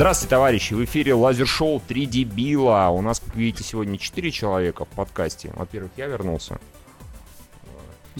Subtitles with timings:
[0.00, 0.72] Здравствуйте, товарищи!
[0.72, 2.88] В эфире лазер-шоу «Три дебила».
[2.88, 5.52] У нас, как видите, сегодня четыре человека в подкасте.
[5.54, 6.58] Во-первых, я вернулся.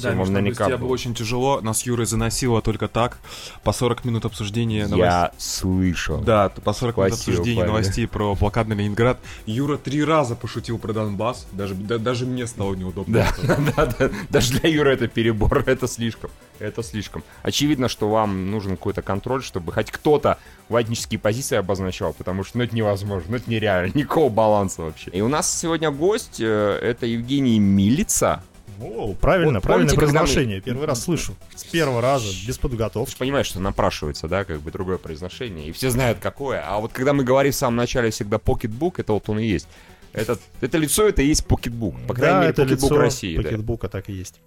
[0.03, 1.61] Да, Миш, нам без тебя было очень тяжело.
[1.61, 3.19] Нас Юрой заносило только так.
[3.63, 4.99] По 40 минут обсуждения новостей.
[5.01, 6.19] Я слышал.
[6.21, 7.71] Да, по 40 минут Спасибо, обсуждения парни.
[7.73, 9.19] новостей про блокадный Ленинград.
[9.47, 11.47] Юра три раза пошутил про Донбасс.
[11.53, 13.27] Даже, да- даже мне стало неудобно.
[13.43, 14.11] Да, да, да.
[14.29, 16.31] Даже для Юры это перебор, это слишком.
[16.59, 17.23] Это слишком.
[17.43, 20.37] Очевидно, что вам нужен какой-то контроль, чтобы хоть кто-то
[20.69, 25.11] ватнические позиции обозначал, потому что ну, это невозможно, ну, это нереально, никакого баланса вообще.
[25.11, 28.43] И у нас сегодня гость, э, это Евгений Милица.
[28.81, 30.61] О, правильно, Вот правильное помните, когда мы- произношение.
[30.61, 31.35] Первый раз слышу.
[31.55, 33.11] С первого раза, без Ты подготовки.
[33.13, 36.63] же понимаешь, что напрашивается, да, как бы другое произношение, и все знают какое.
[36.67, 39.69] А вот когда мы говорим в самом начале всегда PocketBook, это вот он и есть.
[40.13, 41.95] Это, это лицо, это и есть PocketBook.
[42.09, 43.37] По крайней да, мере, это PocketBook лицо России.
[43.37, 43.43] да.
[43.43, 44.41] PocketBook а так и есть.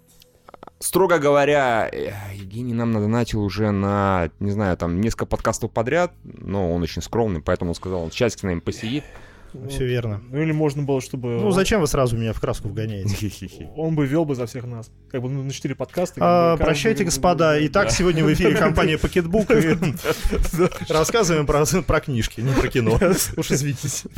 [0.79, 6.73] Строго говоря, э, Евгений нам надонатил уже на, не знаю, там, несколько подкастов подряд, но
[6.73, 8.59] он очень скромный, поэтому он сказал, он с нами
[9.69, 10.21] Все верно.
[10.29, 13.15] Ну или можно было, чтобы Ну, зачем вы сразу меня в краску вгоняете?
[13.75, 14.91] он бы вел бы за всех нас.
[15.09, 16.19] Как бы ну, на 4 подкаста.
[16.21, 17.55] А, бы прощайте, господа.
[17.67, 19.47] Итак, сегодня в эфире компания Пакетбук.
[20.89, 22.99] Рассказываем про, про книжки, не про кино.
[23.37, 24.09] Уж извините.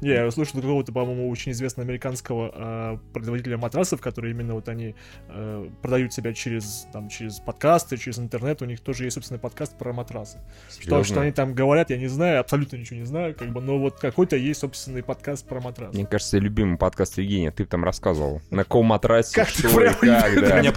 [0.00, 4.68] Э, Не, я слышал какого-то, по-моему, очень известного американского а, производителя матрасов, которые именно вот
[4.68, 4.94] они
[5.28, 8.62] э, продают себя через, там, через подкасты, через интернет.
[8.62, 10.38] У них тоже есть, собственно, подкаст про матрасы.
[10.70, 11.04] Что, Серьезно?
[11.04, 13.98] что они там говорят, я не знаю, абсолютно ничего не знаю, как бы, но вот
[13.98, 15.94] какой-то есть собственный подкаст про матрасы.
[15.94, 18.42] Мне кажется, любимый подкаст Евгения, ты там рассказывал.
[18.50, 20.60] На каком матрасе, Как что и прямо- как, да.
[20.60, 20.72] Меня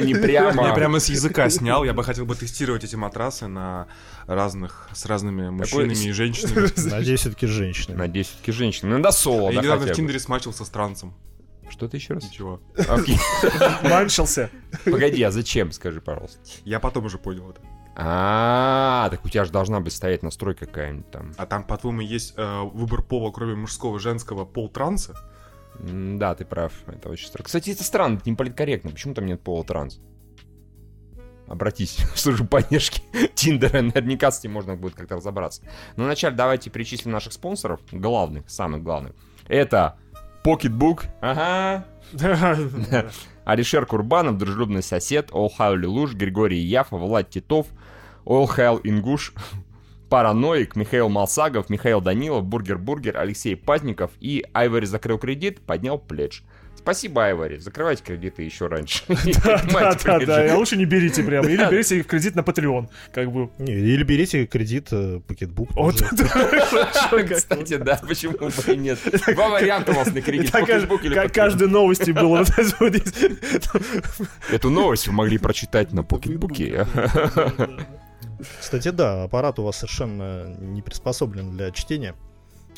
[0.00, 0.66] не прямо.
[0.68, 1.84] Я прямо с языка снял.
[1.84, 3.86] Я бы хотел бы тестировать эти матрасы на
[4.26, 6.68] разных, с разными мужчинами и женщинами.
[6.90, 7.96] Надеюсь, все-таки женщины.
[7.96, 8.61] Надеюсь, все-таки женщины.
[8.82, 9.96] Ну, да, соло, Я да, недавно в.
[9.96, 11.14] Тиндере смачился с трансом.
[11.68, 12.24] Что ты еще раз?
[12.24, 12.60] Ничего.
[13.82, 14.50] Манчился.
[14.84, 16.38] Погоди, а зачем, скажи, пожалуйста?
[16.64, 17.60] Я потом уже понял это.
[17.94, 21.32] А, так у тебя же должна быть стоять настройка какая-нибудь там.
[21.36, 25.14] А там, по-твоему, есть э, выбор пола, кроме мужского и женского, пол транса?
[25.78, 26.72] Да, ты прав.
[26.86, 27.44] Это очень странно.
[27.44, 28.90] Кстати, это странно, это не политкорректно.
[28.90, 30.00] Почему там нет пола транс?
[31.52, 33.02] Обратись в службу поддержки
[33.34, 35.60] Тиндера, наверняка с этим можно будет как-то разобраться.
[35.96, 39.12] Но вначале давайте перечислим наших спонсоров, главных, самых главных.
[39.48, 39.98] Это
[40.44, 41.84] PocketBook, ага,
[43.44, 47.66] Алишер Курбанов, дружелюбный сосед, Олхайл Лелуш, Григорий Яфа, Влад Титов,
[48.24, 49.34] Олхайл Ингуш,
[50.08, 56.40] Параноик, Михаил Малсагов, Михаил Данилов, Бургер Бургер, Алексей Патников и Айвори закрыл кредит, поднял пледж.
[56.82, 57.58] Спасибо, Айвори.
[57.58, 59.04] Закрывайте кредиты еще раньше.
[59.72, 61.46] Да, да, да, а лучше не берите прям.
[61.48, 61.70] Или Да.
[61.70, 62.88] берите их в кредит на Patreon.
[63.14, 63.50] Как бы.
[63.58, 65.70] Не, Или берите кредит э, PocketBook.
[65.74, 68.98] Как- Кстати, да, почему бы и нет.
[69.34, 70.50] Два варианта у вас на кредит.
[70.52, 72.50] Pocketbook или каждой новости было вот.
[74.50, 76.86] Эту новость вы могли прочитать на покетбуке.
[78.60, 82.14] Кстати, да, аппарат у вас совершенно не приспособлен для чтения.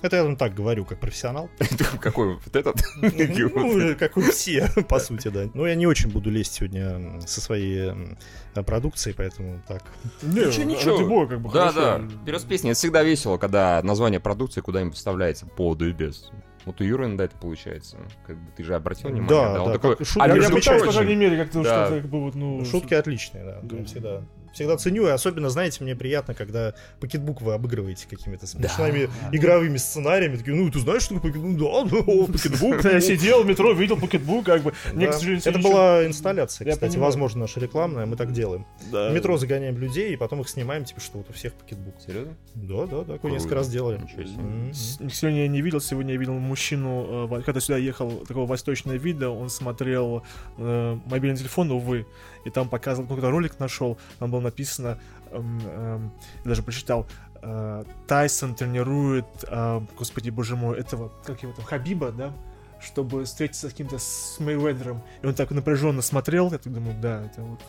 [0.04, 1.48] Это я вам так говорю, как профессионал.
[2.02, 2.76] Какой вот этот?
[3.00, 5.48] Ну, как и все, по сути, да.
[5.54, 8.18] Но я не очень буду лезть сегодня со своей м,
[8.66, 9.82] продукцией, поэтому так.
[10.20, 10.98] Ничего, ничего.
[10.98, 11.80] ради бога, как бы Да, хорошо.
[11.80, 12.08] да.
[12.22, 12.70] Вперед с песней.
[12.72, 16.30] Это всегда весело, когда название продукции куда-нибудь вставляется по да и без.
[16.66, 17.96] Вот у Юры иногда это получается.
[18.26, 20.22] Как бы ты же обратил внимание, Да, Он да, такой, как шутка.
[20.24, 21.86] а Я, пытаюсь, по крайней мере, как-то Да.
[21.86, 22.62] что-то, как бы вот, ну...
[22.66, 23.60] Шутки отличные, да.
[23.62, 23.84] Да.
[23.84, 24.22] Всегда,
[24.54, 30.36] всегда ценю, и особенно, знаете, мне приятно, когда PocketBook вы обыгрываете какими-то смешными игровыми сценариями.
[30.36, 31.56] Такие, ну, ты знаешь, что такое PocketBook?
[31.58, 32.84] Да, да, о, PocketBook.
[32.84, 34.72] Я сидел в метро, видел PocketBook, как бы.
[34.94, 35.04] Да.
[35.44, 38.66] Это была инсталляция, кстати, возможно, наша рекламная, мы так делаем.
[38.90, 39.10] Да.
[39.10, 41.94] В метро загоняем людей, и потом их снимаем, типа, что вот у всех пакетбук.
[42.04, 42.34] Серьезно?
[42.54, 44.00] Да, да, да, несколько раз делали.
[44.72, 49.30] Сегодня я не видел, сегодня я видел мужчину, э, когда сюда ехал, такого восточного вида,
[49.30, 50.24] он смотрел
[50.58, 52.06] э, мобильный телефон, увы,
[52.44, 54.98] и там показывал, какой-то ролик нашел, там было написано,
[55.30, 56.12] эм, эм,
[56.44, 57.06] я даже прочитал,
[57.42, 62.32] э, Тайсон тренирует, э, господи, боже мой, этого, как его там, Хабиба, да?
[62.80, 65.02] чтобы встретиться с каким-то с Мейведером.
[65.22, 67.60] И он так напряженно смотрел, я так думаю, да, это вот...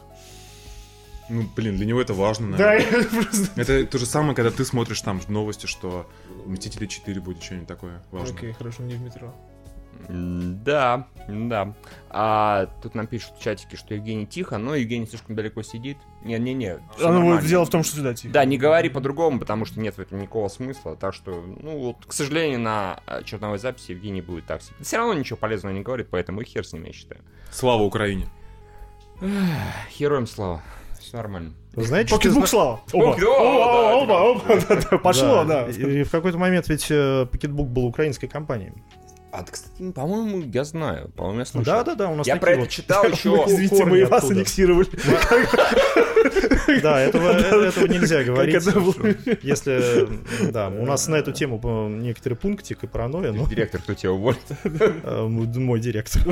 [1.27, 3.01] Ну, блин, для него это важно, Да, наверное.
[3.01, 3.61] я просто...
[3.61, 6.07] Это то же самое, когда ты смотришь там новости, что
[6.45, 8.37] Мстители 4 будет что-нибудь такое важное.
[8.37, 9.33] Окей, хорошо, не в метро.
[10.09, 11.73] Да, да.
[12.09, 15.97] А тут нам пишут в чатике, что Евгений тихо, но Евгений слишком далеко сидит.
[16.23, 16.79] Не-не-не.
[16.99, 18.33] ну, дело в том, что сюда тихо.
[18.33, 20.95] Да, не говори по-другому, потому что нет в этом никакого смысла.
[20.95, 24.75] Так что, ну вот, к сожалению, на э, черновой записи Евгений будет так себе.
[24.81, 27.21] Все равно ничего полезного не говорит, поэтому и хер с ним, я считаю.
[27.51, 28.27] Слава Украине.
[29.91, 30.61] Хероям слава.
[30.99, 31.53] Все нормально.
[31.73, 32.81] Знаете, что Покетбук зна- слава.
[32.93, 33.17] Оба.
[33.23, 35.67] Оба, оба, Пошло, да.
[35.67, 38.73] И, в какой-то момент ведь э, PocketBook был украинской компанией.
[39.37, 41.09] А, кстати, по-моему, я знаю.
[41.09, 41.65] По-моему, я слышал.
[41.65, 43.43] Да, да, да, у нас Я про это читал еще.
[43.47, 44.87] Извините, мы вас аннексировали.
[46.81, 48.55] Да, этого, этого нельзя говорить.
[49.43, 51.59] Если, да, у нас на эту тему
[51.89, 54.39] некоторый пунктик и паранойя, но Директор, кто тебя уволит?
[54.63, 56.21] э, мой директор.
[56.27, 56.31] У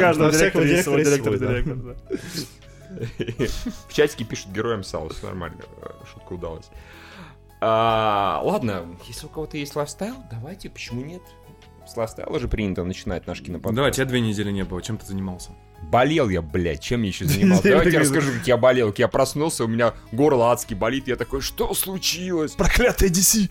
[0.00, 1.96] каждого директора директор.
[3.88, 6.70] В чатике пишут героям сала, все нормально, э, шутка удалась.
[7.60, 11.22] А, ладно, если у кого-то есть lifestyle, давайте, почему нет?
[11.86, 13.76] С lifestyle а же принято начинать наш киноподкаст.
[13.76, 15.50] Давай, тебя две недели не было, чем ты занимался?
[15.82, 17.62] Болел я, блядь, чем я еще занимался?
[17.62, 18.88] Давайте я расскажу, как я болел.
[18.88, 21.06] Как я проснулся, у меня горло адски болит.
[21.06, 22.52] Я такой, что случилось?
[22.52, 23.50] Проклятая DC.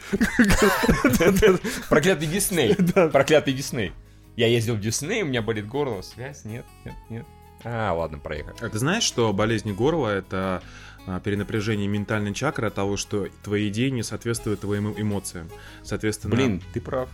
[1.90, 2.76] Проклятый Дисней.
[3.12, 3.94] Проклятый Дисней.
[4.36, 6.02] Я ездил в Дисней, у меня болит горло.
[6.02, 6.44] Связь?
[6.44, 7.26] Нет, нет, нет.
[7.64, 8.58] А, ладно, проехали.
[8.60, 10.62] А ты знаешь, что болезнь горла— это
[11.08, 15.50] а, перенапряжение ментальной чакры от того, что твои идеи не соответствуют твоим эмоциям.
[15.84, 17.10] Соответственно, Блин, ты прав.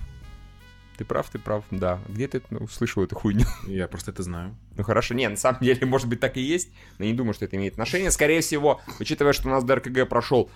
[1.01, 1.99] Ты прав, ты прав, да.
[2.09, 3.47] Где ты ну, услышал эту хуйню?
[3.67, 4.55] я просто это знаю.
[4.77, 6.69] Ну хорошо, не, на самом деле, может быть, так и есть,
[6.99, 8.11] но не думаю, что это имеет отношение.
[8.11, 10.51] Скорее всего, учитывая, что у нас ДРКГ прошел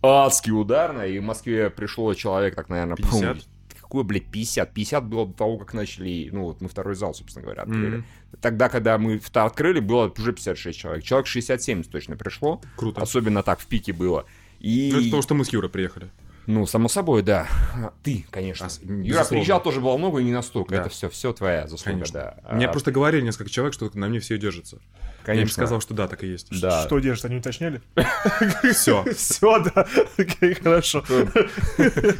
[0.00, 3.10] адский ударно, и в Москве пришло человек, так, наверное, 50?
[3.10, 3.40] по-моему,
[3.80, 4.72] Какое, блядь, 50?
[4.72, 7.96] 50 было до того, как начали, ну, вот мы второй зал, собственно говоря, открыли.
[7.96, 8.06] Мгм.
[8.40, 11.02] Тогда, когда мы вта- открыли, было уже 56 человек.
[11.02, 12.60] Человек 67 точно пришло.
[12.76, 13.02] Круто.
[13.02, 14.26] Особенно так в пике было.
[14.60, 14.90] И...
[14.92, 16.08] Ну, это потому, что мы с Юрой приехали.
[16.48, 17.46] Ну, само собой, да.
[17.74, 18.66] А, Ты, конечно.
[18.66, 20.74] А, Юра приезжал тоже было много и не настолько.
[20.74, 20.80] Да.
[20.80, 22.34] Это все, все твоя заслуга, Конечно.
[22.42, 22.54] да.
[22.54, 24.76] Мне А, просто говорили несколько человек, что на мне все держится.
[25.26, 25.52] Я им конечно.
[25.52, 26.48] сказал, что да, так и есть.
[26.58, 26.86] Да.
[26.86, 27.82] Что держит, они уточняли?
[28.72, 29.04] Все.
[29.14, 29.86] Все, да.
[30.16, 31.04] Окей, хорошо.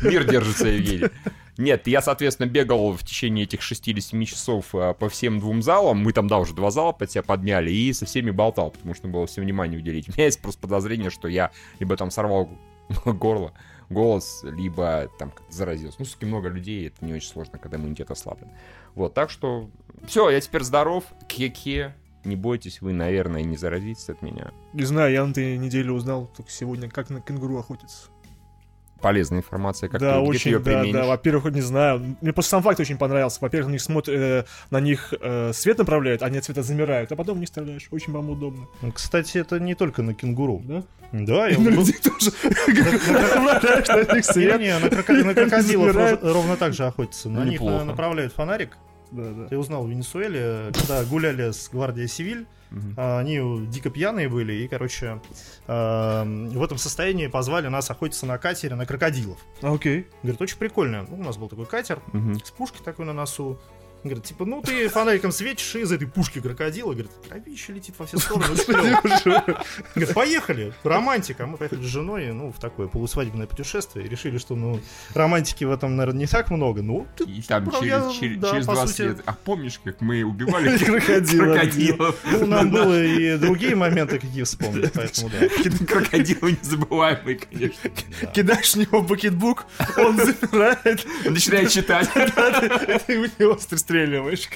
[0.02, 1.08] Мир держится, Евгений.
[1.56, 5.98] Нет, я, соответственно, бегал в течение этих 6-7 часов а, по всем двум залам.
[6.00, 7.70] Мы там, да, уже два зала под себя подняли.
[7.70, 10.06] И со всеми болтал, потому что было все внимание уделить.
[10.10, 12.50] У меня есть просто подозрение, что я либо там сорвал
[13.06, 13.54] горло,
[13.90, 15.96] голос, либо там заразился.
[16.00, 18.50] Ну, суки, много людей, это не очень сложно, когда иммунитет ослаблен.
[18.94, 19.70] Вот, так что...
[20.06, 21.05] Все, я теперь здоров.
[21.26, 21.94] Ке-ке.
[22.25, 24.52] Не бойтесь, вы, наверное, не заразитесь от меня.
[24.73, 28.08] Не знаю, я на этой неделе узнал только сегодня, как на кенгуру охотиться.
[29.00, 30.93] Полезная информация, как да, ты, ты очень, ее да, применишь.
[30.93, 31.06] да.
[31.06, 32.17] Во-первых, не знаю.
[32.21, 33.39] Мне просто сам факт очень понравился.
[33.41, 37.17] Во-первых, на них смотрят, э, на них э, свет направляют, они от света замирают, а
[37.17, 37.87] потом не стреляешь.
[37.91, 38.67] Очень вам удобно.
[38.83, 40.62] Ну, Кстати, это не только на кенгуру.
[40.65, 40.83] Да?
[41.12, 42.33] Да, И на людей тоже.
[43.12, 43.89] Направляешь
[45.25, 47.29] на крокодилов ровно так же охотятся.
[47.29, 48.77] На них на- направляют фонарик.
[49.11, 49.47] Да, да.
[49.50, 52.47] Я узнал в Венесуэле, когда гуляли с гвардией Сивиль,
[52.97, 55.20] А, они дико пьяные были, и, короче,
[55.67, 59.38] а, в этом состоянии позвали нас охотиться на катере на крокодилов.
[59.62, 60.06] А, Окей.
[60.23, 61.06] Говорит, очень прикольно.
[61.09, 62.38] Ну, у нас был такой катер Мгм.
[62.44, 63.59] с пушкой такой на носу.
[64.05, 66.93] Говорит, типа, ну ты фонариком светишь из этой пушки крокодила.
[66.93, 68.47] Говорит, кровище летит во все стороны.
[68.55, 68.65] очень
[69.23, 69.65] клёво».
[69.95, 71.47] Говорит, поехали, романтика.
[71.47, 74.06] Мы поехали с женой, ну, в такое полусвадебное путешествие.
[74.06, 74.81] И решили, что, ну,
[75.15, 76.81] романтики в этом, наверное, не так много.
[76.83, 79.21] Ну, ты- И там через, через, да, через по 20 сути- лет.
[79.27, 81.55] А помнишь, как мы убивали Крокодила.
[81.55, 82.17] крокодилов?
[82.31, 85.49] ну, нам было и другие моменты какие вспомнить, поэтому да.
[85.87, 87.91] Крокодилы незабываемые, конечно.
[88.33, 89.67] Кидаешь в него бакетбук,
[89.97, 92.09] он замирает, Он начинает читать.
[93.09, 93.56] и в него
[93.88, 94.49] стреливаешь.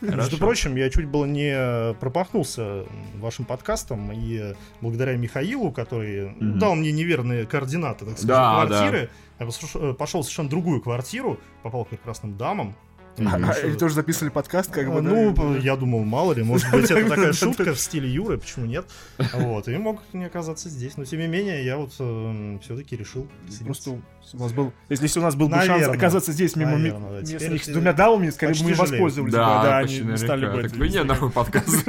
[0.00, 2.84] Между прочим, я чуть было не пропахнулся
[3.16, 9.46] вашим подкастом, и благодаря Михаилу, который дал мне неверные координаты, так сказать, Да, квартиры, я
[9.46, 12.74] пошел- пошел в совершенно другую квартиру, попал к прекрасным дамам.
[13.26, 13.34] А,
[13.64, 15.10] Они тоже записывали подкаст, как бы, да?
[15.10, 18.86] ну, я думал, мало ли, может быть, это такая шутка в стиле Юры, почему нет?
[19.34, 20.96] Вот, и мог не оказаться здесь.
[20.96, 23.28] Но, тем не менее, я вот все-таки решил.
[23.64, 24.72] Просто у вас был...
[24.88, 27.16] Если, у нас был бы шанс оказаться здесь мимо ми- Наверное, да.
[27.20, 30.62] мест Теперь них с двумя дамами, скорее бы мы воспользовались Да, они стали бы...
[30.62, 30.78] Так вести.
[31.04, 31.86] нахуй подкаст.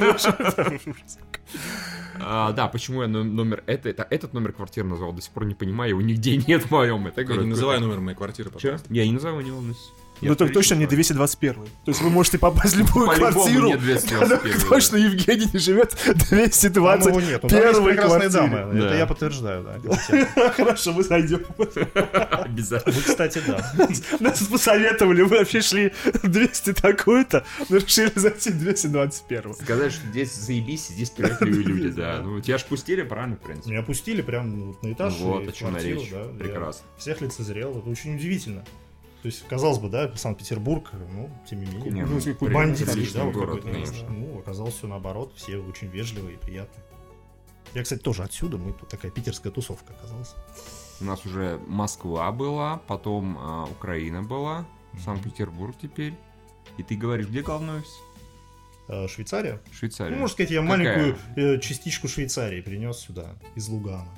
[2.22, 3.62] А, Да, почему я но- номер...
[3.66, 6.70] это- это- Этот номер квартиры назвал, до сих пор не понимаю, его нигде нет в
[6.70, 7.06] моем.
[7.06, 8.92] Это Я говорю, не называю номер моей квартиры, пожалуйста.
[8.92, 9.80] Я не не волнуйся.
[10.20, 11.54] Ну, так точно не 221.
[11.54, 13.76] То есть вы можете попасть в любую квартиру.
[13.78, 17.06] 221, Точно Евгений не живет Там 220.
[17.06, 17.42] его нет.
[17.42, 18.56] Ну, там есть первой прекрасные квартире.
[18.56, 18.78] дамы.
[18.84, 20.50] Это я подтверждаю, да.
[20.56, 21.40] Хорошо, мы зайдем.
[22.30, 22.94] Обязательно.
[22.94, 23.72] Вы, кстати, да.
[24.20, 29.54] Нас посоветовали, мы вообще шли 200 такую-то, но решили зайти в 221.
[29.54, 32.20] Сказать, что здесь заебись, здесь приятные люди, да.
[32.22, 33.70] Ну, тебя ж пустили, правильно, в принципе?
[33.70, 35.14] Меня пустили прям на этаж.
[35.18, 36.10] Вот о чем речь.
[36.38, 36.84] Прекрасно.
[36.98, 37.78] Всех лицезрел.
[37.78, 38.64] Это очень удивительно.
[39.22, 41.90] То есть, казалось бы, да, Санкт-Петербург, ну, тем не менее.
[41.90, 44.08] Не, Ну, ну, при- Бандитский, да, вот город, конечно.
[44.08, 46.82] Ну, оказалось все наоборот, все очень вежливые и приятные.
[47.74, 50.34] Я, кстати, тоже отсюда, мы тут такая питерская тусовка оказалась.
[51.00, 54.66] У нас уже Москва была, потом а, Украина была,
[55.04, 56.14] Санкт-Петербург теперь.
[56.78, 58.00] И ты говоришь, где главный офис?
[58.88, 59.60] Э, Швейцария?
[59.72, 60.14] Швейцария.
[60.14, 60.78] Ну, можно сказать, я Какая?
[60.78, 64.08] маленькую э, частичку Швейцарии принес сюда, из Лугана.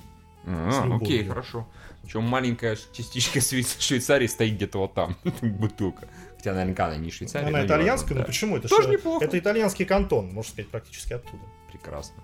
[0.47, 1.69] А, окей, хорошо.
[2.03, 6.09] Причем маленькая частичка Швей- Швейцарии стоит где-то вот там, бутылка.
[6.37, 7.47] Хотя наверняка она не Швейцария.
[7.49, 8.27] Она но итальянская, ну да.
[8.27, 8.57] почему?
[8.57, 9.25] Это Тоже неплохо.
[9.25, 11.43] Это итальянский кантон, можно сказать, практически оттуда.
[11.71, 12.23] Прекрасно.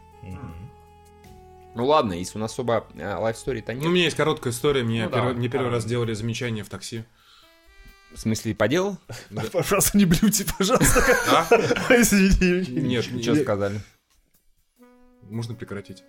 [1.74, 3.92] Ну ладно, если у нас особо лайфстори-то Ну, у нет.
[3.92, 4.82] меня есть короткая история.
[4.82, 7.04] Мне, Ну, первый, давай, мне первый раз делали замечание в такси.
[8.12, 8.96] В смысле, по делу?
[9.52, 11.04] Пожалуйста, не блюйте, пожалуйста.
[11.30, 11.44] А?
[11.94, 12.80] Извини.
[12.80, 13.80] Нет, не- сказали?
[15.30, 16.02] можно прекратить.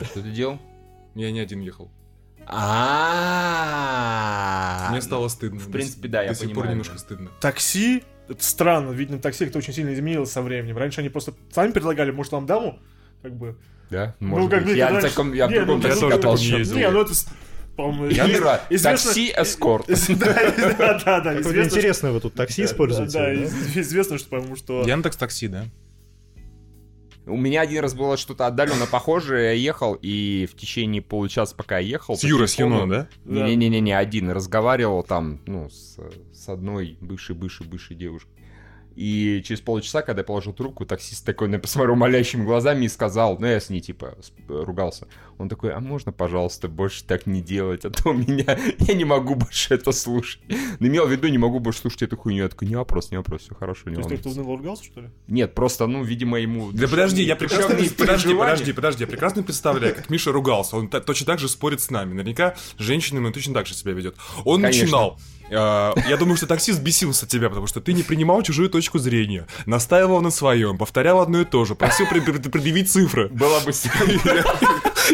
[0.00, 0.58] Что ты делал?
[1.18, 1.90] Я не один ехал.
[3.58, 4.88] А.
[4.92, 5.58] Мне стало стыдно.
[5.58, 6.98] в принципе, да, я До сих пор понимаю, немножко да.
[7.00, 7.30] стыдно.
[7.40, 10.76] Такси, это странно, видно, такси как-то очень сильно изменилось со временем.
[10.78, 12.78] Раньше они просто сами предлагали, может, вам даму?
[13.22, 13.56] Как бы.
[13.90, 14.68] Да, Ну, может как быть.
[14.72, 16.44] мне Я, раньше- в таком, я в Не, другом ну, такси тоже катался.
[16.44, 16.76] таком ездил.
[16.76, 17.26] Не, ну это, с-
[17.76, 18.26] по-моему, Я
[18.70, 19.86] известно- Такси эскорт.
[20.08, 20.34] Да,
[20.78, 21.34] да, да, да.
[21.34, 23.12] Какое известно, интересное вы тут такси используете.
[23.18, 23.32] Да, да?
[23.32, 24.82] из- известно, что, по-моему, что...
[24.86, 25.64] Яндекс такси, да?
[27.28, 29.44] У меня один раз было что-то отдаленно похожее.
[29.44, 32.16] Я ехал, и в течение получаса, пока я ехал...
[32.16, 33.08] С по Юрой, с телефону- Юно, да?
[33.24, 33.48] Да.
[33.48, 35.98] Не-не-не, один разговаривал там, ну, с,
[36.32, 38.37] с одной бывшей-бывшей-бывшей девушкой.
[38.98, 43.38] И через полчаса, когда я положил трубку, таксист такой на посмотрел молящими глазами и сказал,
[43.38, 45.06] ну, я с ней, типа, ругался.
[45.38, 49.04] Он такой, а можно, пожалуйста, больше так не делать, а то у меня, я не
[49.04, 50.40] могу больше это слушать.
[50.80, 52.42] Но имел в виду, не могу больше слушать эту хуйню.
[52.42, 54.30] Я такой, не вопрос, не вопрос, все хорошо, не То есть ты волнуйся».
[54.30, 55.10] кто-то уныло ругался, что ли?
[55.28, 56.72] Нет, просто, ну, видимо, ему...
[56.72, 57.76] Да подожди, я прекрасно...
[57.76, 60.76] Подожди, подожди, подожди, я прекрасно представляю, как Миша ругался.
[60.76, 62.14] Он точно так же спорит с нами.
[62.14, 64.16] Наверняка женщинами он точно так же себя ведет.
[64.44, 65.20] Он начинал.
[65.50, 65.54] Э,
[66.08, 69.46] Я думаю, что таксист бесился от тебя, потому что ты не принимал чужую точку зрения,
[69.66, 73.72] настаивал на своем, повторял одно и то же, просил пред- пред- предъявить цифры Было бы...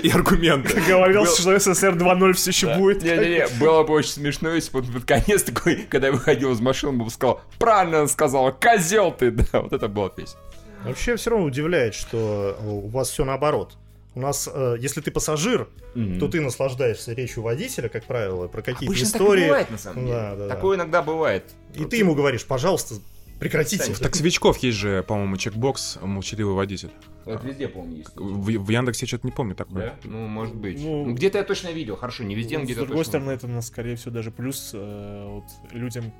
[0.02, 0.80] и аргументы.
[0.88, 3.02] Говорил, что СССР 2.0 все еще будет.
[3.02, 6.60] Не-не-не, было бы очень смешно, если бы он под конец такой, когда я выходил из
[6.60, 10.38] машины, он бы сказал, правильно он сказал, козел ты, да, вот это была песня.
[10.84, 13.76] Вообще все равно удивляет, что у вас все наоборот.
[14.14, 18.86] У нас, э, если ты пассажир, то ты наслаждаешься речью водителя, как правило, про какие-то
[18.86, 19.44] Обычно так и истории.
[19.46, 20.12] бывает, на самом деле.
[20.16, 20.54] Да, да, да.
[20.54, 21.44] Такое иногда бывает.
[21.74, 22.96] И ты ему говоришь, пожалуйста,
[23.40, 23.78] прекратите.
[23.82, 26.90] Кстати, В таксовичков есть же, по-моему, чекбокс «Молчаливый водитель».
[27.26, 28.10] Это везде, по-моему, есть.
[28.14, 29.86] В, в Яндексе что-то не помню такое.
[29.86, 29.94] Да?
[30.04, 30.78] Ну, может быть.
[30.78, 31.96] Ну, Ну, где-то я точно видел.
[31.96, 33.10] Хорошо, не везде, но С где-то другой точно.
[33.10, 36.12] стороны, это, скорее всего, даже плюс э, вот, людям,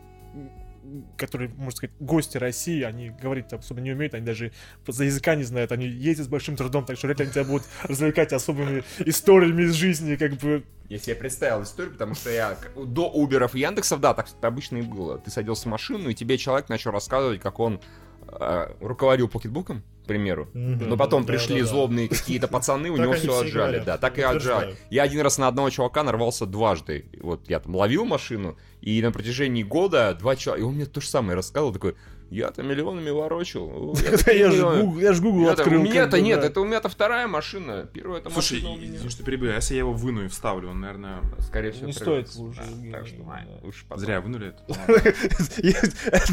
[1.17, 4.53] которые, можно сказать, гости России, они говорить особо не умеют, они даже
[4.87, 7.45] за языка не знают, они ездят с большим трудом, так что вряд ли они тебя
[7.45, 10.65] будут развлекать особыми историями из жизни, как бы.
[10.89, 14.83] Я себе представил историю, потому что я до Уберов и Яндексов, да, так обычно и
[14.83, 15.19] было.
[15.19, 17.81] Ты садился в машину, и тебе человек начал рассказывать, как он
[18.29, 20.49] э, руководил покетбуком, к примеру.
[20.53, 20.91] Мгм.
[20.91, 21.67] Но потом Да, пришли да, да.
[21.67, 23.83] злобные какие-то пацаны, у него все отжали.
[23.85, 24.77] Да, так и отжали.
[24.91, 27.07] Я один раз на одного чувака нарвался дважды.
[27.21, 30.63] Вот я там ловил машину, и на протяжении года два человека...
[30.63, 31.97] И он мне то же самое рассказывал, такой,
[32.35, 33.95] я-то миллионами ворочил.
[34.27, 34.83] я же миллионы».
[34.83, 35.81] Гугл- я ж Google открыл.
[35.81, 37.89] У меня-то нет, это у меня-то вторая машина.
[37.93, 38.97] Первая это Слушай, машина у меня.
[38.97, 41.21] извини, что перебью, а если я его выну и вставлю, он, наверное...
[41.39, 42.61] Скорее всего, Не стоит лучше,
[42.91, 43.17] Так что,
[43.63, 44.05] лучше потом.
[44.05, 44.65] Зря вынули это.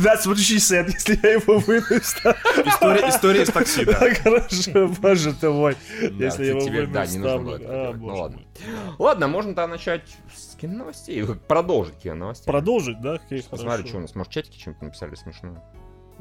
[0.01, 1.81] That's what she said, если я его выну.
[1.81, 4.13] История, история из такси, да.
[4.23, 5.75] Хорошо, боже ты мой.
[6.01, 7.65] Если я его выну, да, не нужно вставлю.
[7.67, 7.93] А.
[7.93, 8.41] Ну ладно.
[8.97, 11.25] Ладно, можно тогда начать с киноновостей.
[11.47, 12.45] Продолжить киноновостей.
[12.45, 13.19] Продолжить, да?
[13.49, 15.61] Посмотри, что у нас, может, чатики чем-то написали смешное.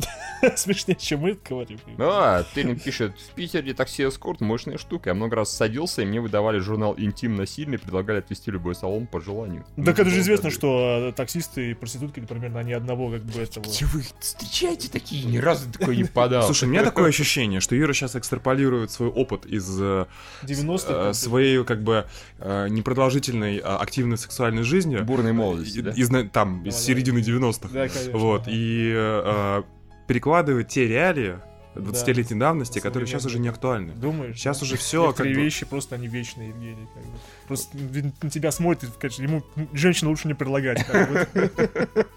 [0.57, 1.78] Смешнее, чем мы говорим.
[1.99, 5.11] А, Тырин пишет, в Питере такси эскорт мощная штука.
[5.11, 9.07] Я много раз садился, и мне выдавали журнал «Интим» насильно и предлагали отвезти любой салон
[9.07, 9.64] по желанию.
[9.76, 13.40] Так это же Ну, известно, что э, таксисты и проститутки, примерно, они одного, как бы,
[13.40, 13.64] этого...
[13.64, 15.25] Где вы встречаете такие?
[15.25, 16.45] Ни разу такой не подал.
[16.45, 20.07] Слушай, у меня такое ощущение, что Юра сейчас экстраполирует свой опыт из э,
[20.42, 20.87] 90-х.
[20.88, 21.14] э, бы.
[21.14, 22.07] своей, как бы,
[22.38, 24.97] э, непродолжительной а, активной сексуальной жизни.
[24.99, 25.78] бурной молодости?
[25.78, 27.69] Из, там, из середины 90-х.
[27.73, 28.19] Да, конечно.
[28.19, 29.64] Вот, и
[30.11, 31.38] перекладывает те реалии
[31.76, 33.93] 20-летней давности, которые сейчас уже не актуальны.
[33.93, 34.35] Думаешь?
[34.35, 34.64] Сейчас да?
[34.64, 35.43] уже все как Некоторые бы...
[35.43, 36.88] вещи просто они вечные, Евгений.
[36.93, 37.19] Как бы.
[37.47, 37.79] Просто
[38.21, 40.85] на тебя смотрит, конечно, ему женщину лучше не предлагать.
[40.85, 42.09] как бы.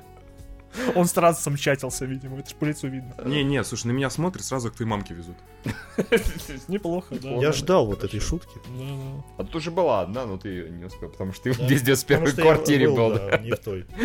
[0.94, 3.14] Он с трансом чатился, видимо, это ж по лицу видно.
[3.24, 5.36] Не, не, слушай, на меня смотрят, сразу к твоей мамке везут.
[6.68, 7.30] Неплохо, да.
[7.30, 8.58] Я ждал вот этой шутки.
[9.38, 11.96] А тут уже была одна, но ты ее не успел, потому что ты в Потому
[12.06, 13.12] первой что я квартире был.
[13.40, 13.86] не в той.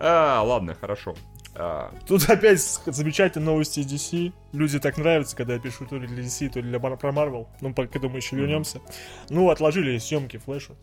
[0.00, 1.14] А, ладно, хорошо.
[1.54, 4.32] А, Тут опять замечательные новости из DC.
[4.52, 7.46] Люди так нравятся, когда я пишу то ли для DC, то ли для про Marvel.
[7.60, 8.80] Ну, к этому еще вернемся.
[9.28, 10.74] Ну, отложили съемки Флэша.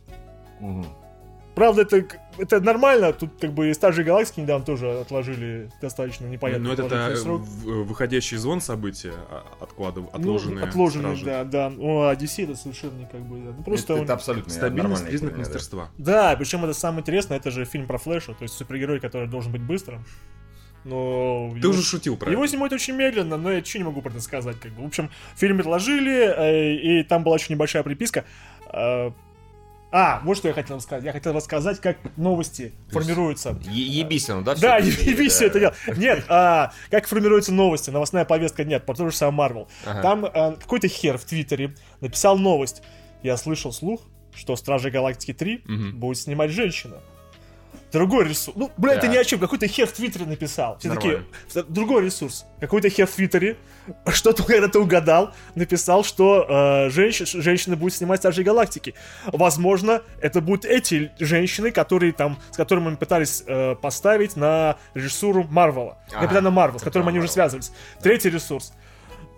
[1.56, 2.06] Правда, это,
[2.38, 3.14] это нормально.
[3.14, 6.68] Тут как бы и Стажи Галактики недавно тоже отложили достаточно непонятно.
[6.68, 7.42] Но это продолжительный э, срок.
[7.42, 10.66] в- выходящий из зон события, а, откладыв- Ну, отложенные.
[10.66, 11.26] отложенные, сразу.
[11.26, 11.70] да, да.
[11.70, 13.38] Ну, а DC это совершенно не как бы...
[13.38, 13.54] да.
[13.58, 15.38] Ну, просто это, он- это абсолютно Стабильность, признак да.
[15.40, 15.90] мастерства.
[15.98, 19.52] Да, причем это самое интересное, это же фильм про Флэша, то есть супергерой, который должен
[19.52, 20.04] быть быстрым.
[20.84, 22.52] Но Ты его- уже шутил про Его это.
[22.52, 24.60] снимают очень медленно, но я ничего не могу про это сказать.
[24.60, 24.84] Как бы.
[24.84, 28.24] В общем, фильм отложили, э, и там была очень небольшая приписка.
[29.92, 31.04] А, вот что я хотел сказать.
[31.06, 33.58] Я хотел рассказать, как новости формируются.
[33.70, 34.56] Е- Ебись оно, да?
[34.56, 35.74] Да, ебись все это дело.
[35.96, 39.68] Нет, а, как формируются новости, новостная повестка нет, про то же самое Марвел.
[39.86, 40.02] Ага.
[40.02, 42.82] Там а, какой-то хер в Твиттере написал новость.
[43.24, 44.02] Я слышал слух,
[44.34, 46.00] что Стражи Галактики 3 Мгм.
[46.00, 46.98] будет снимать женщина.
[47.96, 48.56] Другой ресурс.
[48.58, 49.14] Ну, бля, это Да.
[49.14, 49.40] ни о чем.
[49.40, 50.78] Какой-то хер в Твиттере написал.
[50.80, 51.24] Все такие,
[51.54, 51.74] Нормально.
[51.74, 52.46] другой ресурс.
[52.60, 53.58] Какой-то хер в Твиттере,
[54.12, 58.94] что-то когда-то угадал, написал, что э, женщ- женщина будет снимать Стражи Галактики.
[59.26, 65.44] Возможно, это будут эти женщины, которые там, с которыми мы пытались э, поставить на режиссуру
[65.50, 65.98] Марвела.
[66.12, 67.72] Капитана Марвел, с которым они уже связывались.
[68.02, 68.74] Третий ресурс.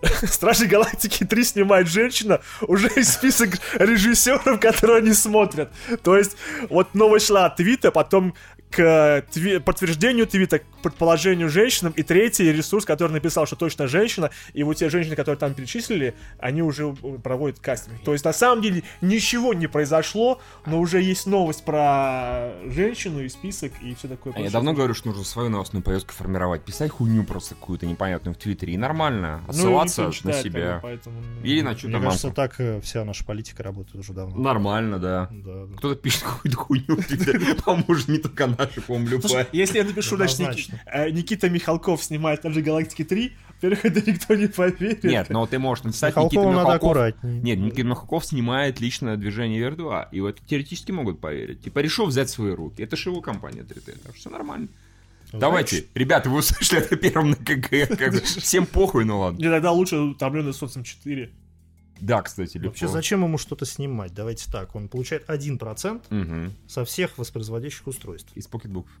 [0.22, 5.70] Стражи Галактики 3 снимает женщина, уже есть список режиссеров, которые они смотрят.
[6.02, 6.36] То есть,
[6.68, 8.34] вот новость шла от твита, потом
[8.70, 14.62] к тви- подтверждению твита, предположению женщинам, и третий ресурс, который написал, что точно женщина, и
[14.62, 18.00] вот те женщины, которые там перечислили, они уже э, проводят кастинг.
[18.04, 23.28] То есть, на самом деле, ничего не произошло, но уже есть новость про женщину и
[23.28, 24.32] список, и все такое.
[24.36, 26.64] А я давно говорю, что нужно свою новостную повестку формировать.
[26.64, 28.74] Писать хуйню просто какую-то непонятную в Твиттере.
[28.74, 29.42] И нормально.
[29.46, 30.74] Ну, Отсылаться никто не на читает, себя.
[30.76, 31.22] бы, поэтому...
[31.42, 32.36] Или на что-то Мне кажется, мамку.
[32.36, 34.36] так э, вся наша политика работает уже давно.
[34.36, 35.28] Нормально, да.
[35.30, 35.76] Да, да.
[35.76, 37.54] Кто-то пишет какую-то хуйню в Твиттере.
[37.64, 39.46] По-моему, не только наши, по-моему, любая.
[39.52, 41.00] Если я напишу, значит, Однозначно.
[41.00, 45.02] э, Никита Михалков снимает там же Галактики 3, во-первых, это никто не поверит.
[45.04, 46.90] Нет, но ты можешь написать Никита Михалкову надо Михалков.
[46.90, 47.40] аккуратнее.
[47.40, 51.62] Нет, Никита Михалков снимает личное движение Вер-2, и в это теоретически могут поверить.
[51.62, 52.82] Типа, решил взять свои руки.
[52.82, 54.68] Это же его компания 3T, так что все нормально.
[55.32, 57.94] Давайте, ребята, вы услышали это первым на КГ.
[58.24, 59.38] Всем похуй, ну ладно.
[59.38, 61.30] Мне тогда лучше утомленный солнцем 4.
[62.00, 62.68] Да, кстати, легко.
[62.68, 64.14] Вообще, зачем ему что-то снимать?
[64.14, 66.52] Давайте так, он получает 1% Мгм.
[66.68, 68.30] со всех воспроизводящих устройств.
[68.36, 68.92] Из покетбуков.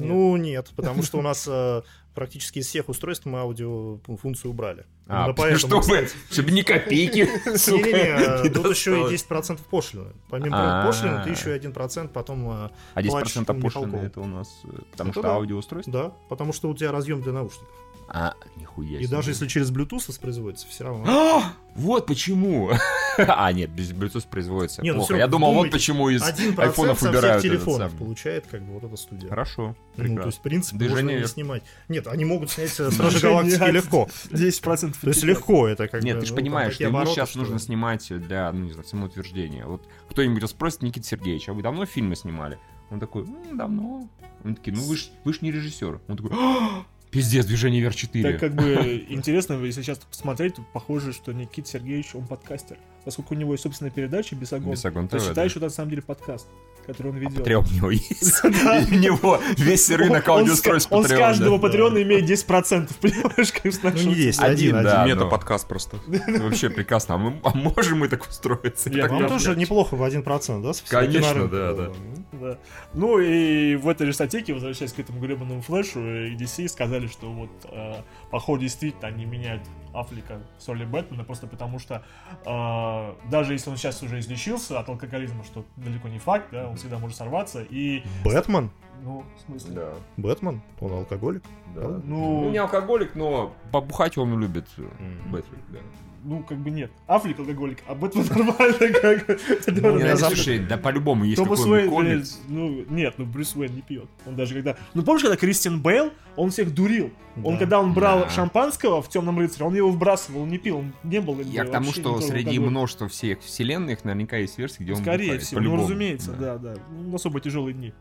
[0.00, 1.82] Ну, нет, потому что у нас э,
[2.14, 4.86] практически из всех устройств мы аудиофункцию убрали.
[5.06, 10.12] А, поэтому, чтобы, чтобы ни копейки, сука, Не-не-не, не тут еще и 10% пошлины.
[10.28, 10.86] Помимо А-а-а.
[10.86, 12.50] пошлины, ты еще и 1% потом...
[12.50, 15.92] э, А 10% платишь пошлины это у нас, э, потому Это что аудиоустройство?
[15.92, 17.68] Да, потому что у тебя разъем для наушников.
[18.08, 19.08] А, нихуя И себе.
[19.16, 21.04] даже если через Bluetooth воспроизводится, все равно...
[21.08, 22.70] А, Вот почему.
[23.18, 24.82] А, нет, без Bluetooth производится.
[24.82, 25.14] Не, ну Плохо.
[25.14, 25.72] всё, Я думал, вот вдумайтесь.
[25.80, 27.98] почему из 1% айфонов убирают всех телефонов самый.
[28.04, 29.28] получает как бы вот эта студия.
[29.30, 30.26] Хорошо, Ну, то прекрасно.
[30.26, 31.62] есть, в принципе, Движение можно не снимать.
[31.88, 34.08] Нет, они могут снять э, Стражи Галактики легко.
[34.30, 36.20] 10% То есть легко это как Нет, бы...
[36.20, 39.64] ты же ну, понимаешь, ему сейчас что- нужно снимать для, ну, не знаю, самоутверждения.
[39.64, 42.58] Вот кто-нибудь спросит, Никита Сергеевич, а вы давно фильмы снимали?
[42.90, 44.08] Он такой, «М, давно.
[44.44, 46.00] Он такие, ну вы ж, вы ж не режиссер.
[46.06, 48.32] Он такой, «А, пиздец, движение вверх 4.
[48.32, 52.78] Так как бы интересно, если сейчас посмотреть, то похоже, что Никита Сергеевич, он подкастер.
[53.04, 55.48] Поскольку у него есть собственная передача «Бесогон», Бесогон то ТВ, считай, да.
[55.48, 56.48] что это на самом деле подкаст,
[56.86, 57.38] который он ведет.
[57.38, 58.44] Патреон у него есть.
[58.44, 58.48] У
[58.94, 61.62] него весь рынок Он с- аудиоустройств Он с каждого да.
[61.62, 65.02] патреона имеет 10%, понимаешь, как с Ну, нашего- не 10, Один, да.
[65.02, 65.16] один.
[65.18, 65.98] но- Мета-подкаст просто.
[66.40, 67.16] Вообще прекрасно.
[67.16, 68.90] А мы а можем мы так устроиться?
[68.90, 70.72] Я- тоже неплохо в 1%, да?
[70.72, 71.94] с Конечно, да, было?
[72.32, 72.58] Да.
[72.94, 77.30] Ну и в этой же статейке, возвращаясь к этому гребаному флешу, э, DC сказали, что
[77.32, 77.94] вот э,
[78.30, 79.62] походу действительно они меняют
[79.94, 82.02] Аффлека с роли Бэтмена, просто потому что
[82.44, 86.76] э, даже если он сейчас уже излечился от алкоголизма, что далеко не факт, да, он
[86.76, 88.70] всегда может сорваться, и, Бэтмен?
[89.02, 90.60] ну, в смысле, Да, Бэтмен?
[90.80, 91.42] Он алкоголик?
[91.74, 91.82] да.
[92.04, 94.66] Ну- Ну, не алкоголик, но побухать он любит.
[94.76, 95.30] Мгм.
[95.32, 95.78] Бэтфлик, да.
[96.26, 96.90] Ну, как бы нет.
[97.06, 99.38] Аффлек алкоголик, а Бэтмен нормально, как бы.
[99.48, 104.08] Это Ну, слушай, да по-любому есть Томас Уэйн, ну, нет, ну Брюс Уэйн не пьет.
[104.26, 104.76] Он даже когда...
[104.94, 107.10] Ну, помнишь, когда Кристиан Бейл, он всех дурил.
[107.44, 107.60] Он, Да.
[107.60, 111.20] когда он брал шампанского в Темном рыцаре, он его выбрасывал, он не пил, он не
[111.20, 111.40] был...
[111.42, 115.60] Я к тому, что среди множества всех вселенных наверняка есть версии, где он Скорее всего,
[115.60, 116.74] ну, разумеется, да, да.
[116.90, 117.92] Ну, особо тяжелые дни.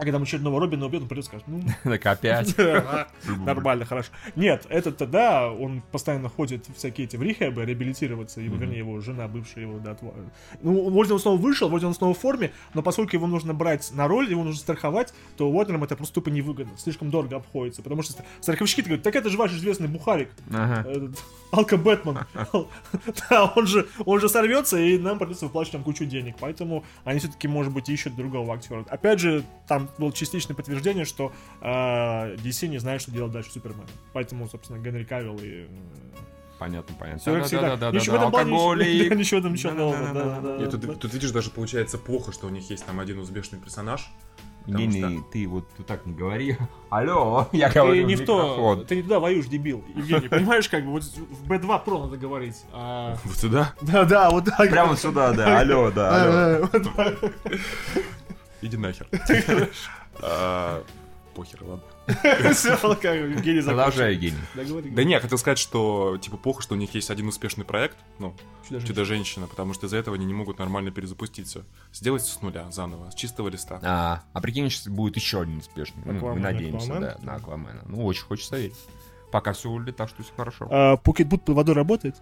[0.00, 2.56] А когда мы очередного Робина убьет, он придет и скажет, ну, Так опять.
[3.44, 4.10] нормально, хорошо.
[4.34, 8.98] Нет, этот-то, да, он постоянно ходит в всякие эти в рехабы, реабилитироваться, его, вернее, его
[9.00, 9.98] жена, бывшая его, да,
[10.62, 13.90] Ну, вроде он снова вышел, вроде он снова в форме, но поскольку его нужно брать
[13.92, 18.02] на роль, его нужно страховать, то Уорнерам это просто тупо невыгодно, слишком дорого обходится, потому
[18.02, 21.18] что страховщики говорят, так это же ваш известный бухарик, этот
[21.52, 22.18] Алка Бэтмен.
[23.28, 26.36] Да, он же, он же сорвется, и нам придется выплачивать там кучу денег.
[26.40, 28.84] Поэтому они все-таки, может быть, ищут другого актера.
[28.88, 31.66] Опять же, там было частичное подтверждение, что э,
[32.36, 33.86] DC не знает, что делать дальше с Суперменом.
[34.12, 35.64] Поэтому, собственно, Генри Кавилл и...
[35.64, 35.68] э,
[36.58, 37.20] Понятно, понятно.
[37.20, 37.62] Все как всегда.
[37.62, 39.08] Да-да-да-да-да, Ничего в этом плане, алкоголик.
[39.08, 40.12] да, ничего там, ничего нового.
[40.12, 40.92] Да, да, да, тут, да.
[40.94, 44.10] тут видишь, даже получается плохо, что у них есть там один успешный персонаж.
[44.66, 46.58] Потому Не-не, ты вот тут так не говори.
[46.90, 49.82] Алло, я Ты говорю не в то, ты не туда воюешь, дебил.
[49.96, 52.56] Евгений, понимаешь, как бы вот в B2 Pro надо говорить.
[52.72, 53.72] а- Вот сюда.
[53.80, 54.68] Да, да, вот так.
[54.68, 56.68] Прямо сюда, да, алло, да, алло.
[58.62, 59.08] Иди нахер.
[60.22, 60.82] А,
[61.34, 61.84] похер, ладно.
[62.52, 63.64] Всё, как закончил.
[63.64, 64.36] Продолжай, Евгений.
[64.54, 67.96] Да, не, я хотел сказать, что типа плохо, что у них есть один успешный проект,
[68.18, 68.34] ну,
[68.68, 69.46] Чудо-женщина.
[69.46, 71.62] Потому что из-за этого они не могут нормально перезапустить все.
[71.92, 73.80] Сделать с нуля, заново, с чистого листа.
[73.82, 76.02] А, а прикинь, сейчас будет еще один успешный.
[76.04, 77.82] Ну, мы надеемся, да, на Аквамена.
[77.86, 78.76] Ну, очень хочется верить.
[79.30, 80.68] Пока все выглядит так, что все хорошо.
[80.70, 82.16] А PocketBook под водой работает?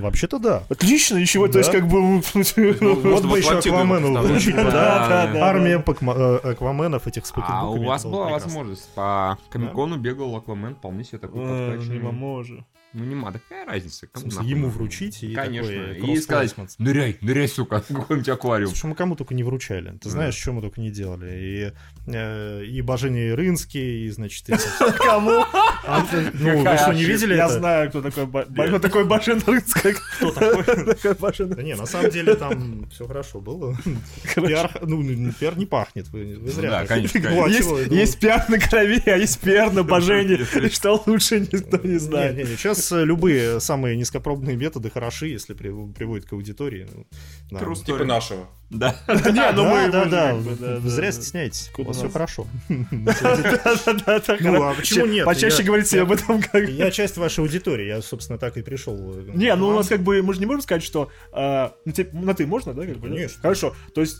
[0.00, 0.62] Вообще-то да.
[0.68, 1.78] Отлично, ничего, то есть Да.
[1.80, 2.18] как бы...
[2.18, 4.70] Вот Можно бы еще Аквамену Да, да?
[4.70, 5.44] да, да.
[5.48, 8.88] Армия э, Акваменов этих с А у вас была возможность.
[8.94, 11.98] По Комикону бегал Аквамен, вполне себе такой А, подкачанный.
[11.98, 12.60] Не поможет.
[12.94, 14.06] Ну, нема, да какая разница?
[14.06, 15.70] В Кому смысле, нахуй ему вручить и Конечно.
[15.94, 18.70] такой И сказать, ныряй, ныряй, сука, какой-нибудь аквариум.
[18.70, 19.98] Слушай, мы кому только не вручали.
[19.98, 21.72] Ты знаешь, что мы только не делали.
[22.06, 24.62] И, э, и Божений Рынский, и, значит, эти-
[24.98, 25.44] Кому?
[25.88, 27.58] А, Ну, вы что, не видели Я это?
[27.58, 29.96] знаю, кто такой Ба- кто такой Башин Рыцкак.
[30.18, 31.14] Кто такой?
[31.14, 33.76] Башин Да не, на самом деле там все хорошо было.
[34.34, 36.70] Пиар, ну, ну, пиар не пахнет, вы, вы зря.
[36.70, 40.38] Да, конечно, Ну, Есть, ну, есть пиар на крови, а есть пиар на божении.
[40.66, 42.36] И что лучше, никто не знает.
[42.36, 46.86] не, не, сейчас э, любые самые низкопробные методы хороши, если при- приводят к аудитории.
[46.92, 47.06] Ну,
[47.50, 47.74] да.
[47.74, 48.48] Типа нашего.
[48.70, 48.94] Да.
[49.08, 51.12] Не, ну Да, мы да, да, да, да, зря да.
[51.12, 52.46] стесняетесь, у вас все хорошо.
[54.40, 55.24] Ну, а почему нет?
[55.24, 56.68] Почаще Я- говорите я- об этом как...
[56.68, 58.96] Я часть вашей аудитории, я, собственно, так и пришел.
[59.18, 61.92] э, Не, ну у нас как бы, мы же не можем сказать, что а, ну,
[61.92, 63.08] те- на ты можно, да, как бы?
[63.08, 63.26] да?
[63.42, 63.74] Хорошо.
[63.94, 64.18] То есть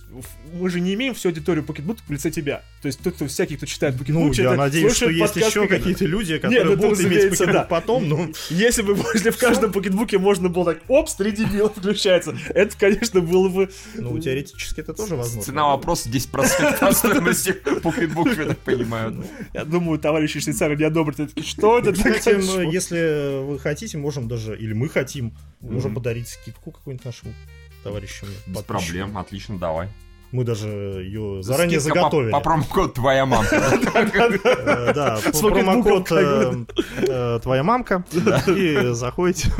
[0.52, 2.62] мы же не имеем всю аудиторию PocketBook в лице тебя.
[2.82, 5.76] То есть тот, кто всякий, кто читает Ну, PocketBook, я надеюсь, что есть еще какие-то.
[5.78, 7.64] какие-то люди, Нет, которые ну, это будут иметь PocketBook да.
[7.64, 11.68] потом, ну, Если бы если в каждом PocketBook е можно было так, опс, три дебила
[11.68, 13.70] включается, это, конечно, было бы...
[13.94, 15.42] ну, теоретически это тоже возможно.
[15.42, 19.10] Цена вопроса 10% от стоимости покетбук, я так понимаю.
[19.12, 21.16] Ну, Я думаю, товарищи швейцары не одобрят.
[21.16, 22.38] Такие, Что это Кстати, такое?
[22.64, 27.34] ну, если вы хотите, можем даже, или мы хотим, можем подарить скидку какую-нибудь нашим
[27.82, 28.28] товарищам.
[28.46, 29.88] без проблем, отлично, давай.
[30.30, 32.32] Мы даже ее заранее Скидка по- заготовили.
[32.32, 33.56] По промокоду твоя мамка.
[33.94, 36.64] Э, Да, по- промокод э,
[36.98, 38.04] э, твоя мамка.
[38.46, 39.50] И заходите.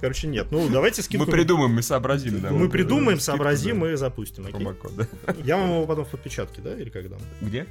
[0.00, 0.48] Короче, нет.
[0.50, 1.30] Ну, давайте Мы скидку.
[1.30, 2.40] придумаем, мы сообразим.
[2.40, 4.42] да, Мы придумаем, сообразим и запустим.
[4.44, 4.54] окей?
[4.54, 5.06] промокод, да.
[5.44, 7.16] Я вам его потом в подпечатке, да, или когда?
[7.40, 7.66] Где?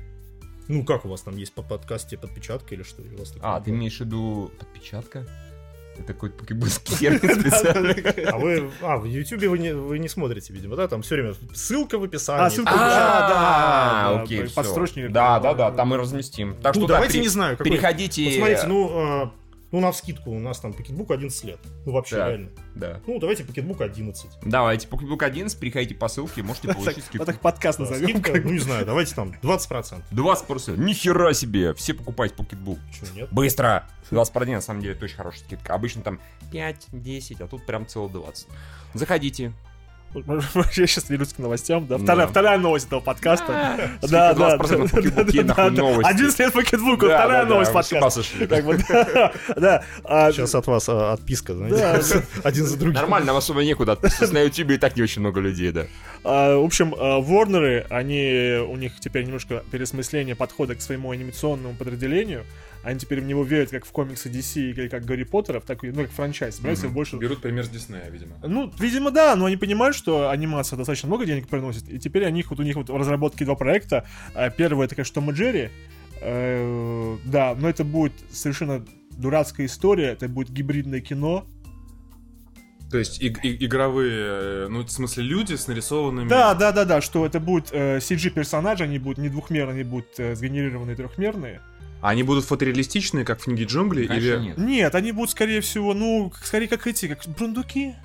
[0.68, 3.02] Ну, как у вас там есть по подкасте подпечатка или что?
[3.02, 5.26] У вас А, ты имеешь в виду подпечатка?
[5.98, 8.26] Это какой-то покебульский термин специальный.
[8.30, 10.88] А вы, а, в Ютубе вы не, вы не смотрите, видимо, да?
[10.88, 12.46] Там все время ссылка в описании.
[12.46, 12.76] А, ссылка в.
[12.76, 15.12] А, да, да, окей, подстрочник.
[15.12, 16.56] Да, да, да, там мы разместим.
[16.62, 18.32] Так Ну, что да, давайте не знаю, переходите.
[18.38, 19.32] Смотрите, ну, а,
[19.72, 21.60] ну, на вскидку у нас там PocketBook 11 лет.
[21.86, 22.28] Ну, вообще, Так.
[22.30, 22.50] реально.
[22.76, 23.02] Да.
[23.06, 24.30] Ну, давайте PocketBook 11.
[24.44, 27.26] Давайте, PocketBook 11, переходите по ссылке, можете получить скидку.
[27.26, 28.10] так подкаст Да, назовем.
[28.22, 30.02] скидка, ну, не знаю, давайте там 20%.
[30.12, 30.78] 20%.
[30.78, 31.74] Нихера себе!
[31.74, 32.80] Все покупайте PocketBook.
[32.94, 33.30] Чего нет?
[33.32, 33.88] Быстро!
[34.12, 35.74] 20% на самом деле это очень хорошая скидка.
[35.74, 36.20] Обычно там
[36.52, 38.48] 5-10, а тут прям целых 20.
[38.94, 39.52] Заходите.
[40.76, 41.98] Я сейчас вернусь к новостям, да.
[41.98, 42.04] Да.
[42.04, 43.46] Вторая, вторая новость этого подкаста.
[43.50, 46.10] А, Да, да, 20% на покетбуке, нахуй, новости.
[46.10, 48.24] 11 лет покетбуку, Да, вторая новость подкаста.
[49.56, 51.54] да, а, Сейчас от вас а, отписка,
[52.44, 52.94] один за другим.
[52.94, 54.34] Нормально, нам особо некуда отписываться.
[54.34, 55.88] На ютубе и так не очень много людей, да.
[56.24, 62.44] В общем, Ворнеры, они, у них теперь немножко пересмысление подхода к своему анимационному подразделению.
[62.88, 65.92] Они теперь в него верят как в комиксы DC или как Гарри Поттера, в такой,
[65.92, 66.56] ну, как франчайз.
[66.56, 67.18] Собираются больше...
[67.18, 68.38] Берут пример с Диснея, видимо.
[68.42, 72.30] Ну, видимо, да, но они понимают, что анимация достаточно много денег приносит, и теперь у
[72.30, 74.06] них вот у них вот в разработке два проекта.
[74.34, 75.70] А, Первый это, конечно, Том и Джерри.
[76.22, 78.86] Э, Да, но это будет совершенно
[79.18, 81.46] дурацкая история, это будет гибридное кино.
[82.90, 86.30] То есть и- и- игровые, э, ну, в смысле, люди с нарисованными...
[86.30, 90.18] Да, да, да, да, что это будут э, CG-персонажи, они будут не двухмерные, они будут
[90.20, 91.60] э, сгенерированные трехмерные.
[91.60, 91.77] А
[92.08, 94.38] Они будут фотореалистичные, как в книге джунглей, Конечно, или...
[94.38, 94.58] нет.
[94.58, 97.96] Нет, они будут, скорее всего, ну, скорее как эти, как бурундуки.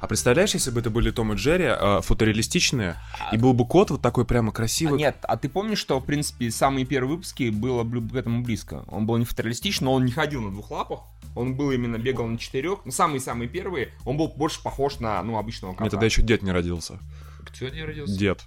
[0.00, 2.96] А представляешь, если бы это были Том и Джерри, э, фотореалистичные,
[3.30, 4.98] и был бы кот вот такой прямо А, красивый.
[4.98, 8.86] Нет, а ты помнишь, что, в принципе, самые первые выпуски было к этому близко?
[8.88, 11.00] Он был не фотореалистичный, но он не ходил на двух лапах.
[11.36, 12.86] Он был именно бегал на четырех.
[12.86, 15.84] Ну, самые-самые первые, он был больше похож на, ну, обычного кота.
[15.84, 16.98] Мне тогда еще дед не родился.
[17.44, 18.18] Кто не родился?
[18.18, 18.44] Дед.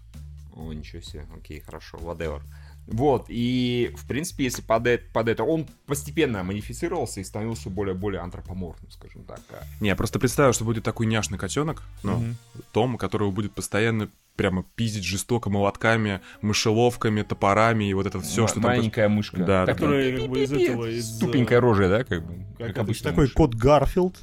[0.56, 1.28] О, ничего себе.
[1.36, 2.42] Окей, хорошо, whatever.
[2.88, 8.22] Вот, и, в принципе, если под это, под это он постепенно модифицировался и становился более-более
[8.22, 9.40] антропоморфным, скажем так.
[9.82, 12.38] Не, я просто представил, что будет такой няшный котенок, ну, Мгм.
[12.72, 18.48] Том, которого будет постоянно прямо пиздить жестоко молотками, мышеловками, топорами и вот это все, Ма-
[18.48, 18.72] что там...
[18.72, 19.44] Маленькая мышка.
[19.44, 21.18] Да, Так, Которые как бы из этого, из...
[21.18, 22.46] Тупенькая рожа, да, как бы?
[22.58, 23.10] как Как, обычно.
[23.10, 24.16] Такой кот Гарфилд.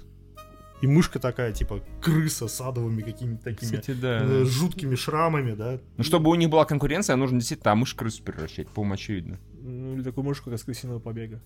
[0.85, 4.21] И мышка такая, типа, крыса с адовыми какими-то такими Кстати, да.
[4.23, 5.81] э, жуткими шрамами, да.
[5.97, 9.41] Ну, чтобы у них была конкуренция, нужно действительно мышь крысу превращать, по-моему, очевидно.
[9.63, 11.43] Ну, или такую мышку, как с крысиного побега.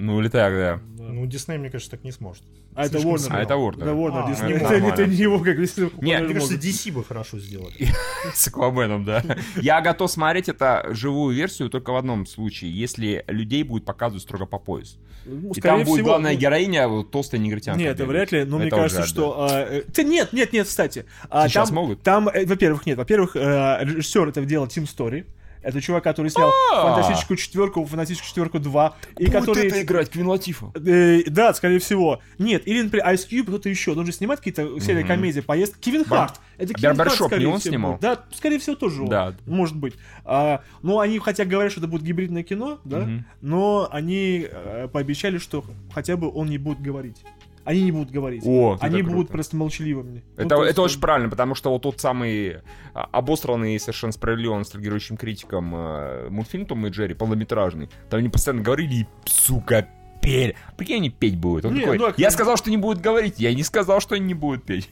[0.00, 0.80] Ну, или так, да.
[0.96, 1.12] Да.
[1.12, 2.42] Ну, Дисней, мне кажется, так не сможет.
[2.74, 3.28] а это Warner.
[3.30, 3.82] А это Warner.
[3.82, 4.54] Это Warner, А, Disney.
[4.54, 5.92] это Это, это не его, как Disney.
[6.00, 6.54] Нет, Мне кажется.
[6.54, 7.74] DC бы хорошо сделали.
[8.34, 9.22] С Акваменом, да.
[9.60, 14.46] Я готов смотреть это живую версию только в одном случае, если людей будет показывать строго
[14.46, 14.96] по пояс.
[15.26, 17.78] Ну, И там будет главная ну, героиня, вот толстая негритянка.
[17.78, 19.48] Нет, это вряд ли, но мне кажется, что...
[19.50, 21.04] а, э, ты- нет, нет, нет, кстати.
[21.28, 22.00] А, Сейчас там, могут?
[22.02, 22.96] Там, э, во-первых, нет.
[22.96, 25.26] Во-первых, э, режиссер этого делал Тим Стори.
[25.62, 26.82] Это чувак, который снял А!
[26.82, 28.92] «Фантастическую четверку», «Фантастическую четверку 2».
[29.18, 29.66] И который...
[29.66, 30.72] это играть Квин Латифа.
[30.74, 32.20] Э, да, скорее всего.
[32.38, 33.92] Нет, или, например, Ice Cube, кто-то еще.
[33.92, 35.76] Он же снимает какие-то серии комедии, поезд.
[35.78, 36.40] Кевин Харт.
[36.56, 37.98] Это Кевин Барбершоп Харт, не он снимал?
[38.00, 39.08] Да, скорее всего, тоже он.
[39.08, 39.34] Да.
[39.46, 39.94] Может быть.
[40.24, 43.08] А, ну, они хотя говорят, что это будет гибридное кино, да,
[43.40, 47.22] но они э, пообещали, что хотя бы он не будет говорить.
[47.70, 48.42] Они не будут говорить.
[48.44, 49.14] О, это Они круто.
[49.16, 50.24] будут просто молчаливыми.
[50.36, 52.56] Ну, Это, то есть, это очень правильно, потому что вот тот самый
[52.94, 58.28] а, обосранный и совершенно справедливо ностальгирующим критиком э, мультфильм Том и Джерри, полнометражный, там они
[58.28, 59.86] постоянно говорили, и, сука,
[60.20, 60.56] пели.
[60.76, 61.66] Прикинь, они петь будут.
[61.66, 64.14] Он Не, такой, ну, а- я сказал, что не будут говорить, я не сказал, что
[64.16, 64.90] они не будут петь.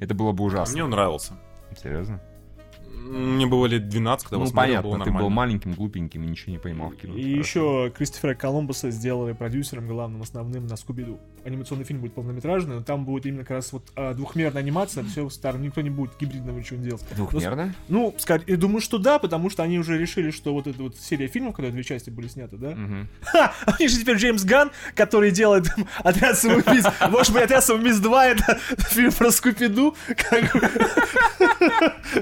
[0.00, 0.72] Это было бы ужасно.
[0.74, 1.34] Мне он нравился.
[1.80, 2.20] Серьезно?
[3.04, 5.34] Мне было лет 12, когда Ну, его смотрел, понятно, было ты был нормально.
[5.36, 7.14] маленьким, глупеньким и ничего не понимал в кино.
[7.14, 7.84] И Хорошо.
[7.86, 11.18] еще Кристофера Колумбуса сделали продюсером главным, основным на Скуби-Ду.
[11.44, 15.28] Анимационный фильм будет полнометражный, но там будет именно как раз вот а, двухмерная анимация, все
[15.30, 17.04] старое, никто не будет гибридного ничего не делать.
[17.14, 17.74] Двухмерно?
[17.88, 20.96] Ну, скорее, я думаю, что да, потому что они уже решили, что вот эта вот
[20.96, 22.70] серия фильмов, когда две части были сняты, да?
[22.70, 23.08] Мгм.
[23.22, 23.52] Ха!
[23.66, 26.84] У них же теперь Джеймс Ган, который делает там, «Отряд самоубийц».
[27.08, 28.58] Может быть, «Отряд самоубийц 2»— это
[28.90, 29.92] фильм про бы.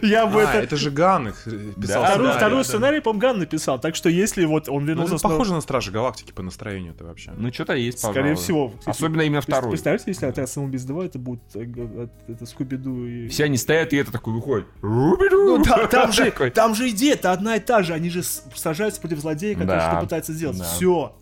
[0.03, 0.59] Я бы А, это...
[0.65, 2.05] это же Ган их э, писал.
[2.05, 3.79] Второй, сценарий, по-моему, Ган написал.
[3.79, 5.15] Так что если вот он Ну, вернулся...
[5.17, 7.33] это похоже на Стражи Галактики по настроению-то вообще.
[7.37, 8.73] Ну, что-то есть, Скорее всего.
[8.79, 9.71] Кстати, Особенно именно второй.
[9.71, 11.63] Представьте, если отряд самоубийц 2, это будет э,
[12.05, 13.29] от- это Скуби-Ду и...
[13.29, 14.67] Все они стоят, и это такой выходит.
[14.83, 17.93] Ну, да, там, же, там же идея-то одна и та же.
[17.95, 19.89] Они же сражаются против злодея, который Да.
[19.89, 20.59] что-то пытается сделать.
[20.59, 20.65] Да.
[20.65, 21.17] Все.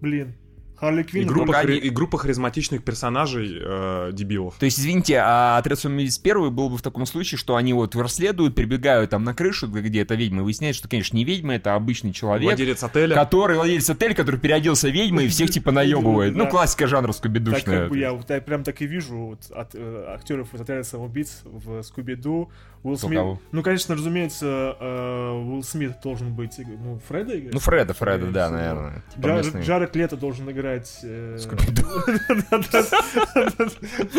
[0.00, 0.34] Блин.
[0.82, 1.28] Харли И Квинн...
[1.28, 4.56] группа, только хри- они- и группа харизматичных персонажей э, дебилов.
[4.58, 7.94] То есть, извините, а отряд самоубийц первый был бы в таком случае, что они вот
[7.94, 11.76] расследуют, прибегают там на крышу, где это ведьма, и выясняют, что, конечно, не ведьма, это
[11.76, 13.14] обычный человек, Владелец отеля.
[13.14, 16.34] который владелец отеля, который переоделся ведьмой и всех типа наебывает.
[16.34, 17.80] Ну, классика жанра Так скубидушная.
[17.82, 20.82] как бы я, вот я прям так и вижу вот, от э, актеров из отряда
[20.82, 22.48] самоубийц в Скуби-Ду.
[22.82, 23.18] Уилл Смит.
[23.18, 23.40] кого?
[23.52, 27.54] Ну, конечно, разумеется, э, Уилл Смит должен быть, ну, Фреда играть.
[27.54, 28.56] Ну, Фреда, Фреда, да, всего.
[28.58, 29.02] наверное.
[29.14, 29.62] Типа Джар- местный.
[29.62, 30.98] Джаред Лето должен играть...
[31.04, 31.82] э, Скуби-Ду.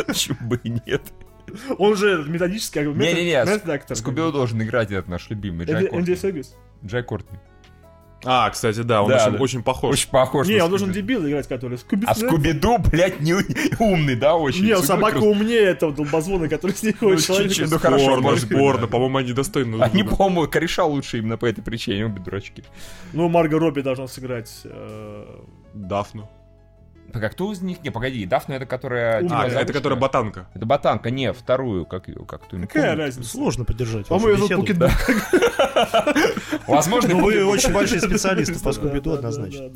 [0.07, 1.01] Почему бы и нет?
[1.77, 3.95] Он же методический как бы, метод- Не-не-не.
[3.95, 6.43] Скубиду должен играть этот наш любимый, Джай Энди Кортни.
[6.85, 7.37] Джай Кортни.
[8.25, 9.43] А, кстати, да, он Да, очень, да.
[9.43, 9.93] очень похож.
[9.93, 12.05] Очень похож Не, на он должен дебил играть, который Скуби.
[12.07, 13.33] А Скубиду, блядь, не
[13.79, 14.65] умный, да, очень?
[14.65, 15.35] Не, собака крут.
[15.37, 17.19] умнее этого долбозвона, который с ней ходит.
[17.19, 18.87] Ну, человек чуть-чуть, ну, хорошо, Порно, может да.
[18.87, 19.81] по-моему, они достойны.
[19.81, 22.63] Они, по-моему, кореша лучше именно по этой причине, обе дурачки.
[23.13, 24.51] Ну, Марго Робби должна сыграть...
[24.63, 25.25] э,
[25.73, 26.29] Дафну.
[27.13, 27.83] Так, а кто из них?
[27.83, 29.21] Не, погоди, Дафна это которая...
[29.21, 29.45] Умная.
[29.45, 30.47] типа, А, это которая ботанка.
[30.55, 33.05] Это ботанка, не, вторую, как ее, как ты Какая помню.
[33.05, 33.29] разница?
[33.29, 34.65] Сложно поддержать По-моему, зовут.
[34.67, 34.89] PocketBook.
[36.67, 39.69] Возможно, Ну, вы очень большие специалисты по Скуби-Ду, однозначно.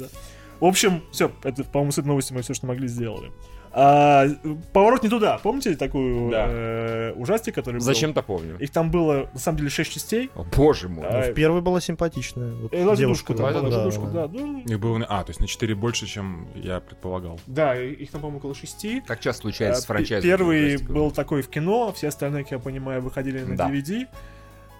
[0.59, 3.31] В общем, все, это, по-моему, с этой новости мы все, что могли, сделали.
[3.79, 4.25] А,
[4.73, 5.37] поворот не туда.
[5.37, 6.47] Помните такую Да.
[6.49, 7.81] э, ужастик, который был?
[7.81, 8.57] Зачем-то помню.
[8.57, 10.31] Их там было, на самом деле, 6 частей.
[10.33, 11.05] О, боже мой.
[11.05, 12.53] А, В первой была симпатичная.
[12.53, 14.27] вот э, девушка да, там, да, да, Лазадушка, да.
[14.27, 14.39] да.
[14.39, 14.97] Ну, Их было...
[14.97, 17.39] на- А, то есть на 4 больше, чем я предполагал.
[17.45, 19.05] да, их там, по-моему, около 6.
[19.05, 20.27] Так часто случается с А, франчайзом.
[20.27, 23.69] Первый был такой в кино, все остальные, как я понимаю, выходили на Да.
[23.69, 24.07] DVD.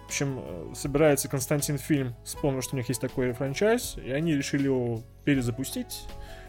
[0.06, 4.34] В общем, э, собирается Константин фильм, вспомнил, что у них есть такой франчайз, и они
[4.34, 6.06] решили его перезапустить.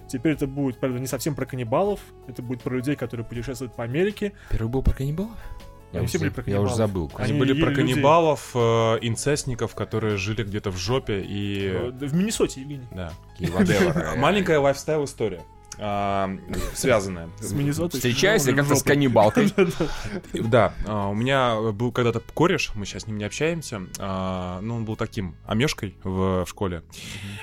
[0.10, 3.84] Теперь это будет, правда, не совсем про каннибалов, это будет про людей, которые путешествуют по
[3.84, 4.34] Америке.
[4.50, 5.32] Первый был про каннибалов?
[5.92, 6.78] Я Они все были про Я уже каннибалов.
[6.78, 7.12] забыл.
[7.16, 7.76] Они Они были про людей.
[7.94, 8.60] каннибалов, э,
[9.02, 11.68] инцестников, которые жили где-то в жопе и...
[11.68, 12.88] Э, В Миннесоте, Евгений.
[12.92, 13.12] Да.
[14.18, 15.04] Маленькая лайфстайл
[15.80, 16.30] а,
[16.74, 17.30] связанная.
[17.40, 18.00] С Миннесотой.
[18.00, 19.54] Встречайся Ну, как-то с каннибалкой.
[20.34, 24.76] Да, а, у меня был когда-то кореш, мы сейчас с ним не общаемся, а, но
[24.76, 26.84] он был таким омешкой в, школе.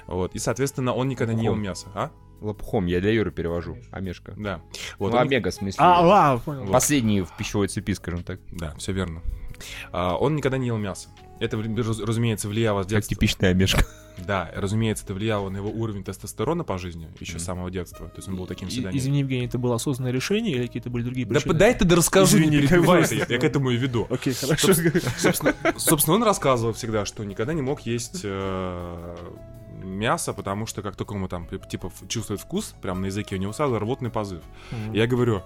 [0.06, 1.88] Вот, и, соответственно, он никогда не ел мясо.
[1.94, 2.10] А?
[2.40, 3.78] Лопухом, я для Юры перевожу.
[3.90, 4.34] Омешка.
[4.36, 4.60] Да.
[4.98, 5.78] Вот, Ну, он- омега, в смысле.
[5.82, 6.70] А, а, понял.
[6.70, 8.40] Последний в пищевой цепи, скажем так.
[8.52, 9.22] Да, все верно.
[9.90, 11.08] А, он никогда не ел мясо.
[11.38, 13.14] Это, раз- разумеется, влияло с Как детства.
[13.14, 13.84] типичная омешка.
[14.26, 18.08] Да, разумеется, это влияло на его уровень тестостерона по жизни еще с самого детства.
[18.08, 18.90] То есть он был таким всегда.
[18.90, 21.54] Извини, Евгений, это было осознанное решение или какие-то были другие Да причины?
[21.54, 24.06] дай ты да расскажу, Извини, не как перебивай я, я к этому и веду.
[24.08, 24.72] Окей, хорошо.
[25.18, 29.16] Собственно, собственно, он рассказывал всегда, что никогда не мог есть э,
[29.84, 33.52] мясо, потому что как только ему там типа чувствует вкус, прям на языке у него
[33.52, 34.40] сразу рвотный позыв.
[34.94, 35.42] Я говорю,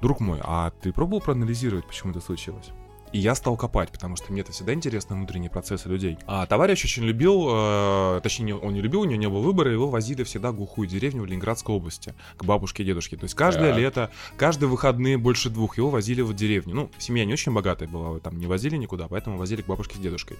[0.00, 2.70] друг мой, а ты пробовал проанализировать, почему это случилось?
[3.12, 6.18] И я стал копать, потому что мне это всегда интересны внутренние процессы людей.
[6.26, 9.88] А товарищ очень любил, э, точнее, он не любил, у него не было выбора, его
[9.88, 13.16] возили всегда в глухую деревню в Ленинградской области, к бабушке и дедушке.
[13.16, 13.78] То есть каждое Так.
[13.78, 16.74] лето, каждые выходные больше двух его возили в деревню.
[16.74, 19.98] Ну, семья не очень богатая была, там не возили никуда, поэтому возили к бабушке с
[19.98, 20.38] дедушкой.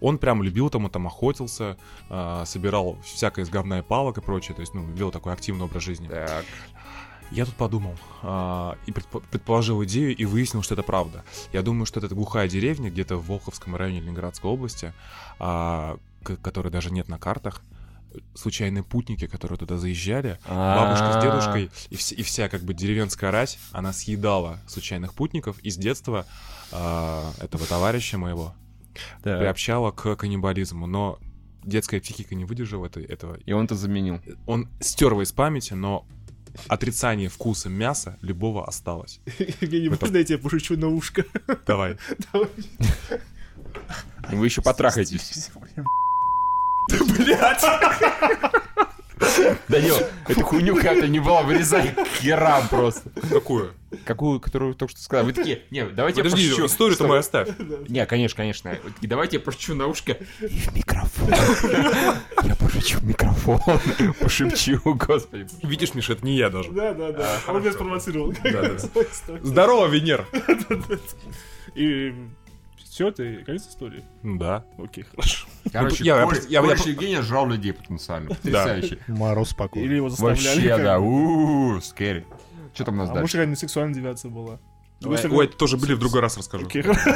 [0.00, 1.76] Он прям любил там, он там охотился,
[2.08, 5.64] э, собирал всякое из говна и палок и прочее, то есть, ну, вел такой активный
[5.64, 6.08] образ жизни.
[6.08, 6.44] Так.
[7.32, 11.24] Я тут подумал а, и предпо- предположил идею и выяснил, что это правда.
[11.52, 14.92] Я думаю, что это глухая деревня где-то в Волховском районе Ленинградской области,
[15.38, 17.62] а, к- которой даже нет на картах.
[18.34, 23.30] Случайные путники, которые туда заезжали, бабушка с дедушкой и, вс- и вся как бы деревенская
[23.30, 26.24] рать, она съедала случайных путников и с детства
[26.72, 28.54] а, этого товарища моего
[29.38, 30.86] приобщала к каннибализму.
[30.86, 31.18] Но
[31.64, 34.20] детская психика не выдержала это- этого, И он это заменил.
[34.46, 36.06] он стер его из памяти, но
[36.68, 39.20] отрицание вкуса мяса любого осталось.
[39.60, 41.24] Евгений, можно я тебе пошучу на ушко?
[41.66, 41.96] Давай.
[44.30, 45.50] Вы еще потрахаетесь.
[46.88, 47.64] Блять!
[49.68, 49.96] Данил,
[50.28, 53.10] эту хуйню как-то не было, вырезай к херам просто.
[53.30, 53.72] Какую?
[54.04, 55.24] Какую, которую только что сказал.
[55.24, 56.66] Вы такие, не, давайте Подожди, я пошучу.
[56.66, 57.48] историю-то мою оставь.
[57.88, 58.70] Не, конечно, конечно.
[58.94, 60.18] Такие, Давайте я пошучу на ушко.
[60.40, 61.30] И в микрофон.
[62.42, 63.60] Я пошучу в микрофон.
[64.20, 65.46] Пошепчу, господи.
[65.62, 66.70] Видишь, Миша, это не я даже.
[66.72, 67.40] Да, да, да.
[67.48, 68.34] Он меня спровоцировал.
[69.42, 70.26] Здорово, Венер!
[71.74, 72.14] И
[72.96, 74.02] все, ты конец истории.
[74.22, 74.64] Ну Да.
[74.78, 75.46] Окей, хорошо.
[75.70, 78.30] Короче, Я- я просто- я- я- кореш Евгения жрал людей потенциально.
[78.30, 78.98] Потрясающе.
[79.06, 79.84] Мороз спокойно.
[79.84, 80.66] Или его заставляли.
[80.66, 80.98] Вообще, да.
[80.98, 82.24] Ууу, скэри.
[82.72, 83.32] Что там у нас А может, дальше?
[83.36, 84.58] какая-нибудь сексуальная девиация была?
[85.04, 86.64] Ой, это тоже были, в другой раз расскажу.
[86.66, 87.10] Окей, хорошо.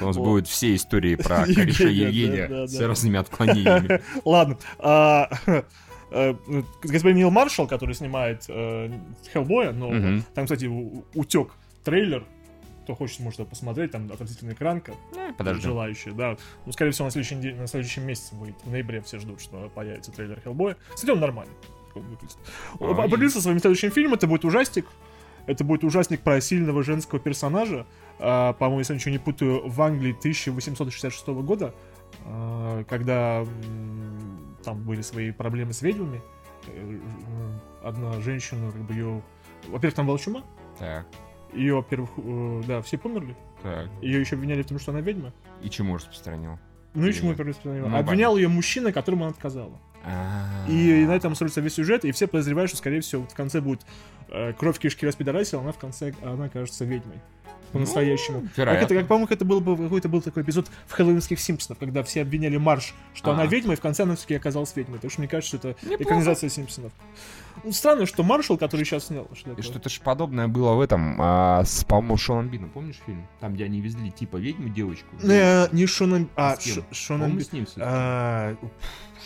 [0.00, 4.00] У нас будут все истории про кореша Евгения с разными отклонениями.
[4.24, 4.58] Ладно.
[4.78, 5.28] а,
[6.12, 6.34] э,
[6.84, 8.92] Господин Нил Маршалл, который снимает э,
[9.32, 10.24] Хеллбоя, но Мгм.
[10.36, 10.66] там, кстати,
[11.14, 11.48] утек
[11.82, 12.24] трейлер.
[12.82, 14.94] Кто хочет, может его посмотреть, там относительно экранка.
[15.36, 15.62] Подожди.
[15.62, 16.36] Желающие, да.
[16.66, 18.56] Ну, скорее всего, на следующем, де- на следующем месяце будет.
[18.64, 20.76] В ноябре все ждут, что появится трейлер Хеллбоя.
[20.94, 21.54] Кстати, он нормальный.
[22.78, 24.14] Он Определился своим следующим фильмом.
[24.14, 24.86] Это будет ужастик.
[25.46, 27.86] Это будет ужастик про сильного женского персонажа.
[28.18, 31.74] А, по-моему, если я ничего не путаю, в Англии 1866 года,
[32.24, 33.44] а, когда
[34.64, 36.22] там были свои проблемы с ведьмами.
[36.68, 36.98] э,
[37.82, 39.22] э, Одна женщина, как бы ее...
[39.68, 40.42] Во-первых, там была чума.
[40.78, 41.06] Так,
[41.52, 43.36] Ее, во-первых, э, да, все померли.
[43.62, 43.88] так.
[44.00, 45.32] Ее еще обвиняли в том, что она ведьма.
[45.62, 46.58] И чему распространил?
[46.94, 47.88] Ну и чему распространено?
[47.88, 49.78] Ну, Обвинял ее мужчина, которому она отказала.
[50.04, 50.66] А.
[50.68, 53.82] И на этом строится весь сюжет, и все подозревают, что, скорее всего, в конце будет
[54.28, 57.20] э, кровь кишки распидорасил, она в конце, она кажется ведьмой.
[57.72, 58.42] По-настоящему.
[58.42, 58.84] как вероятно.
[58.84, 62.22] это, как, по-моему, это был бы какой-то был такой эпизод в хэллоуинских Симпсонов, когда все
[62.22, 63.34] обвиняли Марш, что А.
[63.34, 64.98] она ведьма, и в конце она все-таки оказалась ведьмой.
[64.98, 66.92] Так что мне кажется, что это экранизация Симпсонов.
[67.64, 69.62] Ну, странно, что Маршал, который сейчас снял, что И?
[69.62, 72.70] Что-то же подобное было в этом, а, с, по-моему, Шоном Бином.
[72.70, 73.26] Помнишь фильм?
[73.40, 75.06] Там, где они везли типа ведьму девочку.
[75.22, 76.28] Э, не Шонан...
[76.36, 76.74] А, С кем?
[76.74, 77.86] Ш- Шонан По-моему, Би- с ним всё-таки.
[77.86, 78.56] А,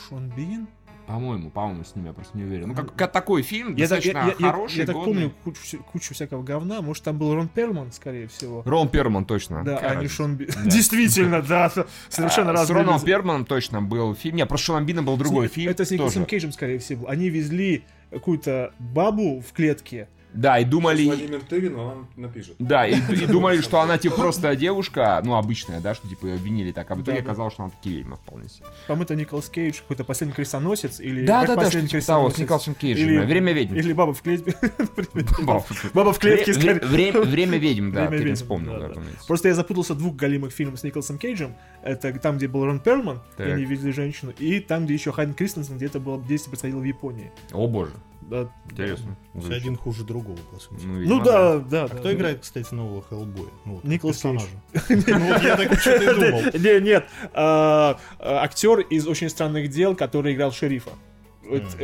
[0.09, 0.67] Шон Бин?
[1.07, 2.69] По-моему, по-моему, с ним, я просто не уверен.
[2.69, 5.33] Ну, как, как такой фильм, Я так, я, достаточно я- я- хороший, я так помню
[5.45, 6.83] кучу, кучу всякого говна.
[6.83, 8.63] Может, там был Рон Перлман, скорее всего.
[8.67, 9.63] Рон Перман, точно.
[9.65, 10.09] Да, Какая а не?
[10.09, 10.47] Шон Би.
[10.47, 10.63] Да.
[10.65, 11.71] Действительно, да.
[12.09, 13.07] Совершенно А, С разные Роном люди.
[13.07, 14.37] Перманом точно был фильм.
[14.37, 15.71] Не, про Шоном Бином был другой фильм.
[15.71, 16.25] Это с Николасом.
[16.27, 17.09] Кейджем, скорее всего.
[17.09, 20.09] Они везли какую-то бабу в клетке.
[20.37, 21.39] Да, и думали...
[21.49, 22.57] Тывин, он напишет.
[22.59, 26.35] Да, и, и думали, что она типа просто девушка, ну, обычная, да, что типа ее
[26.35, 27.31] обвинили так, а в итоге Да, да.
[27.31, 28.67] оказалось, что она таки ведьма вполне себе.
[28.87, 31.01] По-моему, это Николас Кейдж, какой-то последний крестоносец.
[31.01, 32.39] Или Да, да, да, последний что того, с.
[32.39, 33.09] Николасом Кейджем.
[33.09, 33.25] Или- да.
[33.25, 33.75] Время ведьм.
[33.75, 34.55] Или баба в клетке.
[35.95, 36.13] Баба.
[36.13, 38.95] В клетке, Время ведьм, да, Время ты вспомнил.
[39.27, 41.55] Просто я запутался в двух галимых фильмах с Николасом Кейджем.
[41.83, 45.35] Это там, где был Рон Перлман, и они везли женщину, и там, где еще Хайден
[45.35, 47.31] Кристенсен, где это было действие происходило в Японии.
[47.53, 47.93] О боже,
[48.29, 48.51] Да.
[48.71, 49.17] интересно.
[49.39, 50.85] Все один хуже другого, по сути.
[50.85, 51.85] Ну, Ну видимо, да, да.
[51.85, 51.97] А да.
[51.97, 53.51] кто играет, кстати, нового Хеллбоя?
[53.65, 54.47] Ну, вот, Николас персонажа.
[54.89, 56.43] Ну, вот я так что-то и думал.
[56.55, 60.91] Не, нет, а, а, актер из очень странных дел, который играл шерифа.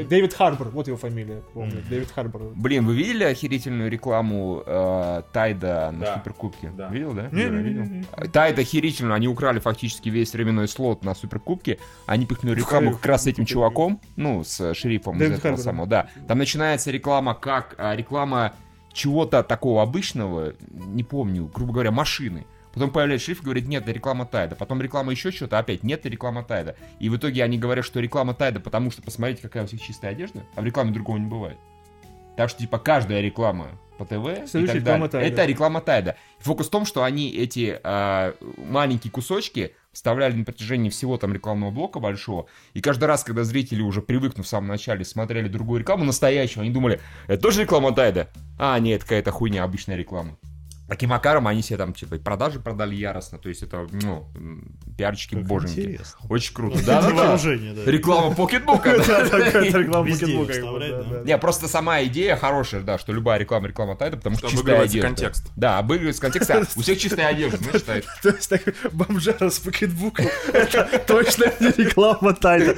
[0.08, 1.82] Дэвид Харбор, вот его фамилия, помню.
[1.88, 2.42] Дэвид Харбор.
[2.54, 6.14] Блин, вы видели охерительную рекламу э, Тайда на Да.
[6.16, 6.70] Суперкубке?
[6.76, 6.88] Да.
[6.88, 7.28] Видел, да?
[7.32, 7.82] Не, не, не, видел?
[7.82, 8.28] не, не.
[8.28, 13.24] Тайд охерительно, они украли фактически весь временной слот на Суперкубке, они пихнули рекламу как раз
[13.24, 16.08] с этим чуваком, ну, с шерифом Дэвид из этого Харбор, самого, да.
[16.28, 18.54] Там начинается реклама как а, реклама
[18.92, 22.46] чего-то такого обычного, не помню, грубо говоря, машины.
[22.72, 24.56] Потом появляется шрифт и говорит, нет, это реклама Тайда.
[24.56, 26.76] Потом реклама еще что-то, опять нет, это реклама Тайда.
[27.00, 30.12] И в итоге они говорят, что реклама Тайда, потому что посмотрите, какая у всех чистая
[30.12, 31.58] одежда, а в рекламе другого не бывает.
[32.36, 35.26] Так что, типа, каждая реклама по ТВ и Следующая так реклама далее, Тайда.
[35.26, 36.16] это реклама Тайда.
[36.38, 41.70] Фокус в том, что они эти а, маленькие кусочки вставляли на протяжении всего там рекламного
[41.70, 46.04] блока большого, и каждый раз, когда зрители уже привыкнув в самом начале смотрели другую рекламу,
[46.04, 48.28] настоящую, они думали, это тоже реклама Тайда?
[48.58, 50.38] А, нет, какая-то хуйня, обычная реклама.
[50.92, 53.38] Таким макаром они себе там, типа, и продажи продали яростно.
[53.38, 54.28] То есть это, ну,
[54.98, 55.80] пиарчики Как боженьки.
[55.80, 56.20] интересно.
[56.28, 56.76] Очень круто.
[56.76, 57.90] Ну, Да, да, да.
[57.90, 58.90] Реклама покетбука.
[59.72, 60.10] Реклама.
[61.24, 65.08] Не, просто сама идея хорошая, да, что любая реклама реклама тайда, потому что чистая одежда.
[65.08, 65.50] контекст.
[65.56, 66.50] Да, обыгрывается контекст.
[66.76, 68.04] У всех чистая одежда, знаешь.
[68.22, 68.62] То есть так,
[68.92, 72.74] бомжара с покетбуком, это точно не реклама тайна.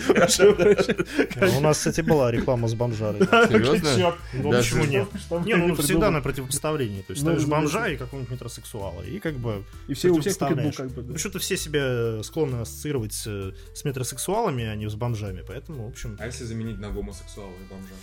[1.56, 3.22] У нас, кстати, была реклама с бомжарой.
[3.22, 4.14] Серьезно?
[4.34, 5.08] Ну, почему нет?
[5.44, 7.02] Не, ну всегда на противопоставлении.
[7.02, 9.02] То есть Ну, ставишь ну, бомжа ну, и какого-нибудь метросексуала.
[9.02, 11.12] И как бы И все, у всех как бы, да.
[11.12, 15.44] Ну, что-то все себя склонны ассоциировать с, с метросексуалами, а не с бомжами.
[15.46, 16.16] Поэтому, в общем...
[16.20, 17.94] А если заменить на гомосексуала и бомжа?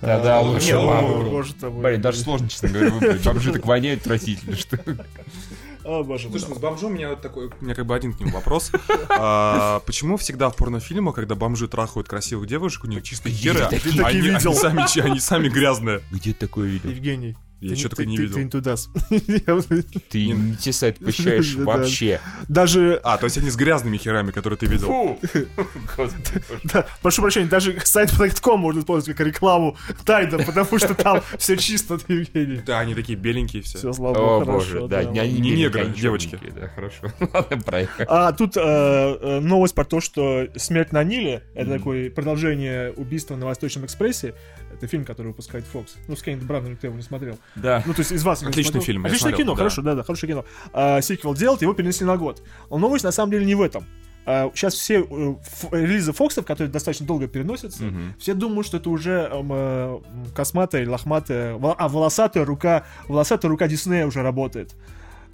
[0.00, 0.74] Да, да, лучше.
[0.74, 1.82] ну, мой.
[1.82, 3.24] Блин, даже сложно, честно говоря, выбрать.
[3.24, 4.78] Бомжи так воняют отвратительно, что...
[5.84, 6.38] О, боже мой.
[6.38, 8.32] Слушай, ну с бомжом у меня вот такой, у меня как бы один к нему
[8.32, 8.72] вопрос.
[9.10, 13.68] А, Почему всегда в порнофильмах, когда бомжи трахают красивых девушек, у них чистые херы, а
[13.68, 16.00] такие они, сами, они сами грязные?
[16.10, 16.88] Где ты такое видел?
[16.88, 17.36] Евгений.
[17.64, 18.34] Я ты- что-то ты- не ты- видел.
[18.36, 18.76] Ты не туда.
[18.76, 18.88] с-
[20.10, 22.20] Ты не те сайты посещаешь вообще.
[22.48, 24.88] Даже, А, то есть они с грязными херами, которые ты видел.
[24.88, 25.48] Боже.
[26.64, 31.56] да, прошу прощения, даже сайт Black.com можно использовать как рекламу Тайда, потому что там все
[31.56, 32.60] чисто, Евгений.
[32.64, 33.78] Да, они такие беленькие все.
[33.78, 34.88] Все, слава О богу, боже, хорошо.
[34.88, 36.38] да, не негры, девочки.
[36.54, 37.12] Да, хорошо.
[37.32, 38.06] Ладно, проехали.
[38.08, 43.36] А тут э, э, новость про то, что «Смерть на Ниле»— это такое продолжение убийства
[43.36, 44.34] на Восточном экспрессе.
[44.72, 45.90] Это фильм, который выпускает Fox.
[46.08, 47.38] Ну, с Кеннет Браном никто его не смотрел.
[47.56, 47.82] Да.
[47.86, 48.82] Ну, то есть из вас Отличный смотрел.
[48.82, 49.58] фильм, Отличное смотрел, кино, да.
[49.58, 50.44] хорошо, да, да, хорошее кино.
[50.72, 52.42] А, сиквел делать, его перенесли на год.
[52.70, 53.84] Но новость на самом деле не в этом.
[54.26, 55.34] А, сейчас все э,
[55.70, 58.14] релизы Фоксов, которые достаточно долго переносятся, Мгм.
[58.18, 60.00] все думают, что это уже эм, э,
[60.34, 64.74] косматая лохматая, а волосатая рука, волосатая рука Диснея уже работает.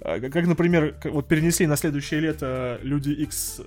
[0.01, 3.61] А, Как, например, вот перенесли на следующее лето Люди X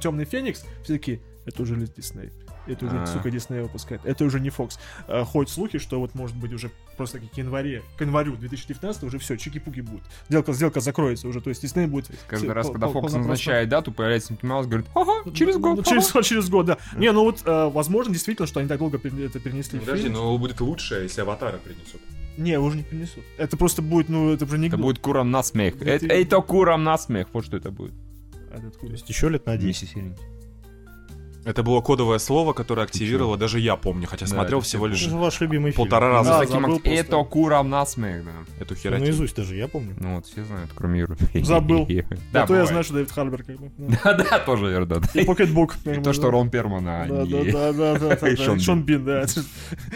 [0.00, 2.30] Темный Феникс, все таки это уже ли Дисней.
[2.66, 3.06] Это уже, А.
[3.06, 4.00] сука, Дисней выпускает.
[4.04, 4.78] Это уже не Фокс.
[5.08, 9.02] А, Ходят слухи, что вот может быть уже просто как к январе, к январю 2019
[9.04, 10.02] уже все, чики-пуки будут.
[10.28, 12.10] Сделка, сделка закроется уже, то есть Дисней будет...
[12.26, 15.76] Каждый всё, раз, пол- когда полноправно- назначает дату, появляется Микки Маус, говорит, ага, через год.
[15.76, 16.22] Ну, через, ага».
[16.22, 16.78] через год, да.
[16.96, 19.78] Не, ну вот, э, возможно, действительно, что они так долго это перенесли.
[19.80, 22.00] Подожди, но будет лучше, если аватара принесут.
[22.36, 23.24] Не, уже не принесут.
[23.38, 25.80] Это просто будет, ну, это уже не Это будет курам на смех.
[25.80, 27.28] Это- Это курам на смех.
[27.32, 27.94] Вот что это будет.
[28.50, 28.88] А откуда?
[28.88, 29.66] То есть еще лет на 10.
[29.66, 30.16] Миссис Сирень.
[31.46, 35.12] Это было кодовое слово, которое активировало даже я помню, хотя Да, смотрел всего все лишь
[35.12, 35.84] ваш любимый фильм.
[35.84, 37.00] полтора раза Да, таким забыл просто.
[37.00, 38.32] Это курам на смех, да.
[38.60, 39.04] эту Ну, херотень.
[39.04, 39.94] Наизусть даже, я помню.
[40.00, 41.16] Ну вот, все знают, кроме Юры.
[41.42, 41.88] Забыл.
[42.32, 43.70] Да, а то я знаю, что Дэвид Харбор как бы.
[43.78, 43.90] Ну.
[44.04, 45.00] Да, да, тоже верно.
[45.00, 45.20] да.
[45.20, 45.76] И PocketBook.
[45.84, 47.52] И то, что Рон Перман, а не...
[47.52, 49.24] да, да, да, да, И да, Шон Бин, да.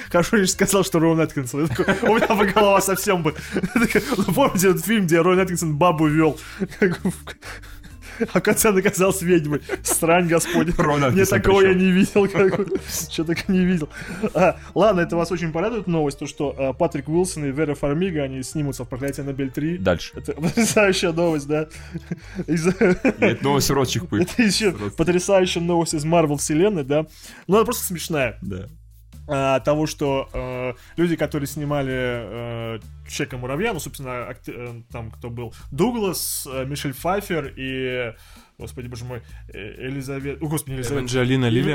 [0.08, 3.34] Хорошо, я сказал, что Рон такой, У меня бы голова совсем бы.
[3.74, 6.38] Ну, Помните этот фильм, где Рон Эткинсон бабу вел?
[8.32, 9.60] А он оказался ведьмой.
[9.82, 10.72] Срань господи.
[10.76, 11.78] Рон Мне такого я причем.
[11.80, 12.26] не видел.
[13.10, 13.88] Что так не видел.
[14.34, 18.22] А, ладно, это вас очень порадует новость, то что а, Патрик Уилсон и Вера Фармига,
[18.22, 19.78] они снимутся в «Проклятие Аннабель 3».
[19.78, 20.12] Дальше.
[20.16, 21.68] Это потрясающая новость, да.
[22.46, 24.22] Из- Это новость родчих пыль.
[24.22, 27.06] Это еще потрясающая новость из Марвел вселенной, да.
[27.46, 28.38] Ну, она просто смешная.
[28.42, 28.66] Да.
[29.32, 32.78] А, того, что э, люди, которые снимали э,
[33.08, 38.12] Человека муравья, ну, собственно, акте- э, там кто был, Дуглас, э, Мишель Пфайфер и,
[38.58, 39.22] господи, боже мой,
[39.52, 41.72] э, Элизавет, о, господи, Элизавет, Эванджелина Лили.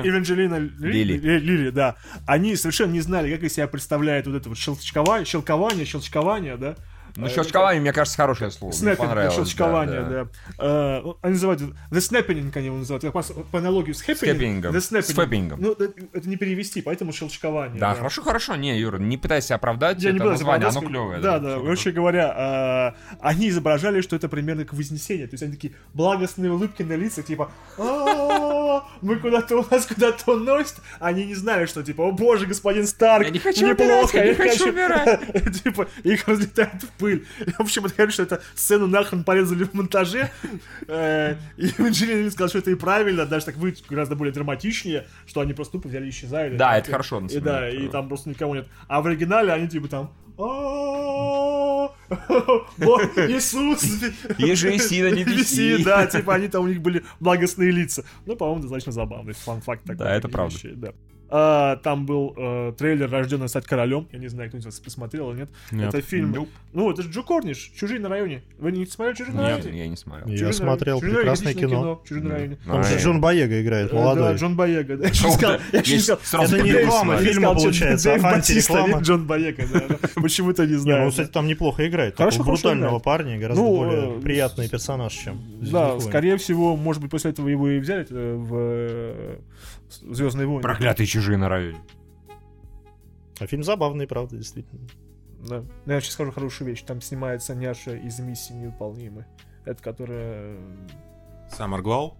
[0.58, 1.18] Ли- Лили.
[1.18, 1.96] Ли- Лили, да.
[2.28, 6.76] Они совершенно не знали, как из себя представляет вот это вот щелчкование, щелкование, щелчкование, да.
[7.16, 8.72] Ну, щелчкование, мне кажется, хорошее слово.
[8.72, 10.28] Снэппинг, щелчкование, да.
[10.60, 13.06] Э, они называют the snapping, они его называют.
[13.52, 14.76] По, аналогии с хэппингом.
[14.76, 15.56] The snapping.
[15.58, 17.80] Ну, это, не перевести, поэтому щелчкование.
[17.80, 18.56] Да, хорошо, хорошо.
[18.56, 21.20] Не, Юра, не пытайся оправдать это название, оно клевое.
[21.20, 21.60] Да, да.
[21.60, 25.28] Вообще говоря, э, они изображали, что это примерно к вознесению.
[25.28, 30.34] То есть они такие благостные улыбки на лицах, типа, «А, мы куда-то, у нас куда-то
[30.34, 30.76] уносит.
[31.00, 34.36] Они не знали, что типа, о боже, господин Старк, Я не хочу неплохо, я не
[34.36, 35.22] хочу умирать».
[35.64, 37.26] Типа, их разлетают в пыль.
[37.46, 40.32] И, в общем, это говорят, что это сцену нахрен порезали в монтаже.
[40.88, 45.06] Э, И Анджелина Ли сказал, что это и правильно, даже так выйдет гораздо более драматичнее,
[45.28, 46.58] что они просто тупо взяли и исчезали.
[46.58, 48.68] Да, это хорошо, на И да, и там просто никого нет.
[48.88, 51.92] А в оригинале они типа там «А, О,
[53.30, 53.84] Иисус!
[54.38, 55.84] Ежи, сина, не виси.
[55.84, 58.04] Да, типа они там, у них были благостные лица.
[58.26, 59.98] Ну, по-моему, достаточно забавный фан-факт такой.
[59.98, 60.58] Да, это правда.
[61.36, 61.72] Да.
[61.74, 64.08] А, там был э, трейлер «Рожденный стать королем».
[64.12, 65.50] Я не знаю, кто из вас посмотрел или нет.
[65.72, 65.90] Нет.
[65.94, 66.34] Это фильм...
[66.34, 66.48] Nope.
[66.74, 68.44] Ну, это же Джо Корниш, «Чужие на районе».
[68.60, 69.80] Вы не смотрели «Чужие на Нет, районе»?
[69.80, 70.28] я не смотрел.
[70.28, 71.02] Я «Чужие на смотрел районе».
[71.02, 72.02] «Чужие на районе» прекрасное отличное кино.
[72.08, 72.58] «Чужие на районе».
[72.66, 74.24] Там же Джон Боега играет, Э, молодой.
[74.24, 74.98] Да, Джон Боега.
[74.98, 75.06] Да.
[75.74, 79.00] Я не сказал- Это не реклама фильма, получается, а антиреклама.
[79.02, 79.96] Джон Боега, да, да.
[80.22, 81.06] Почему-то не Не, знаю.
[81.06, 82.18] ну, кстати, там неплохо играет.
[82.18, 87.12] Хорошо, брутального парня, гораздо Ну, более э, приятный персонаж, чем Да, скорее всего, может быть,
[87.12, 89.40] после этого его и взяли э, в
[89.90, 90.62] Звездные войны.
[90.62, 91.80] Проклятые чужие на районе.
[93.40, 94.88] А фильм забавный, правда, действительно.
[95.48, 95.64] Да.
[95.86, 96.82] Но я сейчас скажу хорошую вещь.
[96.84, 99.26] Там снимается няша из миссии невыполнимы.
[99.66, 100.58] Это которая...
[101.50, 102.18] Саммер Глоу?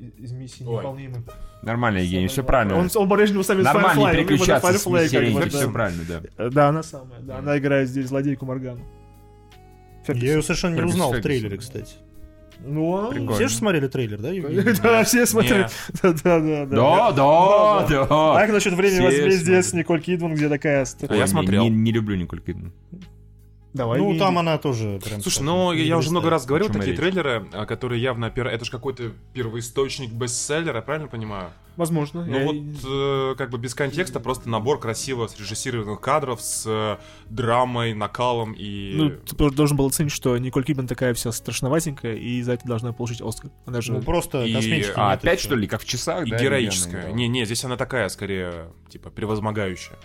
[0.00, 0.72] и- Из миссии Ой.
[0.74, 1.24] невыполнимы.
[1.62, 2.76] Нормально, Евгений, все правильно.
[2.76, 5.72] Он, он по-прежнему ставит Нормально, Firefly, переключаться с Firefly, как серии, бы, все да.
[5.72, 6.22] правильно, да.
[6.44, 7.20] Э, Да, она самая.
[7.20, 8.80] Да, она играет здесь злодейку Моргану.
[10.06, 11.96] Я ее совершенно не узнал в трейлере, кстати.
[12.64, 13.32] Ну, а- Прикольно.
[13.34, 14.74] Все же смотрели трейлер, да, Евгений?
[14.82, 15.72] Да, все смотрят.
[16.02, 16.66] Да, да, да.
[16.66, 18.40] Да, да, А да.
[18.40, 20.86] как насчет времени возмездия с Николь Кидман, где такая...
[21.08, 21.68] А я смотрел.
[21.68, 22.72] Не люблю Николь Кидман.
[23.78, 24.18] Давай, Ну, Евгений.
[24.18, 25.20] там она тоже прям...
[25.22, 26.96] Слушай, ну я уже много раз говорил, такие речь?
[26.96, 28.48] трейлеры, а, которые явно опира...
[28.48, 31.50] Это же какой-то первоисточник бестселлера, правильно понимаю?
[31.76, 32.24] Возможно.
[32.26, 36.96] Ну Я- вот, э, как бы без контекста, просто набор красиво срежиссированных кадров с э,
[37.30, 38.94] драмой, накалом и...
[38.96, 42.66] Ну, ты просто должен был оценить, что Николь Кидман такая вся страшноватенькая, и за это
[42.66, 43.52] должна получить Оскар.
[43.64, 43.92] Она же...
[43.92, 44.54] Ну, просто И-
[44.96, 46.38] А и опять что ли, как в часах, и да?
[46.38, 47.12] героическая.
[47.12, 49.96] Не-не, здесь она такая, скорее, типа, превозмогающая.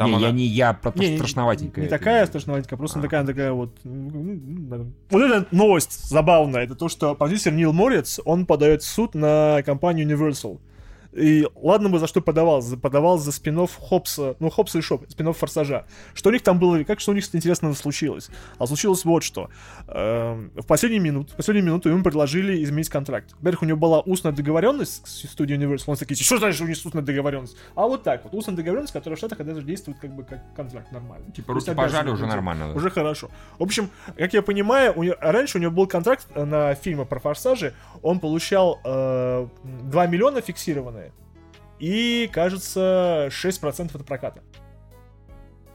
[0.00, 0.26] Там Не, она...
[0.28, 1.82] я не я про Не, не- страшноватенькая.
[1.82, 1.98] Не это.
[1.98, 3.02] такая страшноватенькая, просто А.
[3.02, 3.76] такая, такая вот...
[3.84, 9.62] Вот эта новость забавная, это то, что продюсер Нил Мориц, он подает в суд на
[9.62, 10.58] компанию Universal.
[11.12, 15.38] И ладно бы за что подавал, подавал за спин-офф Хоббса, ну Хоббса и Шоу, спин-офф
[15.38, 15.86] Форсажа.
[16.14, 18.30] Что у них там было, как что у них интересного случилось?
[18.58, 19.50] А случилось вот что.
[19.88, 23.32] Эм, в последнюю минуту, в последнюю минуту ему предложили изменить контракт.
[23.38, 25.84] Во-первых, у него была устная договоренность с студией Universal.
[25.88, 27.56] Он такие, что значит у них устная договоренность?
[27.74, 30.92] А вот так вот, устная договоренность, которая в Штатах даже действует как бы как контракт
[30.92, 31.32] нормально.
[31.32, 32.68] Типа руки пожали, уже нормально.
[32.68, 32.74] да.
[32.74, 33.30] Уже хорошо.
[33.58, 37.74] В общем, как я понимаю, у раньше у него был контракт на фильмы про форсажи.
[38.02, 41.12] Он получал э, 2 миллиона фиксированные.
[41.78, 44.42] И, кажется, 6% от проката.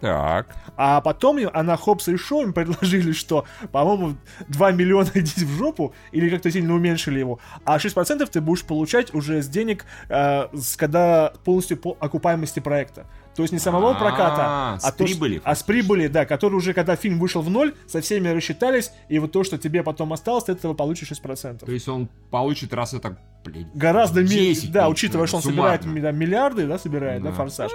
[0.01, 0.55] Так.
[0.75, 4.15] А потом им- она Хопса и Шоу им предложили, что, по-моему,
[4.47, 9.13] 2 миллиона идите в жопу, или как-то сильно уменьшили его, а 6% ты будешь получать
[9.15, 13.07] уже с денег, э, с- когда полностью по окупаемости проекта.
[13.35, 16.55] То есть не самого А, проката, с а, то, прибыли, а с прибыли, да, который
[16.55, 20.13] уже, когда фильм вышел в ноль, со всеми рассчитались, и вот то, что тебе потом
[20.13, 21.65] осталось, ты этого получишь 6%.
[21.65, 25.81] То есть он получит раз это, блин, Гораздо меньше, 10, да, учитывая, что он суммарно.
[25.81, 27.35] собирает да, миллиарды, да, собирает, да, Да.
[27.35, 27.71] форсаж.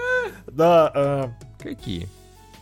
[0.47, 1.29] Да, э,
[1.63, 2.09] Какие?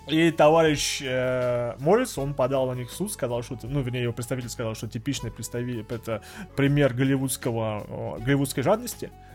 [0.09, 4.05] и товарищ э, Моррис, он подал на них в суд, сказал, что это, ну, вернее,
[4.05, 6.23] его представитель сказал, что типичный представитель, это
[6.57, 9.11] пример голливудского, э, голливудской жадности.
[9.13, 9.28] Э,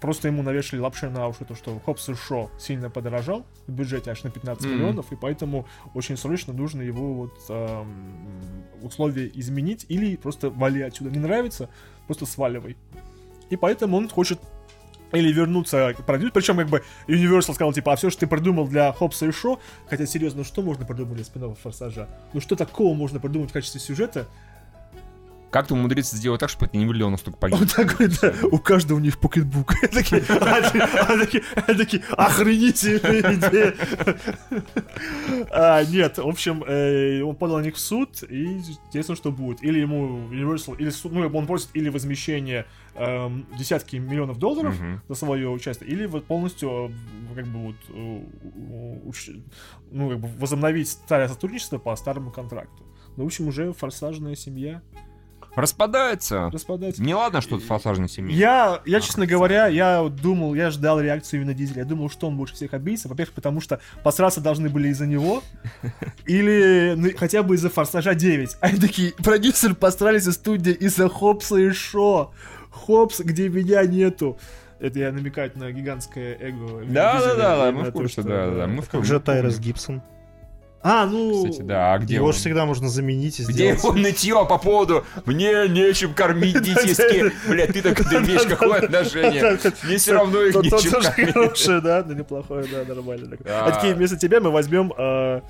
[0.00, 4.10] Просто ему навешали лапши на уши, то, что Хопс и Шо сильно подорожал в бюджете
[4.10, 4.74] аж на 15 Мгм.
[4.74, 11.10] миллионов, и поэтому очень срочно нужно его вот эм, условия изменить или просто вали отсюда.
[11.10, 11.68] Не нравится,
[12.06, 12.76] просто сваливай.
[13.50, 14.40] И поэтому он хочет
[15.12, 16.32] или вернуться к продюсеру.
[16.32, 19.60] Причем, как бы, Universal сказал, типа, а все, что ты придумал для Хопса и Шо,
[19.88, 22.08] хотя, серьезно, что можно придумать для спин Форсажа?
[22.32, 24.26] Ну что такого можно придумать в качестве сюжета?
[25.54, 27.60] Как ты умудриться сделать так, чтобы это не выглядело настолько погиб?
[27.60, 29.74] Он такой, да, у каждого у них покетбук.
[29.92, 30.82] Такие, они-
[31.68, 33.74] они такие, охренительная идея.
[35.52, 39.62] А, Нет, в общем, э, он подал на них в суд, и интересно, что будет.
[39.62, 44.74] Или ему Universal, или суд, ну, он просит или возмещение эм, десятки миллионов долларов
[45.08, 46.90] за свое участие, или вот полностью,
[47.30, 48.24] э, как бы вот, э,
[49.04, 49.40] уч-
[49.92, 52.82] ну, как бы возобновить старое сотрудничество по старому контракту.
[53.16, 54.82] Ну, в общем, уже форсажная семья
[55.56, 56.50] Распадается.
[56.52, 57.02] распадается.
[57.02, 58.36] Не ладно, что это форсажная семья.
[58.36, 61.80] Я, я, честно говоря, я вот думал, я ждал реакцию именно Дизеля.
[61.80, 63.08] Я думал, что он больше всех обидится.
[63.08, 65.42] Во-первых, потому что посраться должны были из-за него.
[66.26, 68.56] Или ну, хотя бы из-за Форсажа 9.
[68.60, 72.32] Они такие, продюсер посрались из студии из-за Хопса и Шо.
[72.70, 74.38] Хопс, где меня нету.
[74.80, 76.84] Это я намекаю на гигантское эго.
[76.86, 79.14] Да, да, да, да, мы в курсе, да, да, мы в Как курсе.
[79.14, 80.02] же Тайрес Гибсон.
[80.86, 81.44] А, ну...
[81.50, 82.32] Кстати, да, а где Его он?
[82.34, 83.78] же всегда можно заменить и Где сделать.
[83.82, 87.32] его нытье по поводу «Мне нечем кормить детиски».
[87.48, 89.58] Бля, ты так имеешь какое отношение?
[89.82, 91.32] Мне все равно их нечем кормить.
[91.32, 93.34] хороший, да, да, неплохой, да, нормально.
[93.46, 94.92] А такие, вместо тебя мы возьмем...
[94.98, 95.40] э,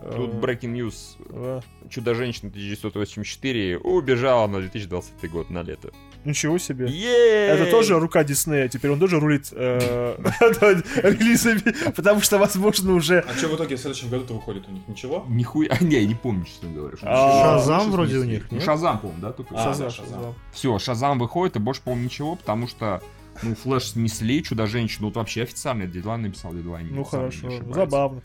[0.00, 0.94] э, Тут breaking news.
[1.30, 1.60] э,
[1.90, 5.90] Чудо-женщина 1984 убежала на 2020 год на лето.
[6.24, 6.86] Ничего себе.
[6.86, 10.16] Это тоже рука Диснея, теперь он тоже рулит э,
[11.02, 13.20] релизами, потому что, возможно, уже...
[13.20, 14.86] А что в итоге в следующем году-то выходит у них?
[14.88, 15.24] Ничего?
[15.28, 16.98] Нихуя, а, не, я не помню, что А, ничего.
[17.02, 18.60] Шазам вроде у них, Ну?
[18.60, 19.54] Шазам, по-моему, да, только.
[19.56, 20.34] А, Шазам.
[20.52, 23.02] Все, Шазам выходит, и больше, по-моему, ничего, потому что,
[23.42, 26.88] ну, Флэш снесли, Чудо-женщину, вот вообще официально дедлайн написал, дедлайн.
[26.90, 28.22] Ну хорошо, забавно.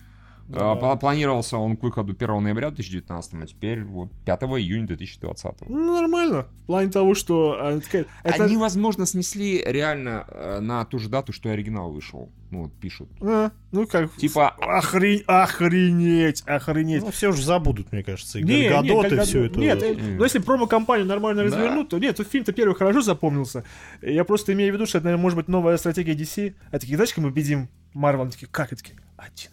[0.50, 0.82] А, Забавно.
[0.82, 5.70] пла- Планировался он к выходу 1 ноября 2019, а теперь вот 5 июня 2020.
[5.70, 6.48] Ну, нормально.
[6.64, 7.58] В плане того, что...
[7.60, 7.80] э,
[8.24, 12.30] это- Они, возможно, снесли реально э, на ту же дату, что и оригинал вышел.
[12.52, 13.10] Ну, вот пишут.
[13.22, 14.16] а, ну, как...
[14.18, 15.24] Типа, Охрень...
[15.28, 17.02] Охренеть, охренеть.
[17.04, 18.38] Ну, все уже забудут, мне кажется.
[18.40, 19.60] И Не, Галь не, и все это.
[19.60, 20.18] Нет, Мгм.
[20.18, 21.46] но если промо-компанию нормально Да.
[21.58, 23.64] развернуть, то нет, тут фильм-то первый хорошо запомнился.
[24.02, 26.54] Я просто имею в виду, что это, наверное, может быть новая стратегия DC.
[26.72, 28.72] А такие, знаешь, как мы убедим Марвел, они такие, как?
[28.74, 29.50] И такие, один.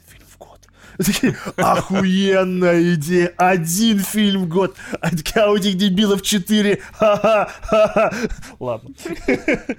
[1.04, 8.12] Такие, охуенная идея, один фильм в год, а у этих дебилов четыре, ха-ха-ха-ха.
[8.58, 8.90] Ладно,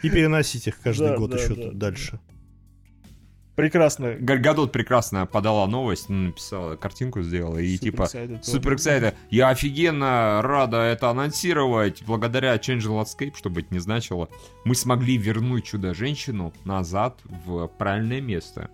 [0.01, 1.69] И переносить их каждый Да, год да, еще да.
[1.74, 2.19] дальше.
[3.56, 4.14] Прекрасно.
[4.20, 8.02] Гальгадот прекрасно подала новость, написала, картинку сделала, и Супер типа...
[8.04, 8.43] excited.
[8.43, 9.14] Супер excited.
[9.30, 12.04] Я офигенно рада это анонсировать.
[12.06, 14.30] Благодаря Change Landscape, что бы это ни значило,
[14.64, 18.70] мы смогли вернуть Чудо-женщину назад в правильное место.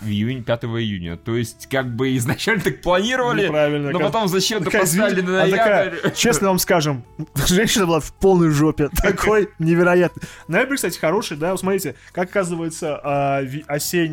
[0.00, 1.16] В июне, 5 июня.
[1.16, 3.90] То есть, как бы изначально так планировали, Неправильно.
[3.90, 6.10] но как- потом зачем-то Такая, поставили на а такая, ноябрь.
[6.14, 7.04] честно вам скажем,
[7.48, 8.88] женщина была в полной жопе.
[9.02, 10.22] Такой невероятный.
[10.46, 13.42] Ноябрь, кстати, хороший, да, смотрите, как оказывается, а,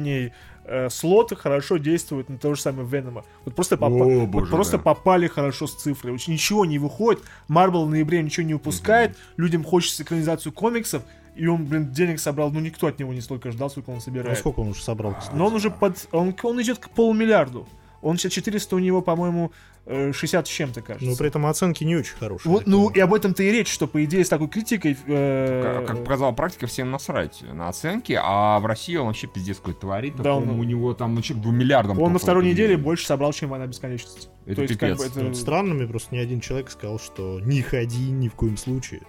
[0.03, 0.33] осенний
[0.65, 3.23] э, слот хорошо действует на то же самое Венома.
[3.45, 4.83] Вот просто, попа- О, вот боже, просто да.
[4.83, 6.13] попали хорошо с цифрой.
[6.13, 7.21] Очень ничего не выходит.
[7.47, 9.17] Марвел в ноябре ничего не выпускает.
[9.37, 11.03] Людям хочется экранизацию комиксов.
[11.35, 12.51] И он, блин, денег собрал.
[12.51, 14.37] Ну, никто от него не столько ждал, сколько он Ну, собирает.
[14.37, 15.15] сколько он уже собрал?
[15.15, 15.35] кстати?
[15.35, 16.07] Но он уже под...
[16.11, 17.67] Он, он идет к полумиллиарду.
[18.01, 19.51] Он сейчас 400 у него, по-моему,
[19.85, 21.09] 60 с чем-то, кажется.
[21.09, 22.51] Но при этом оценки не очень хорошие.
[22.51, 24.97] Вот, ну, и об этом-то и речь, что, по идее, с такой критикой...
[25.07, 29.57] э, Как, как показала практика, всем насрать на оценки, а в России он вообще пиздец
[29.57, 30.15] какой творит.
[30.15, 31.99] Да, он- у него там ну, человек 2 миллиардом.
[31.99, 34.29] он на второй неделе больше собрал, чем «Война бесконечности».
[34.45, 34.97] Это То есть, как пипец.
[35.13, 35.27] бы, это...
[35.27, 39.01] Вот странными просто ни один человек сказал, что не ходи ни в коем случае.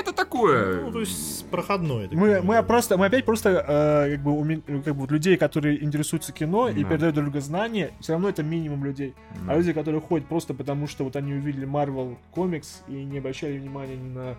[0.00, 0.82] Это такое.
[0.82, 2.08] Ну, то есть проходное.
[2.12, 6.32] Мы, мы просто, мы опять просто э, как бы, уме- как бы людей, которые интересуются
[6.32, 6.88] кино и Да.
[6.90, 9.14] передают друг другу знания, все равно это минимум людей.
[9.46, 9.52] Да.
[9.52, 13.58] А люди, которые ходят просто потому, что вот они увидели Marvel комикс и не обращали
[13.58, 14.36] внимания ни на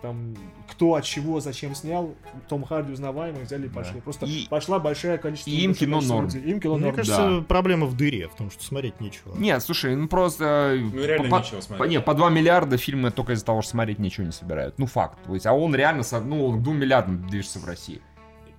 [0.00, 0.34] там
[0.70, 2.14] кто от чего зачем снял
[2.48, 3.74] Том Харди узнаваемый взяли и Да.
[3.80, 6.24] пошли просто И- пошла большая количество и им кино норм.
[6.26, 6.42] людей.
[6.42, 9.34] им кино Мне норм кажется, проблема в дыре, в том, что смотреть нечего.
[9.36, 10.76] Нет, слушай, ну просто...
[10.80, 11.90] Ну, реально по, нечего по- смотреть.
[11.90, 14.78] не, по 2 миллиарда фильмы только из-за того, что смотреть ничего не собирают.
[14.78, 15.18] Ну, факт.
[15.26, 18.00] То есть, а он реально, ну, он к 2 миллиардам движется в России.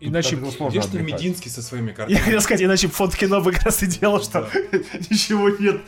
[0.08, 1.14] Иначе отвлекать.
[1.22, 2.18] Мединский со своими я картами?
[2.18, 4.50] хотел сказать иначе фонд кино бы как раз и делал что
[5.10, 5.82] ничего нет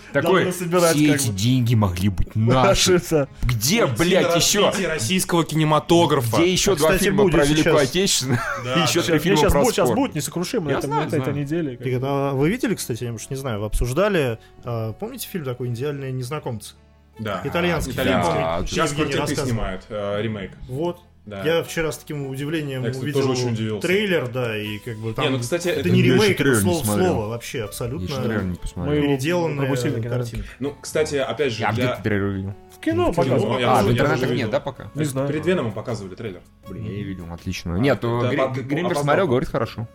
[0.51, 3.01] собирать все эти деньги могли быть наши.
[3.43, 4.71] Где, блядь, еще?
[4.87, 6.37] российского кинематографа.
[6.37, 7.89] Где еще А, два кстати, фильма будет про Великую сейчас.
[7.89, 8.39] Отечественную?
[8.85, 9.99] Еще три фильма про будет, сейчас спорт.
[9.99, 11.35] будет несокрушимо Я на этой знаю.
[11.35, 11.77] неделе.
[11.77, 16.11] когда вы видели, кстати, я уж не знаю, вы обсуждали, э, помните фильм такой «Идеальные
[16.11, 16.75] незнакомцы»?
[17.19, 17.41] Да.
[17.43, 18.67] Итальянский фильм, Итальянский.
[18.75, 19.47] Сейчас рассказывал.
[19.49, 20.51] снимают, э, ремейк.
[20.67, 20.99] Вот.
[21.25, 21.43] Да.
[21.43, 23.87] Я вчера с таким удивлением Я, кстати, увидел тоже очень удивился.
[23.87, 25.25] трейлер, да, и как бы там...
[25.25, 29.75] Не, ну, кстати, это это не ремейк, это слово в слово, вообще абсолютно переделанная
[30.09, 30.47] картинка.
[30.59, 31.95] Ну, кстати, опять же, А где для...
[31.95, 32.53] ты трейлер видел?
[32.75, 33.61] В кино Ну, в кино, показывают.
[33.61, 34.91] я А, в интернетах тоже нет, да, пока?
[34.93, 35.27] Не знаю.
[35.27, 36.41] Перед Веномом показывали трейлер.
[36.69, 37.75] Блин, я не видел, отлично.
[37.77, 39.03] Нет, да, то по- Гри- Гримбер опоздал.
[39.03, 39.87] смотрел, говорит, хорошо.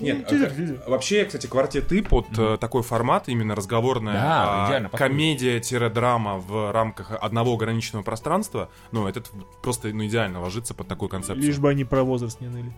[0.00, 0.78] Нет, тизер э, видел.
[0.86, 7.54] вообще, кстати, квартеты под э, такой формат, именно разговорная Да, а, комедия-драма в рамках одного
[7.54, 9.30] ограниченного пространства, ну, этот
[9.62, 11.46] просто ну, идеально ложится под такую концепцию.
[11.46, 12.72] Лишь бы они про возраст не ныли.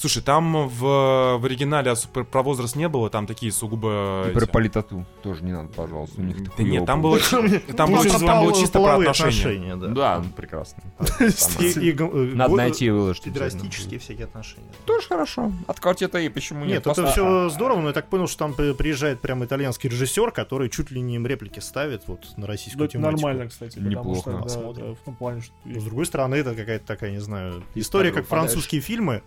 [0.00, 4.28] Слушай, там в, в оригинале особо про возраст не было, там такие сугубо...
[4.30, 6.22] И про политоту тоже не надо, пожалуйста.
[6.22, 7.18] У них Да нет, там было,
[7.76, 9.76] там было, про чисто- там было чисто про отношения.
[9.76, 9.88] да.
[9.88, 10.82] Да, прекрасно.
[11.20, 13.24] Э, Надо найти и выложить.
[13.24, 14.70] Педерастические всякие отношения.
[14.86, 15.52] Тоже хорошо.
[15.66, 16.86] От квартета И почему нет?
[16.86, 20.30] Нет, это все здорово, но я так понял, что там при- приезжает прям итальянский режиссер,
[20.30, 23.26] который чуть ли не им реплики ставит вот на российскую тематику.
[23.26, 24.30] нормально, кстати, Неплохо.
[24.30, 25.52] в том плане, что...
[25.78, 29.22] С другой стороны, это какая-то такая, не знаю, история, как французские фильмы.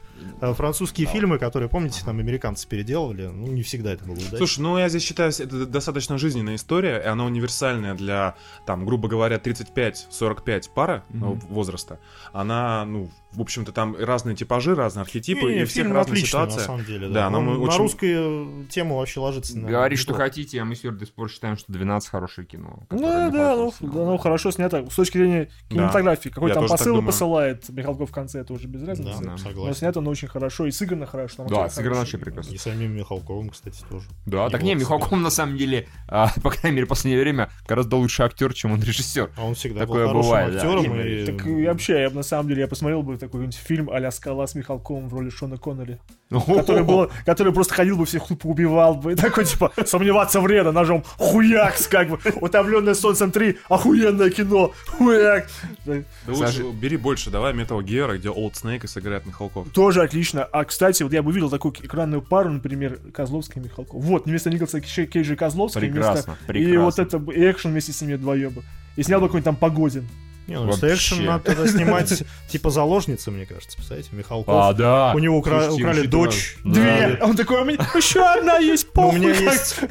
[0.64, 4.38] Французские фильмы, которые, помните, там американцы переделывали, ну, не всегда это было удачно.
[4.38, 8.36] Слушай, ну я здесь считаю, это достаточно жизненная история, и она универсальная для,
[8.66, 11.99] там, грубо говоря, 35-45 пары ну, возраста.
[12.32, 16.27] Она, ну, в общем-то, там разные типажи, разные архетипы, Не-не, и всех фильм разная отличный,
[16.27, 16.59] ситуация.
[16.59, 17.07] на самом деле.
[17.07, 19.57] Да, Да, нам Он на очень- русскую тему вообще ложится.
[19.57, 22.45] на- Говори, что хотите, а мы с Юрой до сих пор считаем, что 12 хорошее
[22.47, 22.79] кино.
[22.89, 24.86] Ну, которое да, ну, да, ну, хорошо снято.
[24.89, 28.67] С точки зрения кинематографии, какой Я там так посыл посылает Михалков в конце, это уже
[28.67, 29.21] без разницы.
[29.23, 29.38] Да, Да.
[29.38, 29.67] согласен.
[29.67, 31.38] Но снято оно очень хорошо и сыграно хорошо.
[31.38, 32.53] там Да, сыграно вообще прекрасно.
[32.53, 34.05] И самим Михалковым, кстати, тоже.
[34.25, 37.49] Да, так Неплохо не, Михалков на самом деле, а, по крайней мере, в последнее время
[37.67, 39.31] гораздо лучше актер, чем он режиссер.
[39.38, 40.57] А он всегда Такое был хорошим бывает, да.
[40.59, 40.99] актером.
[40.99, 43.89] И- и- Так и вообще, я бы на самом деле, я посмотрел бы такой-нибудь фильм
[43.89, 45.99] а-ля «Скала» с Михалковым в роли Шона Коннелли.
[46.30, 49.13] Который, был, который просто ходил бы всех тупо убивал бы.
[49.13, 52.19] И такой, типа, сомневаться вредно, ножом хуякс, как бы.
[52.41, 55.47] Утомленное солнцем 3, охуенное кино, хуяк.
[55.86, 59.69] Да лучше бери больше, давай Metal Gear, где Old Snake и сыграет Михалков.
[59.69, 60.43] Тоже отлично.
[60.43, 64.03] А, кстати, вот я бы увидел такую экранную пару, например, Козловский и Михалков.
[64.03, 65.82] Вот, вместо Николаса Кейджа Кейджа Козловский.
[65.82, 66.53] Прекрасно, вместо...
[66.53, 67.01] И вот прекрасно.
[67.01, 68.63] это, бы- и экшен вместе с ними вдвоем бы.
[68.95, 70.07] И снял бы какой-нибудь там Погодин.
[70.48, 70.94] Не, ну, Вообще.
[70.94, 73.78] экшен надо тогда снимать типа заложницы, мне кажется.
[73.78, 74.54] Представляете, Михалков.
[74.56, 75.14] А, да.
[75.16, 76.58] У него укра- Слушайте, украли дочь.
[76.66, 76.72] Да.
[76.74, 77.20] Две.
[77.22, 79.20] Он такой, у меня еще одна есть, Ну, у похуй.
[79.20, 79.41] меня как».
[79.54, 79.80] есть...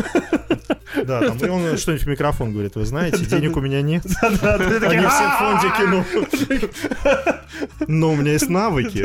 [1.06, 4.04] Да, там, и он что-нибудь в микрофон говорит, вы знаете, денег у меня нет.
[4.22, 6.04] Они все фонде кино.
[7.86, 9.02] Но у меня есть навыки.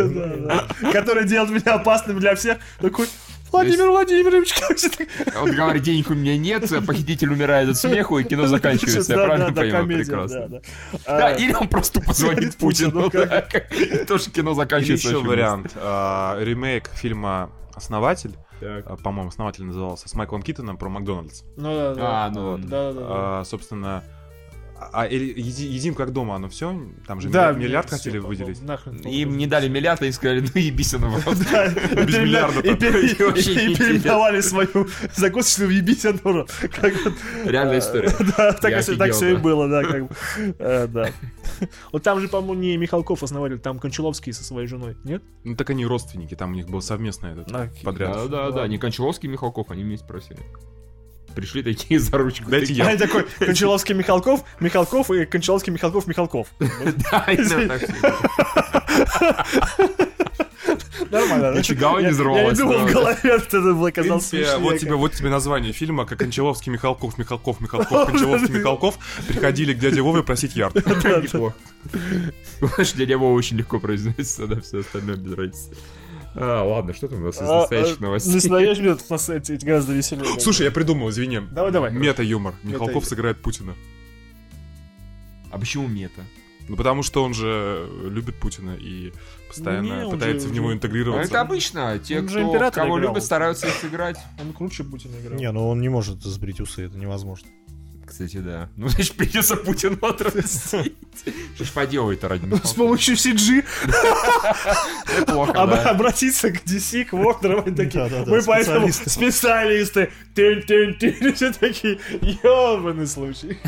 [0.91, 2.57] Который делает меня опасным для всех.
[2.81, 3.07] Такой,
[3.51, 5.07] Владимир Владимирович, как же так?
[5.41, 9.13] Он говорит, денег у меня нет, похититель умирает от смеху, и кино заканчивается.
[9.13, 9.87] Я правильно понимаю?
[9.87, 10.47] Прекрасно.
[10.49, 10.61] да,
[11.05, 13.09] А, или он просто позвонит Путину.
[13.09, 13.71] Как-
[14.07, 15.07] Тоже кино заканчивается.
[15.09, 15.71] еще вариант.
[15.75, 21.43] а, Ремейк фильма «Основатель», а, по-моему, «Основатель» назывался, с Майклом Китоном про Макдональдс.
[21.55, 22.01] Ну да, да.
[22.25, 23.05] А, ну, Да, да, да.
[23.09, 24.03] А, Собственно,
[24.79, 26.79] а едим как дома, оно все?
[27.07, 28.61] Там же Да, миллиард, миллиард хотели потом выделить.
[28.61, 28.97] нахрен.
[28.99, 35.69] Им не дали миллиард, и сказали, ну ебись оно Без миллиарда и переименовали свою закусочную
[35.69, 36.47] в Ебисянуру.
[37.45, 38.11] Реальная история.
[38.37, 40.15] Да, так все и было, да, как бы.
[40.59, 41.09] Э, Да.
[41.91, 45.23] Вот там же, по-моему, не Михалков основатель, там Кончаловский со своей женой, нет?
[45.43, 47.47] Ну так они родственники, там у них был совместный этот
[47.83, 48.13] подряд.
[48.13, 50.39] Да, да, да, не Кончаловский и Михалков, они вместе просили.
[51.37, 52.49] Пришли такие за ручку.
[52.49, 52.97] Дайте я.
[52.97, 56.47] Такой, Кончаловский Михалков, Михалков и Кончаловский Михалков Михалков.
[57.11, 57.25] Да.
[61.11, 61.49] Нормально.
[61.49, 65.13] он не Я- Я не думал в голове, это было казалось смешнее, вот тебе, вот
[65.13, 70.55] тебе название фильма, как Кончаловский, Михалков, Михалков, Михалков, Кончаловский, Михалков приходили к дяде Вове просить
[70.55, 70.75] ярд.
[70.75, 71.55] Неплохо.
[72.95, 75.69] Для него очень легко произносится, да, все остальное без разницы.
[76.39, 78.33] А, ладно, что там у нас из А, настоящих а, новостей?
[78.35, 80.39] Настоящий метод у нас эти гораздо веселее.
[80.39, 81.39] Слушай, я придумал, извини.
[81.51, 81.91] Давай, давай.
[81.91, 82.53] Мета-юмор.
[82.63, 83.73] Михалков сыграет Путина.
[85.49, 86.21] А почему мета?
[86.67, 89.13] Ну, потому что он же любит Путина и
[89.47, 91.29] постоянно Не, пытается же- в него Ну, интегрироваться.
[91.31, 91.97] это обычно.
[91.97, 93.13] Те, Он же кто кого играл.
[93.13, 94.17] любят, стараются их сыграть.
[94.39, 95.39] Он круче Путина играл.
[95.39, 97.47] Не, ну он не может сбрить усы, это невозможно.
[98.17, 98.67] Кстати, да.
[98.77, 100.95] Ну, значит, придется Путину отрастить.
[101.53, 102.73] Что ж поделать-то ради С Михалкова?
[102.73, 103.63] помощью CG
[105.85, 110.09] обратиться к DC, к Warner, они такие, мы поэтому специалисты.
[110.33, 111.99] тын-тын-тын, все такие,
[112.43, 113.59] ёбаный случай.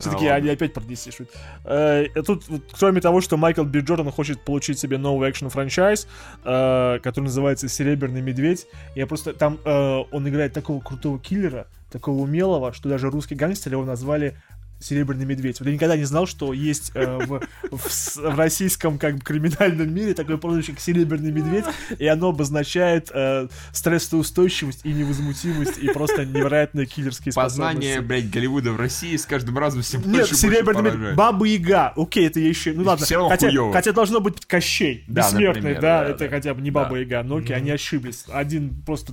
[0.00, 1.36] Все-таки А, они опять про DC шутят.
[1.64, 2.44] Э, Тут,
[2.76, 6.08] кроме того, что Майкл Би Джордан хочет получить себе новый экшен франчайз,
[6.44, 8.66] э, который называется Серебряный медведь.
[8.96, 13.76] Я просто там э, он играет такого крутого киллера, такого умелого, что даже русские гангстеры
[13.76, 14.36] его назвали
[14.80, 15.58] Серебряный медведь.
[15.58, 19.92] Вот я никогда не знал, что есть э, в, в в российском как бы криминальном
[19.92, 21.64] мире такое прозвище, как Серебряный медведь,
[21.98, 28.06] и оно обозначает э, стрессоустойчивость и невозмутимость и просто невероятные киллерские Познание, способности.
[28.06, 30.92] блядь, Голливуда в России с каждым разом все больше Нет, и больше серебряный медведь.
[30.92, 31.16] поражает.
[31.16, 31.92] Баба Яга.
[31.96, 32.72] Окей, это я еще.
[32.72, 33.04] Ну ладно.
[33.04, 33.72] Хотя, хуёво.
[33.72, 35.02] хотя должно быть Кощей.
[35.08, 36.28] Да, бессмертный, например, да, да, это да.
[36.28, 36.98] хотя бы не Баба Да.
[36.98, 37.22] Яга.
[37.24, 38.26] Но окей, они ошиблись.
[38.28, 39.12] Один просто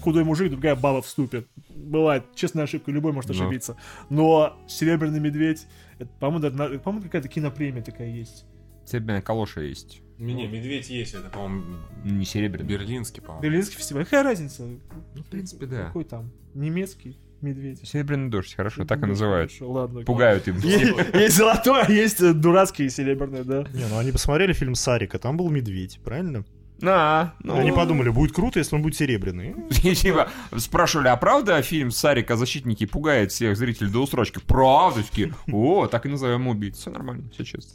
[0.00, 1.46] худой мужик, другая баба вступит.
[1.70, 3.36] Бывает, честная ошибка, любой может Ну.
[3.36, 3.76] ошибиться.
[4.10, 5.66] Но Серебряный медведь,
[5.98, 8.44] это, по-моему, да, по-моему, какая-то кинопремия такая есть.
[8.86, 10.00] Серебряная калоша есть.
[10.18, 12.66] Не, медведь есть, это, по-моему, Не серебряный.
[12.68, 13.42] берлинский, по-моему.
[13.42, 14.04] Берлинский фестиваль.
[14.04, 14.64] Какая разница?
[14.64, 15.86] Ну, в принципе, да.
[15.86, 16.32] Какой там?
[16.54, 17.86] Немецкий медведь.
[17.86, 19.50] Серебряный дождь, хорошо, так и называют.
[19.52, 20.00] хорошо, ладно.
[20.02, 20.56] Пугают им.
[21.14, 23.64] Есть, золотой, а есть дурацкий серебряный, да.
[23.72, 26.44] Не, ну они посмотрели фильм Сарика, там был медведь, правильно?
[26.80, 29.54] На, ну, Они подумали, будет круто, если он будет серебряный.
[29.70, 34.40] Типа спрашивали, а правда фильм Сарика «Защитники» пугает всех зрителей до устрочки?
[34.46, 35.02] Правда?
[35.02, 36.78] Такие, о, так и назовем убийц.
[36.78, 37.72] Все нормально, все честно.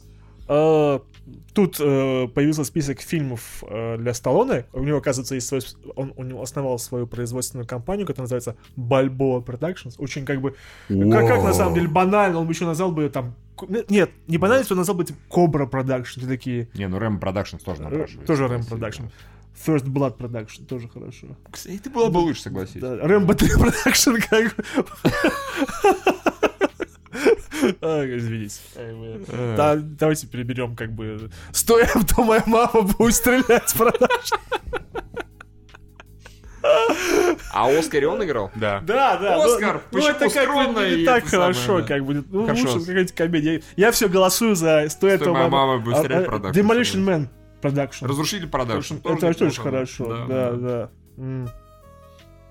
[0.48, 0.98] Э,
[1.54, 4.66] Тут э, появился список фильмов э, для Сталлоне.
[4.72, 5.60] У него, оказывается, есть свой...
[5.94, 9.94] Он, у него основал свою производственную компанию, которая называется Balboa Productions.
[9.98, 10.54] Очень как бы...
[10.88, 13.34] Как, как на самом деле банально, он бы еще назвал бы там...
[13.88, 16.20] Нет, не банально, он назвал бы типа Cobra Production.
[16.20, 16.68] Ты такие...
[16.74, 18.26] Не, ну Рэм Production тоже э, напрашивается.
[18.26, 18.60] Тоже Рэм.
[18.62, 19.10] Production.
[19.66, 21.28] First Blood Production, тоже хорошо.
[21.50, 22.80] Кстати, ты было бы лучше, согласись.
[22.80, 24.54] Да, Рэмбо 3 Production как
[27.80, 28.60] Извините.
[28.74, 29.54] Вы- Э.
[29.56, 31.30] Да, давайте переберем как бы...
[31.52, 34.30] Стой, а то моя мама будет стрелять Production.
[37.56, 38.50] А Оскаре он играл?
[38.56, 38.80] Да.
[38.80, 39.36] Да, да.
[39.36, 41.86] ну- Оскар, ну, почему это как скромно бы не и так это самое, хорошо, да.
[41.86, 42.24] как бы.
[42.28, 42.62] Ну, Хорошо.
[42.72, 43.62] лучше какая-нибудь комедия.
[43.76, 46.58] Я все голосую за «Стой, Что то моя моя мама будет стрелять Production.
[46.60, 47.28] Demolition Man
[47.62, 48.08] Production.
[48.08, 48.94] Разрушитель Production.
[48.96, 50.26] Это тоже очень хорошо.
[50.26, 50.90] Да, да.
[51.16, 51.48] М.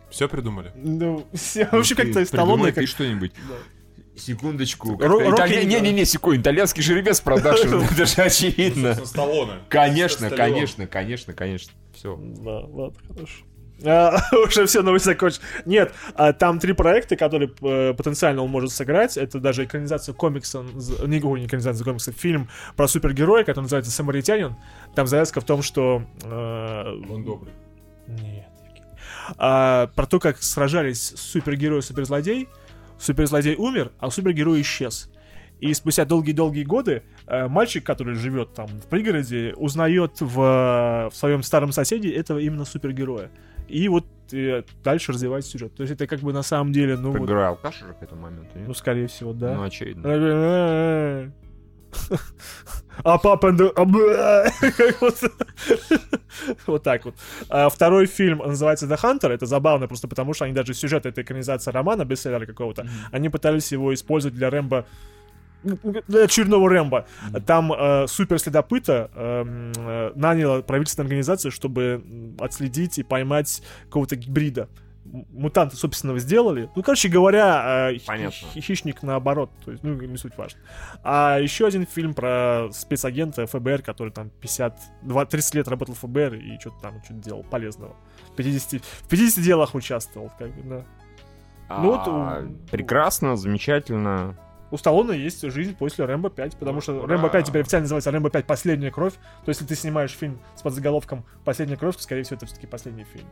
[0.09, 0.71] Все придумали?
[0.75, 2.53] Ну, все- вообще как-то Сталлоне...
[2.63, 3.31] Придумай как- ты что-нибудь.
[4.15, 4.93] Секундочку.
[4.95, 6.39] Италья- не- Не-не-не, секунду.
[6.39, 7.75] Итальянский жеребец Production.
[7.91, 8.93] Это же очевидно.
[9.05, 9.53] Сталлоне.
[9.69, 11.73] Конечно, конечно, конечно, конечно.
[11.93, 12.15] Все.
[12.17, 13.43] Да, ладно, хорошо.
[13.85, 14.17] А,
[14.47, 15.41] уже все новости закончились.
[15.65, 19.17] Нет, а, там три проекта, которые э, потенциально он может сыграть.
[19.17, 20.63] Это даже экранизация комикса,
[21.05, 24.55] не, ой, не экранизация комикса, фильм про супергероя, который называется «Самаритянин».
[24.95, 26.03] Там завязка в том, что...
[26.23, 27.53] э, Он добрый.
[28.07, 28.47] Нет.
[29.37, 32.49] А, про то, как сражались супергерой и суперзлодей.
[32.99, 35.09] Суперзлодей умер, а супергерой исчез.
[35.59, 41.41] И спустя долгие-долгие годы э, мальчик, который живет там в пригороде, узнает в, в своем
[41.41, 43.31] старом соседе этого именно супергероя.
[43.67, 45.75] И вот э, дальше развивается сюжет.
[45.75, 48.21] То есть это как бы на самом деле, ну, вот, Играл алкаш уже к этому
[48.21, 48.77] моменту, ну нет?
[48.77, 49.55] скорее всего, да.
[49.55, 51.31] Ну, очевидно.
[53.03, 53.49] А папа...
[53.49, 54.45] а.
[56.67, 56.83] Вот.
[56.83, 57.15] Так вот.
[57.49, 59.29] А Второй фильм называется The Hunter.
[59.29, 63.71] Это забавно просто потому, что они даже сюжет этой экранизации романа, бестселлера какого-то, они пытались
[63.71, 64.85] его использовать для Рэмбо
[66.23, 67.05] очередного Рэмбо.
[67.45, 72.03] Там э, супер следопыта эм, э, наняла правительственная организация, чтобы
[72.39, 74.69] отследить и поймать какого-то гибрида.
[75.31, 76.69] Мутанты, собственно, сделали.
[76.75, 78.31] Ну, короче говоря, э, Понятно.
[78.53, 79.51] хи- хищник наоборот.
[79.63, 80.59] То есть, ну, не суть важно.
[81.03, 85.99] А еще один фильм про спецагента ФБР, который там 50, 20, 30 лет работал в
[85.99, 87.95] ФБР и что-то там что-то делал полезного.
[88.31, 90.85] В 50, в 50 делах участвовал, как бы, да.
[91.81, 94.35] Ну вот, А, Прекрасно, замечательно.
[94.73, 97.05] У Сталлоне есть жизнь после Рэмбо 5, потому что Ура!
[97.13, 99.13] Рэмбо 5 теперь официально называется Рэмбо 5 Последняя кровь.
[99.13, 102.65] То есть, если ты снимаешь фильм с подзаголовком Последняя кровь, то, скорее всего, это все-таки
[102.65, 103.27] последний фильм.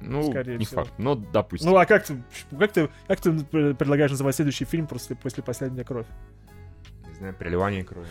[0.00, 0.82] Ну, Скорее не всего.
[0.82, 1.70] факт, но допустим.
[1.70, 2.20] Ну а как ты,
[2.58, 6.06] как ты, как ты пр- предлагаешь называть следующий фильм после, после Последняя кровь?
[7.06, 8.08] Не знаю, переливание крови.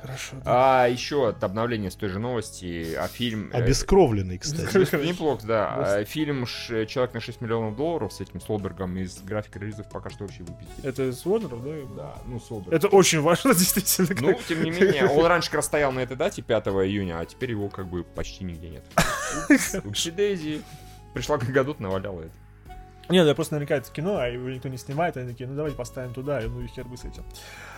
[0.00, 0.36] Хорошо.
[0.44, 3.50] А еще от обновления с той же новости, а фильм...
[3.52, 4.76] э, Обескровленный, кстати.
[5.06, 5.74] Неплохо, да.
[5.76, 10.10] А, Фильм ш- «Человек на 6 миллионов долларов» с этим Солбергом из графика релизов пока
[10.10, 10.84] что вообще выпустили.
[10.88, 11.70] Это с Уорнеров, да?
[11.96, 12.72] Да, ну Солберг.
[12.74, 14.08] Это очень важно, действительно.
[14.20, 17.24] Ну, тем не менее, он раньше как раз стоял на этой дате, 5 июня, а
[17.24, 18.84] теперь его как бы почти нигде нет.
[19.84, 20.62] Упси Дейзи.
[21.14, 22.30] Пришла к году, наваляла это.
[23.08, 25.76] Нет, я просто наверняка это кино, а его никто не снимает, они такие, ну давайте
[25.76, 27.22] поставим туда, и ну и хер бы с этим.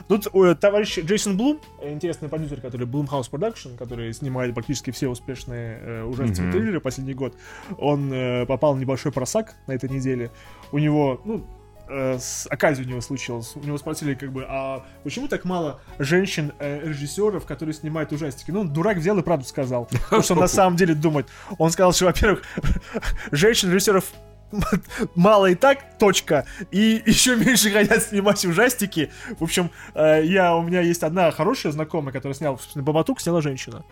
[0.09, 5.09] Тут э, товарищ Джейсон Блум, э, интересный продюсер, который Blumhouse Production, который снимает практически все
[5.09, 6.53] успешные э, ужастики Мгм.
[6.53, 7.35] триллеры последний год,
[7.79, 10.31] он э, попал в небольшой просак на этой неделе.
[10.72, 11.45] У него, ну,
[11.91, 13.53] э, с оказией у него случилось.
[13.55, 18.51] У него спросили, как бы, а почему так мало женщин-режиссеров, которые снимают ужастики?
[18.51, 19.87] Ну, он дурак взял и правду сказал.
[20.05, 21.29] Потому что он на самом деле думает.
[21.59, 22.43] Он сказал, что, во-первых,
[23.31, 24.11] женщин-режиссеров
[25.15, 26.47] мало и так, точка.
[26.71, 29.11] И еще меньше хотят снимать ужастики.
[29.39, 33.41] В общем, э, я, у меня есть одна хорошая знакомая, которая сняла, собственно, Бабатук, сняла
[33.41, 33.85] женщина.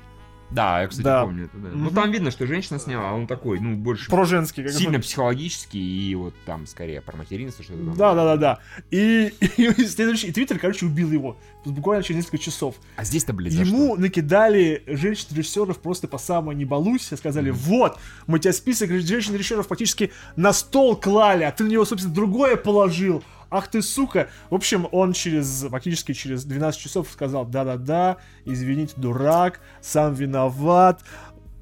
[0.51, 1.23] Да, я, кстати, Да.
[1.25, 1.69] помню это, да.
[1.71, 1.85] Мгм.
[1.85, 4.63] Ну, там видно, что женщина сняла, а он такой, ну, больше Про женский.
[4.63, 5.03] как сильно бы.
[5.03, 5.79] психологический
[6.11, 7.97] и вот там скорее про материнство, что-то там.
[7.97, 8.59] Да, да, да, да.
[8.91, 11.37] И, и следующий, и Твиттер, короче, убил его.
[11.65, 12.77] Буквально через несколько часов.
[12.97, 14.01] А здесь-то, блядь, Ему что?
[14.03, 20.53] накидали женщин-режиссеров просто по самой не балуйся, сказали, вот, мы тебе список женщин-режиссеров фактически на
[20.53, 23.25] стол клали, а ты на него, собственно, другое положил.
[23.57, 24.29] Ах ты, сука.
[24.51, 31.03] В общем, он через, фактически через 12 часов сказал, да-да-да, извините, дурак, сам виноват.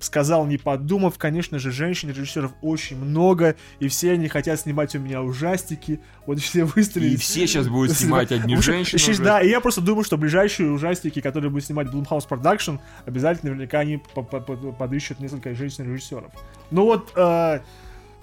[0.01, 5.23] Сказал, не подумав, конечно же, женщин-режиссеров очень много, и все они хотят снимать у меня
[5.23, 5.99] ужастики.
[6.27, 7.15] Вот все выстрелили.
[7.15, 8.99] И все сейчас будут снимать одни женщины.
[9.13, 9.23] уже.
[9.23, 13.79] Да, и я просто думаю, что ближайшие ужастики, которые будет снимать Blumhouse Production, обязательно наверняка
[13.79, 16.33] они по- по- по- подыщут несколько женщин-режиссеров.
[16.71, 17.61] Ну вот, э,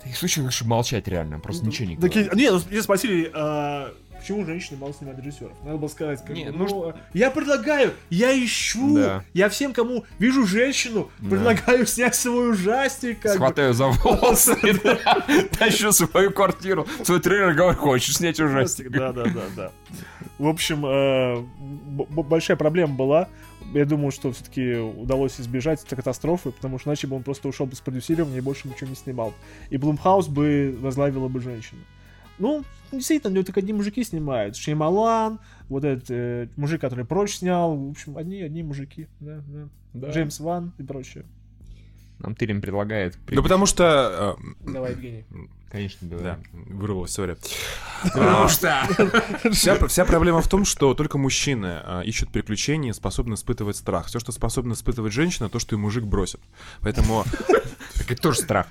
[0.01, 2.33] таких случаях лучше молчать реально, просто ничего не говорить.
[2.33, 5.51] не, ну, меня спросили, э, почему женщины мало снимают режиссеров.
[5.63, 9.23] Надо было сказать, как Не, бы, ну, ну, я предлагаю, я ищу, Да.
[9.33, 11.29] я всем, кому вижу женщину, Да.
[11.29, 13.19] предлагаю снять свой ужастик.
[13.19, 13.35] как бы.
[13.37, 14.55] Схватаю за волосы,
[15.59, 18.89] тащу свою квартиру, свой трейлер, говорю, хочешь снять ужастик?
[18.91, 19.71] Да, да, да, да.
[20.37, 21.43] В общем, э,
[22.23, 23.27] большая проблема была.
[23.73, 27.65] Я думаю, что все-таки удалось избежать этой катастрофы, потому что иначе бы он просто ушел
[27.65, 29.33] бы с продюсирования и больше ничего не снимал.
[29.69, 31.81] И Блумхаус бы возглавила бы женщину.
[32.37, 34.55] Ну, действительно, у него только одни мужики снимают.
[34.55, 37.77] Шеймалан, вот этот э, мужик, который прочь снял.
[37.77, 39.07] В общем, одни, одни мужики.
[39.19, 39.43] Да,
[39.93, 40.09] да.
[40.09, 41.25] Джеймс Ван и прочее.
[42.23, 43.17] Нам Тырин предлагает...
[43.27, 44.37] Да потому что...
[44.39, 45.25] э, Давай, Евгений.
[45.71, 46.39] Конечно, Да, да.
[46.51, 47.37] вырвалось, сори.
[48.03, 48.87] Потому А, что...
[49.51, 54.07] Вся, вся проблема в том, что только мужчины а, ищут приключения способны испытывать страх.
[54.07, 56.41] Все, что способна испытывать женщина, то, что и мужик бросит.
[56.81, 57.23] Поэтому
[57.95, 58.67] Так это тоже страх.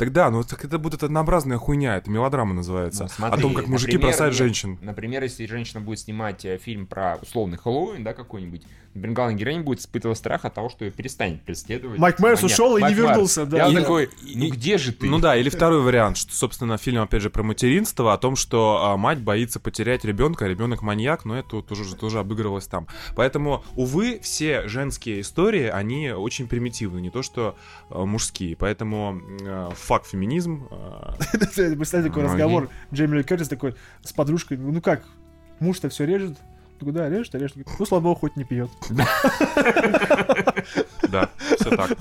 [0.00, 3.04] Тогда, ну так это будет однообразная хуйня, это мелодрама называется.
[3.04, 4.78] Ну, смотри, о том, как мужики например, бросают женщин.
[4.80, 8.62] Например, если женщина будет снимать э, фильм про условный Хэллоуин, да, какой-нибудь,
[8.94, 11.98] например, главная героиня будет испытывать страх от того, что ее перестанет преследовать.
[11.98, 13.10] Майк Майерс ушел и не Майк Майерс.
[13.10, 13.58] вернулся, да.
[13.58, 15.06] Я И- такой, и- ну где же ты?
[15.06, 18.80] Ну да, или второй вариант, что, собственно, фильм, опять же, про материнство, о том, что
[18.82, 22.86] а, мать боится потерять ребенка, ребенок маньяк, но это тоже, тоже обыгрывалось там.
[23.16, 27.54] Поэтому, увы, все женские истории, они очень примитивны, не то что
[27.90, 28.56] а, мужские.
[28.56, 30.68] Поэтому э, факт феминизм.
[30.70, 32.70] а, Представьте такой разговор.
[32.94, 33.74] Джейми Ли Кертис такой
[34.04, 34.56] с подружкой.
[34.56, 35.02] Ну как,
[35.58, 36.38] муж-то все режет?
[36.80, 37.56] Ну да, режет, а режет.
[37.76, 38.70] Ну, слава богу, хоть не пьет.
[41.08, 41.96] Да, все так.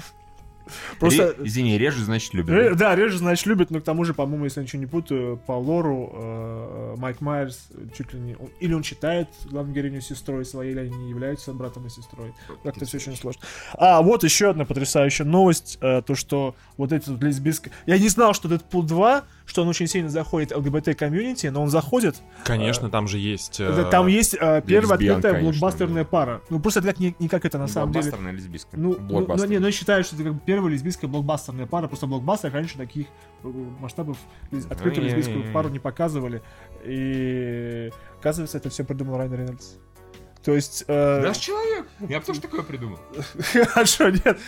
[0.99, 1.35] Просто...
[1.37, 2.49] Ре- Извини, режу, значит, любит.
[2.53, 5.37] Ре- Да, режет, значит, любит, но к тому же, по-моему, если я ничего не путаю,
[5.45, 7.67] по лору э, Майк Майерс
[7.97, 8.35] чуть ли не...
[8.35, 12.33] он- Или он считает главную героиню сестрой своей, или они не являются братом и сестрой.
[12.63, 13.41] Как-то все очень сложно.
[13.73, 15.77] А, вот еще одна потрясающая новость.
[15.81, 17.71] э, то, что вот эти вот лесбийские...
[17.85, 22.21] Я не знал, что Дэдпул 2, что он очень сильно заходит ЛГБТ-комьюнити, но он заходит,
[22.43, 23.59] Конечно, там же есть...
[23.59, 26.41] это- э, там есть э, первая открытая конечно, блокбастерная пара.
[26.51, 28.03] Ну, просто это как, не, не как это на самом деле.
[28.03, 28.79] Блокбастерная лесбийская.
[28.79, 31.87] Ну, ну, ну, не, ну, я считаю, что это как первая лесбийская блокбастерная пара.
[31.87, 33.07] Просто блокбастер раньше таких
[33.43, 33.47] э,
[33.79, 34.17] масштабов
[34.69, 36.43] открытую лесбийскую пару не показывали.
[36.85, 39.73] И оказывается, это все придумал Райан Рейнольдс.
[40.49, 40.83] То есть...
[40.87, 41.85] э, Наш человек.
[42.07, 42.97] Я бы тоже такое придумал.
[43.67, 44.39] Хорошо, нет.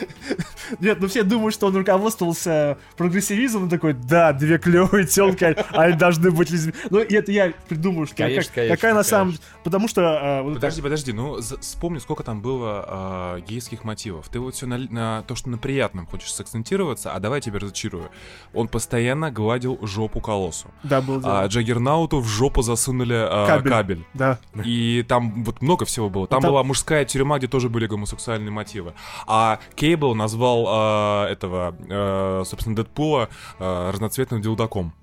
[0.79, 6.31] Нет, ну все думают, что он руководствовался прогрессивизмом, такой, да, две клевые телки, они должны
[6.31, 6.73] быть лесби...
[6.89, 9.27] Ну, это я придумаю, что Конечно, как- конечно, какая на самом...
[9.33, 9.45] конечно.
[9.63, 10.01] Потому что...
[10.01, 14.27] э, вот Подожди, подожди, ну за- вспомни, сколько там было а, гейских мотивов.
[14.29, 17.59] Ты вот все на, на то, что на приятном хочешь сакцентироваться, а давай я тебя
[17.59, 18.09] разочарую.
[18.55, 20.71] Он постоянно гладил жопу колоссу.
[20.81, 21.41] Да, был дело.
[21.41, 23.71] А Джаггернауту в жопу засунули а, Кабель.
[23.71, 24.05] кабель.
[24.15, 24.39] Да.
[24.65, 26.27] И там вот много всего было.
[26.27, 28.93] Там, там- была мужская тюрьма, где тоже были гомосексуальные мотивы.
[29.27, 33.29] А Кейбл назвал а, этого, а, собственно, Дэдпула
[33.59, 34.93] а, разноцветным дилдаком.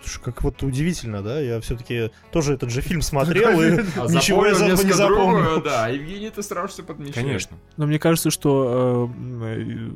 [0.00, 1.40] Слушай, как вот удивительно, да?
[1.40, 5.62] Я все-таки тоже этот же фильм смотрел и А ничего из этого не запомнил.
[5.68, 7.16] Да, Евгений, ты сразу все подмечаешь.
[7.16, 7.56] Конечно.
[7.76, 9.10] Но мне кажется, что
[9.42, 9.90] э,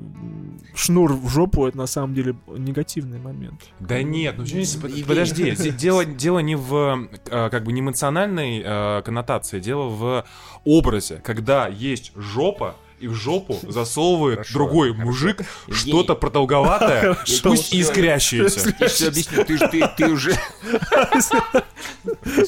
[0.75, 3.61] шнур в жопу это на самом деле негативный момент.
[3.81, 4.45] Да нет, ну
[5.07, 10.25] подожди, дело не в э, как бы не эмоциональной э, коннотации, дело в
[10.65, 15.05] образе, когда есть жопа, и в жопу засовывает Хорошо, другой хорошо.
[15.07, 15.91] мужик Евгений.
[15.91, 17.41] что-то продолговатое, Хорошо.
[17.43, 18.75] пусть и искрящееся.
[18.81, 20.39] Я все объясню, ты, ты, ты уже...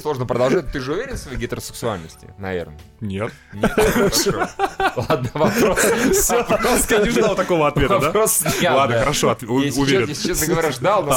[0.01, 0.71] Сложно продолжать.
[0.73, 2.33] Ты же уверен в своей гетеросексуальности?
[2.39, 2.79] Наверное.
[3.05, 3.33] Нет.
[3.53, 3.71] Нет?
[3.71, 4.49] Хорошо.
[4.97, 5.85] Ладно, вопрос.
[6.31, 8.07] Вопрос, Я не ждал такого ответа, да?
[8.07, 10.09] Вопрос Ладно, хорошо, уверен.
[10.09, 11.13] если честно говоря, ждал, но...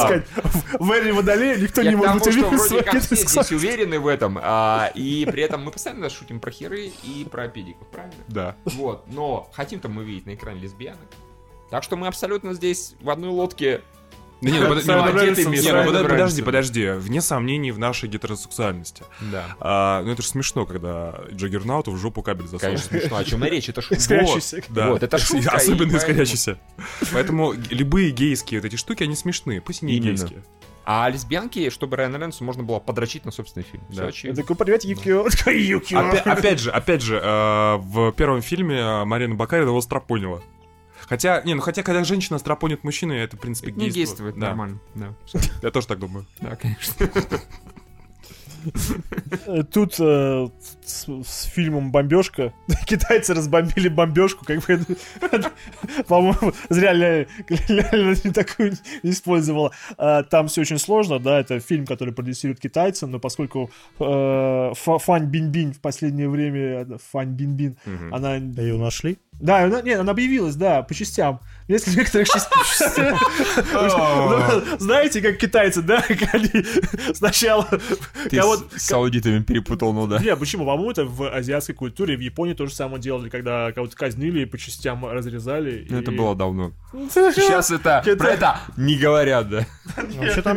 [0.80, 4.08] В Эре Водолея никто не может быть что уверен вроде как все здесь уверены в
[4.08, 8.16] этом, а, и при этом мы постоянно шутим про херы и про педиков, правильно?
[8.28, 8.56] Да.
[8.66, 11.00] Вот, но хотим-то мы видеть на экране лесбиянок.
[11.70, 13.82] Так что мы абсолютно здесь в одной лодке.
[14.42, 17.72] Да не, ну, под- С Райаном Рейнольдсом, не, с Райаном подо- подожди, подожди, вне сомнений
[17.72, 19.04] в нашей гетеросексуальности.
[19.32, 19.56] Да.
[19.60, 22.82] А, ну это же смешно, когда Джаггернауту в жопу кабель засовывает.
[22.82, 23.18] Конечно, смешно.
[23.18, 23.68] О чем и речь?
[23.70, 23.96] Это шутка.
[23.98, 24.62] Искрящийся.
[24.70, 26.60] Да, Вот, это шутка, особенно искрящийся.
[27.12, 30.12] Поэтому любые гейские вот эти штуки, они смешные, пусть и не Именно.
[30.18, 30.44] гейские.
[30.90, 33.84] А лесбиянки, чтобы Райана Рейнольдсу можно было подрочить на собственный фильм.
[33.90, 34.04] Да.
[34.04, 34.42] Я очевидно.
[34.42, 35.26] такой, привет, Юкио.
[36.26, 40.42] Опять же, опять же, э, в первом фильме Марина Бакарина его страпонила.
[41.08, 44.00] Хотя, не, ну хотя, когда женщина страпонит мужчину, это, в принципе, Не гейство.
[44.00, 44.80] действует Да, нормально.
[44.96, 45.14] Да,
[45.64, 46.26] Я тоже так думаю.
[46.42, 47.10] Да, конечно.
[49.46, 50.48] Э, Тут э,
[50.84, 52.54] с, с фильмом «Бомбежка»
[52.86, 54.80] китайцы разбомбили бомбежку, как бы,
[56.08, 59.72] по-моему, зря Ля не такую не использовала.
[59.98, 64.98] А, Там все очень сложно, да, это фильм, который продюсируют китайцы, но поскольку э, Фа-
[65.00, 68.14] Фань Бинбин в последнее время, э, Фань Бинбин, Мгм.
[68.14, 68.36] она...
[68.36, 69.18] Ее нашли?
[69.40, 71.40] Да, она, нет, она объявилась, да, по частям.
[71.68, 73.12] Несколько некоторых частей.
[73.74, 76.50] Ну, Знаете, как китайцы, да, они
[77.14, 77.68] сначала
[78.30, 78.42] Ты
[78.76, 80.20] с аудитами перепутал, ну да.
[80.20, 80.66] не, почему?
[80.66, 84.46] По-моему, это в азиатской культуре, в Японии то же самое делали, когда кого-то казнили и
[84.46, 85.86] по частям разрезали.
[85.90, 86.72] Ну, Это было давно.
[87.12, 89.66] Сейчас это, про это не говорят, да.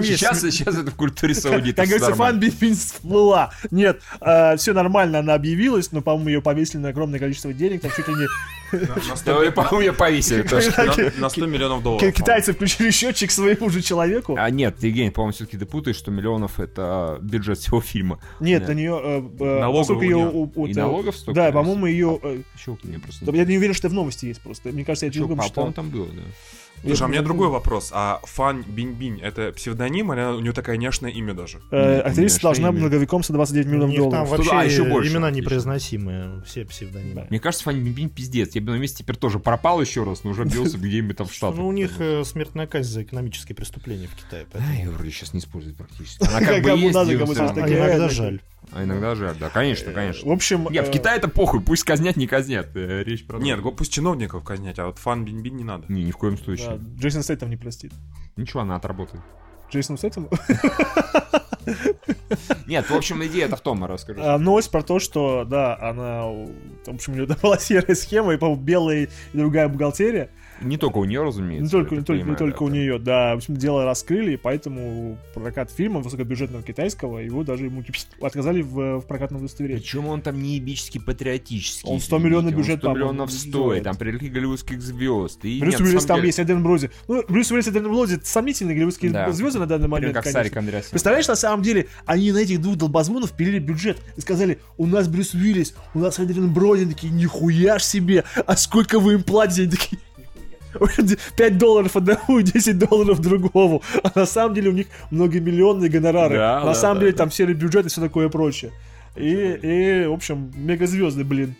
[0.01, 0.21] Есть...
[0.21, 0.45] Сейчас,
[0.77, 1.77] это в культуре саудитов.
[1.77, 2.41] Как говорится, фан
[2.75, 3.53] всплыла.
[3.71, 4.01] Нет,
[4.57, 8.27] все нормально, она объявилась, но, по-моему, ее повесили на огромное количество денег, чуть ли не...
[8.73, 10.43] Ее повесили.
[11.21, 12.15] На 100 миллионов долларов.
[12.15, 14.37] Китайцы включили счетчик своему же человеку.
[14.39, 18.21] А нет, Евгений, по-моему, все-таки ты путаешь, что миллионов это бюджет всего фильма.
[18.41, 19.31] Нет, на нее...
[19.39, 20.31] Налогов неё.
[20.31, 21.41] у- у- И это- налогов столько.
[21.41, 22.21] Да, по-моему, ее...
[23.03, 23.31] Просто.
[23.33, 24.71] Я не уверен, что это в новости есть просто.
[24.71, 25.51] Мне кажется, я а, читал.
[25.55, 26.23] по-моему, там было, да.
[26.83, 27.91] Слушай, а у меня другой вопрос.
[27.93, 31.61] А Фан Бинь-Бинь это псевдоним, или у нее такая няшное имя даже?
[31.71, 32.79] Э, Актриса должна имя.
[32.79, 34.31] многовеком 129 У миллионов них там долларов.
[34.31, 37.27] вообще А, еще больше, имена непроизносимые, все псевдонимы.
[37.31, 38.55] Мне кажется, Фанни Бинбин пиздец.
[38.55, 41.33] Я бы на месте теперь тоже пропал еще раз, но уже бился где-нибудь там в
[41.35, 41.59] Штатах.
[41.59, 44.47] Ну, у них э, смертная казнь за экономические преступления в Китае.
[44.53, 46.23] Да, поэтому- вроде сейчас не используют практически.
[46.29, 48.41] Она как бы есть, надо, иногда жаль.
[48.73, 50.33] А иногда жаль, да, конечно, В конечно.
[50.33, 50.69] общем...
[50.71, 52.69] Нет, в э, Китае это похуй, пусть казнят, не казнят.
[52.77, 53.39] Э, Речь про...
[53.39, 55.87] Нет, пусть чиновников казнять, а вот Фан Бинь-Бинь не надо.
[55.89, 56.81] Не, ни в коем да, случае.
[56.97, 57.93] Джейсон Стэйтем не простит.
[58.37, 59.23] Ничего, она отработает.
[59.71, 60.29] Джейсон Стэйтем?
[62.67, 64.21] Нет, в общем, идея-то в том, расскажи.
[64.23, 66.27] А, Новость про то, что, да, она...
[66.27, 70.31] В общем, у нее была серая схема, и, по-моему, белая и другая бухгалтерия.
[70.61, 71.65] Не только у нее, разумеется.
[71.65, 73.35] Не только, не только, не только у нее, да.
[73.35, 78.63] В общем, дело раскрыли, и поэтому прокат фильма высокобюджетного китайского, его даже ему типа, отказали
[78.63, 79.81] в, в прокатном удостоверении.
[79.81, 81.89] Причем он там не ебически патриотический.
[81.89, 85.45] Он 100 извините, миллионов он бюджет, 100 по-моему, миллионов стоит, там привлекли голливудских звезд.
[85.45, 86.91] И Брюс нет, Уиллис там деле, есть, Эден Броди.
[87.09, 89.31] Ну, Брюс Уиллис и Эден Броди это сомнительные голливудские Да.
[89.33, 90.43] звезды на данный Прям момент, как конечно.
[90.43, 90.91] Сарик Андреасян.
[90.91, 95.09] Представляешь, на самом деле, они на этих двух долбозмонов пилили бюджет и сказали, у нас
[95.09, 99.63] Брюс Уиллис, у нас Эдриан Броди, такие, нихуя ж себе, а сколько вы им платите?
[99.63, 99.99] Они такие,
[101.37, 103.83] 5 долларов одному и 10 долларов другому.
[104.03, 106.37] А на самом деле у них многомиллионные гонорары.
[106.37, 107.19] Да, на да, самом да, деле да.
[107.19, 108.73] там серый бюджет и все такое прочее.
[109.17, 111.55] И, и, в общем, мегазвезды, блин.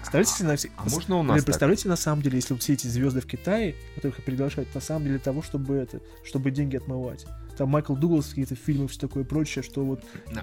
[0.00, 1.44] Представляете, себе на все- А можно у Блин, нас так?
[1.46, 5.04] представляете, на самом деле, если вот все эти звезды в Китае, которых приглашают, на самом
[5.04, 7.26] деле того, чтобы это, чтобы деньги отмывать.
[7.56, 10.02] Там Майкл Дуглас, какие-то фильмы, все такое прочее, что вот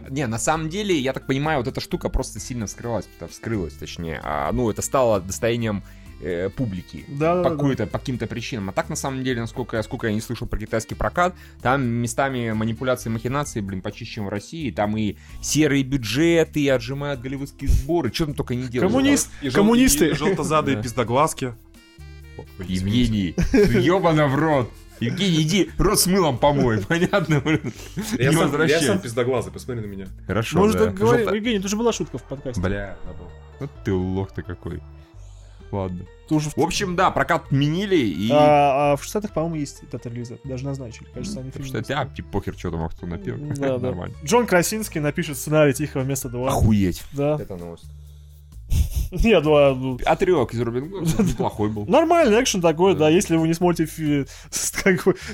[0.09, 4.21] Не, на самом деле, я так понимаю, вот эта штука просто сильно вскрылась, вскрылась, точнее.
[4.23, 5.83] А, ну, это стало достоянием
[6.21, 7.05] э, публики.
[7.07, 7.55] Да, да, по, да.
[7.55, 8.69] какой-то, по каким-то причинам.
[8.69, 12.51] А так, на самом деле, насколько, сколько я не слышал про китайский прокат, там местами
[12.51, 14.71] манипуляции, махинации, блин, почище, чем в России.
[14.71, 18.11] Там и серые бюджеты, и отжимают голливудские сборы.
[18.13, 18.91] Что там только не делают.
[18.91, 20.09] Коммунист, И жел- коммунисты.
[20.09, 20.83] и желтозадые Да.
[20.83, 21.53] пиздоглазки.
[22.59, 24.71] Евгений, ебано в рот.
[24.99, 27.39] Евгений, иди рот с мылом помой, понятно?
[27.39, 27.71] блин?
[28.17, 30.07] Я Не сам, я сам пиздоглазый, посмотри на меня.
[30.25, 30.85] Хорошо, уже да.
[30.85, 31.25] так говорим.
[31.27, 32.59] Желто- Евгений, это же была шутка в подкасте.
[32.61, 33.27] Бля, забыл.
[33.59, 34.81] Вот ты лох ты какой.
[35.71, 36.05] Ладно.
[36.27, 38.29] Ты уже в- В общем, да, прокат отменили, и...
[38.31, 40.37] А, а в Штатах, по-моему, есть дата релиза.
[40.43, 41.07] Даже назначили.
[41.13, 43.37] Кажется, они фильм что, а, типа, похер, что там, а кто напел.
[43.37, 43.87] Да, да.
[43.87, 44.15] Нормально.
[44.23, 46.47] Джон Красинский напишет сценарий Тихого места 2.
[46.49, 47.03] Охуеть.
[47.13, 47.37] Да.
[47.39, 47.85] Это новость.
[49.11, 51.85] Нет, ну, а, Отрывок из Робин Гуда неплохой был.
[51.85, 53.09] Нормальный экшен такой, да.
[53.09, 54.25] Если вы не смотрите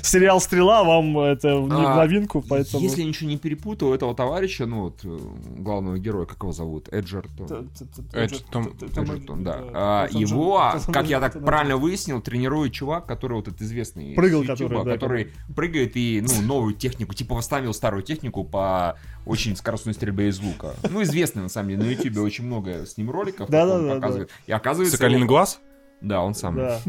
[0.02, 2.82] сериал «Стрела», вам это не А, новинку, поэтому...
[2.82, 5.18] Если я ничего не перепутал, этого товарища, ну, вот, э,
[5.58, 6.88] главного героя, как его зовут?
[6.92, 7.70] Эджертон.
[8.12, 9.60] Эджертон, да.
[9.74, 15.32] А, Его, как я так правильно выяснил, тренирует чувак, который вот этот известный Прыгал, который
[15.54, 20.74] прыгает и, ну, новую технику, типа восстановил старую технику по очень скоростной стрельбе из лука.
[20.90, 23.94] Ну, известный, на самом деле, на Ютубе очень много с ним роликов, Да-да-да, он да.
[23.96, 24.30] показывает.
[24.46, 24.96] И оказывается...
[24.96, 25.60] Соколиный его- глаз?
[26.00, 26.64] Да, он самый.
[26.64, 26.80] Да.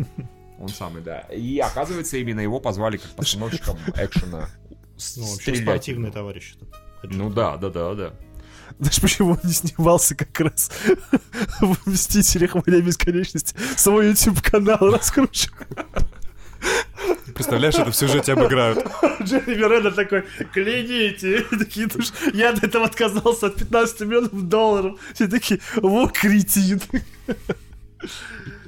[0.60, 1.20] Он самый, да.
[1.32, 4.50] И оказывается, именно его позвали как постановщиком экшена.
[5.18, 6.56] Ну, вообще спортивный товарищ.
[7.04, 8.14] Ну да, да, да, да.
[8.80, 10.72] Знаешь, почему он не снимался как раз
[11.60, 12.56] в «Мстителях.
[12.56, 13.56] Война бесконечности»?
[13.78, 15.66] Свой YouTube-канал раскручивал.
[17.34, 18.86] Представляешь, это в сюжете обыграют.
[19.22, 20.24] Джереми Реннер такой,
[21.58, 22.04] Такие, «Ну
[22.34, 25.00] я от этого отказался от 15 миллионов долларов.
[25.14, 26.82] Все такие, во, кретин.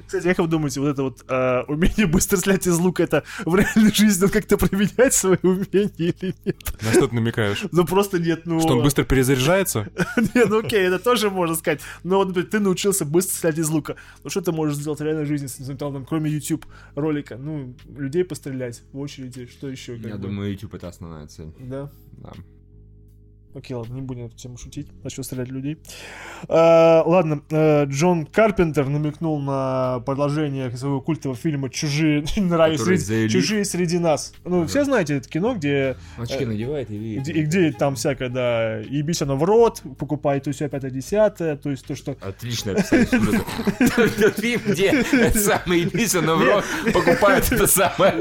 [0.08, 3.54] Кстати, как вы думаете, вот это вот а, умение быстро стрелять из лука, это в
[3.54, 6.56] реальной жизни он как-то применяет свои умения или нет?
[6.82, 7.66] На что ты намекаешь?
[7.72, 8.58] Ну просто нет, ну...
[8.58, 9.86] Что он быстро перезаряжается?
[10.34, 11.80] Не, ну окей, это тоже можно сказать.
[12.04, 13.96] Но вот, например, ты научился быстро стрелять из лука.
[14.24, 17.36] Ну что ты можешь сделать в реальной жизни, с- там, кроме YouTube ролика?
[17.36, 19.94] Ну, людей пострелять в очереди, что еще?
[19.96, 21.52] Я думаю, YouTube это основная цель.
[21.60, 21.90] Да.
[22.22, 22.32] Да.
[23.58, 24.86] Окей, ладно, не будем эту тему шутить.
[25.02, 25.78] Начал стрелять людей.
[26.48, 33.28] А, ладно, э, Джон Карпентер намекнул на продолжение своего культового фильма «Чужие, среди.
[33.28, 34.32] «Чужие среди нас».
[34.44, 37.22] Ну, все знаете это кино, где Очки Э, надевает и видит.
[37.22, 41.56] где, и где там всякое, да, ебись оно в рот, покупай то все пятое, десятое,
[41.56, 42.16] то есть то, что...
[42.20, 48.14] Отлично описали фильм, где это самое Ебисона в рот покупают это самое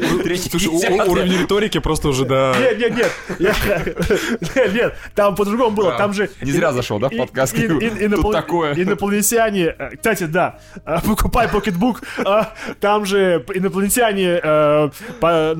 [0.50, 0.70] Слушай,
[1.08, 2.56] уровень риторики просто уже до...
[2.60, 3.12] Нет, нет, нет,
[4.56, 5.97] нет, нет, там по-другому было, Да.
[5.97, 6.30] там же...
[6.41, 7.53] Не зря зашел, да, в и- подкаст?
[7.57, 8.73] и- и- Тут инопол- такое.
[8.73, 14.89] Инопланетяне, э, кстати, да, э, покупай покетбук, а, там же инопланетяне э,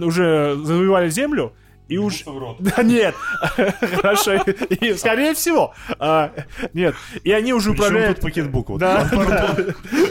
[0.06, 1.52] уже завоевали Землю,
[1.88, 2.24] и уж...
[2.60, 3.16] Да нет,
[4.02, 6.34] хорошо, и, скорее всего, а,
[6.74, 8.16] нет, и они уже Причем управляют...
[8.18, 8.70] тут пакетбук?
[8.70, 8.80] Вот.
[8.80, 9.58] Да, да.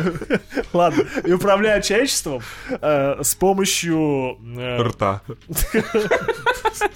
[0.72, 4.38] Ладно, и управляют человечеством э, с помощью...
[4.56, 5.22] э, Рта.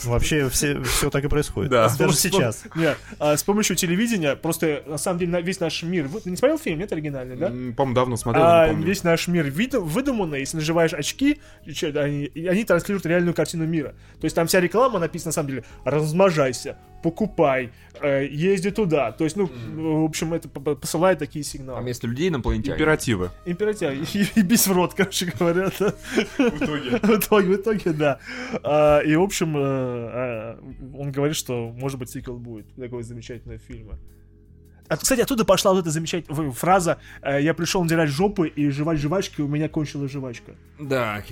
[0.04, 1.70] Вообще все, все так и происходит.
[1.70, 1.88] Да.
[1.98, 2.64] Даже сейчас.
[2.74, 6.06] Нет, а, с помощью телевидения, просто на самом деле весь наш мир...
[6.06, 7.48] Вы ты не смотрел фильм, нет, оригинальный, да?
[7.48, 13.34] По-моему, давно смотрел, А, весь наш мир выдуманный, если наживаешь очки, они, они транслируют реальную
[13.34, 13.94] картину мира.
[14.20, 19.10] То есть там вся реклама написана на самом деле размножайся, покупай, э, езди туда.
[19.12, 21.80] То есть, ну, в общем, это посылает такие А сигналы.
[21.82, 22.74] вместо людей инопланетяне.
[22.76, 23.30] Императивы.
[23.46, 25.70] Императив, и бись в рот, короче говоря.
[25.78, 25.94] да.
[26.38, 26.90] В итоге.
[27.02, 28.18] В итоге, в итоге, да.
[28.62, 30.58] А, и, в общем, э, а,
[30.98, 33.98] он говорит, что, может быть, сиквел будет такого замечательного фильма.
[34.90, 38.98] А, кстати, оттуда пошла вот эта замечательная фраза э, «Я пришел надирать жопы и жевать
[38.98, 40.56] жвачки, у меня кончилась жвачка».
[40.80, 41.22] Да,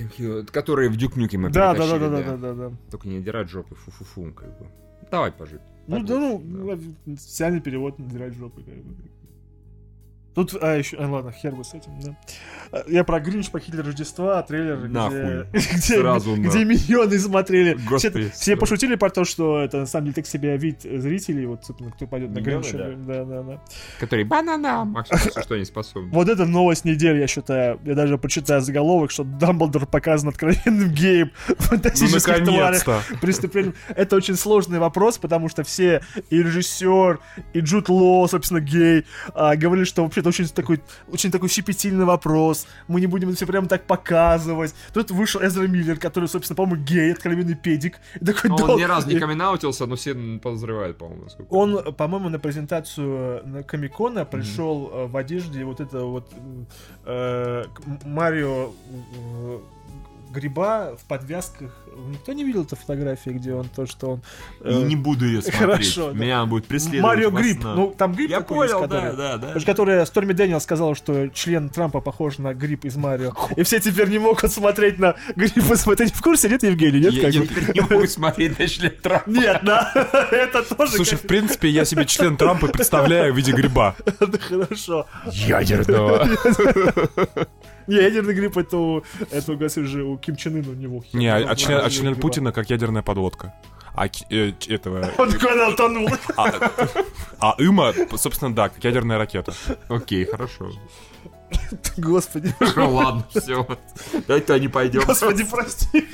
[0.52, 2.72] которые в Дюк-Нюке мы Да, да, да, да, да, да, да.
[2.88, 4.68] Только не дирать жопы, фу-фу-фу, как бы.
[5.10, 5.60] Давай пожить.
[5.88, 6.78] Ну, да, ну, э,
[7.08, 8.62] официальный перевод надирать жопы.
[8.62, 8.94] Как бы.
[10.38, 12.16] Тут, а, еще, а, ладно, хер бы с этим, да.
[12.70, 15.44] А, Я про Гринч похитили Рождества, трейлер, где, Нахуй.
[15.52, 17.76] где, Сразу на- где миллионы смотрели.
[17.88, 21.46] Господи, все, все пошутили про то, что это на самом деле так себе вид зрителей,
[21.46, 22.78] вот, собственно, кто пойдет на Гринча.
[22.78, 22.88] да.
[22.94, 23.60] Да, да, да.
[23.98, 26.10] Который банана, максимум, если что, не способен.
[26.10, 27.80] Вот это новость недели, я считаю.
[27.84, 32.86] Я даже почитаю заголовок, что Дамблдор показан откровенным геем Ну, фантастических тварях.
[32.86, 33.02] наконец-то.
[33.20, 33.74] преступлением.
[33.88, 36.00] Это очень сложный вопрос, потому что все,
[36.30, 37.18] и режиссер,
[37.54, 39.04] и Джуд Ло, собственно, гей,
[39.34, 40.80] а, говорили, что вообще-то это очень такой,
[41.12, 42.66] очень такой щепетильный вопрос.
[42.86, 44.74] Мы не будем это все прямо так показывать.
[44.92, 47.98] Тут вышел Эзра Миллер, который, собственно, по-моему, гей, откровенный педик.
[48.20, 51.24] И такой, Ну, «Да, Он ни разу не и- камин но все подозревают, по-моему.
[51.24, 56.32] насколько Он, по-моему, на презентацию на Комикона пришел э, в одежде вот это вот
[57.06, 57.64] э,
[58.04, 58.72] Марио
[59.14, 59.58] э,
[60.30, 61.70] гриба в подвязках.
[62.10, 64.22] Никто не видел эту фотографию, где он то, что он...
[64.60, 65.60] э, И не буду ее смотреть.
[65.60, 66.18] хорошо, да.
[66.18, 67.02] Меня будет преследовать.
[67.16, 67.58] Марио Гриб.
[67.64, 69.60] Ну, там гриб Я такой есть, понял, который- да, да, да.
[69.64, 73.32] Которая Сторми Дэниел сказала, что член Трампа похож на гриб из Марио.
[73.56, 77.00] И все теперь не могут смотреть на гриб не в курсе, нет, Евгений?
[77.00, 79.28] Нет, Я, как я теперь не могу смотреть на член Трампа.
[79.30, 79.92] Нет, да.
[80.30, 83.96] Это тоже Слушай, в принципе, я себе член Трампа представляю в виде гриба.
[84.04, 85.06] как-то хорошо.
[85.32, 86.28] Ядерного.
[87.88, 91.04] Не, ядерный гриб это у, это у, господи, же, у Ким Чен Ына у него.
[91.12, 92.14] Не, а, а член, а член.
[92.14, 93.54] Путина как ядерная подводка.
[93.94, 95.10] А э, этого...
[95.18, 96.08] Он она утонул.
[96.36, 96.52] А,
[97.40, 99.54] а Има, собственно, да, как ядерная ракета.
[99.88, 100.70] Окей, хорошо.
[101.96, 103.66] Господи, Ну ладно, все.
[104.26, 105.02] Давай-то не пойдем.
[105.04, 106.06] господи, прости.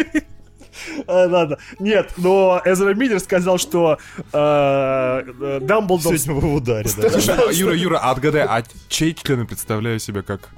[1.06, 6.18] А, Ладно, нет, но Эзра Миллер сказал, что э, э, Дамблдор...
[6.18, 7.10] Сегодня вы в ударе, да.
[7.10, 10.50] Слушай, а, Юра, Юра, а отгадай, а чей члены представляю себе как...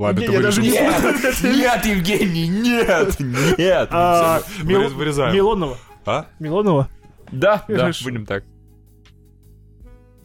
[0.00, 0.70] Ладно, я даже не.
[0.70, 3.88] Нет, Евгений, нет, нет.
[3.92, 4.40] А,
[4.94, 5.34] вырезаем.
[5.34, 5.76] Милонова.
[6.06, 6.24] А?
[6.38, 6.88] Милонова?
[7.30, 8.44] Да, да, будем так.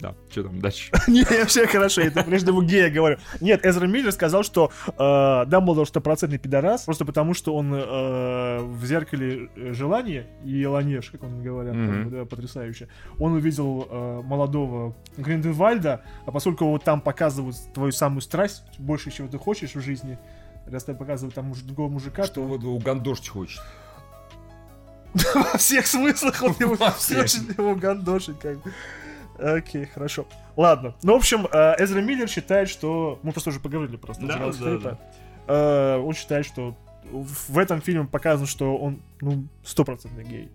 [0.06, 0.92] Да, что там дальше?
[1.08, 3.18] Не, вообще хорошо, это прежде всего гея говорю.
[3.42, 8.86] Нет, Эзра Миллер сказал, что э, Дамблдор стопроцентный пидорас, просто потому что он э, в
[8.86, 12.88] зеркале э, желания и Ланеш, как он говорят, да, потрясающе.
[13.18, 19.28] Он увидел э, молодого Гринденвальда, а поскольку вот там показывают твою самую страсть, больше, чего
[19.28, 20.20] ты хочешь в жизни,
[20.68, 23.60] раз тебе показывают там другого мужика, Что то вот угандошить хочет.
[25.34, 26.76] во всех смыслах он его
[27.58, 28.72] его гандошит, как бы.
[29.40, 30.26] Окей, хорошо.
[30.56, 30.96] Ладно.
[31.04, 33.20] Ну, в общем, э, Эзра Миллер считает, что...
[33.24, 34.26] Мы просто уже поговорили просто.
[34.26, 35.00] Да, да, это.
[35.48, 36.76] Э, Он считает, что
[37.12, 40.50] в этом фильме показано, что он, ну, стопроцентный гей.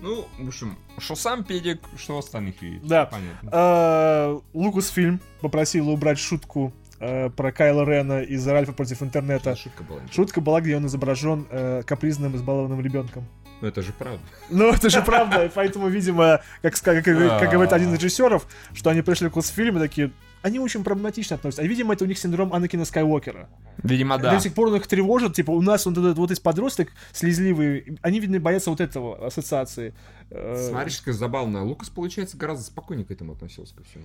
[0.00, 2.86] Ну, в общем, что сам педик, что остальных видит.
[2.86, 3.06] Да.
[3.06, 3.50] Понятно.
[3.52, 9.56] Э, Лукас фильм попросил убрать шутку про Кайла Рена из Ральфа против интернета.
[9.56, 10.00] Шутка была.
[10.12, 11.48] Шутка была, где он изображен
[11.84, 13.26] капризным, избалованным ребенком.
[13.62, 14.20] Ну, это же правда.
[14.50, 18.46] Ну, это же правда, и поэтому, видимо, как, как, говорит- как говорит один из режиссеров,
[18.74, 20.10] что они пришли к фильм и такие,
[20.42, 21.62] они очень проблематично относятся.
[21.62, 23.48] А, видимо, это у них синдром Анакина Скайуокера.
[23.84, 24.40] Видимо, До да.
[24.40, 28.18] сих пор он их тревожит, типа, у нас вот этот вот из подросток слезливый, они,
[28.18, 29.94] видно, боятся вот этого ассоциации.
[30.30, 31.64] Э, Смотришь, как забавно.
[31.64, 34.04] Лукас, получается, гораздо спокойнее к этому относился ко всему.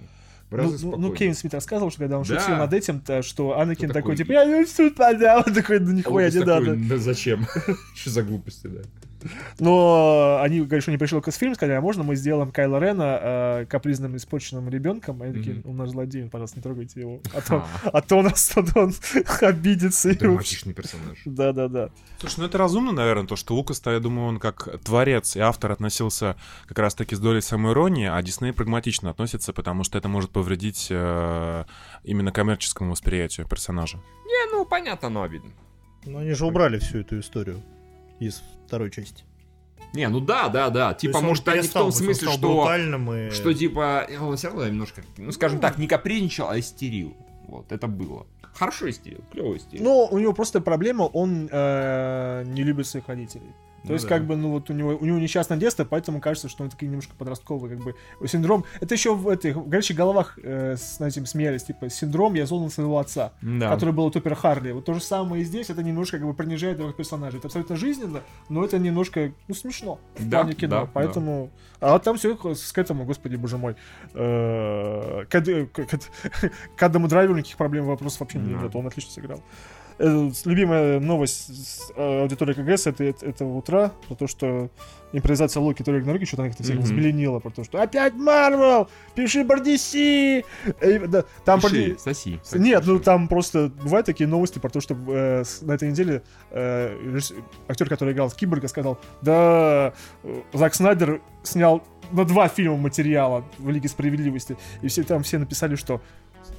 [0.50, 1.14] Ну, Гораздо ну, ну.
[1.14, 2.40] Кевин Смит рассказывал, что когда он Да.
[2.40, 4.18] шутил над этим, то, что Анакин такой, такое?
[4.18, 5.44] типа, я не суд подал.
[5.46, 6.76] Он такой, да А нихуя не такой, надо.
[6.88, 7.46] Да зачем?
[7.96, 8.82] Что за глупости, да?
[9.60, 13.65] Но они, что не пришли к фильм, сказали, а можно мы сделаем Кайла Рена э,
[13.68, 15.22] капризным, испорченным ребенком?
[15.22, 17.22] Они такие, он наш злодей, пожалуйста, не трогайте его.
[17.34, 18.94] А то, А, а то он, а то он
[19.41, 20.14] обидится.
[20.14, 21.18] Драматичный персонаж.
[21.26, 21.89] Да-да-да.
[22.19, 25.72] Слушай, ну это разумно, наверное, то, что Лукас-то, я думаю, он как творец и автор
[25.72, 26.35] относился
[26.68, 31.65] как раз-таки с долей самоиронии, а Дисней прагматично относится, потому что это может повредить э,
[32.03, 33.98] именно коммерческому восприятию персонажа.
[34.26, 35.52] Не, ну, понятно, но обидно.
[36.06, 37.61] Но они же убрали всю эту историю
[38.19, 39.23] из второй части.
[39.94, 40.94] Не, ну да, да, да.
[40.94, 42.68] То Типа, может, они в том смысле, что...
[43.14, 43.30] и...
[43.31, 47.15] Что типа, он все равно немножко, ну скажем так, не капризничал, а истерил.
[47.48, 48.27] Вот, это было.
[48.53, 49.84] Хорошо истерил, клево истерил.
[49.84, 53.53] Но у него просто проблема, он э, не любит своих родителей.
[53.88, 54.15] То Ну есть, да.
[54.15, 56.88] как бы, ну вот у него, у него несчастное детство, поэтому кажется, что он такой
[56.88, 57.95] немножко подростковый, как бы,
[58.27, 58.65] синдром.
[58.81, 62.64] Это еще в этих в горячих головах э, с этим смеялись, типа, синдром я зол
[62.64, 63.31] на своего отца.
[63.41, 63.69] да.
[63.72, 64.72] который был у Харли.
[64.73, 67.39] Вот то же самое и здесь, это немножко как бы принижает его персонажей.
[67.39, 70.81] Это абсолютно жизненно, но это немножко, ну, смешно в Да, плане кино.
[70.81, 71.49] да, поэтому...
[71.80, 73.76] А вот там все к этому, господи, боже мой.
[74.14, 78.64] Э, К Адаму Драйверу никаких проблем, вопросов вообще Да.
[78.64, 78.76] нет.
[78.76, 79.41] Он отлично сыграл.
[79.99, 84.69] Э, Любимая новость э, аудитории КГС это, это- этого утра, про то, что
[85.11, 86.84] импровизация Локи Толик на руки что-то их всех Мгм.
[86.84, 90.44] взбеленила, про то, что опять Марвел, пиши DC.
[90.82, 92.40] Э, Там Пиши, соси.
[92.53, 96.22] нет, ну там просто бывают такие новости про то, что на этой неделе
[97.68, 99.94] актер, который играл в Киборга, сказал, да,
[100.53, 105.76] Зак Снайдер снял на два фильма материала в Лиге Справедливости, и все там все написали,
[105.76, 106.02] что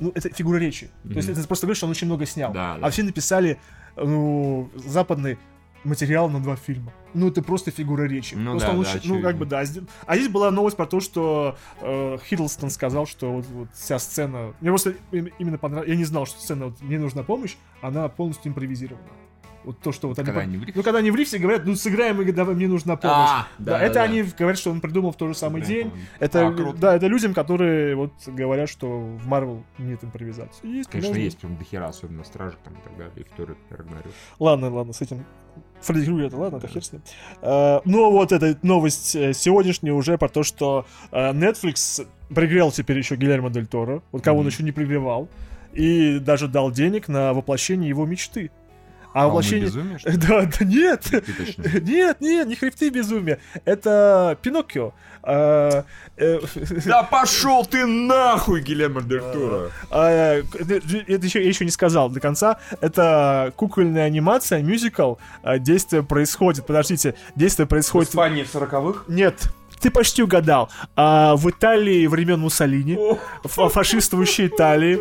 [0.00, 0.90] ну, это фигура речи.
[1.04, 2.52] То есть это просто говорит, что он очень много снял.
[2.52, 2.90] Да, А да.
[2.90, 3.58] все написали,
[3.96, 5.38] ну, западный
[5.84, 6.92] материал на два фильма.
[7.14, 8.34] Ну, это просто фигура речи.
[8.34, 9.62] Ну Просто да, он да, очень- ну, как бы, да.
[10.06, 14.54] А здесь была новость про то, что э, Хиддлстон сказал, что вот, вот вся сцена...
[14.60, 15.88] Мне просто им- именно понравилось...
[15.88, 19.06] Я не знал, что сцена вот, «Мне нужна помощь», она полностью импровизирована.
[19.68, 20.24] Вот то, что вот они...
[20.24, 20.76] Когда они в?
[20.76, 23.16] Ну, когда они в лифте говорят, ну, сыграем, и давай, мне нужна помощь.
[23.18, 25.92] А, да, да, это да, они говорят, что он придумал в тот же самый день.
[26.20, 26.78] Это, А, круто.
[26.78, 30.66] да, это людям, которые вот говорят, что в Марвел нет импровизации.
[30.66, 31.22] Есть, Конечно, можно.
[31.22, 34.10] есть прям дохера, особенно стражи там и так далее, и в Торе Рагнарёк.
[34.38, 35.26] Ладно, ладно, с этим
[35.82, 37.02] Фредди Крюгер, это ладно, это хер с ним.
[37.42, 42.96] А, ну, вот эта новость э, сегодняшняя уже про то, что э, Netflix пригрел теперь
[42.96, 45.28] еще Гильермо Дель Торо, вот кого он еще не пригревал,
[45.74, 48.50] и даже дал денег на воплощение его мечты.
[49.14, 49.66] А А воплощение...
[49.66, 50.10] безумие, что?
[50.18, 51.06] Да, да нет,
[51.82, 53.38] нет, нет, не хребты безумия.
[53.64, 54.92] Это Пиноккио.
[55.22, 55.84] А,
[56.16, 56.40] э,
[56.86, 59.70] Да пошел ты нахуй, Гильермо Дель Торо!
[59.90, 62.58] а, Это еще, я еще не сказал до конца.
[62.80, 65.14] Это кукольная анимация, мюзикл.
[65.42, 66.66] а, Действие происходит.
[66.66, 68.10] Подождите, действие происходит.
[68.10, 69.04] Испании в сороковых?
[69.08, 69.48] Нет.
[69.80, 70.70] Ты почти угадал.
[70.96, 72.98] А, в Италии времен Муссолини,
[73.44, 74.98] фа- фашистующей Италии.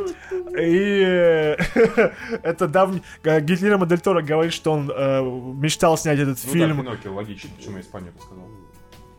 [0.58, 1.56] И э,
[2.44, 3.02] это давний...
[3.24, 6.78] Гильермо Дель Торо говорит, что он э, мечтал снять этот Ну фильм.
[6.78, 8.46] да, Пиноккио, логично, почему я Испанию сказал.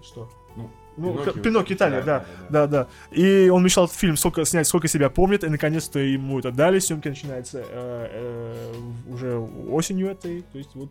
[0.03, 0.31] Что?
[0.57, 1.43] Ну, Ну, Пиноккио.
[1.43, 2.89] Пиноккио, Италия, да, да, да, да.
[3.11, 6.79] И он мечтал этот фильм сколько, снять, сколько себя помнит, и наконец-то ему это дали.
[6.79, 8.75] Съемки начинаются э, э,
[9.09, 10.91] уже осенью этой, то есть вот.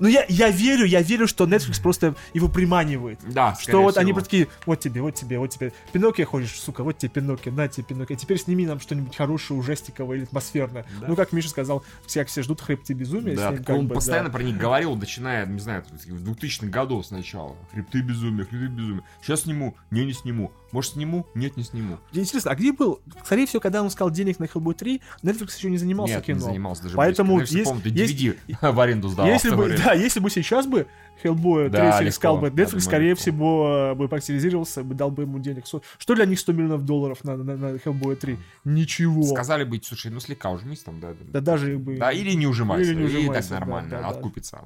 [0.00, 3.18] Ну я, я верю, я верю, что Netflix просто его приманивает.
[3.26, 5.72] Да, Что вот они просто такие, вот тебе, вот тебе, вот тебе.
[5.92, 8.16] Пиноккио хочешь, сука, вот тебе Пиноккио, на тебе Пиноккио.
[8.16, 10.84] Теперь сними нам что-нибудь хорошее, ужастиковое или атмосферное.
[11.00, 11.06] Да.
[11.08, 13.36] Ну, как Миша сказал, все, все ждут хребты безумия.
[13.36, 14.34] Да, ним он бы, постоянно да.
[14.34, 17.56] про них говорил, начиная, не знаю, в 2000-х годов сначала.
[17.72, 19.02] Хребты безумия, хребты безумия.
[19.22, 20.52] Сейчас сниму, не, не сниму.
[20.72, 21.26] Может, сниму?
[21.34, 21.98] Нет, не сниму.
[22.12, 23.00] Интересно, а где был?
[23.24, 26.38] Скорее всего, когда он сказал денег на Hellboy 3, Netflix еще не занимался Нет, кино.
[26.38, 27.56] не занимался даже Поэтому близко.
[27.58, 29.30] есть- помню, есть- DVD в аренду сдавал.
[29.30, 29.82] Если бы, время.
[29.84, 30.86] да, если бы сейчас бы
[31.22, 32.08] Hellboy Да, 3 легко.
[32.08, 33.20] искал бы Netflix, думаю, скорее легко.
[33.20, 35.66] всего, э, бы активизировался, бы дал бы ему денег.
[35.66, 38.38] Что для них 100 миллионов долларов на, на, на Hellboy 3?
[38.64, 39.22] Ничего.
[39.24, 41.12] Сказали быть, слушай, ну слегка ужимись там, да.
[41.20, 41.96] Да даже бы...
[41.98, 42.90] Да, или не ужимайся.
[42.90, 44.08] Или не и ужимайся, так да, нормально, да, да.
[44.08, 44.58] откупится.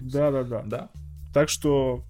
[0.00, 0.62] Да, да, да.
[0.64, 0.88] да.
[1.34, 2.04] Так что...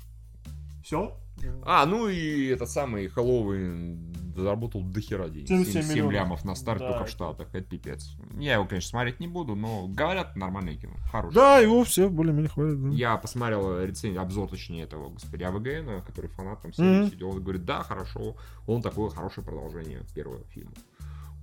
[0.84, 1.16] Все?
[1.64, 5.48] А, ну и этот самый Хэллоуин заработал дохера денег.
[5.48, 6.12] 77 7 миллионов.
[6.12, 6.92] лямов на старт Да.
[6.92, 7.48] только в Штатах.
[7.52, 8.16] Это пипец.
[8.38, 10.92] Я его, конечно, смотреть не буду, но говорят, нормальное кино.
[11.10, 11.34] Хорошее.
[11.34, 12.80] Да, его все более-менее хвалят.
[12.80, 12.88] да.
[12.90, 17.10] Я посмотрел рецензию, обзор, точнее, этого, господи, АВГН, который фанат там Мгм.
[17.10, 18.36] сидел, он говорит, да, хорошо,
[18.66, 20.70] он такое хорошее продолжение первого фильма.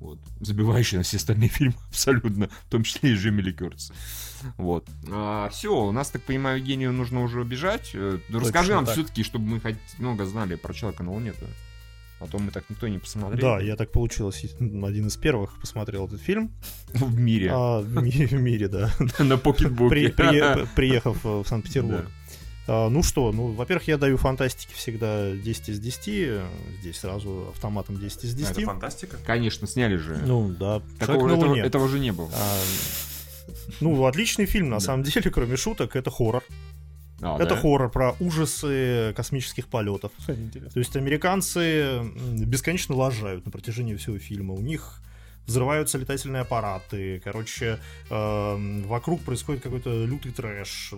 [0.06, 0.20] Вот.
[0.40, 3.94] Забивающий на все остальные фильмы абсолютно, в том числе и Джимми Ли Кёртиса.
[4.58, 4.88] Вот.
[5.52, 7.92] все, у нас, так понимаю, гению нужно уже убежать.
[7.96, 8.94] Э, Расскажи нам так.
[8.94, 11.46] все-таки, чтобы мы хоть много знали про человека на Луне-то.
[12.22, 13.42] А то мы так никто не посмотрели.
[13.42, 14.46] Да, я так получилось.
[14.60, 16.52] Один из первых посмотрел этот фильм.
[16.94, 17.50] В мире.
[17.52, 18.92] А, в, ми- в мире, да.
[19.20, 19.90] На покетбуке.
[19.90, 22.06] При- прие- приехав э, в Санкт-Петербург.
[22.08, 22.25] А,
[22.68, 26.08] ну что, ну, во-первых, я даю фантастике всегда 10 из 10.
[26.08, 26.46] э,
[26.82, 28.52] Здесь сразу автоматом 10 из А, 10.
[28.52, 29.18] Это фантастика?
[29.26, 30.18] Конечно, сняли же.
[30.26, 30.82] Ну, да.
[31.00, 31.62] Такого, этого, Луне.
[31.62, 32.30] этого же не было.
[32.34, 32.60] А,
[33.82, 34.86] ну, отличный фильм, на Да.
[34.86, 36.44] самом деле, кроме шуток, это хоррор.
[37.22, 37.56] А, это да?
[37.56, 40.12] хоррор про ужасы космических полетов.
[40.26, 42.02] То есть американцы
[42.38, 44.54] бесконечно лажают на протяжении всего фильма.
[44.54, 45.02] У них
[45.46, 47.22] взрываются летательные аппараты.
[47.24, 50.94] Короче, эм, вокруг происходит какой-то лютый трэш.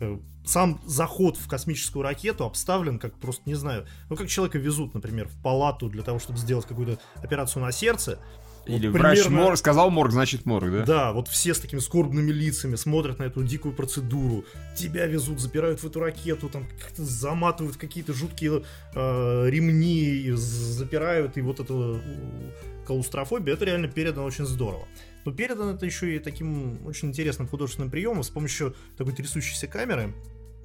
[0.00, 4.94] Э, Сам заход в космическую ракету обставлен как просто, не знаю, ну как человека везут,
[4.94, 8.18] например, в палату для того, чтобы сделать какую-то операцию на сердце.
[8.66, 10.84] Или Вот врач примерно- морг, сказал морг, значит морг, да?
[10.84, 14.44] Да, вот все с такими скорбными лицами смотрят на эту дикую процедуру.
[14.76, 18.64] Тебя везут, запирают в эту ракету, там как-то заматывают какие-то жуткие
[18.94, 22.50] э, ремни, запирают, и вот эта э,
[22.86, 24.86] клаустрофобия, это реально передано очень здорово.
[25.24, 30.12] Но передано это еще и таким очень интересным художественным приемом с помощью такой трясущейся камеры.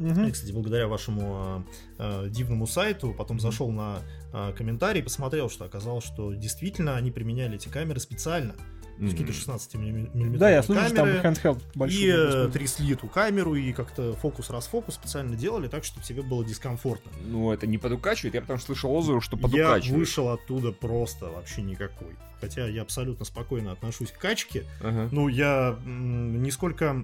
[0.02, 0.26] Мгм.
[0.26, 1.66] Я, кстати, благодаря вашему
[1.98, 4.00] э, дивному сайту потом зашел на
[4.34, 8.56] э, комментарий посмотрел, что оказалось, что действительно они применяли эти камеры специально.
[8.98, 9.10] Мгм.
[9.12, 11.30] Какие-то 16 миллиметровые Да, я слышу, что там камеры.
[11.30, 12.00] handheld большой.
[12.02, 17.12] И э, трясли эту камеру, и как-то фокус-расфокус специально делали так, чтобы тебе было дискомфортно.
[17.26, 20.00] Ну, это не подукачивает, я потому что слышал отзывы, что Я подукачивает.
[20.00, 22.10] вышел оттуда просто вообще никакой.
[22.42, 24.66] Хотя я абсолютно спокойно отношусь к качке.
[24.82, 25.10] Ага.
[25.12, 27.04] Ну, я м, нисколько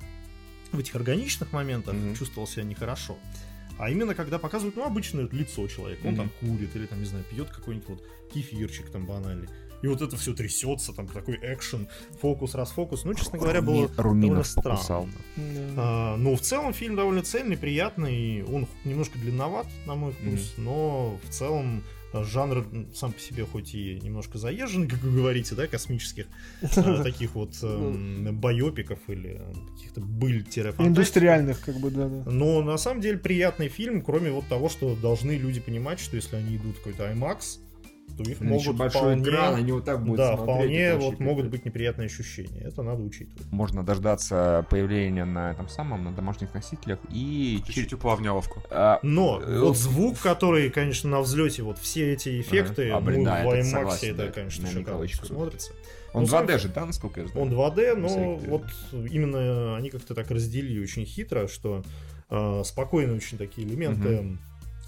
[0.71, 2.15] в этих органичных моментах Мгм.
[2.15, 3.17] чувствовал себя нехорошо.
[3.79, 6.01] А именно когда показывают, ну, обычное вот лицо человека.
[6.07, 6.17] Он Мгм.
[6.17, 8.03] там курит или там, не знаю, пьет какой-нибудь вот
[8.33, 9.47] кефирчик там банальный.
[9.83, 11.87] И вот это все трясется, там такой экшен,
[12.19, 13.03] фокус, расфокус.
[13.03, 15.11] Ну, честно говоря, было Руми- Руминов довольно странно.
[15.35, 15.73] Да.
[15.77, 18.43] А, ну, в целом фильм довольно цельный, приятный.
[18.45, 21.83] Он немножко длинноват, на мой вкус, но в целом
[22.13, 26.27] жанр сам по себе хоть и немножко заезженный, как вы говорите, да, космических,
[26.75, 30.79] а, таких вот эм, байопиков или э, каких-то быль-фантастик.
[30.79, 32.29] Индустриальных, как бы, да, да.
[32.29, 36.35] Но на самом деле приятный фильм, кроме вот того, что должны люди понимать, что если
[36.35, 37.59] они идут в какой-то IMAX,
[38.17, 40.99] то их еще могут большой вполне, экран, они вот так будут да, смотреть, вполне это
[40.99, 42.61] вот могут быть неприятные ощущения.
[42.61, 43.45] Это надо учитывать.
[43.51, 47.59] Можно дождаться появления на этом самом, на домашних носителях и...
[47.61, 48.63] Включить уплавняловку.
[48.71, 53.19] А, Но Э, вот звук, который, конечно, на взлете, вот все эти эффекты, А, блин,
[53.19, 55.71] ну, да, в это IMAX согласен, это, да, конечно, шикарно смотрится.
[56.13, 57.45] Он Ну, 2D сам- же, да, насколько я знаю?
[57.45, 61.83] Он 2D, но вот именно они как-то так разделили очень хитро, что
[62.29, 64.37] э, спокойные очень такие элементы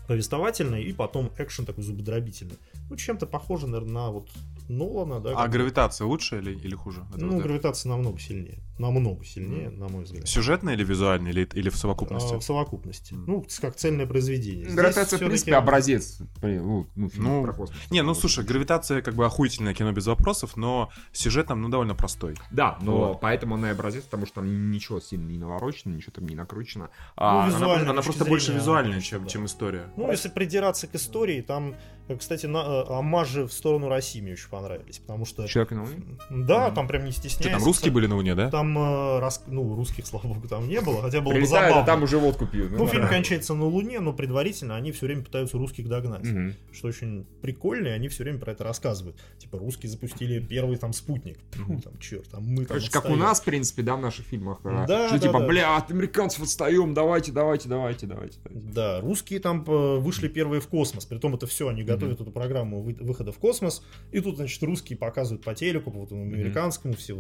[0.07, 2.57] повествовательные, и потом экшен такой зубодробительный.
[2.90, 4.30] Ну, чем-то похоже, наверное, на вот
[4.68, 5.34] Нолана, да.
[5.36, 7.06] А гравитация лучше или, или хуже?
[7.14, 8.60] Это Ну, вот гравитация намного сильнее.
[8.80, 10.27] Намного сильнее, на мой взгляд.
[10.27, 12.34] Сюжетно или визуально, или, или в совокупности?
[12.34, 13.14] А, в совокупности.
[13.14, 14.64] Ну, как цельное произведение.
[14.65, 16.19] Здесь Гравитация, в принципе, образец.
[16.41, 17.77] Ну, ну, Ну, про космос.
[17.91, 21.93] Не, ну слушай, гравитация как бы охуительное кино без вопросов, но сюжет там, ну, довольно
[21.93, 22.35] простой.
[22.51, 23.19] Да, но Вот.
[23.22, 26.85] поэтому она и образец, потому что там ничего сильно не наворочено, ничего там не накручено.
[26.85, 29.30] Ну, А, Она, она просто больше визуальная, чем, да.
[29.30, 29.91] чем история.
[29.97, 31.76] Ну, если придираться к истории, там,
[32.07, 35.47] э, кстати, на, э, омажи в сторону России мне очень понравились, потому что...
[35.47, 35.95] Человек на Луне?
[36.30, 36.76] Да, Мгм.
[36.76, 37.41] там прям не стесняясь.
[37.49, 38.49] Что там, русские были на Луне, да?
[38.49, 41.84] Там, э, рас- ну, русских, слава богу, там не было, хотя было бы Прилетают, забавно.
[41.84, 42.72] а там уже водку пьют.
[42.72, 43.08] Ну, фильм да.
[43.10, 46.24] кончается на Луне, но предварительно они все время пытаются русских догнать.
[46.26, 46.54] Мгм.
[46.72, 49.18] Что очень прикольно, и они все время про это рассказывают.
[49.38, 51.40] Типа, русские запустили первый там спутник.
[51.52, 54.26] Фу, там, черт, там мы там Короче, как у нас, в принципе, да, в наших
[54.26, 54.60] фильмах.
[54.64, 55.48] э, Да, что да, типа, да.
[55.48, 58.38] бля, от американцев отстаем, давайте, давайте, давайте, давайте.
[58.50, 61.06] Да, русские там э, вышли первые в космос.
[61.06, 63.84] Притом это все, они готовят эту программу вы- выхода в космос.
[64.12, 67.14] И тут, значит, русские показывают по телеку, по вот американскому, все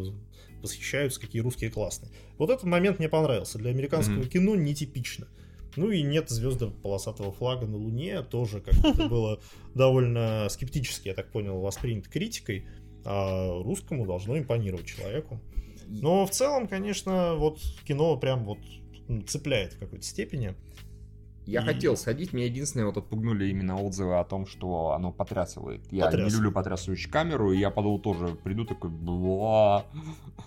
[0.61, 2.11] восхищаются, какие русские классные.
[2.37, 3.57] Вот этот момент мне понравился.
[3.57, 4.29] Для американского Мгм.
[4.29, 5.27] кино нетипично.
[5.75, 9.39] Ну и нет звезды полосатого флага на Луне, тоже как-то было
[9.75, 12.65] довольно скептически, я так понял, воспринято критикой.
[13.05, 15.39] А русскому должно импонировать человеку.
[15.87, 18.59] Но в целом, конечно, вот кино прям вот
[19.07, 20.55] м, цепляет в какой-то степени.
[21.49, 25.81] Я И- хотел сходить, меня единственное вот отпугнули именно отзывы о том, что оно потрясывает.
[25.91, 26.33] Я не Потрясывает.
[26.33, 29.85] люблю потрясающую камеру, и я подумал тоже, приду такой, бла,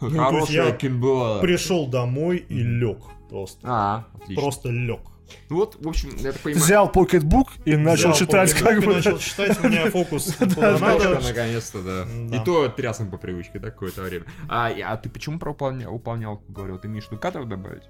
[0.01, 1.39] Ну, хорошая кино.
[1.41, 2.99] Пришел домой и лег
[3.29, 3.59] просто.
[3.65, 4.43] А, отлично.
[4.43, 5.01] Просто лег.
[5.49, 8.95] Ну вот, в общем, я так понимаю, Взял покетбук и начал Взял читать, как бы.
[8.97, 11.21] начал читать, у меня фокус надо.
[11.23, 12.05] наконец-то, да.
[12.29, 12.37] Да.
[12.37, 14.27] И то трясом по привычке, да, какое-то время.
[14.49, 16.79] А, а ты почему про уполня- уполнялку говорил?
[16.79, 17.85] Ты имеешь виду кадров добавить?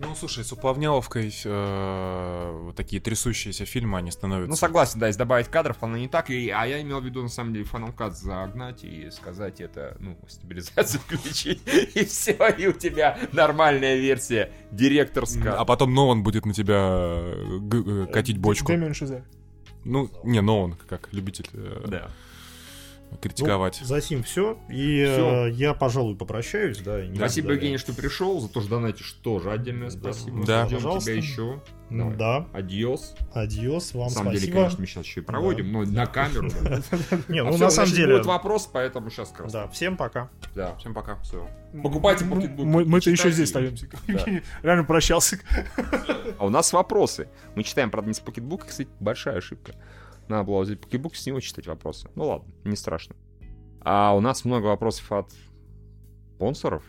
[0.00, 4.48] Ну, слушай, с уплавняловкой э, вот такие трясущиеся фильмы, они становятся...
[4.48, 6.30] Ну, согласен, да, если добавить кадров, оно не так.
[6.30, 9.96] И, а я имел в виду, на самом деле, Final Cut загнать и сказать это,
[9.98, 15.54] ну, стабилизацию включить, и все, и у тебя нормальная версия директорская.
[15.54, 18.66] А потом Нолан будет на тебя э, э, катить бочку.
[19.84, 22.10] Ну, не, Нолан, как любитель э, Да.
[23.20, 23.78] Критиковать.
[23.80, 24.58] Ну, затем все.
[24.68, 25.46] И Всё.
[25.46, 26.78] э, я, пожалуй, попрощаюсь.
[26.78, 28.40] Да, не Спасибо, буду Евгений, что пришел.
[28.40, 29.96] За то, что донатишь, тоже отдельное Да.
[30.12, 30.44] спасибо.
[30.46, 30.66] Да.
[30.66, 31.10] Ждем Пожалуйста.
[31.10, 31.42] тебя еще.
[31.42, 31.62] далее.
[31.90, 32.16] Давай.
[32.16, 33.14] Да, Адьос.
[33.32, 34.56] адьос, вам На самом деле, спасибо.
[34.58, 36.50] конечно, мы сейчас еще и проводим, но на камеру.
[36.62, 36.80] да.
[37.28, 38.12] Не, А ну всё, на самом деле...
[38.16, 39.52] Будет вопрос, поэтому сейчас как раз.
[39.52, 40.28] Да, всем пока.
[40.54, 40.74] Да.
[40.76, 41.48] Всем пока, все.
[41.82, 43.88] Покупайте Мы-то еще здесь остаемся.
[44.06, 44.24] Да.
[44.62, 45.38] Реально прощался.
[46.38, 47.28] А у нас вопросы.
[47.54, 49.72] Мы читаем, правда, не с покетбука, кстати, большая ошибка.
[50.28, 52.10] Надо было взять покетбук, с него читать вопросы.
[52.14, 53.16] Ну ладно, не страшно.
[53.80, 55.32] А у нас много вопросов от
[56.34, 56.84] спонсоров.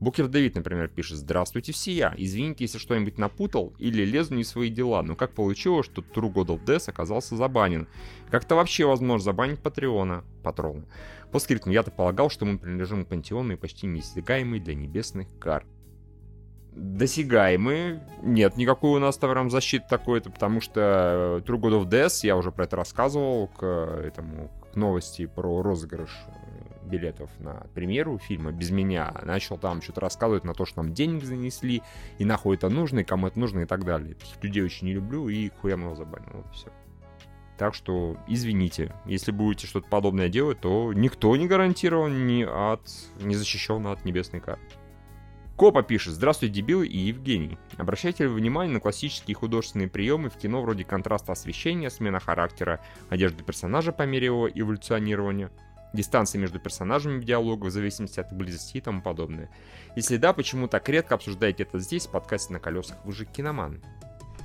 [0.00, 2.14] Букер Дэвид, например, пишет «Здравствуйте все я.
[2.16, 6.32] Извините, если что-нибудь напутал или лезу не в свои дела, но как получилось, что True
[6.32, 7.86] God of Death оказался забанен?
[8.28, 10.84] Как-то вообще возможно забанить Патреона, патрона?
[11.30, 15.64] По скриптам, я-то полагал, что мы принадлежим к пантеону и почти неиздегаемый для небесных кар
[16.74, 18.02] досягаемые.
[18.22, 22.36] Нет никакой у нас там защиты такой-то, потому что э, True God of Death, я
[22.36, 28.52] уже про это рассказывал, к этому к новости про розыгрыш э, билетов на премьеру фильма
[28.52, 29.14] без меня.
[29.22, 31.82] Начал там что-то рассказывать на то, что нам денег занесли,
[32.18, 34.14] и нахуй это нужно, и кому это нужно, и так далее.
[34.14, 36.30] Таких людей очень не люблю, и хуям его забанил.
[36.32, 36.68] Вот все.
[37.58, 42.82] Так что, извините, если будете что-то подобное делать, то никто не гарантирован, не от,
[43.20, 44.74] не защищен от небесной карты.
[45.62, 47.56] Копа пишет, здравствуйте, дебилы и Евгений.
[47.76, 52.80] Обращайте внимание на классические художественные приемы в кино вроде контраста освещения, смена характера,
[53.10, 55.52] одежды персонажа по мере его эволюционирования,
[55.92, 59.50] дистанции между персонажами в диалогах в зависимости от близости и тому подобное.
[59.94, 62.96] Если да, почему так редко обсуждаете это здесь, в подкасте на колесах?
[63.04, 63.80] Вы же киноман.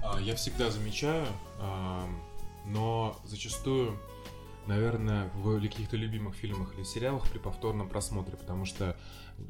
[0.03, 1.25] А, Я всегда замечаю,
[1.59, 2.21] ам,
[2.67, 3.99] но зачастую,
[4.67, 8.95] наверное, в каких-то любимых фильмах или сериалах при повторном просмотре, потому что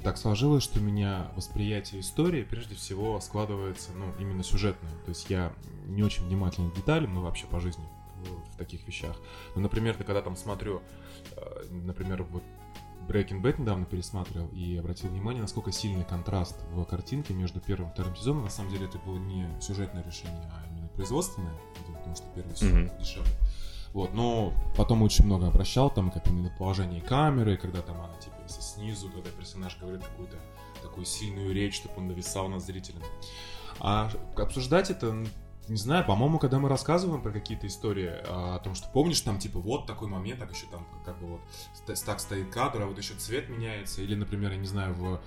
[0.03, 4.91] так сложилось, что у меня восприятие истории прежде всего складывается, ну, именно сюжетное.
[5.05, 5.53] То есть я
[5.85, 7.85] не очень внимательный к деталям, ну, вообще по жизни
[8.53, 9.15] в, таких вещах.
[9.55, 10.81] Ну, например, ты когда там смотрю,
[11.35, 12.43] э, например, вот
[13.07, 17.93] Breaking Bad недавно пересматривал и обратил внимание, насколько сильный контраст в картинке между первым и
[17.93, 18.43] вторым сезоном.
[18.43, 21.53] На самом деле это было не сюжетное решение, а именно производственное,
[21.93, 22.97] потому что первый сезон Мгм.
[22.99, 23.31] дешевле.
[23.93, 28.35] Вот, но потом очень много обращал, там, как именно положение камеры, когда там она, типа,
[28.47, 30.37] если снизу, когда персонаж говорит какую-то
[30.81, 33.03] такую сильную речь, чтобы он нависал над зрителем.
[33.79, 35.25] А обсуждать это,
[35.69, 39.37] не знаю, по-моему, когда мы рассказываем про какие-то истории а, о том, что помнишь, там,
[39.37, 41.41] типа, вот такой момент, так еще там, как бы вот,
[42.05, 45.19] так стоит кадр, а вот еще цвет меняется, или, например, я не знаю, в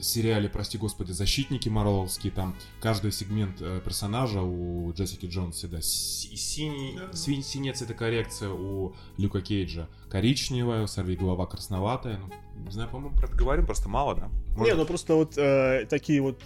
[0.00, 6.36] сериале, прости господи, «Защитники» Марвеловские, там, каждый сегмент э, персонажа у Джессики Джонс всегда си-
[6.36, 12.30] синий, сви- синяя цветокоррекция у Люка Кейджа, коричневая, у Сорви голова красноватая, ну,
[12.64, 14.28] не знаю, по-моему, про это говорим, просто мало, да?
[14.50, 16.40] Не, Может, ну просто вот э, такие вот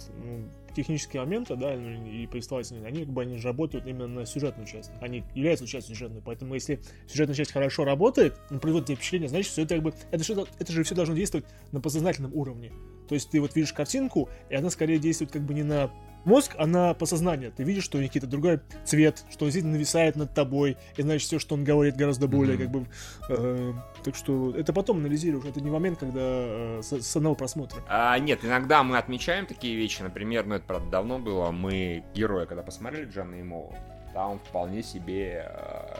[0.77, 4.67] технические моменты, да, ну, и повествовательные, они как бы они же работают именно на сюжетную
[4.67, 4.91] часть.
[5.01, 6.21] Они являются частью сюжетной.
[6.23, 9.93] Поэтому если сюжетная часть хорошо работает, ну, производит тебе впечатление, значит, все это как бы.
[10.11, 12.71] Это, же, это же все должно действовать на подсознательном уровне.
[13.09, 15.91] То есть ты вот видишь картинку, и она скорее действует как бы не на
[16.25, 17.51] мозг, а на подсознание.
[17.51, 21.01] Ты видишь, что у них какой-то другой цвет, что он действительно нависает над тобой, и
[21.01, 22.63] значит, все, что он говорит, гораздо более Мгм.
[22.63, 22.87] как бы.
[23.29, 23.73] э,
[24.03, 27.81] так что это потом анализируешь, это не момент, когда э, с, с одного просмотра.
[27.87, 32.45] А, нет, иногда мы отмечаем такие вещи, например, ну это правда давно было, мы героя,
[32.45, 33.75] когда посмотрели Джана Имова,
[34.13, 35.97] там вполне себе э,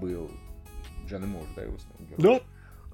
[0.00, 0.30] был
[1.06, 1.76] Джан Имов, да, его?
[2.18, 2.40] Да,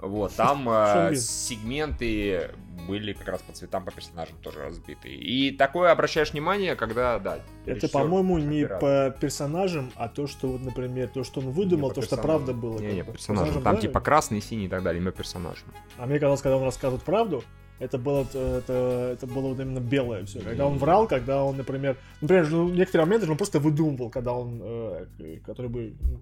[0.02, 2.50] Вот, там э, сегменты
[2.88, 5.08] были как раз по цветам, по персонажам тоже разбиты.
[5.08, 7.38] И такое обращаешь внимание, когда, да.
[7.66, 11.88] Это, по-моему, не по персонажам, а то, что вот, например, то, что он выдумал, Не,
[11.90, 12.44] по то, что персонажам.
[12.44, 12.78] правда было.
[12.80, 13.62] Не, не, по персонажам.
[13.62, 13.80] Там да?
[13.80, 15.68] типа красный, синий и так далее, именно персонажам.
[15.96, 17.44] А мне казалось, когда он рассказывает правду,
[17.78, 20.40] это было, это, это было вот именно белое все.
[20.40, 24.60] Когда он врал, когда он, например, например, ну, некоторые моменты он просто выдумывал, когда он,
[24.62, 25.06] э,
[25.46, 26.20] который бы, ну,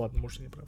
[0.00, 0.66] ладно, может, я не прав.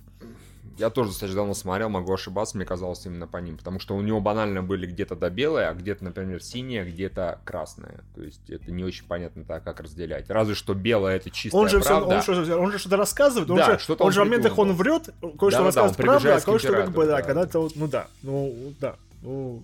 [0.79, 3.57] Я тоже достаточно давно смотрел, могу ошибаться, мне казалось именно по ним.
[3.57, 8.01] Потому что у него банально были где-то да белое, а где-то, например, синее, где-то красное.
[8.15, 10.31] То есть это не очень понятно так, как разделять.
[10.31, 12.17] Разве что белое это чистая Он же, правда.
[12.17, 14.59] он, что, он же что-то рассказывает, он Да, же, что-то он он же в моментах
[14.59, 17.23] он врет, кое-что Да-да-да, рассказывает он правда, а кое-что как бы, да, да.
[17.23, 19.63] когда-то ну да, ну да, ну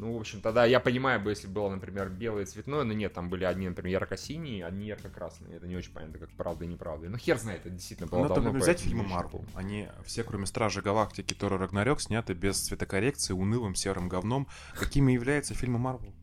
[0.00, 3.12] Ну, в общем, тогда я понимаю бы, если было, например, белое и цветное, но нет,
[3.12, 5.58] там были одни, например, ярко-синие, одни ярко-красные.
[5.58, 7.10] Это не очень понятно, как правда и неправда.
[7.10, 8.44] Ну, хер знает, это действительно было Ну, давно.
[8.44, 9.44] например, взять фильмы Марвел.
[9.54, 14.48] Они все, кроме Стражи Галактики, Тора Рагнарёк, сняты без цветокоррекции, унылым серым говном.
[14.74, 16.14] Какими являются фильмы Марвел?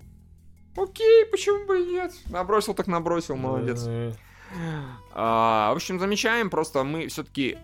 [0.75, 2.13] Окей, почему бы и нет?
[2.31, 3.87] Набросил так набросил, молодец.
[4.53, 4.81] Э,
[5.13, 7.57] А, в общем, замечаем, просто мы все-таки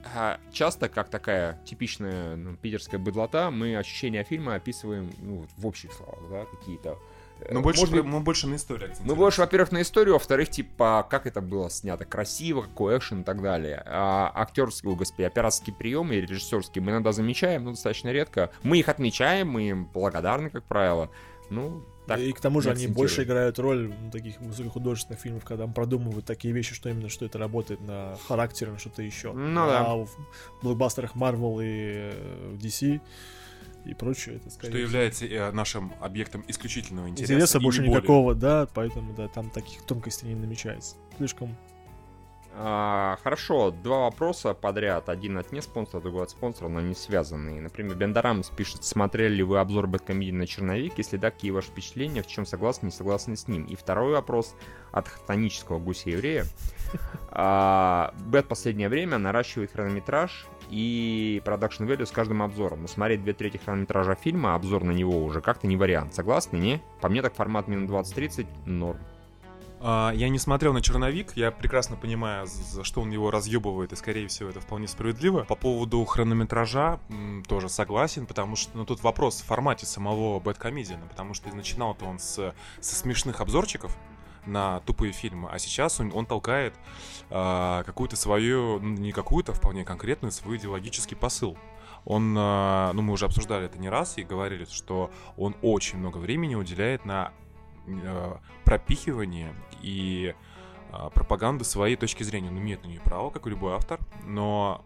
[0.51, 6.19] часто, как такая типичная ну, питерская быдлота, мы ощущения фильма описываем ну, в общих словах,
[6.29, 6.97] да, какие-то.
[7.39, 11.05] Э, Но больше, может мы больше на истории мы больше, во-первых, на историю, во-вторых, типа,
[11.09, 13.83] как это было снято, красиво, какой экшен и так далее.
[13.85, 18.51] А актерские, о, господи, операторские приемы и режиссерские мы иногда замечаем, но достаточно редко.
[18.63, 21.09] Мы их отмечаем, мы им благодарны, как правило.
[21.49, 22.95] Ну, так, и к тому же они акцентируем.
[22.95, 27.25] больше играют роль ну, таких высокохудожественных фильмов, когда там продумывают такие вещи, что именно что
[27.25, 29.31] это работает на характере, на что-то еще.
[29.33, 29.93] Ну а да.
[29.95, 30.09] в
[30.61, 33.01] блокбастерах Marvel и э, DC
[33.85, 37.33] и прочее, это скорее Что является э, нашим объектом исключительного интереса.
[37.33, 37.97] интереса больше более.
[37.97, 40.95] никакого, да, поэтому да, там таких тонкостей не намечается.
[41.17, 41.55] Слишком.
[42.55, 45.09] А, хорошо, два вопроса подряд.
[45.09, 47.61] Один от не спонсора, другой от спонсора, но не связанные.
[47.61, 50.93] Например, Бендарамс пишет, смотрели ли вы обзор Бэткомедии на черновик?
[50.97, 53.65] Если да, какие ваши впечатления, в чем согласны, не согласны с ним?
[53.65, 54.55] И второй вопрос
[54.91, 56.45] от хтонического гуся-еврея.
[57.35, 62.83] А, Бэд последнее время наращивает хронометраж и production value с каждым обзором.
[62.83, 66.13] Но смотреть две трети хронометража фильма, обзор на него уже как-то не вариант.
[66.13, 66.83] Согласны, не?
[67.01, 68.99] По мне так формат минут 20-30 норм.
[69.85, 73.97] А, Я не смотрел на черновик, я прекрасно понимаю, за что он его разъебывает, и
[73.97, 75.43] скорее всего это вполне справедливо.
[75.43, 77.01] По поводу хронометража
[77.49, 82.19] тоже согласен, потому что ну, тут вопрос в формате самого Бэдкомедиана, потому что начинал-то он
[82.19, 83.97] с, со смешных обзорчиков
[84.45, 86.73] на тупые фильмы, а сейчас он, он толкает
[87.29, 91.57] а, какую-то свою, ну, не какую-то, а вполне конкретную свой идеологический посыл.
[92.05, 96.53] Он, ну мы уже обсуждали это не раз и говорили, что он очень много времени
[96.53, 97.42] уделяет на э,
[98.63, 100.33] пропихивание и
[100.91, 102.49] э, пропаганды своей точки зрения.
[102.49, 104.83] Он имеет на нее право, как и любой автор, но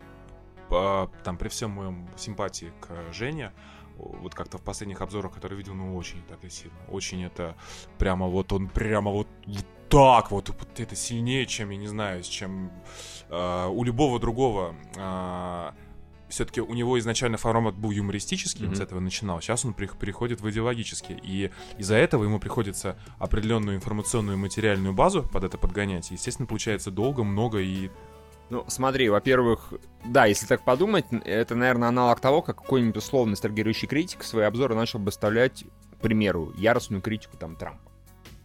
[0.69, 3.51] э, там при всем моем симпатии к Жене,
[3.97, 6.49] вот как-то в последних обзорах, которые видел, ну очень так и.
[6.89, 7.55] Очень это
[7.97, 12.23] прямо вот он прямо вот, вот так вот, вот это сильнее, чем, я не знаю,
[12.23, 12.71] чем
[13.29, 15.71] э, у любого другого э,
[16.29, 18.75] все-таки у него изначально формат был юмористический, он Мгм.
[18.77, 19.41] с этого начинал.
[19.41, 21.17] Сейчас он при- переходит в идеологический.
[21.23, 26.11] И из-за этого ему приходится определенную информационную и материальную базу под это подгонять.
[26.11, 27.89] Естественно, получается долго, много и
[28.49, 29.73] Ну, смотри, во-первых,
[30.05, 34.73] да, если так подумать, это, наверное, аналог того, как какой-нибудь условно ностальгирующий критик свои обзоры
[34.73, 35.65] начал бы вставлять,
[35.97, 37.86] к примеру, яростную критику там Трампа.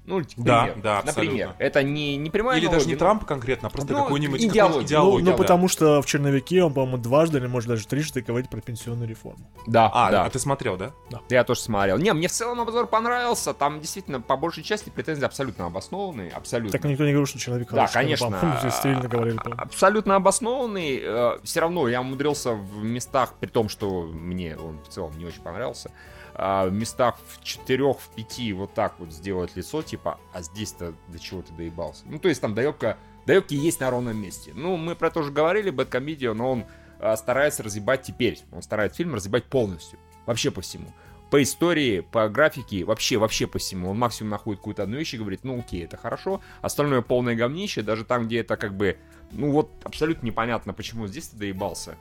[0.04, 1.64] Ну, к Да, да, Например, абсолютно.
[1.64, 4.40] это не, не прямая Или даже аналогия, не но- Трампа конкретно, а просто Ну, какую-нибудь
[4.42, 4.84] идеологию.
[4.84, 5.24] идеологию.
[5.24, 5.42] ну, ну, да.
[5.42, 9.46] потому что в черновике он, по-моему, дважды или, может, даже трижды говорит про пенсионную реформу.
[9.68, 10.24] Да, А, да.
[10.24, 10.90] а ты смотрел, да?
[11.28, 11.98] Я тоже смотрел.
[11.98, 13.54] Не, мне в целом обзор понравился.
[13.54, 16.30] Там действительно по большей части претензии абсолютно обоснованные.
[16.32, 16.72] Абсолютно.
[16.72, 18.26] Так никто не говорил, что черновик Да, конечно.
[18.30, 19.36] По-моему, здесь стерильно говорили.
[19.38, 19.62] а- по-моему.
[19.62, 21.38] Абсолютно обоснованный.
[21.44, 25.42] Все равно я умудрился в местах, при том, что мне он в целом не очень
[25.42, 25.90] понравился,
[26.44, 30.92] а, в местах в четырех, в пяти вот так вот сделать лицо, типа, а здесь-то
[31.06, 32.02] до чего ты доебался?
[32.06, 34.50] Ну, то есть там доебка, доебки есть на ровном месте.
[34.52, 36.64] Ну, мы про это уже говорили, Бэткомедио, но он
[36.98, 38.40] а, старается разъебать теперь.
[38.50, 40.00] Он старается фильм разъебать полностью.
[40.26, 40.92] Вообще по всему.
[41.30, 43.90] По истории, по графике, вообще, вообще по всему.
[43.90, 46.40] Он максимум находит какую-то одну вещь и говорит, ну окей, это хорошо.
[46.60, 48.98] Остальное полное говнище, даже там, где это как бы,
[49.30, 51.96] ну вот, абсолютно непонятно, почему здесь ты доебался.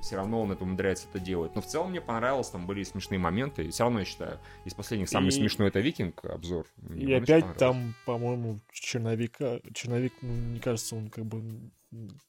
[0.00, 1.54] Все равно он это умудряется это делать.
[1.54, 3.64] Но в целом мне понравилось, там были смешные моменты.
[3.64, 6.66] И все равно я считаю, из последних самый И- смешной это Викинг обзор.
[6.76, 11.42] Мне И опять там, по-моему, черновика, черновик, ну, мне кажется, он как бы...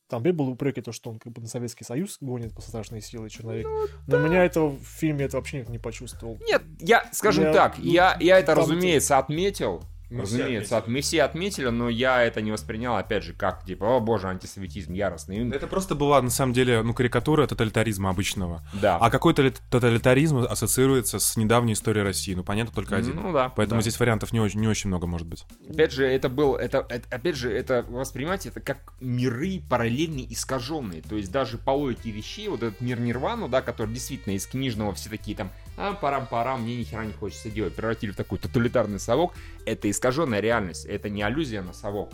[0.07, 3.01] Там опять был упреки, то, что он как бы на Советский Союз гонит по страшной
[3.01, 3.67] силы черновик.
[3.67, 6.39] Ну Но меня этого в фильме это вообще никак не почувствовал.
[6.47, 9.83] Нет, я, скажем Я- так, я, я это, там- разумеется, отметил.
[10.09, 13.97] Мы разумеется, от- мы все отметили, но я это не воспринял, опять же, как, типа,
[13.97, 15.47] о боже, антисоветизм яростный.
[15.51, 18.63] Это просто была, на самом деле, ну, карикатура тоталитаризма обычного.
[18.81, 18.97] Да.
[18.97, 22.33] А какой тоталитаризм ассоциируется с недавней историей России?
[22.33, 23.15] Ну, понятно, только один.
[23.15, 23.49] Ну да.
[23.49, 23.81] Поэтому да.
[23.83, 25.45] здесь вариантов не очень, не очень много может быть.
[25.69, 31.01] Опять же, это был, это, это- опять же, это воспринимать это как миры параллельные, искаженные.
[31.01, 34.93] То есть даже по логике вещей, вот этот мир Нирвану, да, который действительно из книжного
[34.93, 38.99] все такие там, а, парам-парам, мне ни хера не хочется делать, превратили в такой тоталитарный
[38.99, 39.33] совок,
[39.69, 42.11] это искаженная реальность, это не аллюзия на совок.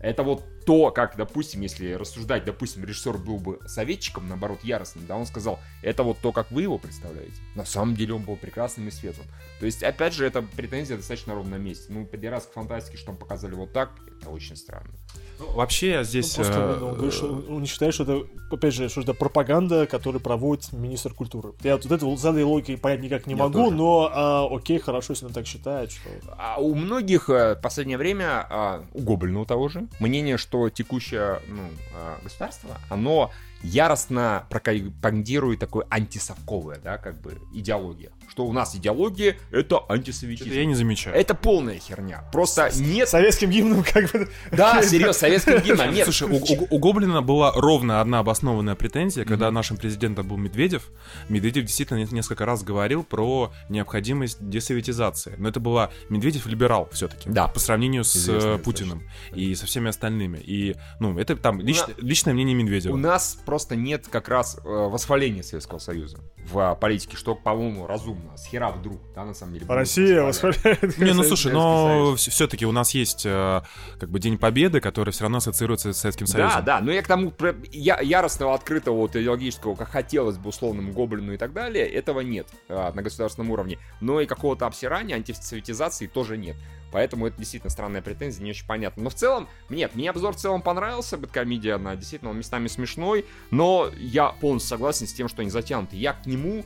[0.00, 5.16] Это вот то, как, допустим, если рассуждать, допустим, режиссер был бы советчиком, наоборот, яростным, да,
[5.16, 7.34] он сказал, это вот то, как вы его представляете.
[7.54, 9.26] На самом деле он был прекрасным и светлым.
[9.60, 11.86] То есть, опять же, эта претензия достаточно ровно на месте.
[11.92, 13.90] Ну, пидорас к фантастике, что там показали вот так,
[14.20, 14.90] это очень странно.
[15.38, 16.36] Вообще, я здесь...
[16.38, 18.88] Ну, просто, э, ну, он говорит, что он- он не считает, что это, опять же,
[18.88, 21.52] что это пропаганда, которую проводит министр культуры.
[21.62, 23.76] Я вот это за этой логикой понять никак не Я могу, тоже.
[23.76, 26.08] но а, окей, хорошо, если он так считает, что...
[26.38, 30.51] А у многих э, в последнее время, а, у Гоблина у того же, мнение, что
[30.70, 33.30] текущее ну, а, государство, оно
[33.62, 38.10] яростно пропагандирует такое антисовковое, да, как бы идеология.
[38.28, 40.50] Что у нас идеология— это антисоветизм.
[40.50, 41.14] я не замечаю.
[41.14, 42.24] Это полная херня.
[42.32, 43.08] Просто нет...
[43.08, 44.28] Советским гимном как бы...
[44.50, 46.04] Да, серьезно, советским гимном нет.
[46.04, 50.90] Слушай, у, у- у Гоблина была ровно одна обоснованная претензия, когда нашим президентом был Медведев.
[51.28, 55.34] Медведев действительно не- несколько раз говорил про необходимость десоветизации.
[55.38, 57.28] Но это была Медведев либерал все-таки.
[57.28, 57.48] Да.
[57.48, 59.02] По сравнению с э, Путиным
[59.34, 60.38] и со всеми остальными.
[60.38, 62.94] И, ну, это там лич- личное мнение Медведева.
[62.94, 66.16] У нас просто нет как раз э, восхваления Советского Союза
[66.50, 68.34] в а, политике, что, по-моему, разумно.
[68.38, 69.66] С хера вдруг, да, на самом деле.
[69.68, 70.96] Россия восхваляет.
[70.96, 73.60] Не, ну слушай, но все-таки у нас есть э,
[74.00, 76.64] как бы День Победы, который все равно ассоциируется с Советским Союзом.
[76.64, 77.30] Да, да, но я к тому
[77.72, 82.46] я, яростного, открытого, вот, идеологического, как хотелось бы условному гоблину и так далее, этого нет
[82.70, 83.78] а, на государственном уровне.
[84.00, 86.56] Но и какого-то обсирания, антисоветизации тоже нет.
[86.92, 89.02] Поэтому это действительно странная претензия, не очень понятно.
[89.02, 93.24] Но в целом, нет, мне обзор в целом понравился, Бэткомедия, она действительно он местами смешной,
[93.50, 95.96] но я полностью согласен с тем, что они затянуты.
[95.96, 96.64] Я к нему,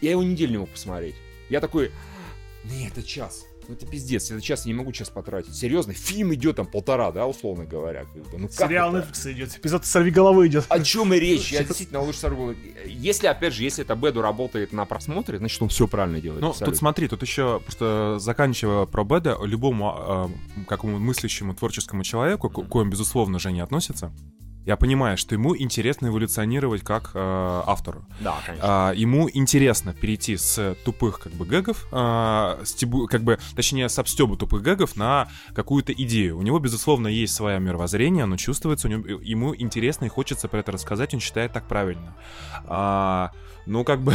[0.00, 1.16] я его неделю не мог посмотреть.
[1.48, 1.90] Я такой,
[2.64, 3.46] нет, это час.
[3.68, 5.54] Ну это пиздец, это час я не могу час потратить.
[5.54, 8.04] Серьезно, фильм идет там полтора, да, условно говоря.
[8.04, 8.38] как бы.
[8.38, 9.08] Ну, как Сериал это?
[9.08, 10.66] Netflix идет, эпизод «Сорви головы» идет.
[10.68, 11.52] О чем и речь?
[11.52, 12.54] Я действительно лучше сорву.
[12.86, 16.42] Если, опять же, если это Беду работает на просмотре, значит, он все правильно делает.
[16.42, 16.72] Ну, абсолютно.
[16.72, 22.68] тут смотри, тут еще просто заканчивая про Беда, любому э, какому мыслящему творческому человеку, к
[22.68, 24.12] коим, безусловно, Женя относится,
[24.66, 28.04] я понимаю, что ему интересно эволюционировать как э, автору.
[28.18, 28.88] Да, конечно.
[28.88, 33.96] А, ему интересно перейти с тупых как бы гэгов, а, стебу- как бы, точнее, с
[33.96, 36.36] обстеба тупых гэгов на какую-то идею.
[36.36, 40.58] У него, безусловно, есть свое мировоззрение, оно чувствуется, у него, ему интересно и хочется про
[40.58, 42.16] это рассказать, он считает так правильно.
[42.66, 43.30] А,
[43.66, 44.14] ну, как бы,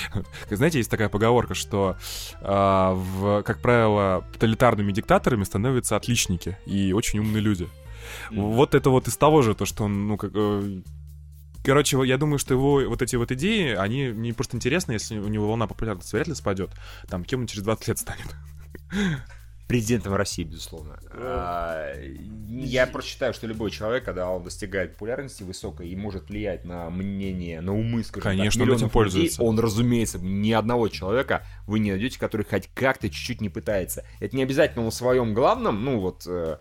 [0.50, 1.96] знаете, есть такая поговорка, что,
[2.42, 7.66] а, в, как правило, тоталитарными диктаторами становятся отличники и очень умные люди.
[8.30, 10.32] Вот это вот из того же, то, что он, ну, как...
[10.34, 10.80] э,
[11.64, 15.26] Короче, я думаю, что его вот эти вот идеи, они мне просто интересны, если у
[15.26, 16.70] него волна популярности вряд ли спадет.
[17.08, 18.36] Там, кем он через 20 лет станет.
[19.66, 20.96] Президентом России, безусловно.
[21.10, 21.92] А,
[22.48, 26.88] Я просто считаю, что любой человек, когда он достигает популярности высокой и может влиять на
[26.88, 29.40] мнение, на умы, скажем Конечно, так, он этим пользуется.
[29.42, 34.04] людей, он, разумеется, ни одного человека вы не найдете, который хоть как-то чуть-чуть не пытается.
[34.20, 36.58] Это не обязательно он в своем главном, ну вот, э, э,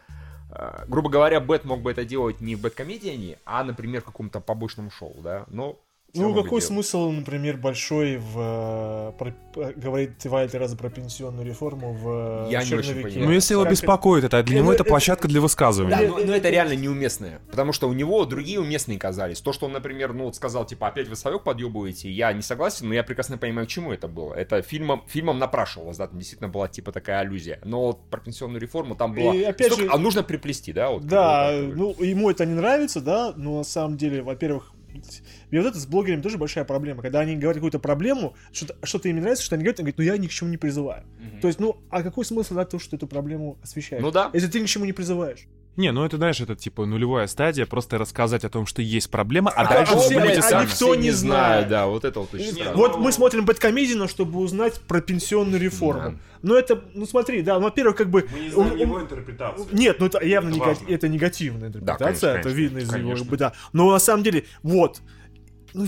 [0.87, 4.91] грубо говоря, Бэт мог бы это делать не в Бэткомедиане, а, например, в каком-то побочном
[4.91, 5.79] шоу, да, но
[6.21, 6.61] Ну, какой делаем?
[6.61, 12.51] смысл, например, большой в э, про- э, или три раза про пенсионную реформу в э,
[12.51, 13.01] Я не очень «Черновике»?
[13.09, 13.25] понимаю.
[13.27, 16.07] Ну, если его Как- беспокоит это, для него Ну, это это- площадка для Да, высказывания.
[16.07, 17.39] но, но это реально неуместное.
[17.49, 19.41] Потому что у него другие уместные казались.
[19.41, 22.87] То, что он, например, ну вот сказал, типа, опять вы совек подъебываете, я не согласен,
[22.87, 24.33] но я прекрасно понимаю, к чему это было.
[24.33, 27.59] Это фильмом, фильмом напрашивалось, да, там действительно была типа такая аллюзия.
[27.63, 29.33] Но вот про пенсионную реформу там было...
[29.33, 30.89] И опять столько- же- А нужно приплести, да?
[30.91, 34.71] Вот, Да, ну, ему это не нравится, да, но на самом деле, во-первых,
[35.51, 37.01] и вот это с блогерами тоже большая проблема.
[37.01, 39.97] Когда они говорят какую-то проблему, что-то, что-то им не нравится, что они говорят, они говорят,
[39.97, 41.03] ну я ни к чему не призываю.
[41.19, 41.39] Мгм.
[41.41, 44.01] То есть, ну, а какой смысл дать то, что эту проблему освещаешь?
[44.01, 44.29] Ну да.
[44.33, 45.47] Если ты ни к чему не призываешь.
[45.77, 49.51] Не, ну это, знаешь, это типа нулевая стадия, просто рассказать о том, что есть проблема,
[49.51, 50.61] а, А дальше а вы все- будете а сами.
[50.63, 51.67] никто все не знает, знает.
[51.67, 52.77] да, вот это вот очень Не, странно.
[52.77, 56.11] Вот мы смотрим Бэткомедиана, чтобы узнать про пенсионную реформу.
[56.11, 56.15] Да.
[56.41, 58.25] Но это, ну смотри, да, ну, во-первых, как бы...
[58.31, 59.67] Мы не он- знаем его он- интерпретацию.
[59.73, 60.85] Нет, ну это явно Это нега- важно.
[60.87, 63.17] это негативная интерпретация, конечно, это конечно, видно из его, конечно.
[63.25, 63.53] как бы, да.
[63.73, 65.01] Но на самом деле, вот,
[65.73, 65.85] ну,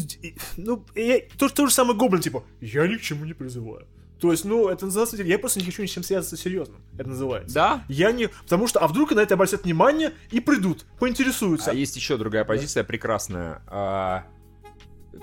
[0.58, 3.88] ну я- то, то же самое Гоблин, типа, я ни к чему не призываю.
[4.20, 6.38] То есть, ну, это на самом деле, я просто не хочу ни с чем связаться
[6.38, 7.54] серьезным, это называется.
[7.54, 7.86] Да?
[7.88, 8.28] Я не...
[8.28, 11.72] Потому что, а вдруг на это обратят внимание и придут, поинтересуются.
[11.72, 13.62] А есть еще другая позиция прекрасная.
[13.68, 14.26] А,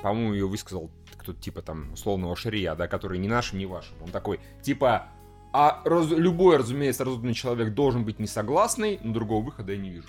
[0.02, 3.94] по-моему, ее высказал кто-то типа там условного Шария, да, который не нашим, не вашим.
[4.02, 5.08] Он такой, типа,
[5.52, 10.08] а раз- любой, разумеется, разумный человек должен быть несогласный, но другого выхода я не вижу.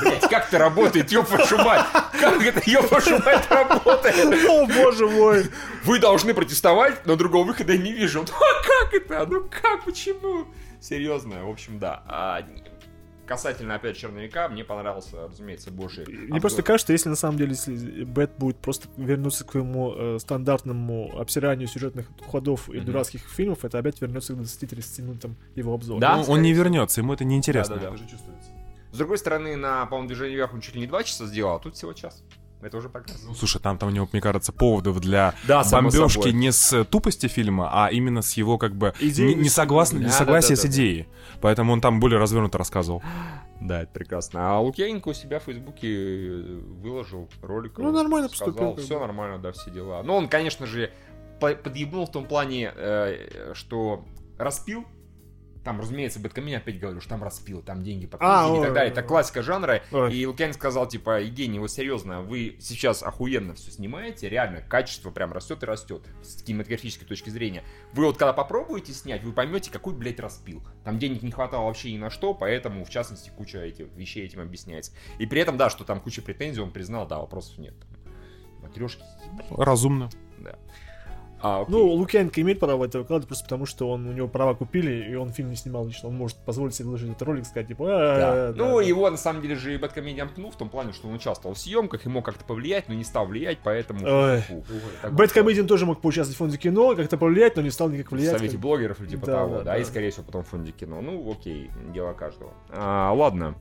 [0.00, 1.84] Блять, как это работает, ёб вашу мать?
[2.18, 4.48] Как это, ёб вашу мать, работает?
[4.48, 5.44] О, боже мой!
[5.84, 8.20] Вы должны протестовать, но другого выхода я не вижу.
[8.26, 9.26] Ну а как это?
[9.26, 10.46] Ну как, почему?
[10.80, 12.02] Серьезно, в общем, да.
[12.06, 12.42] А,
[13.26, 16.04] касательно, опять, черновика, мне понравился, разумеется, больше.
[16.08, 16.40] Мне обзор.
[16.40, 21.18] просто кажется, если на самом деле, если Бэт будет просто вернуться к своему э, стандартному
[21.18, 22.86] обсиранию сюжетных ходов и Мгм.
[22.86, 26.00] дурацких фильмов, это опять вернется к 20-30 минутам его обзора.
[26.00, 26.16] Да?
[26.16, 27.74] Ну, он не вернется, ему это не интересно.
[27.76, 27.94] Да-да-да.
[27.94, 28.47] Это же чувствуется.
[28.98, 31.58] С другой стороны, на, по-моему, движении вверх он чуть ли не два часа сделал, а
[31.60, 32.24] тут всего час.
[32.60, 33.28] Это уже прекрасно.
[33.28, 37.28] Ну, слушай, там, там у него, мне кажется, поводов для Да, бомбежки не с тупости
[37.28, 39.36] фильма, а именно с его как бы Идеей.
[39.36, 40.68] не, не согласн- Да, несогласия да, да, с да.
[40.72, 41.06] идеей.
[41.40, 43.04] Поэтому он там более развернуто рассказывал.
[43.60, 44.50] Да, это прекрасно.
[44.56, 46.42] А Лукьяненко у себя в Фейсбуке э,
[46.82, 47.78] выложил ролик.
[47.78, 50.02] Ну, нормально сказал, поступил, Все нормально, да, все дела.
[50.02, 50.90] Но он, конечно же,
[51.40, 54.04] по- подъебнул в том плане, э, что
[54.36, 54.84] распил.
[55.64, 58.92] Там, разумеется, Бэткомин опять говорю, что там распил, там деньги по А, и так далее.
[58.92, 59.82] Это классика жанра.
[59.92, 60.14] Ой.
[60.14, 65.32] И Лукьянин сказал, типа, Евгений, вот серьезно, вы сейчас охуенно все снимаете, реально, качество прям
[65.32, 67.64] растет и растет с кинематографической точки зрения.
[67.92, 70.62] Вы вот когда попробуете снять, вы поймете, какой, блядь, распил.
[70.84, 74.40] Там денег не хватало вообще ни на что, поэтому, в частности, куча этих вещей этим
[74.40, 74.92] объясняется.
[75.18, 77.74] И при этом, да, что там куча претензий, он признал, да, вопросов нет.
[78.62, 79.02] Матрешки,
[79.50, 80.10] Разумно.
[80.38, 80.58] да.
[81.40, 81.72] А, окей.
[81.72, 85.14] Ну, Лукьяненко имеет право это выкладывать просто потому, что он, у него права купили, и
[85.14, 86.08] он фильм не снимал лично.
[86.08, 87.92] Он может позволить себе выложить этот ролик и сказать, типа, Да.
[87.92, 88.84] «А, да, ну, да».
[88.84, 91.58] его на самом деле же и Бэткомедиан пнул в том плане, что он участвовал в
[91.58, 94.00] съемках и мог как-то повлиять, но не стал влиять, поэтому...
[95.10, 98.36] Бэткомедиан тоже мог поучаствовать в фонде кино, как-то повлиять, но не стал никак в влиять.
[98.36, 99.78] совете блогеров или типа Да, того, да, да, да.
[99.78, 101.00] и скорее всего потом в фонде кино.
[101.00, 102.52] Ну, окей, дело каждого.
[102.70, 103.54] А, ладно.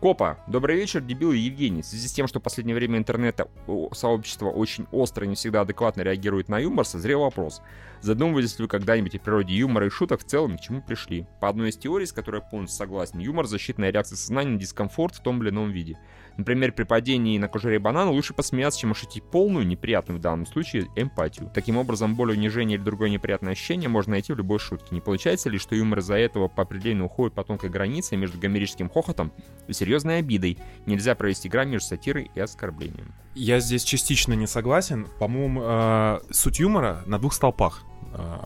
[0.00, 1.82] Копа, добрый вечер, дебил Евгений.
[1.82, 3.48] В связи с тем, что в последнее время интернета
[3.90, 7.62] сообщество очень остро и не всегда адекватно реагирует на юмор, созрел вопрос.
[8.00, 11.26] Задумывались ли вы когда-нибудь о природе юмора и шуток в целом, к чему пришли?
[11.40, 15.16] По одной из теорий, с которой я полностью согласен, юмор– защитная реакция сознания на дискомфорт
[15.16, 15.98] в том или ином виде.
[16.38, 20.86] Например, при падении на кожуре банана лучше посмеяться, чем ощутить полную, неприятную в данном случае,
[20.94, 21.50] эмпатию.
[21.52, 24.94] Таким образом, боль унижения или другое неприятное ощущение можно найти в любой шутке.
[24.94, 28.88] Не получается ли, что юмор из-за этого по определению уходит по тонкой границе между гомерическим
[28.88, 29.32] хохотом
[29.66, 30.58] и серьезной обидой?
[30.86, 33.12] Нельзя провести грань между сатирой и оскорблением.
[33.34, 35.08] Я здесь частично не согласен.
[35.18, 37.82] По-моему, э, суть юмора на двух столпах
[38.14, 38.38] э,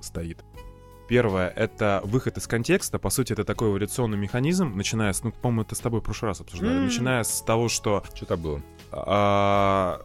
[0.00, 0.42] стоит.
[1.08, 2.98] Первое— это выход из контекста.
[2.98, 5.22] По сути, это такой эволюционный механизм, начиная с...
[5.22, 6.76] Ну, по-моему, это с тобой в прошлый раз обсуждали.
[6.78, 6.84] М.
[6.86, 8.60] Начиная с того, что Что-то было.
[8.90, 10.00] а,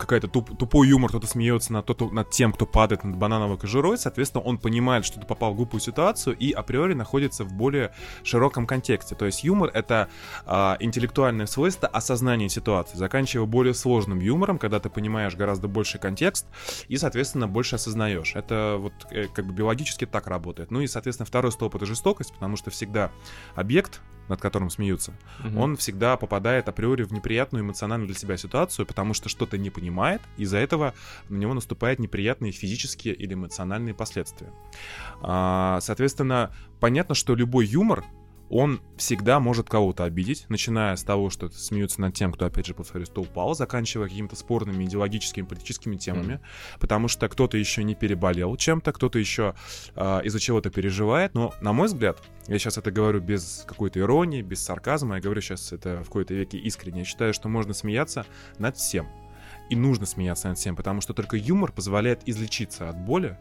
[0.00, 3.98] какая-то туп- тупой юмор, кто-то смеется над, тот- над тем, кто падает над банановой кожурой,
[3.98, 7.92] соответственно, он понимает, что ты попал в глупую ситуацию и априори находится в более
[8.24, 9.14] широком контексте.
[9.14, 10.08] То есть юмор— это
[10.46, 16.46] а, интеллектуальное свойство осознания ситуации, заканчивая более сложным юмором, когда ты понимаешь гораздо больше контекст
[16.88, 18.34] и, соответственно, больше осознаешь.
[18.34, 20.70] Это вот э, как бы биологически так работает.
[20.70, 23.10] Ну и, соответственно, второй столб— это жестокость, потому что всегда
[23.54, 24.00] объект,
[24.30, 25.12] над которым смеются,
[25.56, 30.22] он всегда попадает априори в неприятную эмоциональную для себя ситуацию, потому что что-то не понимает,
[30.38, 30.94] и из-за этого
[31.28, 34.52] на него наступают неприятные физические или эмоциональные последствия.
[35.20, 38.04] А, Соответственно, понятно, что любой юмор,
[38.50, 42.74] он всегда может кого-то обидеть, начиная с того, что смеются над тем, кто, опять же,
[42.74, 46.40] повторюсь, кто упал, заканчивая какими-то спорными идеологическими, политическими темами,
[46.80, 49.54] потому что кто-то еще не переболел чем-то, кто-то еще
[49.94, 54.42] а, из-за чего-то переживает, но, на мой взгляд, я сейчас это говорю без какой-то иронии,
[54.42, 58.26] без сарказма, я говорю сейчас это в какой-то веке искренне, я считаю, что можно смеяться
[58.58, 59.08] над всем.
[59.68, 63.38] и нужно смеяться над всем, потому что только юмор позволяет излечиться от боли,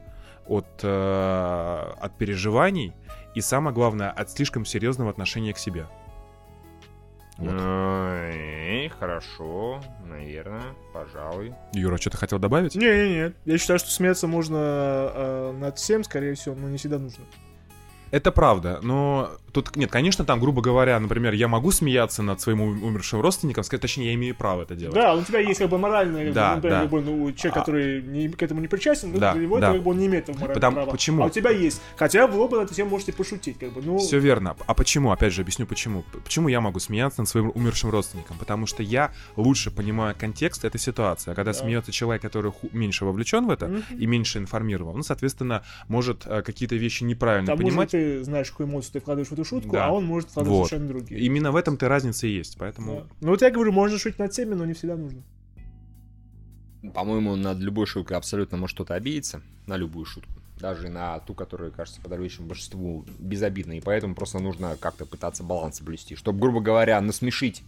[0.49, 2.94] от, э, от переживаний
[3.35, 5.88] и, самое главное, от слишком серьезного отношения к себе.
[7.38, 7.53] Вот.
[7.53, 11.53] Ой, хорошо, наверное, пожалуй.
[11.73, 12.76] Юра, что-то хотел добавить?
[12.76, 17.23] Не-не-не, я считаю, что смеяться можно э, над всем, скорее всего, но не всегда нужно.
[18.11, 22.61] Это правда, но тут, нет, конечно, там, грубо говоря, например, я могу смеяться над своим
[22.61, 24.95] ум- умершим родственником, сказать, точнее, я имею право это делать.
[24.95, 26.84] Да, у тебя есть как бы моральное, как бы, Да, ну, например, да.
[26.84, 29.68] любой, ну, человек, А- который не- к этому не причастен, ну, Да, для него да.
[29.69, 30.91] это как бы он не имеет этого морального Потому- права.
[30.91, 31.23] почему?
[31.23, 31.81] А у тебя есть.
[31.98, 33.98] Хотя вы оба на эту тему можете пошутить, как бы, ну...
[33.98, 34.56] Все верно.
[34.68, 35.11] А почему?
[35.11, 36.03] Опять же, объясню почему.
[36.23, 38.38] Почему я могу смеяться над своим умершим родственником?
[38.38, 41.31] Потому что я лучше понимаю контекст этой ситуации.
[41.31, 41.57] А когда Да.
[41.60, 43.84] смеется человек, который ху- меньше вовлечен в это Мгм.
[43.98, 47.90] и меньше информирован, ну, соответственно, может э, какие-то вещи неправильно Там, понимать.
[47.99, 49.88] Ты знаешь, какую эмоцию ты вкладываешь в эту шутку, Да.
[49.88, 50.67] а он может вкладывать Вот.
[50.69, 51.21] совершенно другие.
[51.21, 52.57] Именно в этом-то разница и есть.
[52.57, 53.07] Поэтому Да.
[53.21, 55.21] Ну вот я говорю, можно шутить над всеми, но не всегда нужно.
[56.93, 59.41] По-моему, над любой шуткой абсолютно может кто-то обидеться.
[59.67, 60.31] На любую шутку.
[60.59, 63.77] Даже на ту, которая кажется подавляющему большинству безобидной.
[63.77, 66.15] И поэтому просто нужно как-то пытаться баланс блюсти.
[66.15, 67.63] Чтобы, грубо говоря, насмешить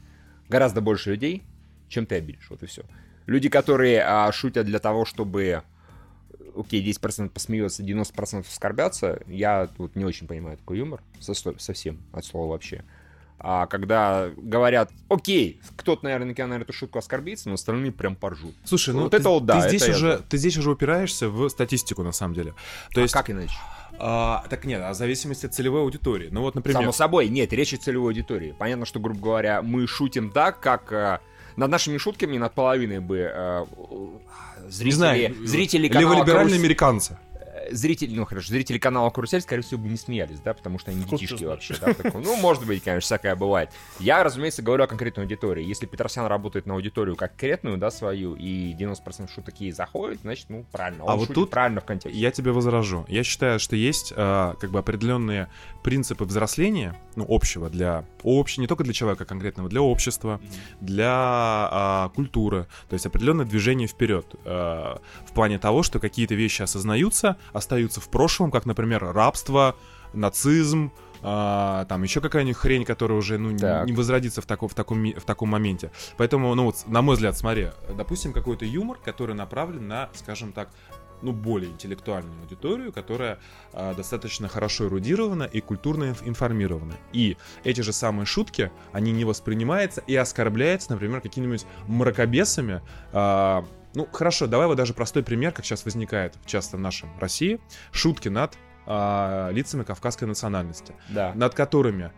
[0.50, 1.44] гораздо больше людей,
[1.90, 2.48] чем ты обидишь.
[2.50, 2.84] Вот и все.
[3.28, 5.64] Люди, которые а, шутят для того, чтобы
[6.56, 12.26] окей, 10% посмеется, 90% оскорбятся, я тут не очень понимаю такой юмор, со- совсем от
[12.26, 12.84] слова вообще.
[13.44, 18.54] А когда говорят, окей, кто-то, наверное, на эту шутку оскорбится, но остальные прям поржут.
[18.66, 20.24] Слушай, ну Вот ты, это вот да, ты здесь это уже, знаю.
[20.30, 22.54] ты здесь уже упираешься в статистику на самом деле.
[22.94, 23.56] То А есть, как иначе?
[23.98, 26.30] а, так нет, а в зависимости от целевой аудитории.
[26.32, 28.54] Ну вот, например, Само собой, нет, речь о целевой аудитории.
[28.60, 31.20] Понятно, что, грубо говоря, мы шутим так, как э,
[31.56, 33.66] над нашими шутками над половиной бы э,
[34.72, 37.18] зрители, не знаю, зрители канала леволиберальные «Карусель», американцы.
[37.68, 40.92] Э, зрители, ну хорошо, зрители канала Карусель, скорее всего, бы не смеялись, да, потому что
[40.92, 42.22] они детишки вообще, да, в таком.
[42.22, 43.70] Ну, может быть, конечно, всякое бывает.
[44.00, 45.64] Я, разумеется, говорю о конкретной аудитории.
[45.64, 50.66] Если Петросян работает на аудиторию конкретную, да, свою, и 90% шуток ей заходит, значит, ну,
[50.72, 51.04] правильно.
[51.06, 52.20] Он А вот тут правильно в контексте.
[52.20, 53.06] Я тебе возражу.
[53.08, 55.48] Я считаю, что есть а, как бы определенные
[55.84, 60.40] принципы взросления, ну, общего для общего, не только для человека конкретного, для общества,
[60.80, 66.62] для а, культуры, то есть определенное движение вперед а, в плане того, что какие-то вещи
[66.62, 69.76] осознаются, остаются в прошлом, как, например, рабство,
[70.14, 70.92] нацизм,
[71.24, 73.86] а, там еще какая-нибудь хрень, которая уже ну, не, Так.
[73.86, 75.92] не возродится в таком, в, таком, в таком моменте.
[76.18, 80.70] Поэтому, ну вот, на мой взгляд, смотри, допустим, какой-то юмор, который направлен на, скажем так,
[81.22, 83.38] ну, более интеллектуальную аудиторию, которая
[83.74, 86.96] а, достаточно хорошо эрудирована и культурно инф- информирована.
[87.14, 92.82] И эти же самые шутки, они не воспринимаются и оскорбляются, например, какими-нибудь мракобесами.
[93.14, 93.64] а,
[93.94, 97.60] ну, хорошо, давай вот даже простой пример, как сейчас возникает часто в нашем России.
[97.92, 101.34] Шутки над а, лицами кавказской национальности, Да.
[101.36, 102.12] над которыми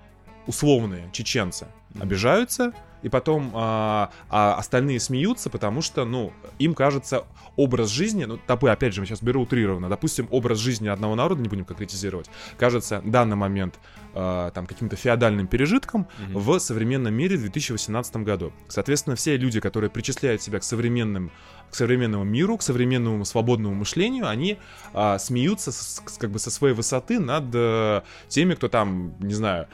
[0.48, 1.68] условные чеченцы
[2.00, 7.26] обижаются, и потом а, а остальные смеются, потому что, ну, им кажется
[7.58, 11.42] образ жизни, ну, топы, опять же, я сейчас беру утрированно, допустим, образ жизни одного народа,
[11.42, 13.78] не будем конкретизировать, кажется в данный момент
[14.16, 16.40] а, там каким-то феодальным пережитком Мгм.
[16.40, 18.54] в современном мире в 2018 году.
[18.70, 21.32] Соответственно, все люди, которые причисляют себя к современным
[21.70, 24.60] к современному миру, к современному свободному мышлению, они
[24.94, 29.68] а, смеются с- как бы со своей высоты над э, теми, кто там, не знаю,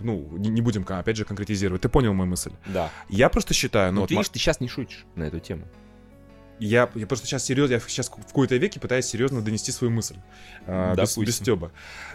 [0.00, 1.82] ну, не, будем, опять же, конкретизировать.
[1.82, 2.52] Ты понял мою мысль?
[2.66, 2.90] Да.
[3.08, 5.40] Я просто считаю, ну, Ну, вот ты ма- видишь, ты сейчас не шутишь на эту
[5.40, 5.64] тему.
[6.58, 10.16] я, я просто сейчас серьезно, я сейчас в какой-то веке пытаюсь серьезно донести свою мысль.
[10.66, 11.72] а, без, без стёба.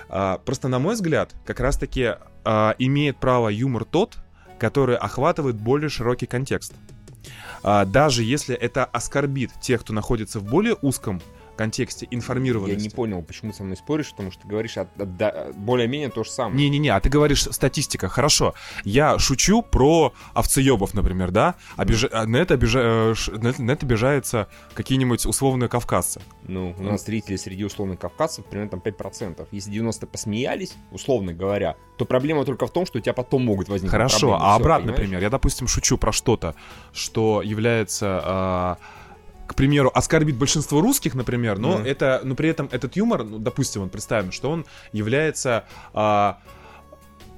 [0.09, 4.17] А, просто, на мой взгляд, как раз-таки а, имеет право юмор тот,
[4.59, 6.73] который охватывает более широкий контекст.
[7.63, 11.21] А, даже если это оскорбит тех, кто находится в более узком
[11.57, 12.81] контексте Я информированности.
[12.83, 16.09] не понял, почему ты со мной споришь, потому что ты говоришь от- от- да, более-менее
[16.09, 16.55] то же самое.
[16.57, 18.53] Не-не-не, а ты говоришь статистика, хорошо.
[18.85, 21.55] Я шучу про овцеебов, например, да?
[21.75, 26.21] Обижа- а На, это обижа- э, на это- на это обижаются какие-нибудь условные кавказцы.
[26.47, 29.47] Ну, у нас зрители среди условных кавказцев примерно там 5%.
[29.51, 33.67] Если 90 посмеялись, условно говоря, то проблема только в том, что у тебя потом могут
[33.69, 34.35] возникнуть Хорошо, проблемы.
[34.45, 35.01] а Всё, обратный понимаешь?
[35.09, 35.21] пример.
[35.21, 36.55] Я, допустим, шучу про что-то,
[36.93, 38.77] что является, а,
[39.47, 41.85] к примеру, оскорбит большинство русских, например, но Мгм.
[41.87, 45.63] это, но при этом этот юмор, ну, допустим, вот представим, что он является
[45.93, 46.37] а,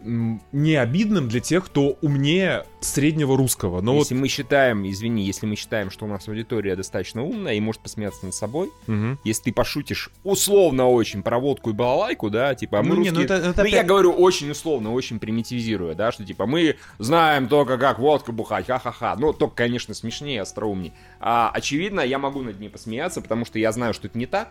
[0.03, 3.81] не обидным для тех, кто умнее среднего русского.
[3.81, 7.59] Но если мы считаем, извини, если мы считаем, что у нас аудитория достаточно умная и
[7.59, 8.87] может посмеяться над собой, вот...
[8.95, 9.19] Мгм.
[9.23, 13.11] если ты пошутишь условно очень про водку и балалайку, да, типа, а мы Ну, не,
[13.11, 16.45] ну русские- это- это Ну, я опять- говорю очень условно, очень примитивизируя, да, что типа
[16.45, 19.15] мы знаем только как водку бухать, ха-ха-ха.
[19.17, 20.93] Ну, только, конечно, смешнее и остроумней.
[21.19, 24.49] А, очевидно, я могу над ней посмеяться, потому что я знаю, что это не так.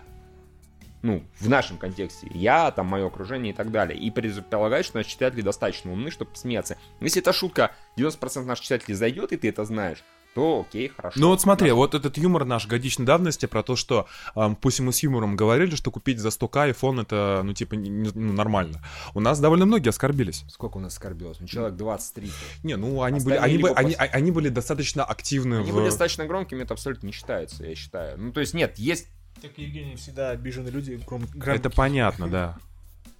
[1.02, 2.28] Ну, в нашем контексте.
[2.34, 3.98] Я, там, мое окружение и так далее.
[3.98, 6.76] И предполагаю, что наши читатели достаточно умны, чтобы посмеяться.
[7.00, 10.02] Если эта шутка 90% наших читателей зайдет, и ты это знаешь,
[10.34, 11.18] то окей, хорошо.
[11.18, 11.76] Ну вот смотри, Хорошо.
[11.78, 15.74] вот этот юмор наш годичной давности про то, что ам, пусть мы с юмором говорили,
[15.74, 18.84] что купить за 100к iPhone это, ну, типа, не- не- ну, нормально.
[19.14, 20.44] У нас довольно многие оскорбились.
[20.48, 21.40] Сколько у нас оскорбилось?
[21.40, 22.30] Ну, человек 20-30.
[22.62, 25.74] Не, ну, они были, они, бы- либо они, а- они были достаточно активны Они в...
[25.74, 28.18] были достаточно громкими, это абсолютно не считается, я считаю.
[28.18, 29.08] Ну, то есть, нет, есть...
[29.42, 31.24] Так Евгений всегда обиженные люди, гром...
[31.44, 32.58] Это понятно, да.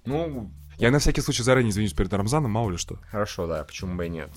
[0.05, 2.97] Ну, Я на всякий случай заранее извинюсь перед Рамзаном, мало ли что.
[3.09, 4.29] хорошо, да, почему бы и нет.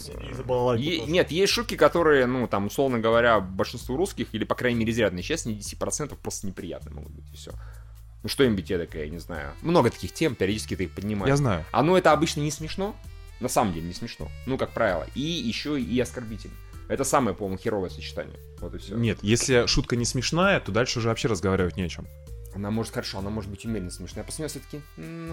[0.77, 4.93] Е- нет, есть шутки, которые, ну, там, условно говоря, большинству русских, или, по крайней мере,
[4.93, 7.53] изрядной части, не 10% просто неприятны могут быть, и все.
[8.23, 9.53] Ну, что-нибудь эдакое, я не знаю.
[9.63, 11.29] Много таких тем, периодически ты их поднимаешь.
[11.29, 11.65] Я знаю.
[11.73, 12.95] Оно это обычно не смешно,
[13.41, 16.55] на самом деле не смешно, ну, как правило, и еще и оскорбительно.
[16.93, 18.39] Это самое, по-моему, херовое сочетание.
[18.61, 18.95] Вот и все.
[18.95, 22.07] Нет, если шутка не смешная, то дальше уже вообще разговаривать не о чем.
[22.55, 24.25] Она может, хорошо, она может быть умеренно смешная.
[24.25, 24.83] Посмотрел все-таки,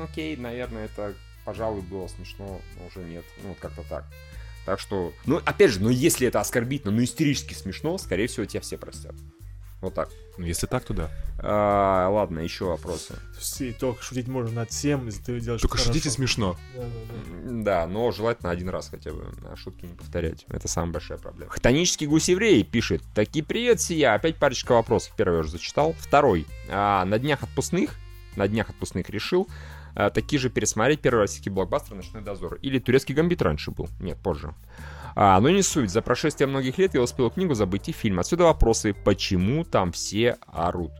[0.01, 1.13] окей, наверное, это,
[1.43, 3.25] пожалуй, было смешно, но уже нет.
[3.43, 4.05] Ну, вот как-то так.
[4.65, 8.61] Так что, ну, опять же, ну, если это оскорбительно, ну, истерически смешно, скорее всего, тебя
[8.61, 9.15] все простят.
[9.81, 10.09] Вот так.
[10.37, 11.09] Ну, если так, то да.
[11.37, 13.15] А, ладно, еще вопросы.
[13.37, 15.93] Все, только шутить можно над всем, если ты делаешь Только хорошо.
[15.93, 16.57] шутите смешно.
[16.75, 17.63] Да, да, да.
[17.63, 20.45] Да, но желательно один раз хотя бы, а шутки не повторять.
[20.49, 21.51] Это самая большая проблема.
[21.51, 23.01] Хтонический гусь-еврей пишет.
[23.15, 24.13] Таки привет, сия.
[24.13, 25.13] Опять парочка вопросов.
[25.15, 25.95] Первый я уже зачитал.
[25.97, 26.45] Второй.
[26.69, 27.95] А, на днях отпускных,
[28.35, 29.47] на днях отпускных решил
[29.99, 32.55] а, такие же пересмотреть первый российский блокбастер «Ночной дозор».
[32.61, 33.89] Или турецкий гамбит раньше был.
[33.99, 34.55] Нет, позже.
[35.13, 35.89] А, но не суть.
[35.89, 38.21] За прошествие многих лет я успел книгу забыть и фильм.
[38.21, 40.93] Отсюда вопросы, почему там все орут.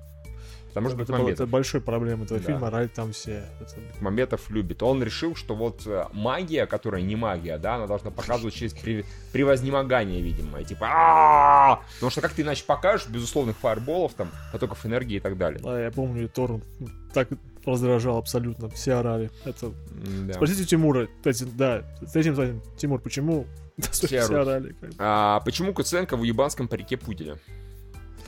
[0.76, 2.46] Может быть Это, было- это большой проблема этого Да.
[2.46, 3.44] фильма, орали там все.
[3.60, 4.82] Это- Мамбетов любит.
[4.84, 9.06] Он решил, что вот э, магия, которая не магия, да, она должна показывать через при-
[9.34, 10.60] превознемогание, видимо.
[10.62, 11.82] И Типа!
[11.96, 15.60] Потому что как ты иначе покажешь безусловных фаерболов, там, потоков энергии и так далее.
[15.62, 17.28] Да, я помню, Тор ну, так
[17.66, 19.30] раздражал абсолютно, все орали.
[19.46, 19.68] Это...
[20.06, 20.34] М-да.
[20.34, 23.46] Спросите Тимура, кстати, да, с этим, кстати, Тимур, почему
[23.92, 24.76] все, Все орали?
[24.98, 27.38] А почему Куценко в ебанском парике пуделя?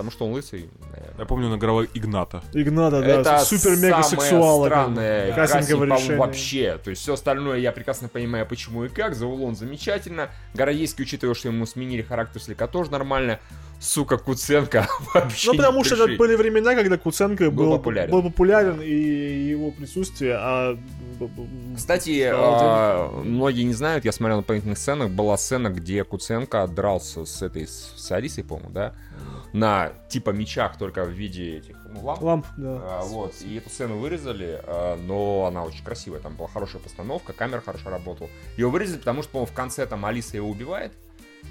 [0.01, 1.15] Потому что он лысый, наверное.
[1.19, 2.41] Я помню, награвал Игната.
[2.53, 4.65] Игната, да, Это супер-мега-сексуала.
[4.65, 6.17] странное Кастинговое решение.
[6.17, 6.79] вообще.
[6.83, 9.13] То есть все остальное я прекрасно понимаю, почему и как.
[9.13, 10.29] Заулон замечательно.
[10.55, 13.39] Городейский, учитывая, что ему сменили характер слегка, тоже нормально.
[13.79, 18.11] Сука, Куценко вообще Ну, потому не что это были времена, когда Куценко Был был, популярен.
[18.11, 20.77] был популярен, и его присутствие, а...
[21.75, 27.25] Кстати, а, многие не знают, я смотрел на дополнительных сценах, была сцена, где Куценко дрался
[27.25, 28.93] с этой, с, с Алисой, по-моему, да?
[29.53, 32.21] На типа мечах, только в виде этих ну, ламп.
[32.21, 32.79] Ламп, да.
[32.83, 37.33] А, вот, и эту сцену вырезали, а, но она очень красивая, там была хорошая постановка,
[37.33, 38.29] камера хорошо работала.
[38.55, 40.93] Ее вырезали, потому что, по-моему, в конце там Алиса его убивает,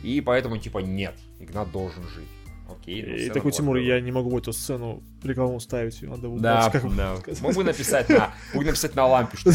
[0.03, 2.29] и поэтому, типа, нет, Игнат должен жить.
[2.71, 6.29] Окей, ну, И такой Тимур, я не могу в эту сцену рекламу ставить, ее надо
[6.29, 6.43] убрать.
[6.43, 7.17] Да, как да.
[7.53, 9.51] бы написать на, мог бы написать на лампе, что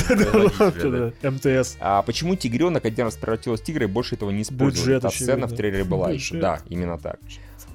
[1.23, 1.77] МТС.
[1.79, 4.95] А почему тигренок один раз превратилась в тигра и больше этого не использовали?
[4.95, 6.37] Бюджет, Та сцена в трейлере была еще.
[6.37, 7.19] Да, именно так.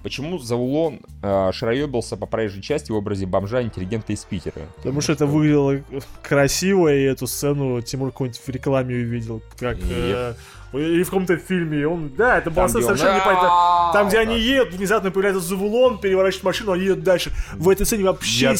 [0.03, 4.63] Почему Заулон э, шароебился по проезжей части в образе бомжа интеллигента из Питера?
[4.77, 5.83] Потому что это выглядело
[6.23, 9.77] красиво, и эту сцену Тимур какой-нибудь в рекламе увидел, как...
[9.79, 10.35] э,
[10.73, 11.87] Или в каком-то фильме.
[11.87, 13.91] Он, да, это он, совершенно непонятно.
[13.93, 17.33] Там, где они едут, внезапно появляется Завулон, переворачивает машину, они едут дальше.
[17.55, 18.55] В этой сцене вообще...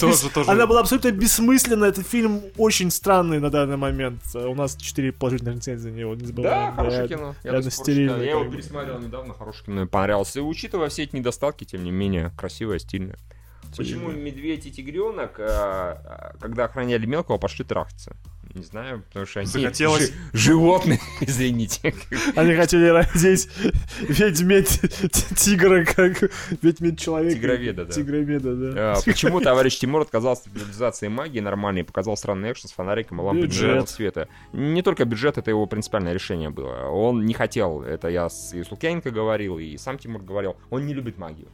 [0.47, 1.85] Она была абсолютно бессмысленна.
[1.85, 4.23] Этот фильм очень странный на данный момент.
[4.35, 6.75] У нас 4 положительных рецензии за него, не Да, забываем.
[6.75, 7.35] хорошее Да, кино.
[7.45, 10.35] Я, его пересмотрел недавно, хорошее кино, мне понравилось.
[10.37, 13.17] И учитывая все эти недостатки, тем не менее, красивое, стильное.
[13.77, 18.17] Почему медведь и тигренок, э, э, когда охраняли мелкого, пошли трахаться?
[18.53, 20.09] Не знаю, потому что они Захотелось.
[20.09, 21.95] жи- животные, извините.
[22.35, 23.49] Они хотели родить
[24.01, 24.81] ведьмедь
[25.37, 26.31] тигра, как
[26.61, 27.37] ведьмедь человека.
[27.37, 27.93] Тигроведа, да.
[27.93, 28.93] Тигроведа, да.
[28.95, 33.21] А, Почему товарищ Тимур отказался от реализации магии нормальной и показал странный экшен с фонариком
[33.21, 33.89] и лампой Бюджет.
[33.89, 34.29] света?
[34.53, 36.87] Не только бюджет, это его принципиальное решение было.
[36.89, 40.95] Он не хотел, это я с, и Лукьяненко говорил, и сам Тимур говорил, он не
[40.95, 41.49] любит магию.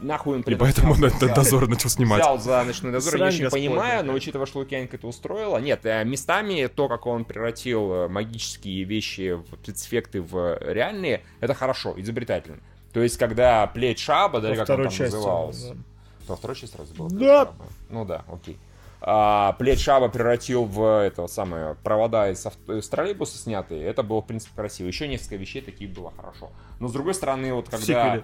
[0.00, 2.20] Нахуй он И этом поэтому он этот дозор начал снимать.
[2.20, 3.50] Взял за ночной дозор, я господня.
[3.50, 8.08] понимаю, но учитывая, что Лукьяненко это устроило, нет, э, местами то, как он превратил э,
[8.08, 12.58] магические вещи спецэффекты в реальные, это хорошо, изобретательно.
[12.92, 15.80] То есть, когда плеть шаба, да, как он там назывался, да.
[16.28, 17.10] во второй части сразу было?
[17.10, 17.52] Да.
[17.88, 18.58] Ну да, окей.
[19.06, 23.84] А, плед Шаба превратил в этого самое провода из, авто- из троллейбуса снятые.
[23.84, 24.86] Это было, в принципе, красиво.
[24.86, 26.50] Еще несколько вещей таких было хорошо.
[26.80, 28.22] Но с другой стороны, вот когда,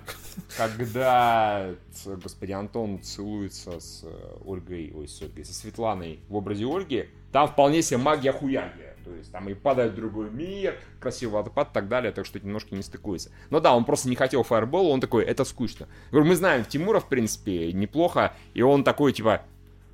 [0.57, 1.71] когда,
[2.07, 7.47] господи, Антон целуется с э, Ольгой, ой, с Ольгой, со Светланой в образе Ольги, там
[7.47, 8.97] вполне себе магия хуягия.
[9.05, 12.39] То есть там и падает в другой мир, красивый водопад и так далее, так что
[12.39, 13.31] немножко не стыкуется.
[13.51, 15.89] Но да, он просто не хотел фаербола, он такой, это скучно.
[16.11, 19.43] Говорю, мы знаем Тимура, в принципе, неплохо, и он такой, типа,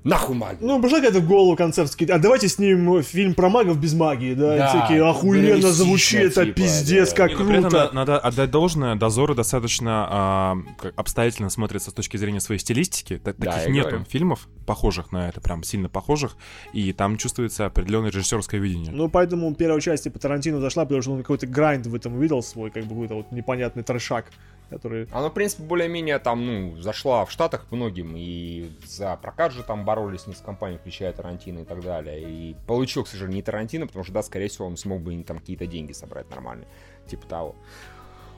[0.06, 0.58] Нахуй магия.
[0.60, 4.54] Ну, пришла какая-то в голову сказать, а давайте снимем фильм про магов без магии, да,
[4.54, 7.16] и Да, всякие охуенно звучит, это типа, пиздец, да.
[7.16, 7.86] как Не, ну, при этом круто.
[7.88, 13.18] на- надо отдать должное, дозоры достаточно а, как обстоятельно смотрятся с точки зрения своей стилистики.
[13.18, 14.04] Та- Да, Таких нету говорю.
[14.08, 16.36] фильмов, похожих на это, прям сильно похожих,
[16.72, 18.92] и там чувствуется определенное режиссерское видение.
[18.92, 22.42] Ну, поэтому первая часть по Тарантино зашла, потому что он какой-то грайнд в этом увидел
[22.44, 24.26] свой, как бы какой-то вот непонятный трешак,
[24.70, 25.08] который...
[25.12, 29.84] Она, в принципе, более-менее там, ну, зашла в Штатах многим, и за прокат же там
[29.84, 32.22] боролись не с компанией, включая Тарантино и так далее.
[32.22, 35.24] И получил, к сожалению, не Тарантино, потому что, да, скорее всего, он смог бы им
[35.24, 36.68] там какие-то деньги собрать нормальные,
[37.06, 37.56] типа того.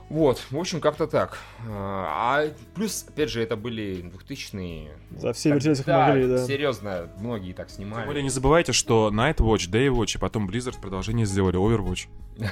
[0.09, 1.37] Вот, в общем, как-то так.
[1.67, 4.97] А а плюс, опять же, это были 2000-е.
[5.11, 6.45] За все вертелись, Да, могли, да.
[6.45, 8.07] серьезно, многие так Тем снимали.
[8.07, 12.07] более не забывайте, что Nightwatch, Daywatch и потом Blizzard продолжение сделали Overwatch.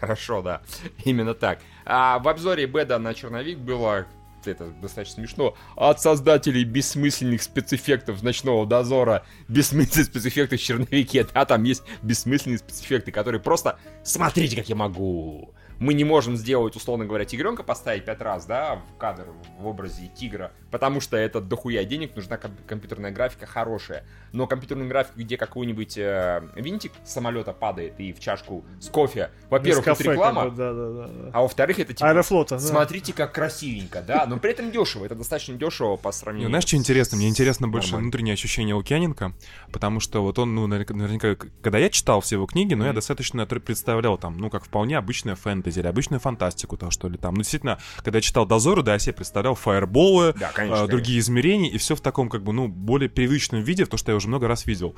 [0.00, 0.60] Хорошо, да.
[1.04, 1.60] Именно так.
[1.90, 4.06] А в обзоре Беда на черновик было
[4.44, 5.56] это достаточно смешно.
[5.74, 11.26] От создателей бессмысленных спецэффектов ночного дозора, бессмысленных спецэффектов в черновике.
[11.32, 15.54] Да, там есть бессмысленные спецэффекты, которые просто смотрите, как я могу.
[15.80, 19.26] Мы не можем сделать, условно говоря, тигренка поставить пять раз, да, в кадр
[19.58, 24.04] в образе тигра, потому что это дохуя денег, нужна ком- компьютерная графика хорошая.
[24.32, 29.30] Но компьютерная графика, где какой-нибудь э, винтик с самолета падает и в чашку с кофе,
[29.50, 31.30] во-первых, тут Нескафе, реклама, как бы, да, да, да, да.
[31.32, 32.10] а во-вторых, это типа...
[32.10, 32.60] Аэрофлота, да.
[32.60, 35.04] Смотрите, как красивенько, да, но при этом дешево.
[35.04, 36.48] Это достаточно дешево по Не, сравнению.
[36.48, 37.16] знаешь, что интересно?
[37.16, 38.06] Мне интересно больше нормально.
[38.08, 39.32] внутреннее ощущение Лукьяненко,
[39.72, 43.46] потому что вот он, ну, наверняка, когда я читал все его книги, ну, я достаточно
[43.46, 47.34] представлял там, ну, как вполне обычная фэнтези или обычную фантастику, то, что ли, там.
[47.34, 51.18] Ну, действительно, когда я читал Дозоры, да, я себе представлял фаерболы, Да, конечно, а, другие
[51.18, 54.28] измерения, и все в таком, как бы, ну, более привычном виде, то, что я уже
[54.28, 54.94] много раз видел.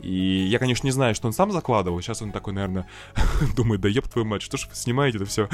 [0.00, 2.86] И я, конечно, не знаю, что он сам закладывал, сейчас он такой, наверное,
[3.56, 5.48] думает, да еб твою мать, что ж вы снимаете это все?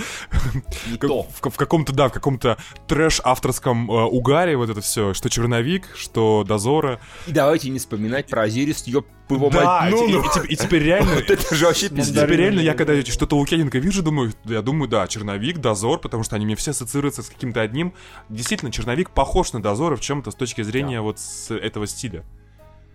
[1.01, 5.89] В, в каком-то, да, в каком-то трэш авторском э, угаре вот это все, что черновик,
[5.95, 7.01] что дозора.
[7.27, 9.90] И давайте не вспоминать про Азирис, ёб его Да, мать.
[9.90, 11.15] Ну, и, ну, и теп- и теперь реально...
[11.15, 12.24] вот это же вообще и пиздец.
[12.24, 16.36] Теперь реально я когда что-то Лукьяненко вижу, думаю, я думаю, да, черновик, дозор, потому что
[16.36, 17.94] они мне все ассоциируются с каким-то одним.
[18.28, 22.24] Действительно, черновик похож на дозора в чем-то с точки зрения вот с этого стиля.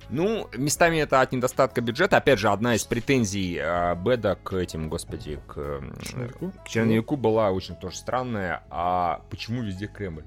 [0.10, 2.18] Ну, местами это от недостатка бюджета.
[2.18, 6.52] Опять же, одна из претензий э, Беда к этим, господи, к, э, Черновику?
[6.64, 8.64] к черновику была очень тоже странная.
[8.70, 10.26] А почему везде Кремль?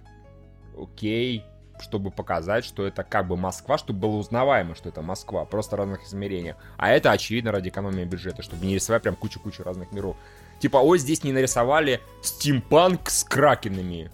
[0.76, 1.44] Окей,
[1.82, 5.78] чтобы показать, что это как бы Москва, чтобы было узнаваемо, что это Москва, просто в
[5.78, 6.56] разных измерениях.
[6.76, 10.16] А это, очевидно, ради экономии бюджета, чтобы не рисовать прям кучу-кучу разных миров.
[10.60, 14.10] Типа, ой, здесь не нарисовали стимпанк с кракенами.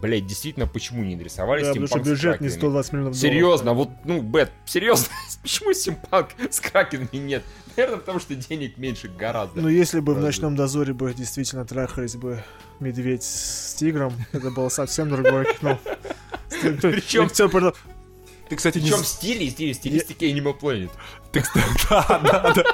[0.00, 2.58] Блять, действительно, почему не нарисовали Да, потому что стимпанк бюджет не кракенами?
[2.58, 3.92] 120 миллионов Серьезно, долларов.
[3.92, 5.08] вот, ну, Бэд, серьезно,
[5.42, 7.42] почему стимпанк с Кракенами нет?
[7.76, 9.60] Наверное, потому что денег меньше гораздо.
[9.60, 10.26] Ну, если бы в Разве?
[10.26, 12.42] ночном дозоре бы действительно трахались бы
[12.80, 15.78] медведь с тигром, это было совсем другое кино.
[16.80, 17.28] Причем-
[18.48, 18.90] Ты, кстати, не...
[18.90, 20.90] В з- стиле, стиле, стилистики Animal Planet.
[21.32, 21.42] Ты,
[21.90, 22.64] да, да, да.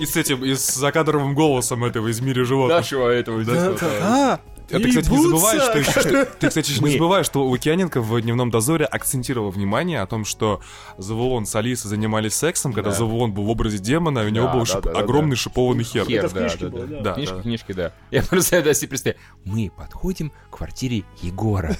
[0.00, 2.78] И с этим, и с закадровым голосом этого из мира животных.
[2.78, 3.44] Нашего этого.
[3.44, 6.82] Да, здесь вот, э, А, А ты, кстати, не забываешь, что, еще- что- ты, кстати,
[6.82, 10.60] не забываешь, что Лукьяненко в «Дневном дозоре» акцентировал внимание о том, что
[10.98, 12.96] Завулон с Алисой занимались сексом, когда Да.
[12.96, 15.42] Завулон был в образе демона, и у него Да, был да, шип- да, огромный да.
[15.42, 16.04] шипованный хер.
[16.06, 17.00] Хер, Это в книжке да, было, да.
[17.00, 17.14] да.
[17.14, 17.42] Книжки, да.
[17.42, 17.92] книжки, да.
[18.10, 19.20] Я просто это себе представляю.
[19.44, 21.76] Мы подходим к квартире Егора.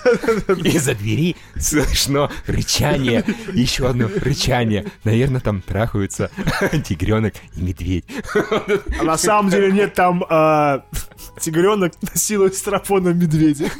[0.64, 3.24] Из-за двери слышно рычание.
[3.52, 4.86] Еще одно рычание.
[5.04, 6.30] Наверное, там трахаются
[6.84, 8.04] тигренок и медведь.
[9.00, 10.84] А на самом деле нет, там а,
[11.40, 13.70] тигренок насилует страпона медведя.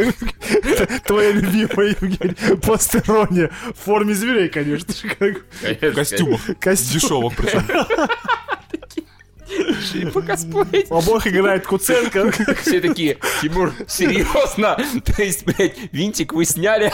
[1.05, 3.51] Твоя любимая, Евгений, постерония.
[3.75, 5.09] В форме зверей, конечно же.
[5.15, 5.45] как-
[5.93, 6.41] В костюмах.
[6.61, 6.93] Костюм.
[7.01, 7.63] Дешевых причем.
[10.13, 10.91] Покосплеить.
[10.91, 12.33] В обоих играет Куценко.
[12.63, 14.77] Все такие, Тимур, серьезно?
[15.05, 16.93] То есть, блядь, винтик вы сняли?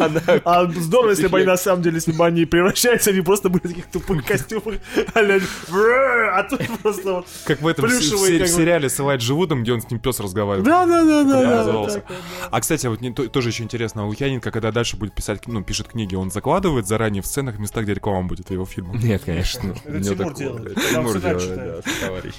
[0.00, 0.20] Она...
[0.44, 3.62] А здорово, если бы они на самом деле, если бы они превращаются, они просто были
[3.64, 4.74] в таких тупых костюмах.
[5.14, 7.26] «Бррр», А тут просто вот...
[7.44, 10.66] Как в этом сериале с Элайт Живудом, где он с ним пес разговаривает.
[10.66, 12.02] Да, да, да.
[12.50, 15.62] А, кстати, вот не- то- тоже еще интересно, а Лукьяненко, когда дальше будет писать, ну,
[15.62, 19.02] пишет книги, он закладывает заранее в сценах места, где реклама будет в его фильмах.
[19.02, 19.74] Нет, конечно.
[19.84, 22.34] Это Тимур делает, Тимур делает, да, товарищ.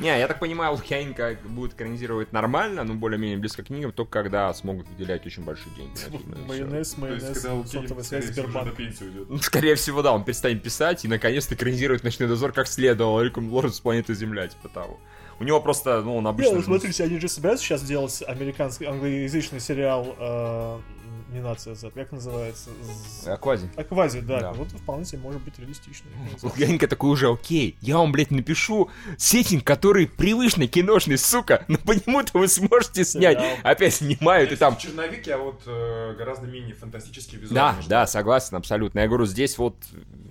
[0.00, 4.52] Не, я так понимаю, Лукьяненко будет экранизировать нормально, но более-менее близко к книгам, только когда
[4.52, 5.98] смогут выделять очень большие деньги.
[6.46, 8.74] Майонез, майонез, сотовая связь, Сбербанк.
[9.28, 13.50] Ну, Скорее всего, да, он перестанет писать и наконец-то экранизирует «Ночной дозор» как следовало Риком
[13.52, 15.00] Лорд с планеты Земля, типа того.
[15.40, 16.56] У него просто, ну, он Не, обычно...
[16.56, 20.82] ну смотрите, они же собираются сейчас делать американский, англоязычный сериал
[21.28, 22.70] э, не нация Z, как называется?
[23.22, 23.68] З- Аквази.
[23.76, 24.40] Аквази, да.
[24.40, 24.52] Да.
[24.52, 26.08] Вот вполне себе может быть реалистично.
[26.42, 31.92] Лукьяненко такой уже, окей, я вам, блядь, напишу сеттинг, который привычный, киношный, сука, но по
[31.92, 33.38] нему-то вы сможете снять.
[33.38, 33.56] Сериал.
[33.62, 35.62] Опять снимают, и там Черновик, а вот
[36.16, 39.00] гораздо менее фантастический Да, да, согласен, абсолютно.
[39.00, 39.76] Я говорю, здесь вот,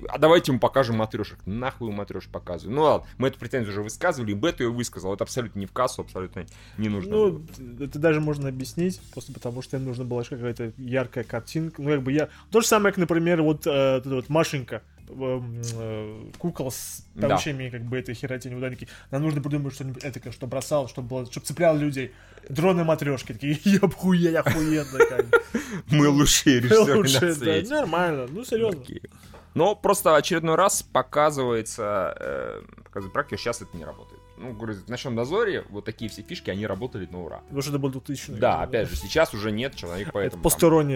[0.10, 1.40] а давайте ему покажем матрешек.
[1.46, 2.76] Нахуй матрешек показываю.
[2.76, 5.14] Ну ладно, мы эту претензию уже высказывали, и Бету ее высказал.
[5.14, 6.46] Это абсолютно не в кассу, абсолютно
[6.78, 7.12] не нужно.
[7.16, 7.86] Ну, было.
[7.86, 11.82] это даже можно объяснить, просто потому что им нужна была какая-то яркая картинка.
[11.82, 12.30] Ну, как бы я...
[12.52, 17.30] То же самое, как, например, вот, э, эта вот Машенька, эм, э, кукол с Да.
[17.30, 18.88] получами, как бы, этой херотени ударники.
[19.12, 22.12] Нам нужно придумать что-нибудь этакое, что бросал, чтобы, было, чтобы цеплял людей.
[22.50, 25.26] Дроны матрешки такие, я охуеть, охуенно, как
[25.92, 28.84] мы лучшие режиссеры Лучше, на да, нормально, ну, серьезно.
[29.58, 34.22] Но просто очередной раз показывается, э, показывает практика, сейчас это не работает.
[34.40, 37.38] Ну, говорю, в ночном дозоре вот такие все фишки, они работали на ура.
[37.46, 40.44] Потому что это был 2000 Да, опять же, сейчас уже нет, человек Это поэтому...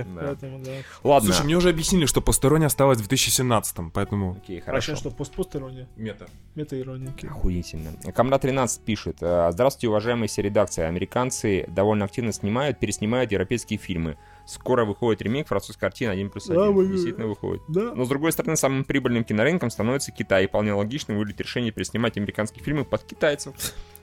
[0.06, 0.22] там- Да.
[0.22, 0.72] поэтому, да.
[1.04, 1.34] Ладно.
[1.34, 4.92] Слушай, мне уже объяснили, что посторонняя осталась в 2017, поэтому Окей, А хорошо.
[4.92, 5.88] сейчас что, пост-посторонне?
[5.96, 6.28] мета.
[6.54, 7.12] Мета-ирония.
[7.28, 7.90] Охуительно.
[8.14, 9.18] Комрад 13 пишет.
[9.22, 10.84] э, Здравствуйте, уважаемые все редакции.
[10.84, 14.18] Американцы довольно активно снимают, переснимают европейские фильмы.
[14.46, 16.56] Скоро выходит ремейк французской картины 1 плюс 1.
[16.62, 17.62] Да, вы- Действительно выходит.
[17.68, 17.94] Да.
[17.96, 20.46] Но с другой стороны, самым прибыльным кинорынком становится Китай.
[20.46, 23.54] И вполне логично выглядит решение переснимать американские фильмы под китайцев.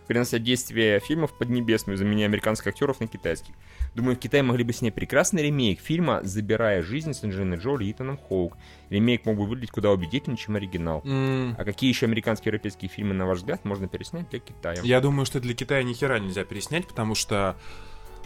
[0.07, 3.53] Перенося действие фильмов под небесную, заменяя американских актеров на китайских.
[3.95, 7.93] Думаю, в Китае могли бы снять прекрасный ремейк фильма «Забирая жизнь» с Анджелиной Джоли и
[7.93, 8.57] Итаном Хоук.
[8.89, 11.03] Ремейк мог бы выглядеть куда убедительнее, чем оригинал.
[11.05, 14.81] А какие еще американские и европейские фильмы, на ваш взгляд, можно переснять для Китая?
[14.83, 17.57] Я думаю, что для Китая ни хера нельзя переснять, потому что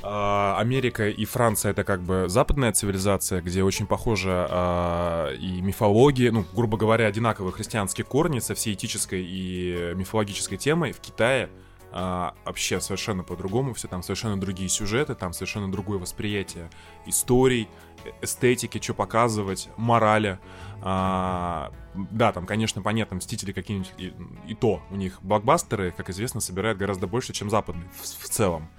[0.02, 6.44] Америка и Франция это как бы западная цивилизация, где очень похожа а, и мифология, ну,
[6.52, 10.92] грубо говоря, одинаковые христианские корни со всей этической и мифологической темой.
[10.92, 11.48] В Китае
[11.94, 16.70] а, вообще совершенно по-другому все, там совершенно другие сюжеты, там совершенно другое восприятие
[17.06, 17.68] историй,
[18.04, 20.38] э- эстетики, что показывать, морали.
[20.80, 24.14] А, да, там, конечно, понятно, Мстители какие-нибудь и,
[24.48, 28.70] и то у них блокбастеры, как известно, собирают гораздо больше, чем западные в, в целом.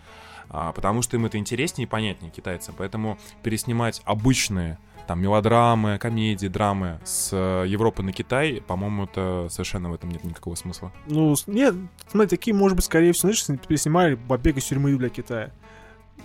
[0.53, 2.75] А, потому что им это интереснее и понятнее китайцам.
[2.77, 4.77] Поэтому переснимать обычные
[5.07, 10.23] там мелодрамы, комедии, драмы с э, Европы на Китай, по-моему, это совершенно в этом нет
[10.23, 10.93] никакого смысла.
[11.07, 11.75] Ну, нет,
[12.07, 15.51] смотри, такие, может быть, скорее всего, знаешь, переснимали «Побег из тюрьмы» для Китая.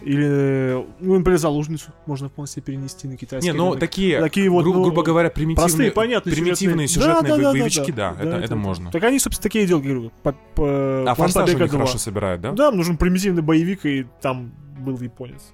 [0.02, 3.50] Или, ну, например, «Заложницу» можно вполне перенести на китайский.
[3.50, 3.80] Не, ну ремейк.
[3.80, 7.42] такие, Такие вот, гру- ну, грубо говоря, примитивные, Простые, понятные примитивные сюжетные- сюжетные Да, да,
[7.42, 8.90] да, боевички, да, да, это, да, это можно.
[8.92, 11.72] Так они, собственно, такие делают, говорю, по, по, А «Форсаж» «Побега они 2».
[11.72, 12.52] хорошо собирают, да?
[12.52, 15.52] Да, нужен примитивный боевик, и там был японец.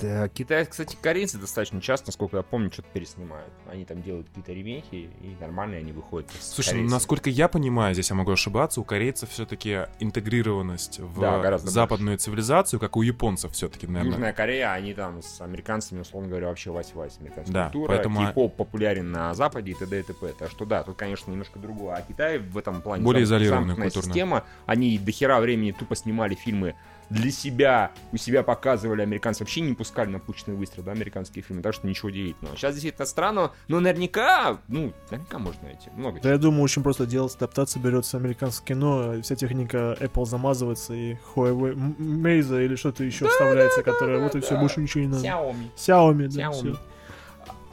[0.00, 3.52] Да, Китай, кстати, корейцы достаточно часто, насколько я помню, что-то переснимают.
[3.70, 6.30] Они там делают какие-то ремейки, и нормально они выходят.
[6.40, 6.90] Слушай, корейцами.
[6.92, 12.78] насколько я понимаю, здесь я могу ошибаться, у корейцев все-таки интегрированность в Да, западную цивилизацию,
[12.80, 14.12] как у японцев все-таки, наверное.
[14.12, 17.18] Южная Корея, они там с американцами, условно говоря, вообще вась-вась.
[17.18, 20.00] Американская Да, культура, поэтому- кей-поп популярен на Западе и т.д.
[20.00, 20.32] и т.п.
[20.38, 21.96] Так что да, тут, конечно, немножко другое.
[21.96, 24.02] А Китай в этом плане Более изолированная культурно.
[24.08, 24.44] система.
[24.66, 26.74] Они до хера времени тупо снимали фильмы
[27.10, 31.62] для себя, у себя показывали, американцы вообще не пускали на пучный выстрел, да, американские фильмы,
[31.62, 32.56] так что ничего удивительного.
[32.56, 35.90] Сейчас действительно странно, но наверняка, ну, наверняка можно найти.
[35.96, 40.94] Много Да, я думаю, очень просто делать адаптацию, берется американское кино, вся техника Apple замазывается,
[40.94, 44.60] и Huawei, Meiza или что-то еще вставляется, которое вот и все, да.
[44.60, 45.26] больше ничего не надо.
[45.26, 45.70] Xiaomi.
[45.76, 46.52] Xiaomi, да, Xiaomi.
[46.52, 46.76] всё.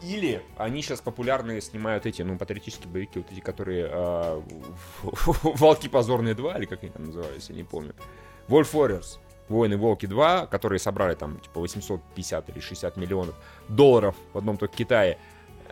[0.04, 4.44] Или они сейчас популярные снимают эти, ну, патриотические боевики, вот эти, которые а,
[5.02, 7.94] Волки позорные 2, или как они там назывались, я не помню.
[8.48, 9.18] Wolf Warriors.
[9.50, 13.36] Воины Волки 2, которые собрали там типа 850 или 60 миллионов
[13.70, 15.18] долларов в одном только Китае.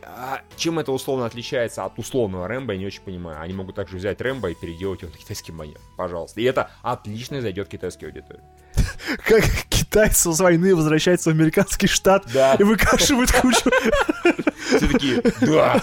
[0.04, 3.42] А чем это условно отличается от условного Рэмбо, я не очень понимаю.
[3.42, 5.80] Они могут также взять Рэмбо и переделать его на китайский манер.
[5.98, 6.42] Пожалуйста.
[6.42, 8.44] И это отлично зайдет китайской аудитории.
[9.26, 12.56] Как китайцы с войны возвращаются в американский штат Да.
[12.56, 13.70] и выкашивают кучу.
[14.56, 15.82] Все такие, да.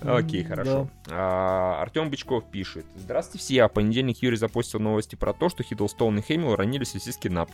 [0.00, 0.88] Окей, хорошо.
[1.10, 2.84] А, Артем Бычков пишет.
[2.96, 3.68] Здравствуйте все.
[3.68, 7.50] В понедельник Юрий запостил новости про то, что Хиддлстоун и Хэмилл ранили сельский нап.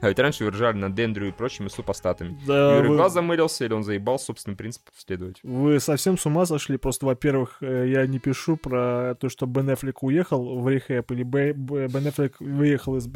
[0.00, 2.38] А ведь раньше вы ржали над Эндрю и прочими супостатами.
[2.46, 5.40] Да, Юрий вы- глаз замылился, или он заебал собственным принципом следовать?
[5.42, 6.76] Вы совсем с ума сошли.
[6.76, 11.24] Просто, во-первых, э, я не пишу про то, что Бен Эффлек уехал в рехаб, или
[11.24, 13.06] Бе- Бе- Бен Эффлек выехал из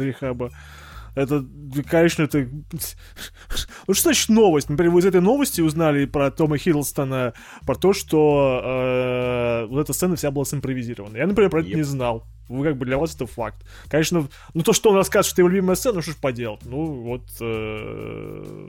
[0.00, 0.50] рехаба.
[1.16, 1.44] Это,
[1.88, 2.46] конечно, это...
[3.88, 4.68] Ну, что значит новость?
[4.68, 7.32] Например, вы из этой новости узнали про Тома Хиддлстона,
[7.64, 11.16] про то, что э, вот эта сцена вся была симпровизирована.
[11.16, 11.74] Я, например, про это Yep.
[11.74, 12.26] не знал.
[12.48, 13.66] Вы как бы для вас это факт.
[13.88, 16.60] Конечно, ну то, что он рассказывает, что это его любимая сцена, ну что ж поделать.
[16.64, 17.22] Ну вот...
[17.40, 18.68] э,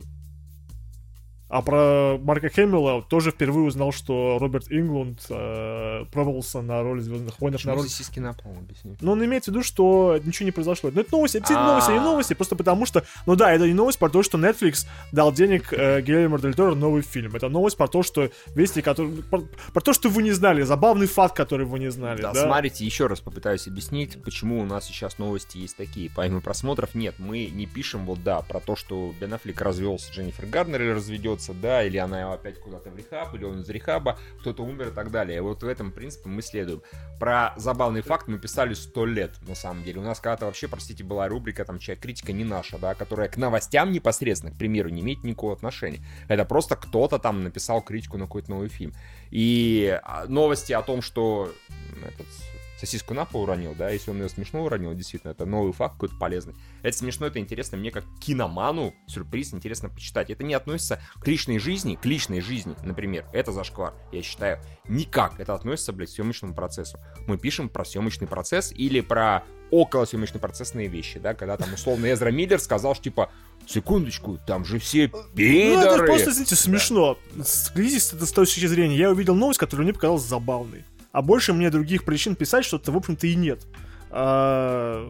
[1.49, 7.35] А про Марка Хэмилла тоже впервые узнал, что Роберт Инглунд э, пробовался на роль Звездных.
[7.37, 7.87] Почему На роль...
[7.87, 8.97] сиськи на пол, объясни.
[8.99, 10.91] Но он имеет в виду, что ничего не произошло.
[10.93, 11.67] Но это новости, это А.
[11.67, 13.05] новости, не новости, просто потому что...
[13.25, 16.75] Ну да, это не новость про то, что Netflix дал денег э, Гильермо Дель Торо
[16.75, 17.35] новый фильм.
[17.35, 19.23] Это новость про то, что вести, которые...
[19.23, 19.43] Про,
[19.73, 22.21] про то, что вы не знали, забавный факт, который вы не знали.
[22.21, 26.11] Да, Да, смотрите, еще раз попытаюсь объяснить, почему у нас сейчас новости есть такие.
[26.13, 30.45] Помимо просмотров, нет, мы не пишем вот, да, про то, что Бен Аффлек развелся Дженнифер
[30.47, 30.91] Гарнер или
[31.37, 34.91] разведется, да, или она опять куда-то в рехаб, или он из рехаба, кто-то умер и
[34.91, 35.37] так далее.
[35.37, 36.81] И вот в этом принципе мы следуем.
[37.19, 39.99] Про забавный факт мы писали сто лет, на самом деле.
[39.99, 43.37] У нас когда-то вообще, простите, была рубрика, там, чья критика не наша, да, которая к
[43.37, 46.01] новостям непосредственно, к примеру, не имеет никакого отношения.
[46.27, 48.93] Это просто кто-то там написал критику на какой-то новый фильм.
[49.31, 51.51] И а, новости о том, что
[52.05, 52.27] этот
[52.77, 56.15] сосиску на пол уронил, да, если он ее смешно уронил, действительно, это новый факт какой-то
[56.15, 56.55] полезный.
[56.83, 60.29] Это смешно, это интересно мне как киноману, сюрприз, интересно почитать.
[60.29, 64.59] Это не относится к личной жизни, к личной жизни, например, это зашквар, я считаю.
[64.87, 66.99] Никак это относится, блядь, к съемочному процессу.
[67.27, 72.11] Мы пишем про съемочный процесс или про около съемочно процессные вещи, да, когда там условно
[72.11, 73.31] Эзра Миллер сказал, что типа,
[73.65, 76.05] секундочку, там же все Ну, это пидоры.
[76.05, 77.17] просто, знаете, смешно.
[77.35, 78.95] Взгляните это с точки зрения.
[78.95, 80.85] Я увидел новость, которая мне показалась забавной.
[81.11, 83.65] А больше мне других причин писать что-то, в общем-то, и нет.
[84.09, 85.07] А,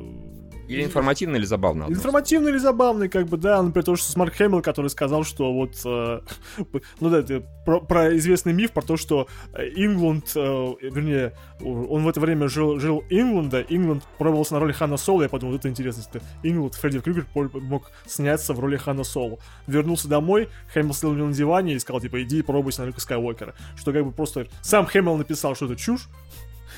[0.67, 1.85] Или информативно, или забавно.
[1.85, 1.95] одно.
[1.95, 5.53] Информативный или забавный, как бы, да, например, то, что с Марк Хэмилл, который сказал, что
[5.53, 6.19] вот, э,
[6.99, 10.39] ну да, это про, про известный миф, про то, что э, Ингланд, э,
[10.81, 15.29] вернее, он в это время жил, жил Ингланда, Ингланд пробовался на роли Хана Соло, я
[15.29, 19.39] подумал, вот это интересно, что Ингланд, Фредди Крюгер мог сняться в роли Хана Соло.
[19.67, 23.55] Вернулся домой, Хэмилл сидел на диване и сказал, типа, иди пробуйся на Люка Скайуокера.
[23.75, 26.09] Что как бы просто сам Хэмилл написал, что это чушь,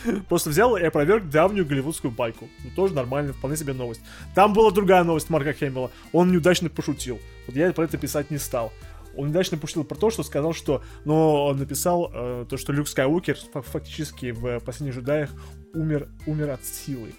[0.29, 2.47] Просто взял и опроверг давнюю голливудскую байку.
[2.63, 4.01] Ну, тоже нормально, вполне себе новость.
[4.35, 5.91] Там была другая новость Марка Хэмилла.
[6.11, 7.19] Он неудачно пошутил.
[7.47, 8.71] Вот я про это писать не стал.
[9.15, 10.83] Он неудачно пошутил про то, что сказал, что...
[11.05, 15.31] Но он написал э, то, что Люк Скайуокер фа- фактически в «Последних джедаях»
[15.73, 17.13] умер, умер от силы.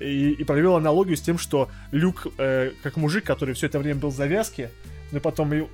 [0.00, 4.00] И, и провел аналогию с тем, что Люк, э, как мужик, который все это время
[4.00, 4.70] был в завязке,
[5.12, 5.66] но потом и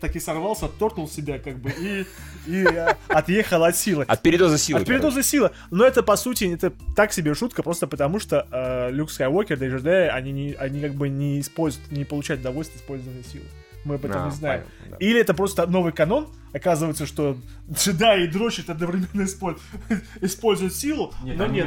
[0.00, 2.06] таки сорвался, торкнул себя, как бы, и,
[2.46, 4.04] и э, отъехал от силы.
[4.08, 4.80] От передоза силы.
[4.80, 5.50] От передоза силы.
[5.70, 9.66] Но это, по сути, это так себе шутка, просто потому что э, Люк Скайуокер, да
[9.66, 13.44] и джедаи, они, не, они как бы не используют, не получают удовольствие от использования силы.
[13.84, 14.62] Мы об этом А, не знаем.
[14.62, 15.04] понятно, да.
[15.04, 17.36] Или это просто новый канон, оказывается, что
[17.70, 19.58] джедаи и дрочат одновременно исполь-
[20.20, 21.66] используют силу, но нет.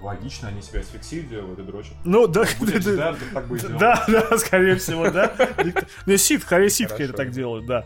[0.00, 1.92] Логично, они себя асфиксируют и дрочат.
[2.04, 3.78] Ну, да, Будет да, джедаем, то так бы и сделал.
[3.78, 5.32] да, да, скорее всего, да.
[6.06, 7.84] Ну, сит, скорее ситхи это так делают, да.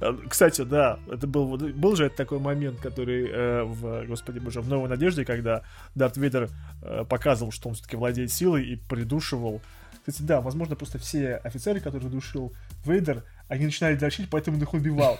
[0.00, 4.68] Э, Кстати, да, это был, был же такой момент, который э, в, господи боже, в
[4.68, 5.62] «Новой надежде», когда
[5.94, 6.48] Дарт Вейдер
[6.82, 9.60] э, показывал, что он все-таки владеет силой и придушивал.
[10.06, 14.72] Кстати, да, возможно, просто все офицеры, которые душил Вейдер, они начинали дрочить, поэтому он их
[14.72, 15.18] убивал.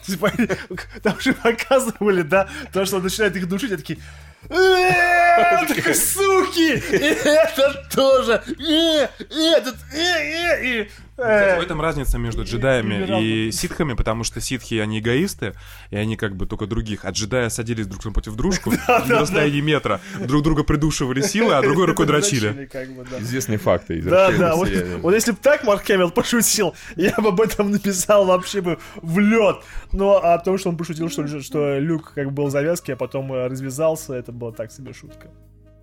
[1.02, 3.98] Там же показывали, да, то, что он начинает их душить, они такие...
[4.48, 6.76] «Э, такие, Суки!
[6.76, 8.42] И этот тоже!
[8.58, 9.76] И этот!
[11.20, 11.40] И, и, и».
[11.40, 15.55] Кстати, в Э, этом разница между джедаями и и ситхами, потому что ситхи, они эгоисты,
[15.90, 17.05] и они как бы только других.
[17.05, 21.86] А джедаи садились друг против дружку на расстоянии метра, друг друга придушивали силой, а другой
[21.86, 22.68] рукой дрочили.
[23.20, 24.68] Известные факты Да, да, вот,
[25.12, 29.56] если бы так Марк Хэмилл пошутил, я бы об этом написал вообще бы в лед.
[29.92, 33.32] Но о том, что он пошутил, что, Люк как бы был в завязке, а потом
[33.32, 35.28] э, развязался, это была так себе шутка.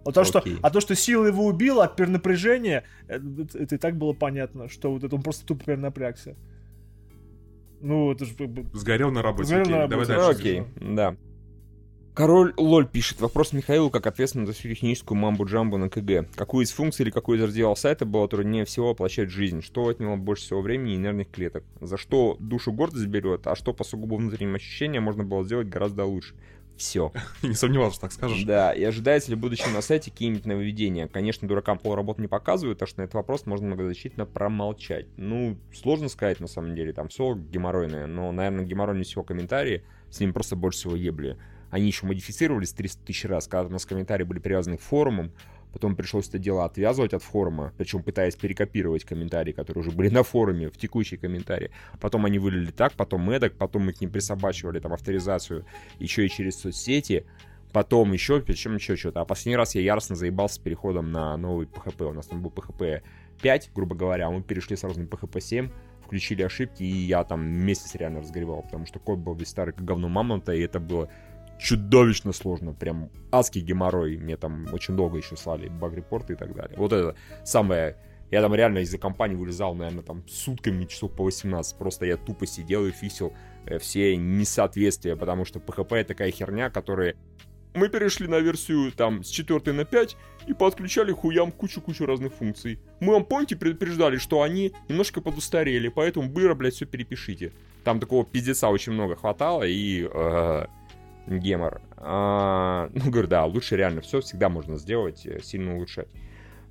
[0.07, 3.97] А то, что, а то, что сила его убила от перенапряжения, это, это и так
[3.97, 6.38] было понятно, что вот это он просто тупо перенапрягся.
[7.81, 8.34] Ну, это же.
[8.73, 9.49] Сгорел на работе.
[9.49, 10.13] Сгорел на окей, Давай работе.
[10.13, 10.39] Ну, дальше.
[10.39, 10.63] окей,
[10.95, 11.15] да.
[12.17, 13.21] Король Лоль пишет.
[13.21, 16.27] Вопрос Михаилу, как ответственный за всю техническую мамбу-джамбу на КГ.
[16.35, 19.61] Какую из функций или какой из разделов сайта было труднее всего воплощать в жизнь?
[19.61, 21.63] Что отняло больше всего времени и нервных клеток?
[21.79, 26.05] За что душу гордость берет, а что по сугубо внутренним ощущениям можно было сделать гораздо
[26.05, 26.34] лучше?
[26.77, 27.11] Все.
[27.41, 28.43] Не сомневался, что так скажешь.
[28.43, 31.07] Да, и ожидается ли в будущем на сайте какие-нибудь нововведения?
[31.07, 35.07] Конечно, дуракам полработы не показывают, так что на этот вопрос можно многозащитно промолчать.
[35.17, 40.19] Ну, сложно сказать, на самом деле, там все геморройное, но, наверное, геморройнее всего комментарии, с
[40.19, 41.37] ним просто больше всего ебли.
[41.69, 45.31] Они еще модифицировались 300 тысяч раз, когда у нас комментарии были привязаны к форумам,
[45.77, 50.23] потом пришлось это дело отвязывать от форума, причем пытаясь перекопировать комментарии, которые уже были на
[50.23, 51.69] форуме, в текущие комментарии.
[52.01, 55.65] Потом они вылили так, потом эдак, потом мы к ним присобачивали там авторизацию
[55.99, 57.27] еще и через соцсети,
[57.73, 59.21] потом еще, причем еще что-то.
[59.21, 62.09] А последний раз я яростно заебался переходом на новый PHP.
[62.09, 63.03] У нас там был PHP
[63.43, 65.69] 5, грубо говоря, а мы перешли сразу на PHP 7,
[66.03, 69.85] включили ошибки, и я там месяц реально разгревал, потому что код был весь старый, как
[69.85, 71.07] говно мамонта, и это было
[71.57, 74.17] чудовищно сложно, прям адский геморрой.
[74.17, 76.77] Мне там очень долго еще слали баг-репорты и так далее.
[76.77, 77.97] Вот это самое
[78.29, 81.77] Я там реально из-за компании вылезал, наверное, там сутками часов по 18.
[81.77, 83.34] Просто я тупо сидел и фиксил
[83.65, 87.15] э, все несоответствия, потому что PHP такая херня, которая...
[87.73, 90.17] Мы перешли на версию там с 4 на 5
[90.47, 92.79] и подключали хуям кучу-кучу разных функций.
[92.99, 97.53] Мы вам, помните, предупреждали, что они немножко подустарели, поэтому быстро, блядь, все перепишите.
[97.84, 100.05] Там такого пиздеца очень много хватало и...
[100.11, 100.65] Э,
[101.27, 101.81] гемор.
[101.97, 106.09] А, ну, говорю, да, лучше реально все всегда можно сделать, э, сильно улучшать.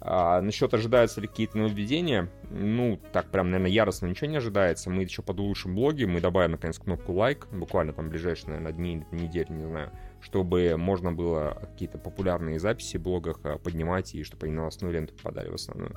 [0.01, 4.91] А, насчет ожидаются ли какие-то нововведения, ну, так прям, наверное, яростно ничего не ожидается.
[4.91, 9.51] Мы еще подулучшим блоге, мы добавим, наконец, кнопку лайк, буквально там ближайшие, наверное, дни, недели,
[9.51, 14.55] не знаю, чтобы можно было какие-то популярные записи в блогах а, поднимать и чтобы они
[14.55, 15.93] на новостную ленту попадали в основную.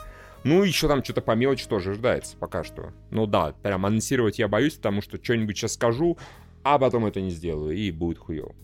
[0.46, 2.94] Ну, еще там что-то по мелочи тоже ожидается пока что.
[3.12, 6.18] Ну да, прям анонсировать я боюсь, потому что что-нибудь сейчас скажу,
[6.64, 8.56] а потом это не сделаю, и будет хуево.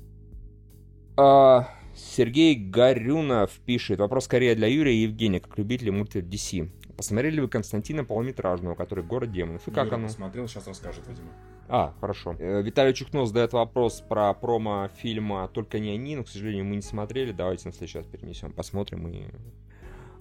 [1.18, 4.00] А, Сергей Горюнов пишет.
[4.00, 6.70] Вопрос скорее для Юрия и Евгения, как любители мультов DC.
[6.98, 9.68] Посмотрели ли вы Константина полнометражного, который «Город демонов»?
[9.68, 10.08] И как Юра оно?
[10.08, 11.28] посмотрел, сейчас расскажет, видимо.
[11.68, 12.36] А, хорошо.
[12.40, 16.76] Э, Виталий Чухнов задает вопрос про промо фильма «Только не они», но, к сожалению, мы
[16.76, 17.32] не смотрели.
[17.32, 19.26] Давайте на следующий раз перенесем, посмотрим и...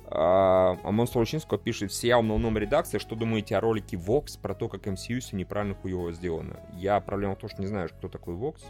[0.07, 4.69] А, а Монстр Лучинского пишет в новом редакции, что думаете о ролике Vox про то,
[4.69, 6.61] как MCU все неправильно хуево сделано.
[6.73, 8.63] Я проблема в том, что не знаю, кто такой Vox.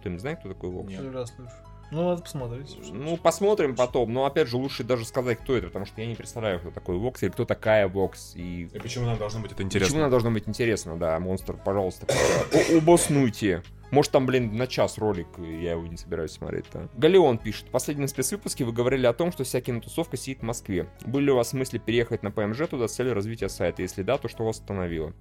[0.00, 0.86] Кто-нибудь знает, кто такой Vox?
[0.88, 1.12] Нет.
[1.12, 1.52] Раз слышу.
[1.92, 2.78] Ну, надо посмотреть.
[2.90, 4.14] Ну, посмотрим потом.
[4.14, 6.96] Но, опять же, лучше даже сказать, кто это, потому что я не представляю, кто такой
[6.96, 8.34] Vox или кто такая Vox.
[8.34, 10.00] И И почему нам должно быть это Почему интересно?
[10.00, 12.06] нам должно быть интересно, да, монстр, пожалуйста,
[12.76, 13.62] обоснуйте.
[13.90, 16.88] Может, там, блин, на час ролик, и я его не собираюсь смотреть, да.
[16.94, 17.66] Галеон пишет.
[17.68, 20.88] В последнем спецвыпуске вы говорили о том, что вся кинотусовка сидит в Москве.
[21.04, 23.82] Были ли у вас мысли переехать на ПМЖ туда с целью развития сайта?
[23.82, 25.12] Если да, то что вас остановило?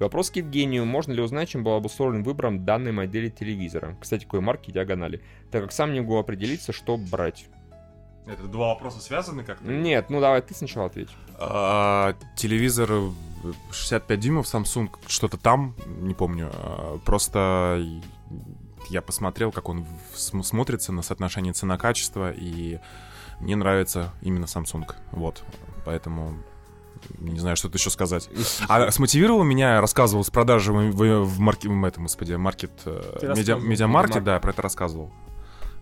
[0.00, 0.86] Вопрос к Евгению.
[0.86, 3.96] Можно ли узнать, чем был обусловлен выбором данной модели телевизора?
[4.00, 5.22] Кстати, какой марки диагонали.
[5.50, 7.46] Так как сам не могу определиться, что брать.
[8.26, 9.64] Это два вопроса связаны как-то?
[9.64, 11.08] Нет, ну давай ты сначала ответь.
[11.38, 13.10] А, телевизор э,
[13.72, 16.50] 65 дюймов, Samsung, что-то там, не помню.
[16.52, 17.84] А, Просто
[18.88, 22.78] я посмотрел, как он смотрится на соотношение цена-качество, и
[23.40, 24.90] мне нравится именно Samsung.
[25.12, 25.42] Вот.
[25.84, 26.36] Поэтому
[27.18, 28.28] не знаю, что тут еще сказать.
[28.68, 33.34] А смотивировал меня, рассказывал с продажи в, в, в марке- в этом, господи, маркет, э,
[33.36, 35.12] медиа, медиамаркет, да, я про это рассказывал.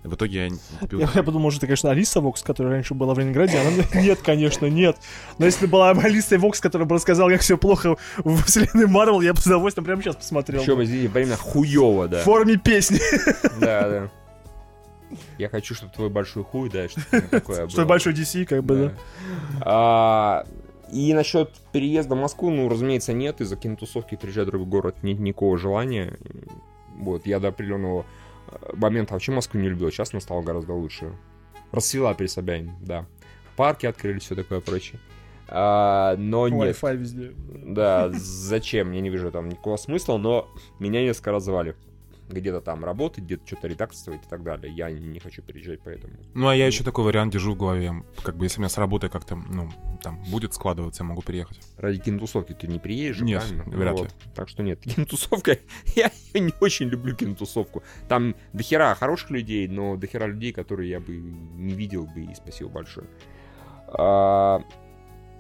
[0.05, 1.01] В итоге я не купил.
[1.01, 3.59] Я, я подумал, может, это, конечно, Алиса Вокс, которая раньше была в Ленинграде.
[3.59, 3.71] Она...
[4.01, 4.97] Нет, конечно, нет.
[5.39, 9.21] Но если бы была Алиса Вокс, которая бы рассказала, как все плохо в вселенной Марвел,
[9.21, 10.63] я бы с удовольствием прямо сейчас посмотрел.
[10.63, 12.21] Еще, извини, время хуево, да.
[12.21, 13.01] В форме песни.
[13.61, 14.11] Да, да.
[15.37, 18.93] Я хочу, чтобы твой большой хуй, да, что-то такое Что большой DC, как бы,
[19.65, 20.45] да.
[20.93, 23.41] И насчет переезда в Москву, ну, разумеется, нет.
[23.41, 26.17] Из-за кинотусовки переезжать в другой город нет никакого желания.
[26.97, 28.05] Вот, я до определенного
[28.49, 29.91] э, момента вообще Москву не любил.
[29.91, 31.13] Сейчас она стала гораздо лучше.
[31.71, 33.07] Расцвела при Собянин, да.
[33.57, 34.99] Парки открыли, все такое прочее.
[35.49, 36.77] А, но нет.
[36.77, 37.33] Wi-Fi везде.
[37.37, 38.93] Да, зачем?
[38.93, 40.49] Я не вижу там никакого смысла, но
[40.79, 41.75] меня несколько раз звали.
[42.29, 44.73] Где-то там работать, где-то что-то редакторствовать и так далее.
[44.73, 46.15] Я не хочу переезжать, поэтому...
[46.35, 48.05] Ну, а я еще такой вариант держу в голове.
[48.23, 49.71] Как бы, если у меня с работы как-то, ну,
[50.03, 51.59] там, будет складываться, я могу приехать.
[51.77, 53.77] Ради кинотусовки ты не приедешь, Нет, правильно?
[53.77, 54.09] вряд ли.
[54.35, 55.59] Так что нет, кинотусовка,
[55.97, 57.83] я, я не очень люблю кинотусовку.
[58.09, 62.71] Там дохера хороших людей, но дохера людей, которые я бы не видел бы, и спасибо
[62.71, 63.07] большое.
[63.87, 64.63] А,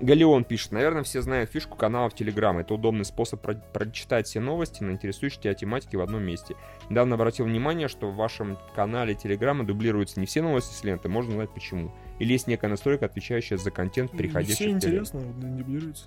[0.00, 2.58] Галеон пишет, наверное, все знают фишку канала в Телеграм.
[2.58, 6.54] Это удобный способ про- прочитать все новости на интересующие тебя тематики в одном месте.
[6.88, 11.32] Недавно обратил внимание, что в вашем канале Телеграма дублируются не все новости с ленты, можно
[11.32, 11.92] узнать почему.
[12.20, 15.04] Или есть некая настройка, отвечающая за контент, Не переходящий все в Телеграм.
[15.04, 16.06] интересно, не дублируется.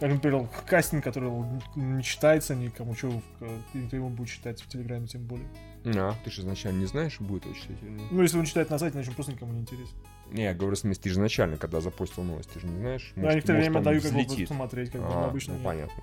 [0.00, 1.28] Например, кастинг, который
[1.74, 3.10] не читается никому, что
[3.40, 5.48] кто его будет читать в Телеграме, тем более.
[5.86, 7.76] А, ты же изначально не знаешь, будет очень
[8.12, 9.96] Ну, если он читает на сайте, значит, он просто никому не интересен.
[10.32, 13.12] Не, я говорю, в смысле, ты же изначально, когда запостил новость, ты же не знаешь.
[13.16, 15.58] Ну, Я некоторое время он даю, как бы посмотреть, как бы А, но обычно ну,
[15.58, 15.66] нет.
[15.66, 16.02] понятно.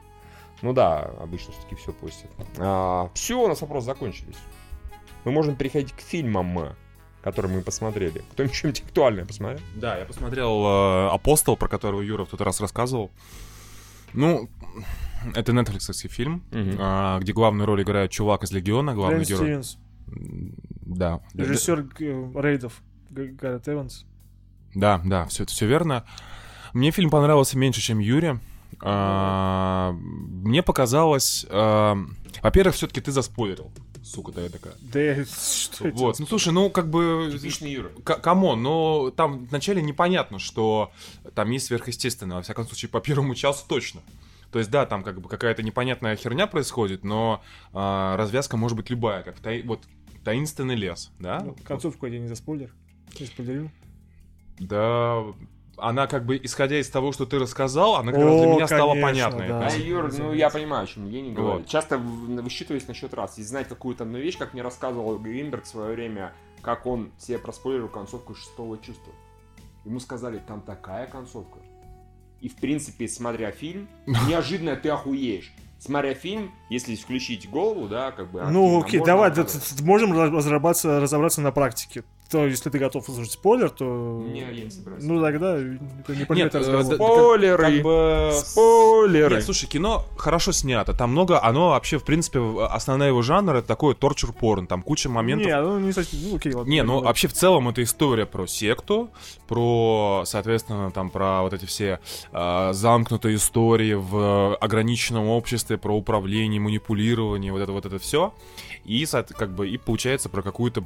[0.61, 2.31] Ну да, обычно все-таки все постят.
[3.13, 4.37] все, у нас вопросы закончились.
[5.25, 6.75] Мы можем переходить к фильмам,
[7.21, 8.21] которые мы посмотрели.
[8.31, 9.59] Кто-нибудь что-нибудь актуальное посмотрел?
[9.75, 13.11] Да, я посмотрел э, «Апостол», про которого Юра в тот раз рассказывал.
[14.13, 14.47] Ну,
[15.35, 16.77] это нетфликсовский фильм, Мгм.
[16.79, 19.45] а, где главную роль играет чувак из Легиона, главный Брэн герой.
[19.63, 19.77] Стивенс,
[20.85, 21.21] Да.
[21.33, 24.05] режиссер э, рейдов Гаррет Эванс.
[24.75, 26.05] Да, да, все, все верно.
[26.73, 28.39] Мне фильм понравился меньше, чем Юре.
[28.81, 31.45] А, мне показалось...
[31.49, 31.97] а,
[32.43, 33.71] во-первых, все-таки ты заспойлерил.
[34.03, 34.73] Сука, да я такая.
[34.81, 35.89] Да я- что?
[35.91, 37.31] Вот, ну слушай, ну как бы...
[37.61, 37.89] Юра.
[38.03, 40.91] C- Come on, но там вначале непонятно, что
[41.33, 44.01] там есть сверхъестественное, во всяком случае, по первому часу точно.
[44.51, 47.41] То есть, да, там как бы какая-то непонятная херня происходит, но
[47.73, 49.83] а, развязка может быть любая, как таи- вот
[50.23, 51.41] таинственный лес, да?
[51.43, 52.71] Ну, концовку я не заспойлер.
[53.19, 53.71] Не спойлерил.
[54.59, 55.23] Да,
[55.77, 58.93] она как бы, исходя из того, что ты рассказал, она как раз для меня стала
[58.93, 59.47] понятной.
[59.49, 59.65] да.
[59.65, 61.61] Есть, Юр, ну я понимаю, о чем Евгений говорит.
[61.61, 61.67] Вот.
[61.69, 63.37] Часто в- высчитываясь насчет раз.
[63.37, 67.37] И знать какую-то одну вещь, как мне рассказывал Гринберг в свое время, как он себе
[67.39, 69.13] проспойлерил концовку шестого чувства.
[69.83, 71.59] Ему сказали, там такая концовка.
[72.39, 73.87] И в принципе, смотря фильм,
[74.29, 75.51] неожиданно ты охуеешь.
[75.77, 78.41] Смотря фильм, если включить голову, да, как бы...
[78.49, 79.45] Ну, активно, окей, давай, да,
[79.83, 82.03] можем раз- разрабатываться, разобраться на практике.
[82.29, 83.85] То, если ты готов услышать спойлер, то...
[84.27, 85.03] Не, я не собираюсь.
[85.03, 86.83] Ну, тогда это не предмет э, разговора.
[86.83, 87.63] да- Спойлеры!
[87.63, 88.31] как бы...
[88.33, 89.35] Спойлеры!
[89.35, 90.93] Нет, слушай, кино хорошо снято.
[90.93, 94.65] Там много, оно вообще, в принципе, в- основная его жанр это такой торчур порн.
[94.65, 95.45] Там куча моментов.
[95.47, 96.69] Не, ну, не совсем, ну, окей, ладно.
[96.69, 99.09] Не, ну вообще в целом это история про секту,
[99.47, 101.99] про, соответственно, там про вот эти все
[102.31, 108.33] э, замкнутые истории в ограниченном обществе, про управление, манипулирование, вот это вот это все.
[108.83, 109.05] И
[109.37, 110.83] как бы и получается про какую-то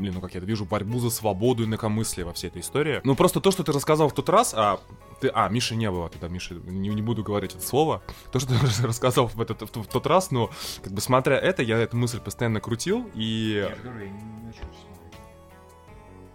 [0.00, 3.00] блин, ну как я это вижу, борьбу за свободу и инакомыслие во всей этой истории.
[3.04, 4.80] Ну просто то, что ты рассказал в тот раз, а
[5.20, 8.02] ты, а, Миши не было тогда, Миши, не, не буду говорить это слово,
[8.32, 10.50] то, что ты рассказал в, этот, в, в тот раз, ну,
[10.82, 13.68] как бы смотря это, я эту мысль постоянно крутил, и...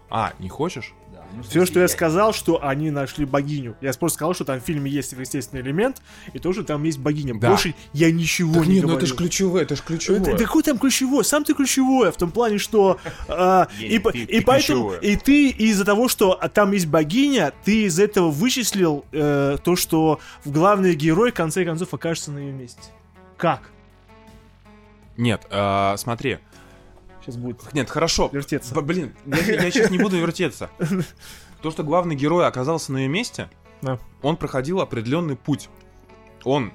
[0.10, 0.94] А, не хочешь?
[1.44, 3.76] Все, что я сказал, что они нашли богиню.
[3.82, 6.02] Я просто сказал, что там в фильме есть естественный элемент,
[6.34, 7.34] и то, что там есть богиня.
[7.40, 7.50] Да.
[7.50, 8.98] Больше я ничего Так не нет, ну говорю.
[8.98, 10.20] это же ключевое, это же ключевое.
[10.22, 11.26] Да, да какой там ключевой?
[11.26, 15.12] Сам ты ключевой, в том плане, что а, и, ты- и ты поэтому ключевой.
[15.14, 20.20] и ты из-за того, что там есть богиня, ты из этого вычислил э, то, что
[20.46, 22.82] главный герой в конце концов окажется на ее месте.
[23.38, 23.70] Как?
[25.18, 26.40] Нет, а, смотри.
[27.26, 28.30] Сейчас будет Нет, хорошо.
[28.32, 28.80] вертеться.
[28.82, 30.70] Блин, я, я сейчас не буду вертеться.
[31.64, 33.50] То, что главный герой оказался на ее месте,
[33.82, 33.98] Да.
[34.22, 35.70] он проходил определенный путь.
[36.44, 36.72] Он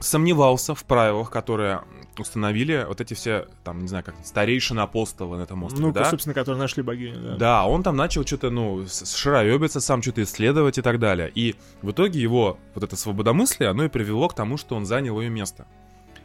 [0.00, 1.82] сомневался в правилах, которые
[2.18, 6.10] установили вот эти все, там, не знаю, как старейшины апостолы на этом острове, Ну, да?
[6.10, 7.18] собственно, который нашли богиню.
[7.30, 7.36] Да.
[7.36, 11.30] Да, он там начал что-то, ну, шароебиться сам, что-то исследовать и так далее.
[11.34, 15.18] И в итоге его вот это свободомыслие, оно и привело к тому, что он занял
[15.20, 15.66] ее место.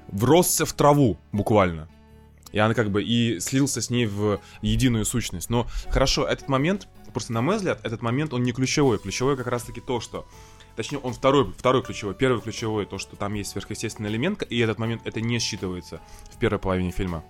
[0.10, 1.88] Вросся в траву, буквально.
[2.56, 5.50] И она как бы и слился с ней в единую сущность.
[5.50, 8.98] Но хорошо, этот момент, просто на мой взгляд, этот момент, он не ключевой.
[8.98, 10.26] Ключевой как раз-таки то, что...
[10.78, 12.16] Точнее, он второй, второй ключевой.
[12.16, 16.00] Первый ключевой, то, что там есть сверхъестественный элемент, и этот момент, это не считывается
[16.32, 17.26] в первой половине фильма.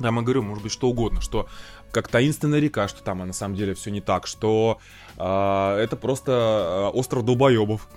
[0.00, 1.50] Там я говорю, может быть, что угодно, что
[1.90, 4.78] как таинственная река, что там а на самом деле все не так, что
[5.18, 7.88] а, это просто а, остров долбоебов,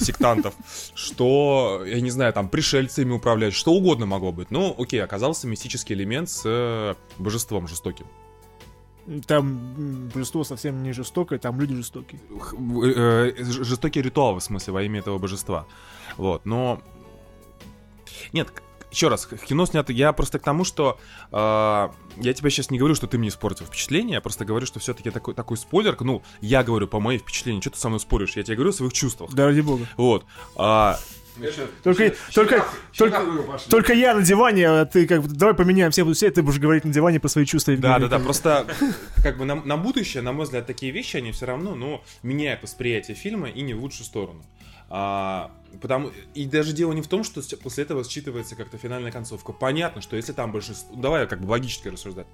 [0.00, 0.54] сектантов,
[0.94, 4.50] что, я не знаю, там пришельцы ими управляют, что угодно могло быть.
[4.50, 8.06] Ну, окей, оказался мистический элемент с э, божеством жестоким.
[9.26, 12.20] Там божество совсем не жестокое, там люди жестокие.
[12.30, 15.66] Э, э, ж- жестокий ритуал, в смысле, во имя этого божества.
[16.16, 16.82] Вот, но...
[18.32, 18.48] Нет,
[18.90, 19.92] еще раз, кино снято...
[19.92, 20.98] Я просто к тому, что...
[21.32, 24.80] э, я тебе сейчас не говорю, что ты мне испортил впечатление, я просто говорю, что
[24.80, 28.36] все-таки такой, такой спойлер, ну, я говорю по моим впечатлениям, что ты со мной споришь,
[28.36, 29.32] я тебе говорю о своих чувствах.
[29.32, 29.86] Да ради бога.
[29.96, 30.24] Вот.
[30.56, 30.98] А,
[31.84, 32.64] Только, только,
[32.96, 33.24] только,
[33.70, 36.58] только я на диване, а ты как бы, давай поменяем все будут сидеть, ты будешь
[36.58, 37.76] говорить на диване про свои чувства.
[37.76, 38.66] Да, да, да, просто
[39.22, 42.62] как бы на, на будущее, на мой взгляд, такие вещи, они все равно, ну, меняют
[42.62, 44.42] восприятие фильма и не в лучшую сторону.
[44.90, 49.52] А, потому, и даже дело не в том, что после этого считывается как-то финальная концовка.
[49.52, 50.94] Понятно, что если там божество...
[50.96, 52.26] Давай как бы логически рассуждать.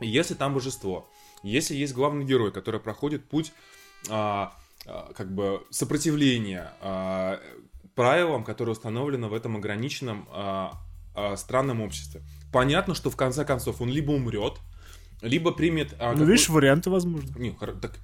[0.00, 1.08] Если там божество,
[1.42, 3.52] если есть главный герой, который проходит путь
[4.10, 4.52] а,
[4.86, 7.40] а, как бы сопротивления а,
[7.94, 10.72] правилам, которые установлены в этом ограниченном а,
[11.14, 12.22] а, странном обществе.
[12.52, 14.54] Понятно, что в конце концов он либо умрет,
[15.22, 15.94] либо примет...
[15.98, 17.32] а, Ну, какой- видишь, варианты возможны.
[17.38, 17.98] не, так,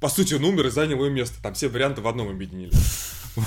[0.00, 1.42] по сути, он умер и занял его место.
[1.42, 2.72] Там все варианты в одном объединили.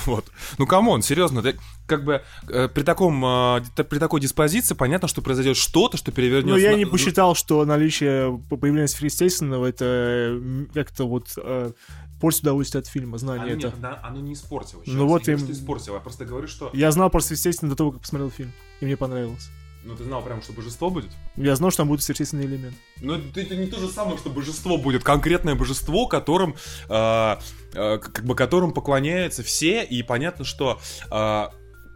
[0.06, 0.26] Вот.
[0.56, 1.52] Ну, come on, серьезно, да,
[1.88, 6.48] как бы э, при таком, э, при такой диспозиции понятно, что произойдет что-то, что перевернется.
[6.50, 10.40] Но Ну, я на- не посчитал, что наличие по- появления сверхъестественного это
[10.74, 11.72] как-то вот э,
[12.20, 13.76] портит удовольствие от фильма, Оно, знание не, это.
[13.78, 14.80] да, оно не испортило.
[14.86, 15.94] Ну вот я им- что испортило.
[15.96, 16.70] Я просто говорю, что...
[16.72, 18.52] Я знал про сверхъестественное до того, как посмотрел фильм.
[18.80, 19.50] И мне понравилось.
[19.82, 21.10] Ну, ты знал прямо, что божество будет?
[21.36, 22.74] Я знал, что там будет сверхъестественный элемент.
[23.00, 25.02] Но это, это не то же самое, что божество будет.
[25.02, 26.54] Конкретное божество, которым,
[26.88, 27.36] э,
[27.74, 30.78] э, как бы которым поклоняются все, и понятно, что...
[31.06, 31.10] э,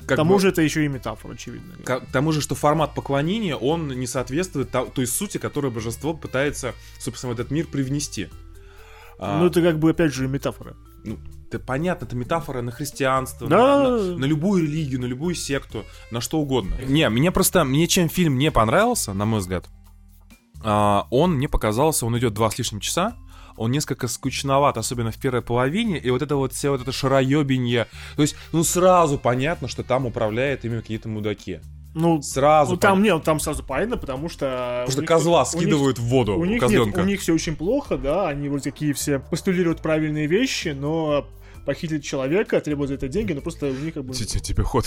[0.07, 1.75] К тому бы- же это еще и метафора, очевидно.
[1.85, 6.15] К к тому же, что формат поклонения, он не соответствует та- той сути, которую божество
[6.15, 8.29] пытается, собственно, в этот мир привнести.
[9.19, 10.75] А, Ну, это как бы, опять же, метафора.
[11.05, 13.57] ну, это понятно, это метафора на христианство, Да.
[13.57, 16.75] на, на- на любую религию, на любую секту, на что угодно.
[16.87, 19.67] Не, мне просто, мне чем фильм не понравился, на мой взгляд,
[20.63, 23.15] а, он мне показался, он идет два с лишним часа,
[23.57, 27.87] он несколько скучноват, особенно в первой половине, и вот это вот все вот это шароебенье,
[28.17, 31.61] то есть, ну, сразу понятно, что там управляют ими какие-то мудаки.
[31.95, 32.73] Ну, Сразу.
[32.73, 34.85] ну там нет, там сразу понятно, потому что...
[34.85, 37.01] Потому что них- козла у них- скидывают в воду, У них, нет, козленка.
[37.01, 41.27] у них все очень плохо, да, они вот такие все постулируют правильные вещи, но
[41.65, 44.13] похитить человека, требуют за это деньги, но просто у них как бы...
[44.13, 44.87] Тебе ход.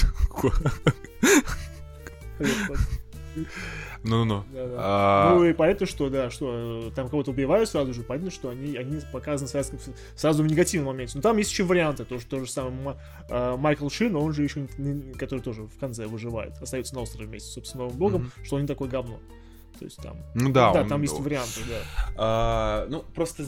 [4.08, 4.44] Ну-ну.
[4.54, 4.76] Да-да.
[4.78, 8.50] А, Ну и понятно, что да, что э, там кого-то убивают сразу же, понятно, что
[8.50, 9.74] они, они показаны сразу,
[10.16, 11.14] сразу в негативном моменте.
[11.16, 12.98] Но там есть еще варианты, то, что то же самое
[13.30, 14.68] э, Майкл Шин, он же еще,
[15.18, 18.32] который тоже в конце выживает, остается на острове вместе с собственным богом, Мгм.
[18.46, 19.20] что он не такой говно.
[19.78, 22.14] То есть там, Ну да, да, он- там есть варианты, да.
[22.18, 23.44] А, ну, просто,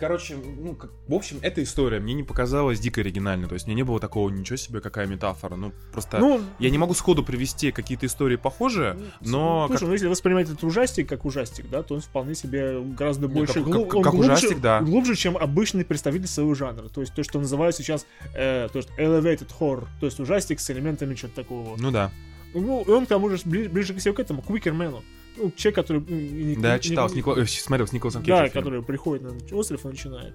[0.00, 3.48] короче, ну, как- в общем, эта история мне не показалась дико оригинальной.
[3.48, 5.56] То есть мне не было такого, ничего себе, какая метафора.
[5.56, 6.18] Ну, просто...
[6.18, 9.66] Ну, Я не могу сходу привести какие-то истории похожие, но...
[9.66, 13.28] Слушай, как- ну если воспринимать этот ужастик как ужастик, да, то он вполне себе гораздо
[13.28, 13.54] Ну, больше...
[13.54, 14.80] как- глу- как- он как глубже, ужастик, да.
[14.80, 16.88] Глубже, чем обычный представитель своего жанра.
[16.88, 19.86] То есть то, что называют сейчас э, то есть elevated horror.
[20.00, 21.76] То есть ужастик с элементами чего-то такого.
[21.78, 22.10] Ну да.
[22.54, 25.02] Ну, и он к тому же бли- ближе к всему к этому, к Уикермену.
[25.36, 26.56] Ну, человек, который...
[26.56, 28.62] Да, я читал, не- с Нико- э, смотрел с Николасом Да, Кейджем фильм.
[28.64, 30.34] который приходит на остров и начинает.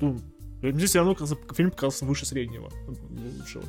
[0.00, 0.18] Ну,
[0.62, 1.16] мне все равно
[1.54, 2.70] фильм показался выше среднего.
[3.38, 3.64] Лучшего.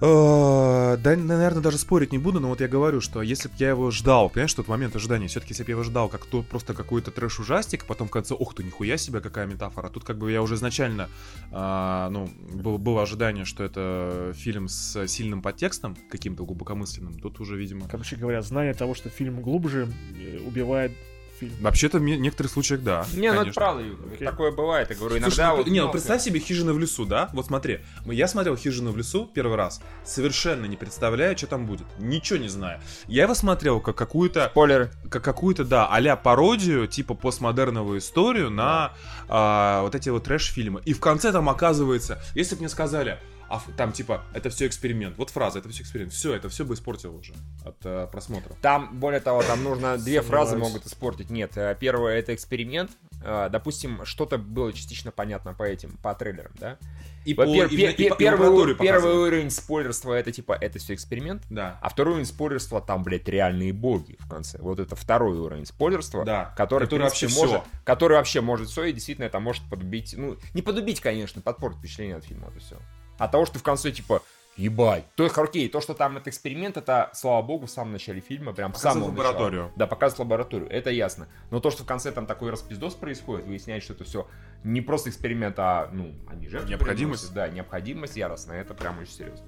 [0.00, 3.70] Э, Да, наверное, даже спорить не буду, но вот я говорю, что если бы я
[3.70, 6.74] его ждал, понимаешь, тот момент ожидания, все-таки если бы я его ждал как то просто
[6.74, 9.88] какой-то трэш-ужастик, потом в конце, ох ты, нихуя себе, какая метафора.
[9.88, 11.08] Тут как бы я уже изначально,
[11.52, 17.14] а, ну, был- было ожидание, что это фильм с сильным подтекстом, каким-то глубокомысленным.
[17.14, 17.86] Тут уже, видимо...
[17.88, 20.92] Короче говоря, знание того, что фильм глубже, э, убивает
[21.40, 21.52] фильм.
[21.60, 23.06] Вообще-то в некоторых случаях да.
[23.14, 23.60] Не, ну это конечно.
[23.60, 23.98] правда, Юра.
[24.14, 24.26] Окей.
[24.26, 24.90] Такое бывает.
[24.90, 25.66] Я говорю, Слушай, иногда ну, вот...
[25.66, 27.30] не, ну представь себе хижина в лесу, да?
[27.32, 31.86] Вот смотри, я смотрел хижину в лесу первый раз, совершенно не представляя, что там будет.
[31.98, 32.80] Ничего не знаю.
[33.08, 34.90] Я его смотрел как какую-то Спойлеры.
[35.10, 38.92] как какую-то, да, а пародию, типа постмодерновую историю на
[39.28, 40.82] а, вот эти вот трэш-фильмы.
[40.84, 43.18] И в конце там оказывается, если бы мне сказали,
[43.50, 46.74] а там типа, это все эксперимент, вот фраза, это все эксперимент, все, это все бы
[46.74, 48.54] испортило уже от э, просмотра.
[48.62, 51.30] Там, более того, там нужно две фразы могут испортить.
[51.30, 52.92] Нет, э, первое это эксперимент.
[53.24, 56.78] Э, Допустим, что-то было частично понятно по этим, по трейлерам, да?
[57.26, 61.42] И по- и и первый, первый уровень спойлерства это типа это все эксперимент.
[61.50, 61.78] Да.
[61.82, 64.58] А второй уровень спойлерства, там, блядь, реальные боги в конце.
[64.58, 68.84] Вот это второй уровень спойлерства, Да, который, который принципе, вообще может, который вообще может все,
[68.84, 72.76] и действительно это может подбить, ну, не подубить, конечно, подпортить впечатление от фильма, это все.
[73.20, 74.22] От того, что в конце, типа,
[74.56, 75.04] ебать.
[75.14, 78.52] То есть, окей, то, что там это эксперимент, это, слава богу, в самом начале фильма,
[78.52, 79.60] прям в Показывает самом лабораторию.
[79.62, 79.78] начале.
[79.78, 81.28] Да, показывает лабораторию, это ясно.
[81.50, 84.26] Но то, что в конце там такой распиздос происходит, выясняет, что это все
[84.64, 87.22] не просто эксперимент, а, ну, они жертвы Необходимость.
[87.30, 87.34] приносят.
[87.34, 89.46] Да, необходимость яростная, это прям очень серьезно.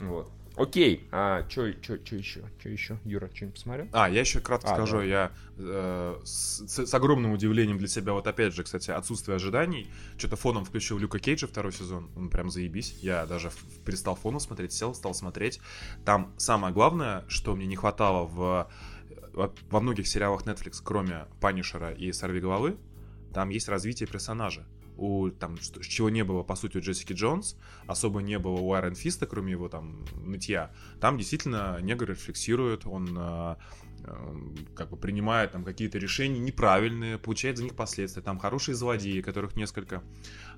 [0.00, 0.30] Вот.
[0.56, 1.98] Окей, а чё еще?
[2.02, 2.98] Чё еще?
[3.04, 3.88] Юра, что-нибудь посмотрел?
[3.92, 5.04] А, я еще кратко А, скажу, да.
[5.04, 10.36] я э, с, с- огромным удивлением для себя, вот опять же, кстати, отсутствие ожиданий, что-то
[10.36, 13.50] фоном включил Люка Кейджа второй сезон, он прям заебись, я даже
[13.84, 15.60] перестал фоном смотреть, сел, стал смотреть.
[16.06, 18.70] Там самое главное, что мне не хватало в,
[19.34, 22.76] во, во многих сериалах Netflix, кроме Панишера и Сорви головы,
[23.34, 24.64] там есть развитие персонажа.
[24.96, 27.56] У, там, что- чего не было, по сути, у Джессики Джонс,
[27.86, 30.72] особо не было у Айрон Фиста, кроме его там нытья.
[31.00, 33.56] Там действительно негр рефлексирует, он э,
[34.04, 34.34] э,
[34.74, 38.22] как бы принимает там какие-то решения неправильные, получает за них последствия.
[38.22, 40.02] Там хорошие злодеи, которых несколько.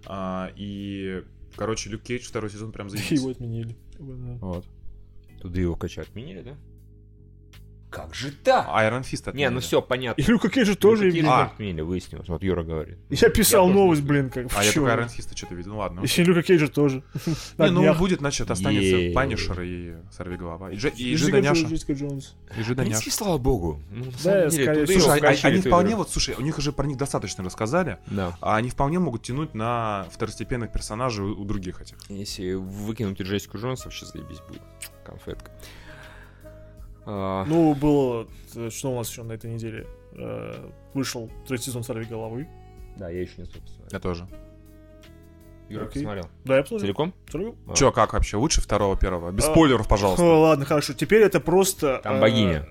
[0.06, 1.24] А, и,
[1.56, 3.10] короче, Люк Кейдж второй сезон прям заебись.
[3.20, 3.76] Его отменили.
[4.38, 4.64] Вот.
[5.40, 6.56] Туда его качать отменили, да?
[7.90, 8.66] Как же так?
[8.70, 10.20] Iron Fist Не, ну все, понятно.
[10.20, 11.36] И Люка Кейджа тоже Какие именно.
[11.42, 11.44] А.
[11.46, 12.28] отменили, выяснилось.
[12.28, 12.98] Вот Юра говорит.
[13.08, 15.72] Я писал тоже новость, блин, как А я только Айрон Фиста что-то видел.
[15.72, 16.00] Ну ладно.
[16.00, 17.02] Еще и Люка Кейджа тоже.
[17.58, 19.14] Не, ну будет, значит, останется.
[19.14, 20.70] Панишер и Сорвиголова.
[20.70, 21.62] И, Дже- и Джессика Джида Няша.
[21.62, 22.34] Джо- Джессика Джонс.
[22.56, 23.00] И В Жида Няша.
[23.00, 23.80] принципе, слава богу.
[23.90, 27.98] Ну, Да, Слушай, а- они вполне, вот, слушай, у них уже про них достаточно рассказали,
[28.06, 28.36] Да.
[28.40, 31.96] а они вполне могут тянуть на второстепенных персонажей у, у других этих.
[32.08, 34.62] Если выкинуть Джессику Джонс, вообще заебись будет.
[35.04, 35.50] Конфетка.
[37.10, 38.26] А, Ну, было...
[38.54, 39.86] э, Что у нас еще на этой неделе?
[40.12, 40.54] Э,
[40.92, 42.46] Вышел третий сезон «Сорви головы».
[42.98, 43.92] Да, я еще не успел посмотреть.
[43.92, 44.26] Я тоже.
[45.70, 46.02] Юра, Окей.
[46.02, 46.28] посмотрел.
[46.44, 46.86] Да, я посмотрел.
[46.86, 47.14] Целиком?
[47.30, 47.52] Сорви.
[47.68, 47.74] А.
[47.74, 48.36] Че, как вообще?
[48.36, 49.30] Лучше второго, первого?
[49.30, 50.22] Без А, спойлеров, пожалуйста.
[50.22, 50.92] О, ладно, хорошо.
[50.94, 52.00] Теперь это просто...
[52.02, 52.66] Там э, богиня.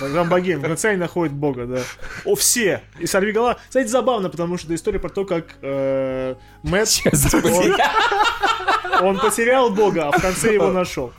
[0.00, 0.58] э, Там богиня.
[0.58, 1.80] В конце они находят бога, да.
[2.24, 2.82] О, все.
[3.00, 3.56] И сорви голова.
[3.68, 7.02] Кстати, забавно, потому что это история про то, как э, Мэтт...
[9.02, 11.12] Он, он потерял бога, а в конце его нашел.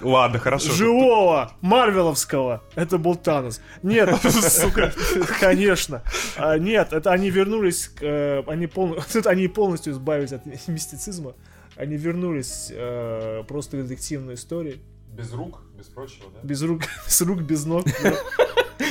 [0.00, 0.72] Ладно, хорошо.
[0.72, 2.62] Живого, Марвеловского.
[2.74, 3.60] Это был Танос.
[3.82, 4.92] Нет, сука,
[5.40, 6.02] конечно.
[6.36, 11.34] А, Нет, это они вернулись, к, э, они, пол- они полностью избавились от мистицизма.
[11.76, 14.80] Они вернулись э, просто к детективной истории.
[15.12, 16.40] Без рук, без прочего, да?
[16.42, 17.84] Без рук, без рук, без ног.
[18.02, 18.14] да.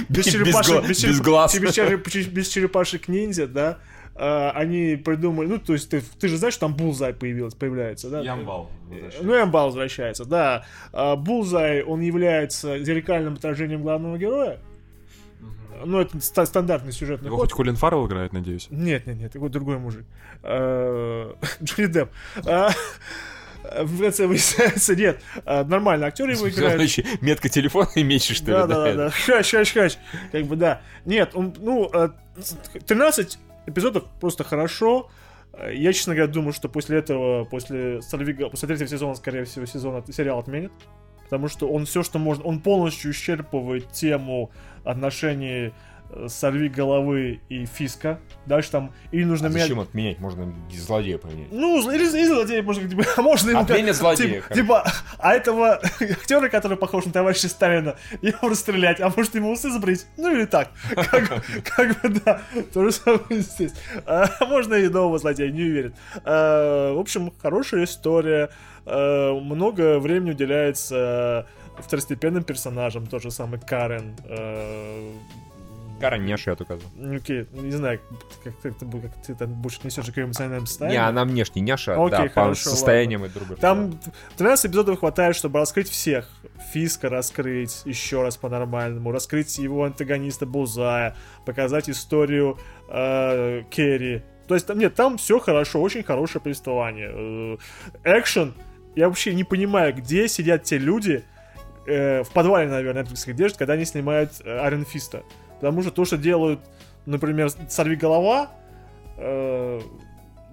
[0.09, 1.55] без черепашек, без, глаз.
[1.59, 3.79] без черепашек ниндзя, да,
[4.17, 8.09] а, они придумали, ну, то есть ты, ты же знаешь, что там Булзай появилась, появляется,
[8.09, 8.21] да?
[8.21, 8.69] Ямбал.
[9.21, 10.65] Ну, Эмбал возвращается, да.
[10.93, 14.59] А, Булзай, он является зеркальным отражением главного героя.
[15.83, 17.51] Ну, это ста- стандартный сюжетный Его ход.
[17.51, 18.67] хоть Колин Фаррелл играет, надеюсь.
[18.69, 20.05] Нет, нет, нет, такой другой мужик.
[20.43, 22.09] А, Джонни Депп.
[23.81, 26.79] В конце выясняется, нет, нормально, актер его играет.
[27.21, 28.51] Метка телефона имеешь, что ли?
[28.51, 29.09] Да, да, да, да.
[29.09, 29.97] Хач, хач, хач.
[30.31, 30.81] Как бы, да.
[31.03, 32.09] Нет, он, ну, э,
[32.85, 35.09] 13 эпизодов просто хорошо.
[35.53, 39.65] Э, Я, честно говоря, думаю, что после этого, после, Сальвига- после третьего сезона, скорее всего,
[39.65, 40.71] сезон сериал отменят.
[41.23, 44.51] Потому что он все, что может, он полностью исчерпывает тему
[44.83, 45.73] отношений
[46.27, 48.19] сорви головы и фиска.
[48.45, 49.63] Дальше там или нужно А менять.
[49.63, 50.19] зачем отменять?
[50.19, 51.51] Можно злодея поменять.
[51.51, 55.33] Ну, или, или злодея, можно, типа, а можно ему Отменят как- злодея, Типа, типа, а
[55.33, 60.05] этого актера, который похож на товарища Сталина, его расстрелять, а может ему усы сбрить?
[60.17, 60.69] Ну или так.
[60.95, 62.41] Как, как бы, да.
[62.73, 63.73] То же самое здесь.
[64.05, 65.93] А, можно и нового злодея, не уверен.
[66.23, 68.49] А, в общем, хорошая история.
[68.85, 71.47] А, много времени уделяется
[71.79, 74.15] второстепенным персонажам, тот же самый Карен.
[75.99, 76.89] Не я указал.
[76.95, 77.99] ну, Окей, не знаю,
[78.43, 81.01] как, как, ты, как ты там больше несешь к эмоциональным состояниям.
[81.01, 83.57] Не, она внешне няша, Окей, да, по хорошо, состояниям и другое.
[83.57, 83.99] Там
[84.37, 86.29] 13 эпизодов хватает, чтобы раскрыть всех.
[86.73, 91.15] Фиска раскрыть еще раз по-нормальному, раскрыть его антагониста Бузая,
[91.45, 92.57] показать историю
[92.89, 94.23] э, Керри.
[94.47, 97.57] То есть там нет, там все хорошо, очень хорошее повествование.
[98.03, 98.53] Э, Экшен,
[98.95, 101.23] я вообще не понимаю, где сидят те люди,
[101.87, 105.23] э, в подвале, наверное, Netflix их держат, когда они снимают Арен Фиста.
[105.55, 106.59] Потому что то, что делают,
[107.05, 108.51] например, Сорви голова,
[109.17, 109.81] э,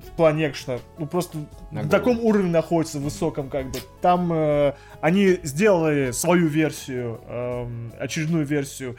[0.07, 1.39] в плане экшена, ну просто
[1.71, 3.79] На в таком уровне находится высоком, как бы.
[4.01, 8.97] Там э, они сделали свою версию, эм, очередную версию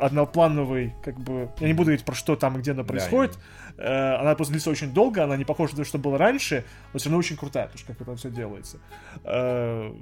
[0.00, 1.50] одноплановой, как бы.
[1.60, 3.38] Я не буду говорить про что там и где она происходит.
[3.78, 6.98] Э, она просто длится очень долго, она не похожа на то, что было раньше, но
[6.98, 8.78] все равно очень крутая, потому что как это все делается.
[9.24, 9.92] Э,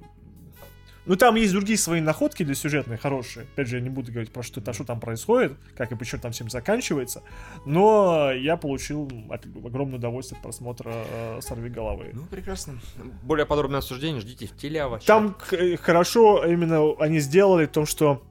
[1.06, 3.44] ну, там есть другие свои находки для сюжетные, хорошие.
[3.54, 6.32] Опять же, я не буду говорить про что, что там происходит, как и почему там
[6.32, 7.22] всем заканчивается.
[7.66, 12.10] Но я получил от- огромное удовольствие от просмотра э, «Сорви головы».
[12.12, 12.78] Ну, прекрасно.
[13.22, 15.00] Более подробное обсуждение ждите в телеава.
[15.00, 18.22] Там к- э, хорошо именно они сделали в том, что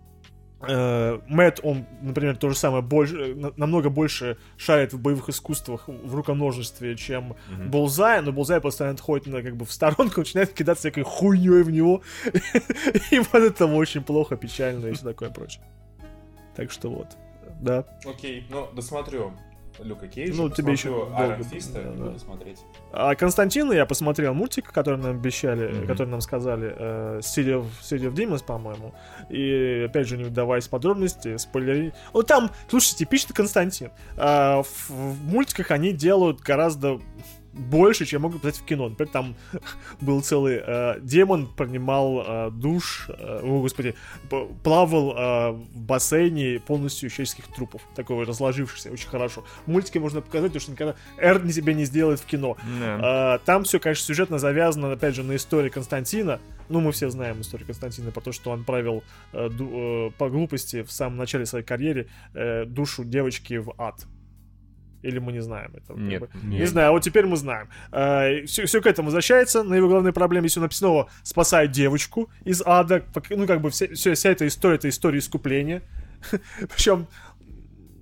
[0.61, 5.87] Мэтт, он, например, то же самое, больше, э, на- намного больше шарит в боевых искусствах,
[5.87, 7.71] в руконожестве, чем Мгм.
[7.71, 11.69] Булзай, но Булзай постоянно отходит на, как бы, в сторонку, начинает кидаться всякой хуйней в
[11.71, 12.01] него,
[13.11, 15.63] и вот это очень плохо, печально и все такое прочее.
[16.55, 17.07] Так что вот,
[17.61, 17.85] да.
[18.05, 19.33] Окей, ну, досмотрю
[19.83, 22.03] Люка Кейджа, Ну, тебе еще Айрон Фиста да, и да.
[22.05, 22.59] буду смотреть.
[22.91, 25.87] А Константина я посмотрел мультик, который нам обещали, Мгм.
[25.87, 28.93] который нам сказали, э, City, of, City of Demons, по-моему.
[29.29, 31.93] И опять же, не вдаваясь в подробности, спойлери.
[32.13, 33.91] Ну там, слушай, типичный Константин.
[34.17, 36.99] А, в, в мультиках они делают гораздо
[37.59, 38.89] больше, чем могут показать в кино.
[38.89, 39.35] Например, там
[40.01, 43.95] был целый э, демон, принимал э, душ, э, о, господи,
[44.63, 49.43] плавал э, в бассейне полностью человеческих трупов, такого разложившихся, очень хорошо.
[49.65, 52.57] В мультике можно показать, потому что никогда Эр не себе не сделает в кино.
[52.79, 52.99] Да.
[53.01, 56.39] А, Там все, конечно, сюжетно завязано, опять же, на истории Константина.
[56.69, 60.29] Ну, мы все знаем историю Константина про то, что он правил э, ду- э, по
[60.29, 64.05] глупости в самом начале своей карьеры э, душу девочки в ад.
[65.01, 65.97] Или мы не знаем этого?
[65.97, 66.21] как Нет.
[66.21, 66.29] бы.
[66.43, 66.59] Нет.
[66.61, 67.69] Не знаю, а вот теперь мы знаем.
[68.47, 69.63] все, к этому возвращается.
[69.63, 73.03] На его главной проблеме, если он снова спасает девочку из ада.
[73.29, 75.81] Ну, как бы вся, вся эта история, это история искупления.
[76.75, 77.07] Причем,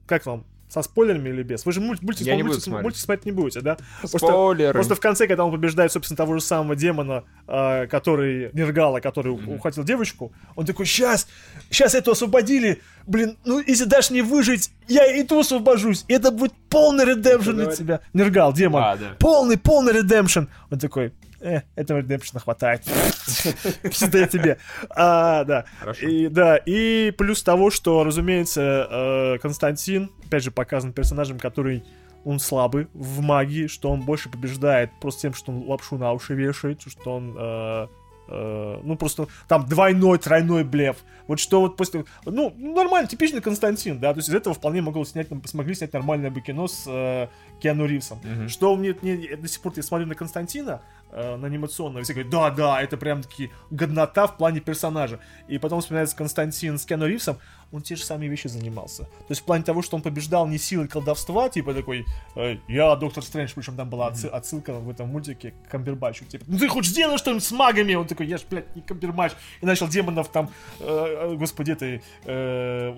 [0.06, 0.46] как вам?
[0.70, 1.66] Со спойлерами или без?
[1.66, 2.84] Вы же мульт, мультик, Я не мультик- буду смотреть.
[2.84, 3.78] мультик смотреть не будете, да?
[4.02, 4.74] Просто- Спойлеры.
[4.74, 9.32] Просто в конце, когда он побеждает, собственно, того же самого демона, э, который, Нергала, который
[9.34, 9.54] Мгм.
[9.54, 11.28] ухватил девочку, он такой, сейчас,
[11.70, 16.32] сейчас эту освободили, блин, ну, если дашь мне выжить, я и ту освобожусь, и это
[16.32, 18.00] будет полный редемпшн для тебя.
[18.14, 18.84] Нергал, демон.
[18.84, 19.16] А, да.
[19.20, 20.42] Полный, полный редемпшн.
[20.70, 22.84] Он такой, э, этого редемпшна хватает.
[23.84, 24.58] Пизда тебе.
[24.90, 25.66] А, да.
[26.02, 31.84] И, да, и плюс того, что, разумеется, э, Константин, опять же, показан персонажем, который
[32.26, 36.34] он слабый в магии, что он больше побеждает просто тем, что он лапшу на уши
[36.34, 37.88] вешает, что он э,
[38.28, 40.98] э, ну просто там двойной, тройной блеф.
[41.28, 42.06] Вот что вот после...
[42.26, 46.32] Ну, нормально, типичный Константин, да, то есть из этого вполне могло снять, смогли снять нормальное
[46.32, 47.28] бы кино с э,
[47.60, 48.20] Киану Ривзом.
[48.24, 48.50] Мгм.
[48.50, 50.82] Что мне, мне- до сих пор я смотрю на Константина,
[51.12, 52.04] э, на анимационного.
[52.04, 55.20] Все говорят, да, да, это прям таки годнота в плане персонажа.
[55.50, 57.38] И потом вспоминается Константин с Киану Ривзом,
[57.72, 59.04] он те же самые вещи занимался.
[59.04, 62.06] То есть в плане того, что он побеждал не силой колдовства, типа такой,
[62.36, 66.46] э, я Доктор Стрэндж, причем там была отсы- отсылка в этом мультике к Камбербачу, типа,
[66.48, 69.66] ну ты хоть сделай что-нибудь с магами, он такой, я ж, блядь, не Камбербач, и
[69.66, 72.96] начал демонов там, э, господи, этой, э,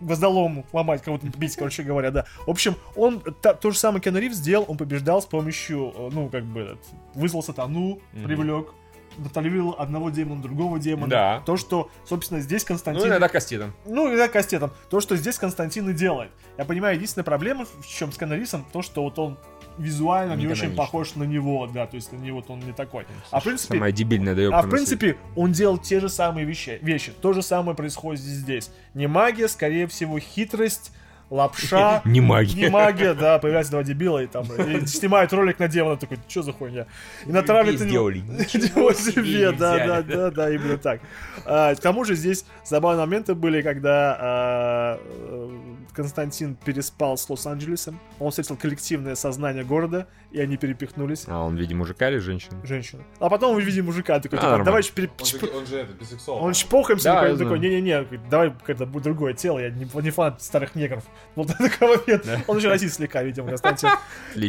[0.00, 2.26] гвоздолом ломать, кого-то бить, короче говоря, да.
[2.46, 6.10] В общем, он та- то же самое Киану Ривз сделал, он побеждал с помощью, э,
[6.12, 6.78] ну, как бы,
[7.14, 8.74] вызвал сатану, привлек,
[9.16, 11.08] натравил одного демона, другого демона.
[11.08, 11.42] Да.
[11.46, 13.02] То, что, собственно, здесь Константин...
[13.02, 13.74] Ну, иногда кастетом.
[13.84, 14.72] Ну, иногда кастетом.
[14.90, 16.30] То, что здесь Константин и делает.
[16.58, 19.38] Я понимаю, единственная проблема в чем с Канарисом, то, что вот он
[19.78, 23.06] визуально не, Не очень похож на него, да, то есть на него он не такой.
[23.30, 26.78] А в принципе, Самая дебильная доебка а в принципе, он делал те же самые вещи.
[26.82, 27.12] вещи.
[27.20, 28.70] То же самое происходит здесь.
[28.94, 30.92] Не магия, скорее всего, хитрость,
[31.30, 32.02] лапша.
[32.04, 32.62] Не магия.
[32.64, 36.42] Не магия, да, появляется два дебила и там и снимает ролик на демона, такой, что
[36.42, 36.86] за хуйня?
[37.26, 38.18] И на него- сделали.
[38.20, 41.00] Ничего себе, да, да, да, да, именно так.
[41.44, 45.58] А, К тому же здесь забавные моменты были, когда а, э,
[45.94, 51.24] Константин переспал с Лос-Анджелесом, он встретил коллективное сознание города, и они перепихнулись.
[51.28, 52.56] А он в виде мужика или женщины?
[52.64, 53.02] Женщина.
[53.18, 55.92] А потом мы видим мужика, такой, А, типа, давай пере- Он, же- он же это,
[55.94, 56.42] бисексуал.
[56.42, 60.74] он чпокаемся, Да, такой, не-не-не, давай когда будет другое тело, я не, не фанат старых
[60.74, 61.04] негров.
[61.34, 62.26] Вот такой момент.
[62.46, 63.90] Он еще расист слегка, видимо, Константин.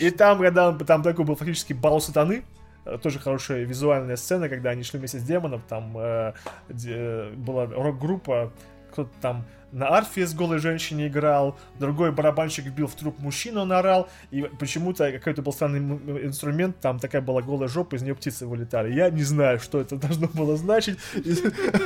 [0.07, 2.43] И там, когда он- там такой был фактически бал сатаны,
[2.85, 6.33] э, тоже хорошая визуальная сцена, когда они шли вместе с демоном, там э,
[6.69, 8.51] де- э, была рок-группа,
[8.91, 13.71] кто-то там на арфе с голой женщиной играл, другой барабанщик бил в труп мужчину, он
[13.71, 15.79] орал, и почему-то какой-то был странный
[16.25, 18.93] инструмент, там такая была голая жопа, из нее птицы вылетали.
[18.93, 20.97] Я не знаю, что это должно было значить.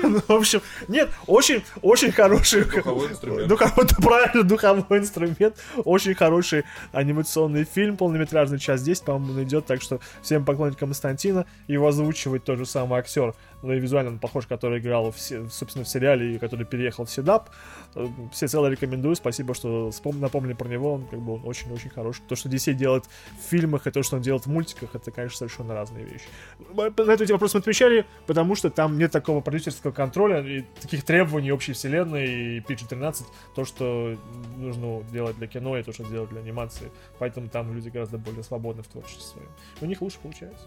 [0.03, 2.65] Ну, В общем, нет, очень, очень хороший...
[2.65, 3.49] Духовой инструмент.
[3.49, 5.55] Ну, какой-то правильно духовой инструмент.
[5.83, 11.45] Очень хороший анимационный фильм, полнометражный, час 10, по-моему, он идет, так что всем поклонникам Константина
[11.67, 15.85] его озвучивает тот же самый актер, ну и визуально он похож, который играл, в, собственно,
[15.85, 17.49] в сериале и который переехал в Седап.
[17.95, 21.89] Э, Все цело рекомендую, спасибо, что вспом- напомнили про него, он как бы он очень-очень
[21.89, 22.21] хороший.
[22.27, 23.05] То, что DC делает
[23.39, 26.25] в фильмах и то, что он делает в мультиках, это, конечно, совершенно разные вещи.
[26.73, 31.03] Мы На эти вопросы мы отвечали, потому что там нет такого продюсерского контроля и таких
[31.03, 33.25] требований общей вселенной и PG-13,
[33.55, 34.17] то, что
[34.57, 36.91] нужно делать для кино и то, что делать для анимации.
[37.19, 39.49] Поэтому там люди гораздо более свободны в творчестве своем.
[39.81, 40.65] У них лучше получается.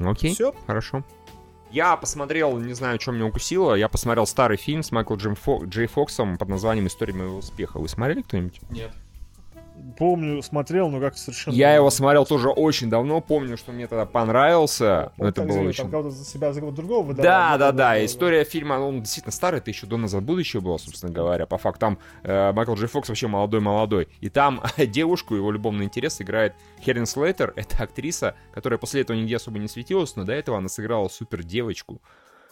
[0.00, 0.54] Окей, Все.
[0.66, 1.04] хорошо.
[1.72, 5.18] Я посмотрел, не знаю, что меня укусило, я посмотрел старый фильм с Майклом
[5.64, 7.78] Джей Фоксом под названием «История моего успеха».
[7.78, 8.60] Вы смотрели кто-нибудь?
[8.68, 8.92] Нет.
[9.96, 11.54] Помню, смотрел, но как совершенно...
[11.54, 15.60] Я его смотрел тоже очень давно, помню, что мне тогда понравился, но Он это было
[15.60, 15.90] очень...
[15.90, 17.22] Кого-то за себя, за кого-то другого выдавал.
[17.22, 18.04] Да, да, да.
[18.04, 21.46] История фильма, ну, он действительно старый, это еще до назад будущее было, собственно говоря.
[21.46, 24.08] По факту там э, Майкл Джей Фокс вообще молодой-молодой.
[24.20, 27.52] И там девушку, его любовный интерес играет Херин Слейтер.
[27.56, 31.42] Это актриса, которая после этого нигде особо не светилась, но до этого она сыграла супер
[31.42, 32.00] девочку.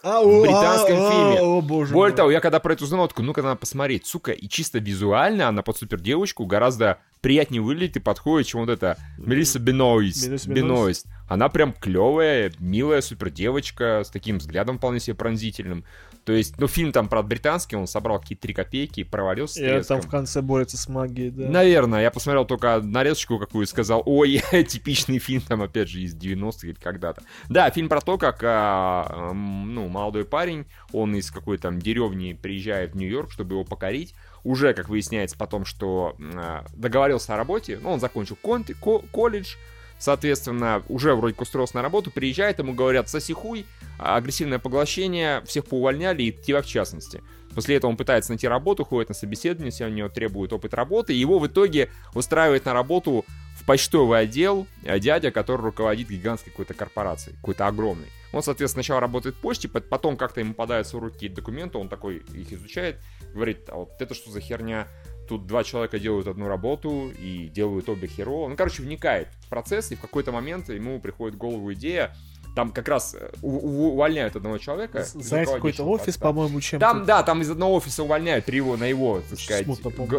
[0.03, 1.41] В британском фильме.
[1.41, 4.05] О, боже Более того, я когда про это узнал, такой, ну-ка надо посмотреть.
[4.05, 8.69] Сука, и чисто визуально она под супер девочку гораздо приятнее выглядит и подходит, чем вот
[8.69, 10.45] эта Мелисса Бенойс.
[10.47, 11.05] Бенойс.
[11.29, 15.85] Она прям клевая, милая супер девочка с таким взглядом вполне себе пронзительным.
[16.23, 19.83] То есть, ну, фильм там, правда, британский, он собрал какие-то три копейки, провалился И он
[19.83, 21.49] там в конце борется с магией, да.
[21.49, 26.15] Наверное, я посмотрел только нарезочку какую и сказал, ой, типичный фильм, там, опять же, из
[26.15, 27.23] 90-х или когда-то.
[27.49, 32.93] Да, фильм про то, как, а, ну, молодой парень, он из какой-то там деревни приезжает
[32.93, 34.13] в Нью-Йорк, чтобы его покорить.
[34.43, 39.55] Уже, как выясняется потом, что а, договорился о работе, ну, он закончил конт- ко- колледж,
[40.01, 43.65] соответственно, уже вроде как устроился на работу, приезжает, ему говорят, соси хуй,
[43.99, 47.21] а, агрессивное поглощение, всех поувольняли, и тебя в частности.
[47.53, 51.13] После этого он пытается найти работу, ходит на собеседование, все у него требует опыт работы,
[51.13, 53.25] и его в итоге устраивает на работу
[53.59, 58.07] в почтовый отдел э, дядя, который руководит гигантской какой-то корпорацией, какой-то огромной.
[58.33, 61.89] Он, соответственно, сначала работает в почте, пот- потом как-то ему попадаются в руки документы, он
[61.89, 62.99] такой их изучает,
[63.33, 64.87] говорит, а вот это что за херня?
[65.31, 68.49] Тут два человека делают одну работу и делают обе херово.
[68.49, 72.13] Ну, короче, вникает в процесс, и в какой-то момент ему приходит в голову идея,
[72.53, 75.05] там как раз э, увольняют одного человека.
[75.05, 76.85] Занять какой-то офис, по-моему, чем-то.
[76.85, 79.65] Там, да, там из одного офиса увольняют его, на его, так сказать,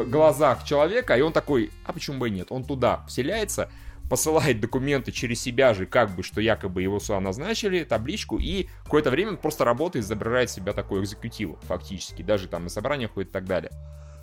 [0.08, 2.47] глазах человека, и он такой, а почему бы и нет?
[2.49, 3.68] Он туда вселяется,
[4.08, 9.10] посылает документы через себя же, как бы, что якобы его сюда назначили, табличку, и какое-то
[9.10, 13.32] время он просто работает, изображает себя такой экзекутив, фактически, даже там на собраниях ходит и
[13.32, 13.70] так далее.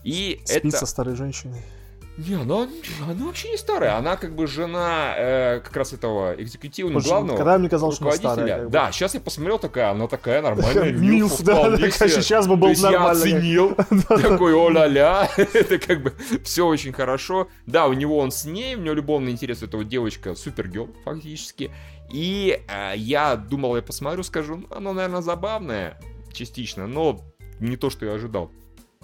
[0.03, 0.77] И Спит это...
[0.77, 1.61] со старой женщиной.
[2.27, 2.67] Не, она,
[3.07, 3.95] она вообще не старая.
[3.95, 8.15] Она как бы жена э, как раз этого экзекутивного главного Когда мне казалось, что она
[8.15, 8.55] старая.
[8.57, 8.71] как бы.
[8.71, 10.91] Да, сейчас я посмотрел, такая, она такая нормальная.
[10.91, 12.09] Милф, да, да, себе.
[12.09, 13.73] сейчас бы был есть я оценил,
[14.09, 16.13] такой, о-ля-ля, это как бы
[16.43, 17.47] все очень хорошо.
[17.65, 21.71] Да, у него он с ней, у него любовный интерес, это вот девочка супергерл фактически.
[22.11, 25.97] И э, я думал, я посмотрю, скажу, ну, оно, наверное, забавное
[26.33, 27.21] частично, но
[27.61, 28.51] не то, что я ожидал.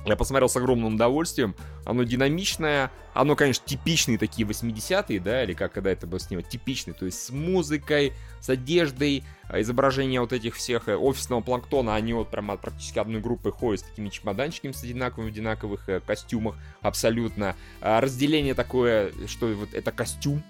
[0.05, 1.55] Я посмотрел с огромным удовольствием.
[1.83, 2.91] Оно динамичное.
[3.15, 6.93] Оно, конечно, типичные такие 80-е, да, или как когда это было снимать, типичный.
[6.93, 12.13] То есть с музыкой, с одеждой, а, изображение вот этих всех э, офисного планктона, они
[12.13, 16.55] вот прямо практически одной группой ходят с такими чемоданчиками с одинаковыми в одинаковых э, костюмах,
[16.81, 17.55] абсолютно.
[17.81, 20.43] А, Разделение такое, что вот это костюм,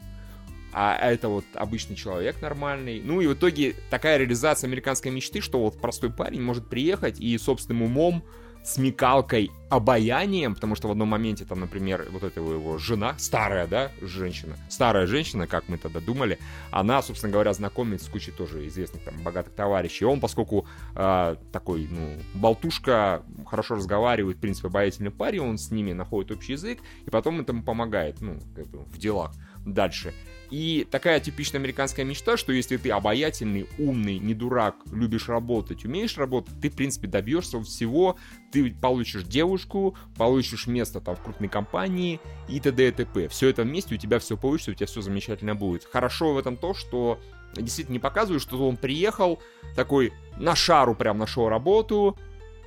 [0.74, 3.02] а это вот обычный человек нормальный.
[3.02, 7.38] Ну и в итоге такая реализация американской мечты, что вот простой парень может приехать и
[7.38, 8.24] собственным умом,
[8.66, 13.92] смекалкой, обаянием, потому что в одном моменте там, например, вот эта его жена, старая, да,
[14.02, 16.40] женщина, старая женщина, как мы тогда думали,
[16.72, 20.06] она, собственно говоря, знакомится с кучей тоже известных там богатых товарищей.
[20.06, 25.94] Он, поскольку э, такой, ну, болтушка, хорошо разговаривает, в принципе, обаятельный парень, он с ними
[25.94, 29.34] находит общий язык, и потом этому помогает, ну, как бы в делах
[29.66, 30.14] дальше.
[30.56, 36.18] И такая типичная американская мечта, что если ты обаятельный, умный, не дурак, любишь работать, умеешь
[36.18, 38.16] работать, ты, в принципе, добьешься всего,
[38.54, 42.88] ты получишь девушку, получишь место там в крупной компании и т.д.
[42.88, 43.28] и т.п.
[43.28, 45.84] Все это вместе, у тебя все получится, у тебя все замечательно будет.
[45.84, 47.20] Хорошо в этом то, что
[47.54, 49.42] действительно не показывают, что он приехал
[49.76, 52.18] такой на шару прям нашел работу,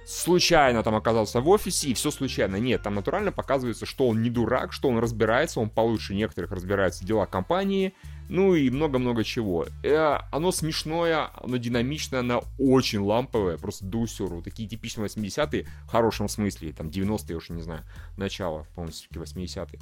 [0.08, 2.56] случайно там оказался в офисе, и все случайно.
[2.56, 7.04] Нет, там натурально показывается, что он не дурак, что он разбирается, он получше некоторых разбирается
[7.04, 7.92] в делах компании,
[8.30, 9.66] ну и много-много чего.
[9.82, 14.40] Э, оно смешное, оно динамичное, оно очень ламповое, просто до усеру.
[14.40, 17.82] Такие типичные 80-е, в хорошем смысле, там 90-е, я уж не знаю,
[18.16, 19.78] начало, по-моему, все-таки 80-е.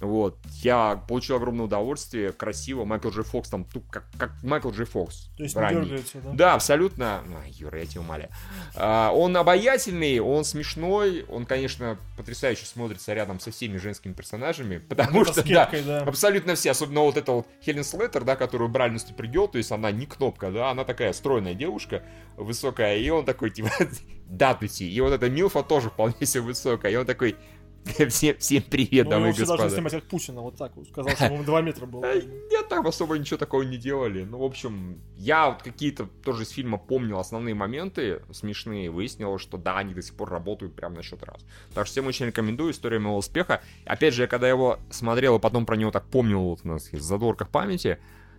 [0.00, 4.86] Вот, я получил огромное удовольствие, красиво, Майкл Джей Фокс там, туп, как, как Майкл Джей
[4.86, 5.28] Фокс.
[5.36, 5.82] То есть не ранний.
[5.82, 6.30] дергается, да?
[6.32, 7.22] Да, абсолютно.
[7.26, 8.30] Ну, Юра, я тебя умоляю.
[8.74, 15.20] А, он обаятельный, он смешной, он, конечно, потрясающе смотрится рядом со всеми женскими персонажами, потому
[15.22, 16.00] Это что, с да, да.
[16.00, 19.70] абсолютно все, особенно вот эта вот Хелен Слеттер, да, которую брали на ступригел, то есть
[19.70, 22.02] она не кнопка, да, она такая стройная девушка,
[22.38, 23.70] высокая, и он такой, типа,
[24.26, 24.84] да, тути.
[24.84, 27.36] И вот эта Милфа тоже вполне себе высокая, и он такой,
[28.08, 29.70] всем, всем привет, Ну, дамы и господа.
[29.70, 30.86] снимать как Путина, вот так вот.
[30.88, 32.04] Сказал, что ему 2 метра было.
[32.50, 34.24] Нет, там особо ничего такого не делали.
[34.24, 39.56] Ну, в общем, я вот какие-то тоже из фильма помнил основные моменты смешные, выяснил, что
[39.56, 41.44] да, они до сих пор работают прямо на счет раз.
[41.74, 43.62] Так что всем очень рекомендую, история моего успеха.
[43.84, 46.92] Опять же, я когда его смотрел и потом про него так помнил вот у нас
[46.92, 47.98] в задворках памяти,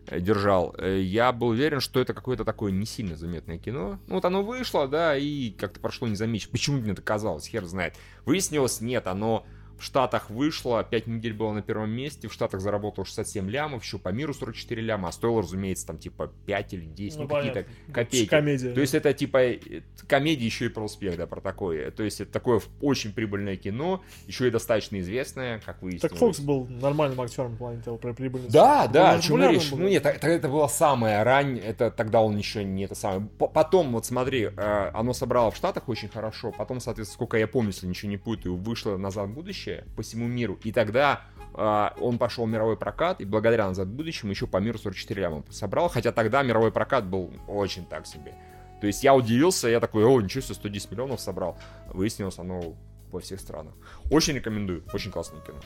[0.09, 3.99] держал, э, я был уверен, что это какое-то такое не сильно заметное кино.
[4.07, 6.51] Ну, вот оно вышло, да, и как-то прошло незамечено.
[6.51, 7.95] Почему мне это казалось, хер знает.
[8.25, 9.45] Выяснилось, нет, оно
[9.81, 13.97] в Штатах вышло, 5 недель было на первом месте, в Штатах заработал 67 лямов, еще
[13.97, 17.65] по миру 44 ляма, а стоило, разумеется, там типа 5 или 10, ну, Ну, какие-то
[17.91, 18.29] копейки.
[18.29, 18.73] Комедия.
[18.73, 21.89] То есть это типа э, комедия еще и про успех, да, про такое.
[21.89, 26.11] То есть это такое очень прибыльное кино, еще и достаточно известное, как выяснилось.
[26.11, 28.53] Так Фокс был нормальным актером в плане того, про прибыльность.
[28.53, 29.71] Да, Он да, о чем речь.
[29.71, 33.27] Ну нет, тогда это была самая рань, это тогда он еще не это самое.
[33.37, 37.71] Потом, вот смотри, э, оно собрало в Штатах очень хорошо, потом, соответственно, сколько я помню,
[37.71, 41.21] если ничего не путаю, вышло «Назад в будущее» по всему миру, и тогда
[41.53, 45.21] э, он пошел в мировой прокат, и благодаря «Назад в будущем» еще по миру 44
[45.21, 48.35] ляма собрал, хотя тогда мировой прокат был очень так себе.
[48.81, 51.57] То есть я удивился, я такой, о, ничего себе, 110 миллионов собрал.
[51.93, 52.75] Выяснилось, оно
[53.11, 53.73] во всех странах.
[54.09, 55.59] Очень рекомендую, очень классное кино.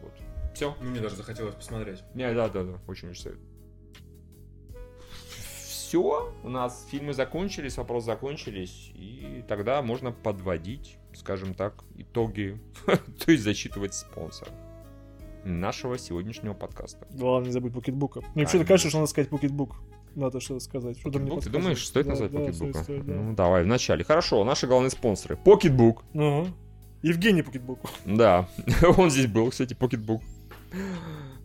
[0.00, 0.12] Вот.
[0.54, 0.74] Все.
[0.80, 2.02] Ну, мне даже захотелось посмотреть.
[2.14, 3.46] Не, да, да, да, очень очень советую.
[5.58, 13.30] Все, у нас фильмы закончились, вопросы закончились, и тогда можно подводить, скажем так, итоги, то
[13.32, 14.50] есть зачитывать спонсора
[15.44, 17.06] нашего сегодняшнего подкаста.
[17.10, 18.20] Главное не забыть Покетбука.
[18.34, 18.66] Мне вообще-то Конечно.
[18.66, 19.76] кажется, что надо сказать Покетбук.
[20.14, 20.98] Надо что-то сказать.
[20.98, 22.82] Что-то мне ты думаешь, стоит Да, назвать да, Покетбука?
[22.82, 23.12] стоит, да.
[23.12, 24.04] Ну, давай, вначале.
[24.04, 25.36] Хорошо, наши главные спонсоры.
[25.36, 26.46] Покетбук, Ну,
[27.02, 27.80] Евгений Покетбук.
[28.06, 28.48] да,
[28.96, 30.22] он здесь был, кстати, Покетбук.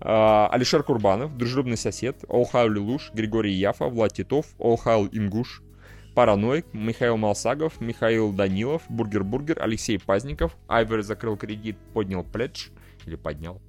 [0.01, 5.61] А, Алишер Курбанов, дружелюбный сосед, Олхайл Луш, Григорий Яфа, Влад Титов, Олхайл Ингуш,
[6.19, 12.71] Параноик, Михаил Малсагов, Михаил Данилов, Бургер Бургер, Алексей Пазников, Айвер закрыл кредит, поднял pledge,
[13.05, 13.61] или поднял.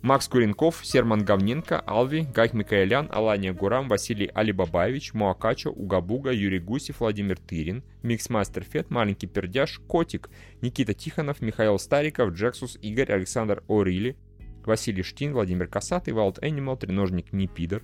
[0.00, 7.00] Макс Куренков, Серман Говненко, Алви, Гайк Микаэлян, Алания Гурам, Василий Алибабаевич, Муакачо, Угабуга, Юрий Гусев,
[7.00, 10.30] Владимир Тырин, Миксмастер Фет, Маленький Пердяж, Котик,
[10.62, 14.16] Никита Тихонов, Михаил Стариков, Джексус, Игорь, Александр Орили,
[14.64, 17.82] Василий Штин, Владимир Касатый, Wild Animal, Треножник Непидор,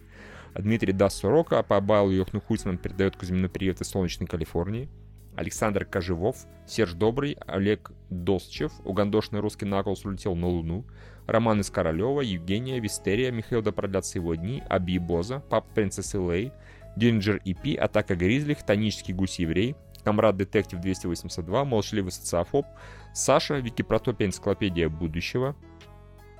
[0.54, 4.88] Дмитрий Дас Сорока, по Байлу Йохну Хуйсман передает Кузьмину привет из солнечной Калифорнии,
[5.36, 10.84] Александр Кожевов, Серж Добрый, Олег Досчев, Угандошный русский Наклс улетел на Луну,
[11.26, 16.52] Роман из Королева, Евгения, Вистерия, Михаил да продлятся его дни, Аби Боза, Пап Принцессы Лей,
[16.96, 22.66] Динджер И.Пи., Атака Гризлих, Тонический гусь-еврей, Комрад Детектив 282, Молчаливый социофоб,
[23.14, 25.54] Саша, Википротопия Энциклопедия будущего,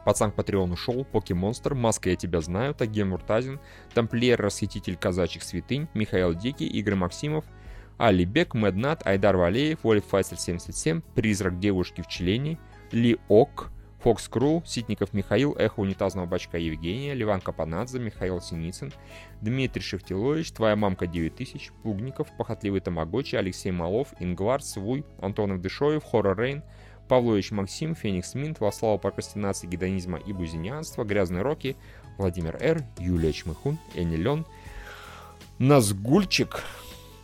[0.05, 3.61] Пацан Патреон ушел, Покемонстр, Маска Я Тебя Знаю, Таген Муртазин,
[3.95, 7.45] Тамплиер Расхититель Казачьих Святынь, Михаил Дикий, Игорь Максимов,
[7.99, 12.59] Али Бек, Меднат, Айдар Валеев, Вольф Файсель 77, Призрак девушки в Челении,
[12.93, 13.70] Ли Ок,
[14.01, 18.93] Фокс Крул, Ситников Михаил, Эхо унитазного бачка Евгения, Ливан Капанадзе, Михаил Синицын,
[19.43, 26.39] Дмитрий Шевтилович, Твоя мамка 9000, Пугников, Похотливый Тамагочи, Алексей Малов, Ингвар, Свуй, Антонов Дышоев, Хоррор
[26.39, 26.62] Рейн,
[27.11, 31.77] Павлович Максим, Феникс Минт, во славу прокрастинации, гедонизма и бузинянства, Грязные Роки,
[32.19, 34.47] Владимир Р, Юлия Чмыхун, Энилен,
[35.59, 36.63] Назгульчик,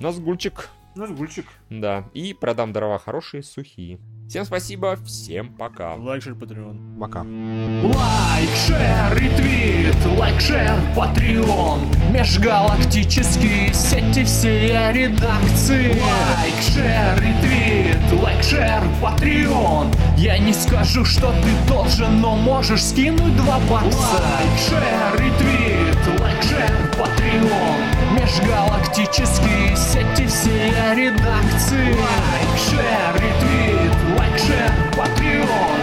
[0.01, 1.47] Назгульчик, Назгульчик.
[1.69, 3.99] да, и продам дрова хорошие, сухие.
[4.29, 5.95] Всем спасибо, всем пока.
[5.95, 6.99] Лайк, share, Patreon.
[6.99, 7.21] Пока.
[7.21, 18.83] Лайк, share, ретвит, лайк, share, Patreon Межгалактические сети все редакции Лайк, share, ретвит, лайк, share,
[19.01, 26.21] Patreon Я не скажу, что ты должен, но можешь скинуть два бакса Лайк, share, ретвит,
[26.21, 31.93] лайк, share, Patreon Межгалактические сети все редакции.
[31.93, 35.76] Лайк, share, ретвит, лайк, share, Patreon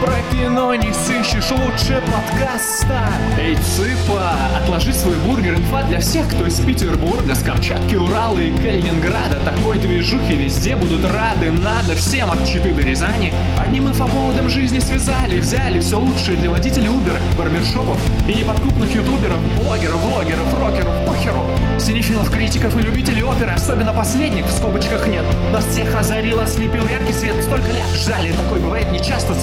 [0.00, 3.00] про кино не сыщешь лучше подкаста.
[3.38, 8.50] Эй, цыпа, отложи свой бургер Инфа для всех, кто из Петербурга С Камчатки, Урала и
[8.56, 9.38] Калининграда.
[9.44, 13.32] Такой движухи везде будут рады Надо всем от Читы до Рязани.
[13.58, 20.00] Одним инфоповодом жизни связали Взяли все лучшее для водителей Uber Барбершопов и неподкупных ютуберов Блогеров,
[20.02, 21.44] блогеров, рокеров, похеру
[21.78, 25.24] Синефилов, критиков и любителей оперы Особенно последних в скобочках нет.
[25.52, 29.34] Нас всех озарил, ослепил яркий свет Столько лет ждали, такое бывает нечасто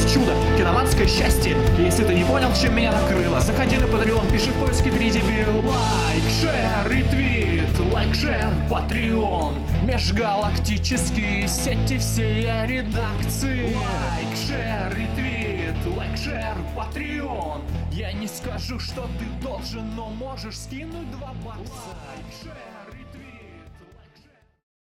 [0.00, 1.56] Совершилось чудо, киноманское счастье.
[1.78, 5.68] Если ты не понял, чем меня накрыло Заходи на Patreon, пиши в поиске Передоз силы
[5.68, 9.54] Лайк, share, ретвит, лайк, share, Patreon
[9.84, 13.74] Межгалактические сети все редакции.
[13.74, 17.62] Лайк, share, ретвит, лайк, share, Patreon
[17.92, 21.72] Я не скажу, что ты должен, но можешь скинуть два бакса.
[22.06, 22.69] Лайк, шер